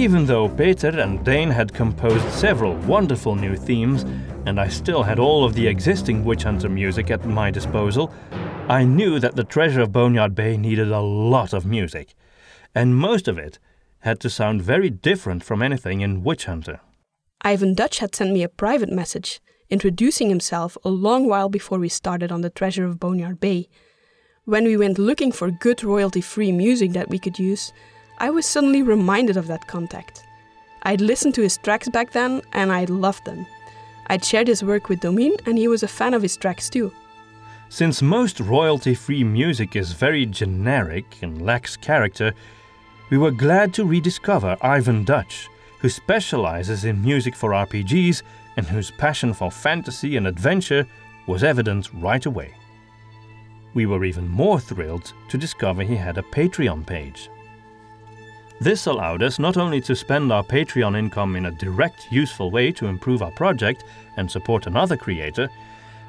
Even 0.07 0.25
though 0.25 0.47
Peter 0.47 1.01
and 1.01 1.21
Dane 1.25 1.49
had 1.49 1.73
composed 1.73 2.25
several 2.29 2.75
wonderful 2.85 3.35
new 3.35 3.57
themes, 3.57 4.03
and 4.45 4.57
I 4.57 4.69
still 4.69 5.03
had 5.03 5.19
all 5.19 5.43
of 5.43 5.53
the 5.53 5.67
existing 5.67 6.23
Witch 6.23 6.43
Hunter 6.43 6.69
music 6.69 7.11
at 7.11 7.25
my 7.25 7.51
disposal, 7.51 8.13
I 8.69 8.85
knew 8.85 9.19
that 9.19 9.35
the 9.35 9.43
Treasure 9.43 9.81
of 9.81 9.91
Boneyard 9.91 10.34
Bay 10.34 10.55
needed 10.55 10.93
a 10.93 11.01
lot 11.01 11.51
of 11.51 11.65
music, 11.65 12.13
and 12.73 12.95
most 12.95 13.27
of 13.27 13.38
it 13.38 13.59
had 13.99 14.21
to 14.21 14.29
sound 14.29 14.61
very 14.61 14.89
different 14.89 15.43
from 15.43 15.61
anything 15.61 15.99
in 15.99 16.23
Witch 16.23 16.45
Hunter. 16.45 16.79
Ivan 17.41 17.75
Duch 17.75 17.97
had 17.97 18.15
sent 18.15 18.31
me 18.31 18.43
a 18.43 18.47
private 18.63 18.89
message 18.89 19.41
introducing 19.69 20.29
himself 20.29 20.77
a 20.85 20.89
long 20.89 21.27
while 21.27 21.49
before 21.49 21.79
we 21.79 21.89
started 21.89 22.31
on 22.31 22.39
the 22.39 22.49
Treasure 22.49 22.85
of 22.85 22.97
Boneyard 22.97 23.41
Bay. 23.41 23.67
When 24.45 24.63
we 24.63 24.77
went 24.77 24.97
looking 24.97 25.34
for 25.34 25.51
good 25.51 25.84
royalty 25.84 26.21
free 26.21 26.53
music 26.53 26.93
that 26.93 27.09
we 27.09 27.19
could 27.19 27.38
use, 27.38 27.73
I 28.19 28.30
was 28.30 28.45
suddenly 28.45 28.81
reminded 28.81 29.38
of 29.38 29.48
that 29.48 29.68
contact. 29.68 30.23
I'd 30.84 31.02
listened 31.02 31.35
to 31.35 31.41
his 31.41 31.57
tracks 31.57 31.89
back 31.89 32.11
then 32.11 32.41
and 32.53 32.72
I 32.72 32.85
loved 32.85 33.26
them. 33.26 33.45
I'd 34.07 34.23
shared 34.23 34.48
his 34.48 34.64
work 34.64 34.89
with 34.89 35.02
Domin 35.02 35.39
and 35.45 35.57
he 35.57 35.68
was 35.68 35.84
a 35.84 35.88
fan 35.88 36.14
of 36.14 36.22
his 36.22 36.38
tracks 36.38 36.69
too. 36.69 36.91
Since 37.69 38.02
most 38.02 38.39
royalty 38.39 38.95
free 38.95 39.23
music 39.23 39.76
is 39.76 39.91
very 39.91 40.26
generic 40.26 41.18
and 41.22 41.45
lacks 41.45 41.76
character, 41.76 42.34
we 43.10 43.18
were 43.18 43.31
glad 43.31 43.73
to 43.76 43.85
rediscover 43.85 44.57
Ivan 44.61 45.03
Duch, 45.03 45.49
who 45.80 45.89
specializes 45.89 46.85
in 46.85 47.02
music 47.02 47.35
for 47.35 47.52
RPGs 47.52 48.23
and 48.56 48.65
whose 48.65 48.91
passion 48.91 49.34
for 49.34 49.52
fantasy 49.52 50.18
and 50.18 50.26
adventure 50.26 50.88
was 51.27 51.44
evident 51.44 51.94
right 51.94 52.26
away. 52.26 52.53
We 53.73 53.85
were 53.85 54.06
even 54.06 54.27
more 54.27 54.60
thrilled 54.60 55.14
to 55.30 55.38
discover 55.38 55.84
he 55.84 55.95
had 55.95 56.18
a 56.18 56.23
Patreon 56.23 56.85
page. 56.85 57.30
This 58.59 58.88
allowed 58.88 59.21
us 59.21 59.38
not 59.38 59.55
only 59.55 59.79
to 59.81 59.95
spend 59.95 60.31
our 60.31 60.43
Patreon 60.43 60.97
income 60.97 61.35
in 61.35 61.45
a 61.45 61.51
direct, 61.51 62.11
useful 62.11 62.49
way 62.49 62.71
to 62.71 62.88
improve 62.88 63.21
our 63.21 63.31
project 63.31 63.84
and 64.17 64.29
support 64.29 64.65
another 64.65 64.97
creator, 64.97 65.49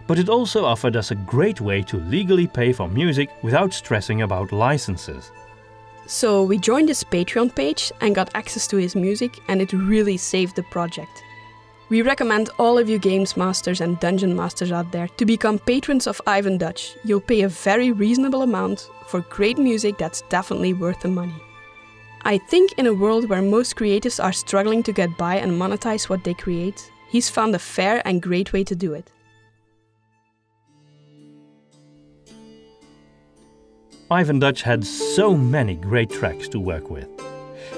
but 0.06 0.18
it 0.18 0.30
also 0.30 0.64
offered 0.64 0.96
us 0.96 1.10
a 1.10 1.14
great 1.14 1.60
way 1.60 1.82
to 1.82 1.98
legally 1.98 2.46
pay 2.46 2.72
for 2.72 2.88
music 2.88 3.30
without 3.42 3.74
stressing 3.74 4.22
about 4.22 4.50
licenses. 4.50 5.30
So 6.06 6.42
we 6.42 6.56
joined 6.56 6.88
his 6.88 7.04
Patreon 7.04 7.54
page 7.54 7.92
and 8.00 8.14
got 8.14 8.34
access 8.34 8.66
to 8.68 8.78
his 8.78 8.96
music, 8.96 9.38
and 9.48 9.60
it 9.60 9.74
really 9.74 10.16
saved 10.16 10.56
the 10.56 10.62
project. 10.62 11.22
We 11.90 12.00
recommend 12.00 12.48
all 12.58 12.78
of 12.78 12.88
you 12.88 12.98
games 12.98 13.36
masters 13.36 13.82
and 13.82 14.00
dungeon 14.00 14.34
masters 14.34 14.72
out 14.72 14.90
there 14.90 15.08
to 15.08 15.26
become 15.26 15.58
patrons 15.58 16.06
of 16.06 16.22
Ivan 16.26 16.56
Duch. 16.56 16.96
You'll 17.04 17.20
pay 17.20 17.42
a 17.42 17.48
very 17.48 17.92
reasonable 17.92 18.40
amount 18.40 18.88
for 19.06 19.20
great 19.20 19.58
music 19.58 19.98
that's 19.98 20.22
definitely 20.30 20.72
worth 20.72 21.00
the 21.00 21.08
money. 21.08 21.42
I 22.28 22.36
think 22.36 22.74
in 22.76 22.84
a 22.84 22.92
world 22.92 23.30
where 23.30 23.40
most 23.40 23.74
creatives 23.74 24.22
are 24.22 24.34
struggling 24.34 24.82
to 24.82 24.92
get 24.92 25.16
by 25.16 25.36
and 25.36 25.52
monetize 25.52 26.10
what 26.10 26.24
they 26.24 26.34
create, 26.34 26.92
he's 27.08 27.30
found 27.30 27.54
a 27.54 27.58
fair 27.58 28.02
and 28.06 28.20
great 28.20 28.52
way 28.52 28.64
to 28.64 28.76
do 28.76 28.92
it. 28.92 29.10
Ivan 34.10 34.40
Duch 34.40 34.60
had 34.60 34.84
so 34.84 35.38
many 35.38 35.74
great 35.74 36.10
tracks 36.10 36.48
to 36.48 36.60
work 36.60 36.90
with. 36.90 37.08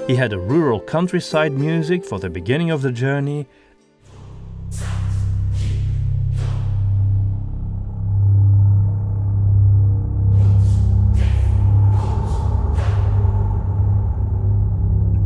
He 0.07 0.15
had 0.15 0.33
a 0.33 0.37
rural 0.37 0.81
countryside 0.81 1.53
music 1.53 2.03
for 2.03 2.19
the 2.19 2.29
beginning 2.29 2.71
of 2.71 2.81
the 2.81 2.91
journey. 2.91 3.47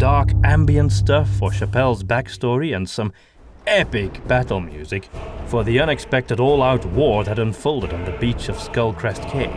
Dark 0.05 0.33
ambient 0.43 0.91
stuff 0.91 1.27
for 1.27 1.49
Chapelle's 1.49 2.03
backstory 2.03 2.75
and 2.75 2.87
some 2.87 3.11
epic 3.65 4.27
battle 4.27 4.59
music 4.59 5.09
for 5.47 5.63
the 5.63 5.79
unexpected 5.79 6.39
all 6.39 6.61
out 6.61 6.85
war 6.85 7.23
that 7.23 7.39
unfolded 7.39 7.91
on 7.91 8.05
the 8.05 8.11
beach 8.19 8.47
of 8.47 8.55
Skullcrest 8.55 9.27
Cave. 9.31 9.49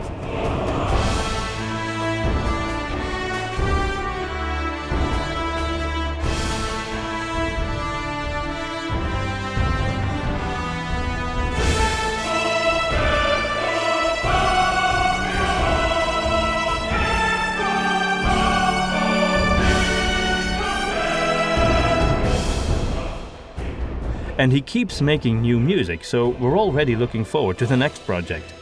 And 24.39 24.53
he 24.53 24.61
keeps 24.61 25.01
making 25.01 25.43
new 25.43 25.59
music, 25.59 26.05
so 26.05 26.29
we're 26.29 26.57
already 26.57 26.95
looking 26.95 27.25
forward 27.25 27.59
to 27.59 27.67
the 27.67 27.77
next 27.77 28.07
project. 28.07 28.55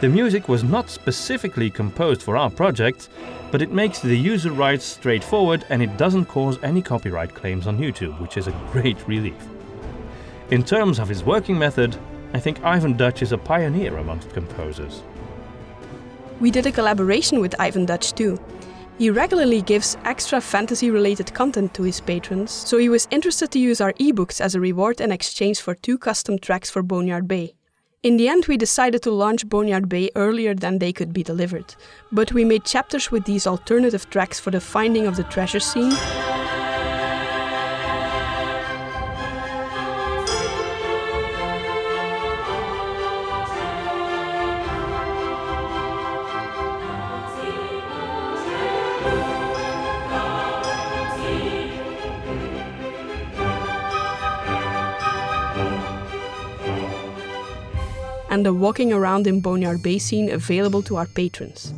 The 0.00 0.08
music 0.08 0.48
was 0.48 0.64
not 0.64 0.90
specifically 0.90 1.70
composed 1.70 2.22
for 2.22 2.36
our 2.36 2.50
project, 2.50 3.10
but 3.50 3.62
it 3.62 3.70
makes 3.70 4.00
the 4.00 4.16
user 4.16 4.50
rights 4.50 4.84
straightforward 4.84 5.64
and 5.68 5.82
it 5.82 5.96
doesn't 5.96 6.26
cause 6.26 6.58
any 6.62 6.82
copyright 6.82 7.34
claims 7.34 7.66
on 7.66 7.78
YouTube, 7.78 8.18
which 8.20 8.36
is 8.36 8.46
a 8.46 8.60
great 8.72 9.06
relief. 9.06 9.36
In 10.50 10.62
terms 10.62 10.98
of 10.98 11.08
his 11.08 11.24
working 11.24 11.58
method, 11.58 11.96
I 12.32 12.40
think 12.40 12.62
Ivan 12.64 12.96
Duch 12.96 13.22
is 13.22 13.32
a 13.32 13.38
pioneer 13.38 13.98
amongst 13.98 14.30
composers. 14.30 15.02
We 16.40 16.50
did 16.50 16.66
a 16.66 16.72
collaboration 16.72 17.40
with 17.40 17.54
Ivan 17.58 17.86
Duch 17.86 18.14
too. 18.14 18.40
He 18.96 19.10
regularly 19.10 19.60
gives 19.60 19.96
extra 20.04 20.40
fantasy 20.40 20.88
related 20.88 21.34
content 21.34 21.74
to 21.74 21.82
his 21.82 22.00
patrons, 22.00 22.52
so 22.52 22.78
he 22.78 22.88
was 22.88 23.08
interested 23.10 23.50
to 23.50 23.58
use 23.58 23.80
our 23.80 23.92
ebooks 23.94 24.40
as 24.40 24.54
a 24.54 24.60
reward 24.60 25.00
in 25.00 25.10
exchange 25.10 25.60
for 25.60 25.74
two 25.74 25.98
custom 25.98 26.38
tracks 26.38 26.70
for 26.70 26.80
Boneyard 26.80 27.26
Bay. 27.26 27.54
In 28.04 28.18
the 28.18 28.28
end, 28.28 28.46
we 28.46 28.56
decided 28.56 29.02
to 29.02 29.10
launch 29.10 29.48
Boneyard 29.48 29.88
Bay 29.88 30.10
earlier 30.14 30.54
than 30.54 30.78
they 30.78 30.92
could 30.92 31.12
be 31.12 31.24
delivered, 31.24 31.74
but 32.12 32.32
we 32.32 32.44
made 32.44 32.64
chapters 32.64 33.10
with 33.10 33.24
these 33.24 33.48
alternative 33.48 34.08
tracks 34.10 34.38
for 34.38 34.52
the 34.52 34.60
finding 34.60 35.06
of 35.06 35.16
the 35.16 35.24
treasure 35.24 35.60
scene 35.60 35.92
and 58.34 58.44
the 58.44 58.52
walking 58.52 58.92
around 58.92 59.28
in 59.28 59.38
Boneyard 59.38 59.80
Bay 59.80 59.96
scene 59.96 60.28
available 60.28 60.82
to 60.82 60.96
our 60.96 61.06
patrons. 61.06 61.72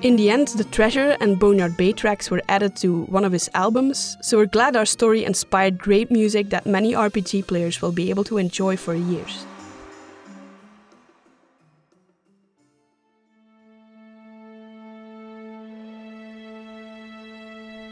In 0.00 0.14
the 0.14 0.30
end, 0.30 0.46
the 0.48 0.62
Treasure 0.62 1.16
and 1.20 1.40
Boneyard 1.40 1.76
Bay 1.76 1.90
tracks 1.90 2.30
were 2.30 2.40
added 2.48 2.76
to 2.76 3.02
one 3.06 3.24
of 3.24 3.32
his 3.32 3.50
albums, 3.54 4.16
so 4.22 4.38
we're 4.38 4.46
glad 4.46 4.76
our 4.76 4.86
story 4.86 5.24
inspired 5.24 5.76
great 5.76 6.08
music 6.08 6.50
that 6.50 6.66
many 6.66 6.92
RPG 6.92 7.48
players 7.48 7.82
will 7.82 7.90
be 7.90 8.08
able 8.08 8.22
to 8.24 8.38
enjoy 8.38 8.76
for 8.76 8.94
years. 8.94 9.44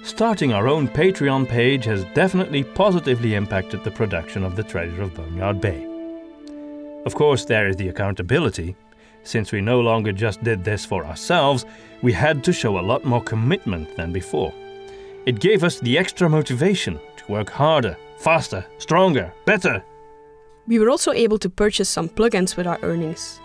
Starting 0.05 0.53
our 0.53 0.69
own 0.69 0.87
Patreon 0.87 1.49
page 1.49 1.85
has 1.87 2.05
definitely 2.15 2.63
positively 2.63 3.35
impacted 3.35 3.83
the 3.83 3.91
production 3.91 4.45
of 4.45 4.55
The 4.55 4.63
Treasure 4.63 5.03
of 5.03 5.13
Boneyard 5.15 5.61
Bay. 5.61 5.85
Of 7.05 7.17
course, 7.17 7.45
there 7.45 7.67
is 7.67 7.75
the 7.75 7.89
accountability, 7.89 8.77
since 9.27 9.53
we 9.53 9.61
no 9.61 9.81
longer 9.81 10.13
just 10.13 10.43
did 10.43 10.65
this 10.65 10.85
for 10.85 11.05
ourselves, 11.05 11.67
we 12.03 12.13
had 12.13 12.45
to 12.45 12.53
show 12.53 12.79
a 12.79 12.87
lot 12.91 13.05
more 13.05 13.23
commitment 13.23 13.97
than 13.97 14.13
before. 14.13 14.53
It 15.27 15.41
gave 15.41 15.65
us 15.65 15.81
the 15.81 15.99
extra 15.99 16.29
motivation 16.29 17.01
to 17.17 17.33
work 17.33 17.51
harder, 17.51 17.97
faster, 18.19 18.65
stronger, 18.79 19.33
better. 19.45 19.83
We 20.69 20.79
were 20.79 20.91
also 20.91 21.13
able 21.13 21.39
to 21.39 21.51
purchase 21.51 21.89
some 21.89 22.09
plugins 22.09 22.57
with 22.57 22.67
our 22.67 22.79
earnings. 22.83 23.41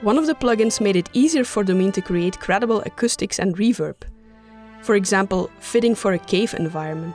One 0.00 0.18
of 0.18 0.26
the 0.26 0.34
plugins 0.34 0.80
made 0.80 0.96
it 0.96 1.10
easier 1.12 1.44
for 1.44 1.62
Domin 1.62 1.92
to 1.92 2.02
create 2.02 2.40
credible 2.40 2.82
acoustics 2.82 3.38
and 3.38 3.56
reverb. 3.56 3.96
For 4.82 4.96
example, 4.96 5.48
fitting 5.60 5.94
for 5.94 6.12
a 6.12 6.18
cave 6.18 6.54
environment. 6.58 7.14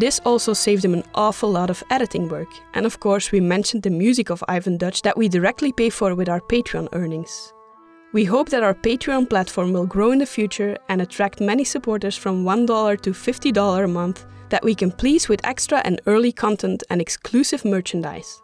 This 0.00 0.18
also 0.24 0.54
saved 0.54 0.82
him 0.82 0.94
an 0.94 1.04
awful 1.14 1.50
lot 1.50 1.68
of 1.68 1.84
editing 1.90 2.26
work, 2.30 2.48
and 2.72 2.86
of 2.86 3.00
course, 3.00 3.32
we 3.32 3.40
mentioned 3.40 3.82
the 3.82 3.90
music 3.90 4.30
of 4.30 4.42
Ivan 4.48 4.78
Duch 4.78 5.02
that 5.02 5.18
we 5.18 5.28
directly 5.28 5.72
pay 5.72 5.90
for 5.90 6.14
with 6.14 6.26
our 6.26 6.40
Patreon 6.40 6.88
earnings. 6.92 7.52
We 8.14 8.24
hope 8.24 8.48
that 8.48 8.62
our 8.62 8.72
Patreon 8.72 9.28
platform 9.28 9.74
will 9.74 9.84
grow 9.84 10.10
in 10.12 10.18
the 10.18 10.24
future 10.24 10.78
and 10.88 11.02
attract 11.02 11.42
many 11.42 11.64
supporters 11.64 12.16
from 12.16 12.44
$1 12.44 13.00
to 13.02 13.10
$50 13.10 13.84
a 13.84 13.88
month 13.88 14.24
that 14.48 14.64
we 14.64 14.74
can 14.74 14.90
please 14.90 15.28
with 15.28 15.44
extra 15.44 15.82
and 15.84 16.00
early 16.06 16.32
content 16.32 16.82
and 16.88 17.02
exclusive 17.02 17.66
merchandise. 17.66 18.40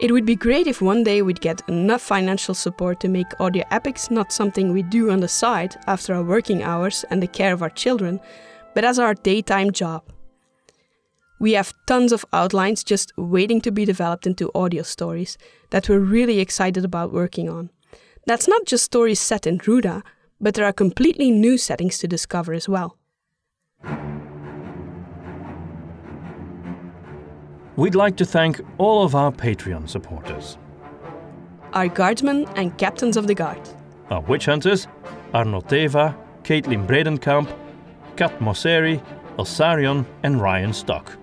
It 0.00 0.10
would 0.10 0.24
be 0.24 0.36
great 0.36 0.66
if 0.66 0.80
one 0.80 1.04
day 1.04 1.20
we'd 1.20 1.42
get 1.42 1.68
enough 1.68 2.00
financial 2.00 2.54
support 2.54 2.98
to 3.00 3.08
make 3.08 3.38
audio 3.40 3.64
epics 3.70 4.10
not 4.10 4.32
something 4.32 4.72
we 4.72 4.84
do 4.84 5.10
on 5.10 5.20
the 5.20 5.28
side 5.28 5.76
after 5.86 6.14
our 6.14 6.24
working 6.24 6.62
hours 6.62 7.04
and 7.10 7.22
the 7.22 7.26
care 7.28 7.52
of 7.52 7.60
our 7.60 7.68
children, 7.84 8.20
but 8.74 8.86
as 8.86 8.98
our 8.98 9.12
daytime 9.12 9.70
job. 9.70 10.02
We 11.42 11.54
have 11.54 11.74
tons 11.86 12.12
of 12.12 12.24
outlines 12.32 12.84
just 12.84 13.12
waiting 13.16 13.60
to 13.62 13.72
be 13.72 13.84
developed 13.84 14.28
into 14.28 14.52
audio 14.54 14.84
stories 14.84 15.36
that 15.70 15.88
we're 15.88 15.98
really 15.98 16.38
excited 16.38 16.84
about 16.84 17.12
working 17.12 17.50
on. 17.50 17.70
That's 18.28 18.46
not 18.46 18.64
just 18.64 18.84
stories 18.84 19.18
set 19.18 19.44
in 19.44 19.58
Hruda, 19.58 20.04
but 20.40 20.54
there 20.54 20.64
are 20.64 20.72
completely 20.72 21.32
new 21.32 21.58
settings 21.58 21.98
to 21.98 22.06
discover 22.06 22.52
as 22.52 22.68
well. 22.68 22.96
We'd 27.74 27.96
like 27.96 28.16
to 28.18 28.24
thank 28.24 28.60
all 28.78 29.02
of 29.02 29.16
our 29.16 29.32
Patreon 29.32 29.88
supporters. 29.88 30.58
Our 31.72 31.88
guardsmen 31.88 32.46
and 32.54 32.78
captains 32.78 33.16
of 33.16 33.26
the 33.26 33.34
guard. 33.34 33.68
Our 34.10 34.20
witch 34.20 34.46
hunters, 34.46 34.86
Arno 35.34 35.60
Teva, 35.60 36.14
Caitlin 36.44 36.86
Bredenkamp, 36.86 37.52
Kat 38.14 38.38
Mosseri, 38.38 39.02
Elsarion, 39.38 40.06
and 40.22 40.40
Ryan 40.40 40.72
Stock. 40.72 41.18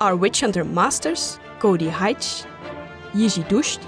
Our 0.00 0.16
witch 0.16 0.40
hunter 0.40 0.64
masters, 0.64 1.38
Cody 1.58 1.90
Heitch, 1.90 2.46
Yizi 3.12 3.46
Dusht, 3.48 3.80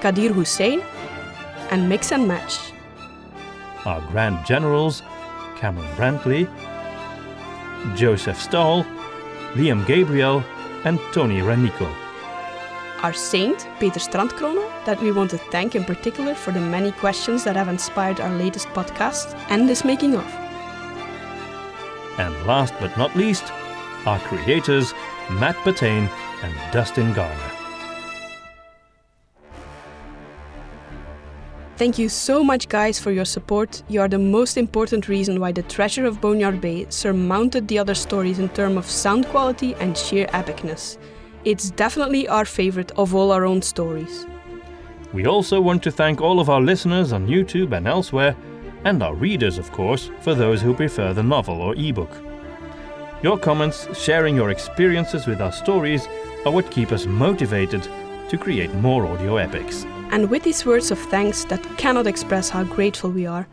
Kadir 0.00 0.32
Hussein, 0.32 0.82
and 1.70 1.88
Mix 1.88 2.10
and 2.10 2.26
Match. 2.26 2.58
Our 3.86 4.00
Grand 4.10 4.44
Generals, 4.44 5.02
Cameron 5.56 5.86
Brantley, 5.94 6.48
Joseph 7.94 8.42
Stahl, 8.42 8.84
Liam 9.54 9.86
Gabriel, 9.86 10.42
and 10.84 10.98
Tony 11.12 11.38
Ranico. 11.42 11.88
Our 13.04 13.12
saint, 13.12 13.68
Peter 13.78 14.00
Strandkrone, 14.00 14.68
that 14.84 15.00
we 15.00 15.12
want 15.12 15.30
to 15.30 15.38
thank 15.38 15.76
in 15.76 15.84
particular 15.84 16.34
for 16.34 16.50
the 16.50 16.60
many 16.60 16.90
questions 16.90 17.44
that 17.44 17.54
have 17.54 17.68
inspired 17.68 18.18
our 18.18 18.34
latest 18.34 18.66
podcast 18.70 19.38
and 19.48 19.68
this 19.68 19.84
making 19.84 20.16
of. 20.16 20.26
And 22.18 22.34
last 22.46 22.74
but 22.80 22.96
not 22.98 23.14
least, 23.14 23.44
our 24.06 24.18
creators, 24.20 24.94
Matt 25.30 25.56
Patain 25.56 26.10
and 26.42 26.72
Dustin 26.72 27.12
Garner. 27.12 27.50
Thank 31.76 31.98
you 31.98 32.08
so 32.08 32.44
much, 32.44 32.68
guys, 32.68 33.00
for 33.00 33.10
your 33.10 33.24
support. 33.24 33.82
You 33.88 34.00
are 34.00 34.08
the 34.08 34.18
most 34.18 34.56
important 34.56 35.08
reason 35.08 35.40
why 35.40 35.50
The 35.50 35.64
Treasure 35.64 36.06
of 36.06 36.20
Boneyard 36.20 36.60
Bay 36.60 36.86
surmounted 36.88 37.66
the 37.66 37.80
other 37.80 37.94
stories 37.94 38.38
in 38.38 38.48
terms 38.50 38.76
of 38.76 38.86
sound 38.88 39.26
quality 39.26 39.74
and 39.80 39.98
sheer 39.98 40.26
epicness. 40.28 40.98
It's 41.44 41.70
definitely 41.70 42.28
our 42.28 42.44
favorite 42.44 42.92
of 42.92 43.12
all 43.12 43.32
our 43.32 43.44
own 43.44 43.60
stories. 43.60 44.24
We 45.12 45.26
also 45.26 45.60
want 45.60 45.82
to 45.82 45.90
thank 45.90 46.20
all 46.20 46.38
of 46.38 46.48
our 46.48 46.60
listeners 46.60 47.12
on 47.12 47.26
YouTube 47.26 47.72
and 47.72 47.88
elsewhere, 47.88 48.36
and 48.84 49.02
our 49.02 49.14
readers, 49.14 49.58
of 49.58 49.72
course, 49.72 50.10
for 50.20 50.34
those 50.34 50.62
who 50.62 50.74
prefer 50.74 51.12
the 51.12 51.22
novel 51.22 51.60
or 51.60 51.74
ebook. 51.74 52.10
Your 53.24 53.38
comments, 53.38 53.88
sharing 53.98 54.36
your 54.36 54.50
experiences 54.50 55.26
with 55.26 55.40
our 55.40 55.50
stories, 55.50 56.06
are 56.44 56.52
what 56.52 56.70
keep 56.70 56.92
us 56.92 57.06
motivated 57.06 57.82
to 58.28 58.36
create 58.36 58.70
more 58.74 59.06
audio 59.06 59.38
epics. 59.38 59.86
And 60.10 60.28
with 60.28 60.42
these 60.42 60.66
words 60.66 60.90
of 60.90 60.98
thanks 60.98 61.46
that 61.46 61.62
cannot 61.78 62.06
express 62.06 62.50
how 62.50 62.64
grateful 62.64 63.08
we 63.08 63.24
are, 63.24 63.48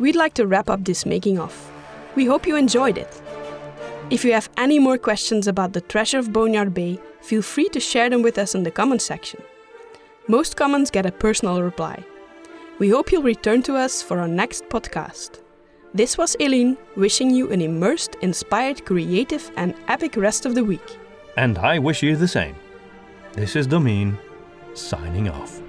we'd 0.00 0.16
like 0.16 0.34
to 0.34 0.48
wrap 0.48 0.68
up 0.68 0.84
this 0.84 1.06
making 1.06 1.38
of. 1.38 1.54
We 2.16 2.24
hope 2.24 2.44
you 2.44 2.56
enjoyed 2.56 2.98
it. 2.98 3.22
If 4.10 4.24
you 4.24 4.32
have 4.32 4.50
any 4.56 4.80
more 4.80 4.98
questions 4.98 5.46
about 5.46 5.74
the 5.74 5.80
treasure 5.80 6.18
of 6.18 6.32
Boneyard 6.32 6.74
Bay, 6.74 6.98
feel 7.20 7.42
free 7.42 7.68
to 7.68 7.78
share 7.78 8.10
them 8.10 8.22
with 8.22 8.36
us 8.36 8.56
in 8.56 8.64
the 8.64 8.72
comments 8.72 9.04
section. 9.04 9.40
Most 10.26 10.56
comments 10.56 10.90
get 10.90 11.06
a 11.06 11.12
personal 11.12 11.62
reply. 11.62 12.02
We 12.80 12.88
hope 12.88 13.12
you'll 13.12 13.22
return 13.22 13.62
to 13.62 13.76
us 13.76 14.02
for 14.02 14.18
our 14.18 14.26
next 14.26 14.68
podcast. 14.68 15.37
This 15.94 16.18
was 16.18 16.36
Eileen, 16.40 16.76
wishing 16.96 17.30
you 17.30 17.50
an 17.50 17.62
immersed, 17.62 18.16
inspired, 18.20 18.84
creative, 18.84 19.50
and 19.56 19.74
epic 19.88 20.16
rest 20.16 20.44
of 20.44 20.54
the 20.54 20.62
week. 20.62 20.98
And 21.38 21.56
I 21.56 21.78
wish 21.78 22.02
you 22.02 22.14
the 22.14 22.28
same. 22.28 22.56
This 23.32 23.56
is 23.56 23.66
Domine, 23.66 24.18
signing 24.74 25.30
off. 25.30 25.62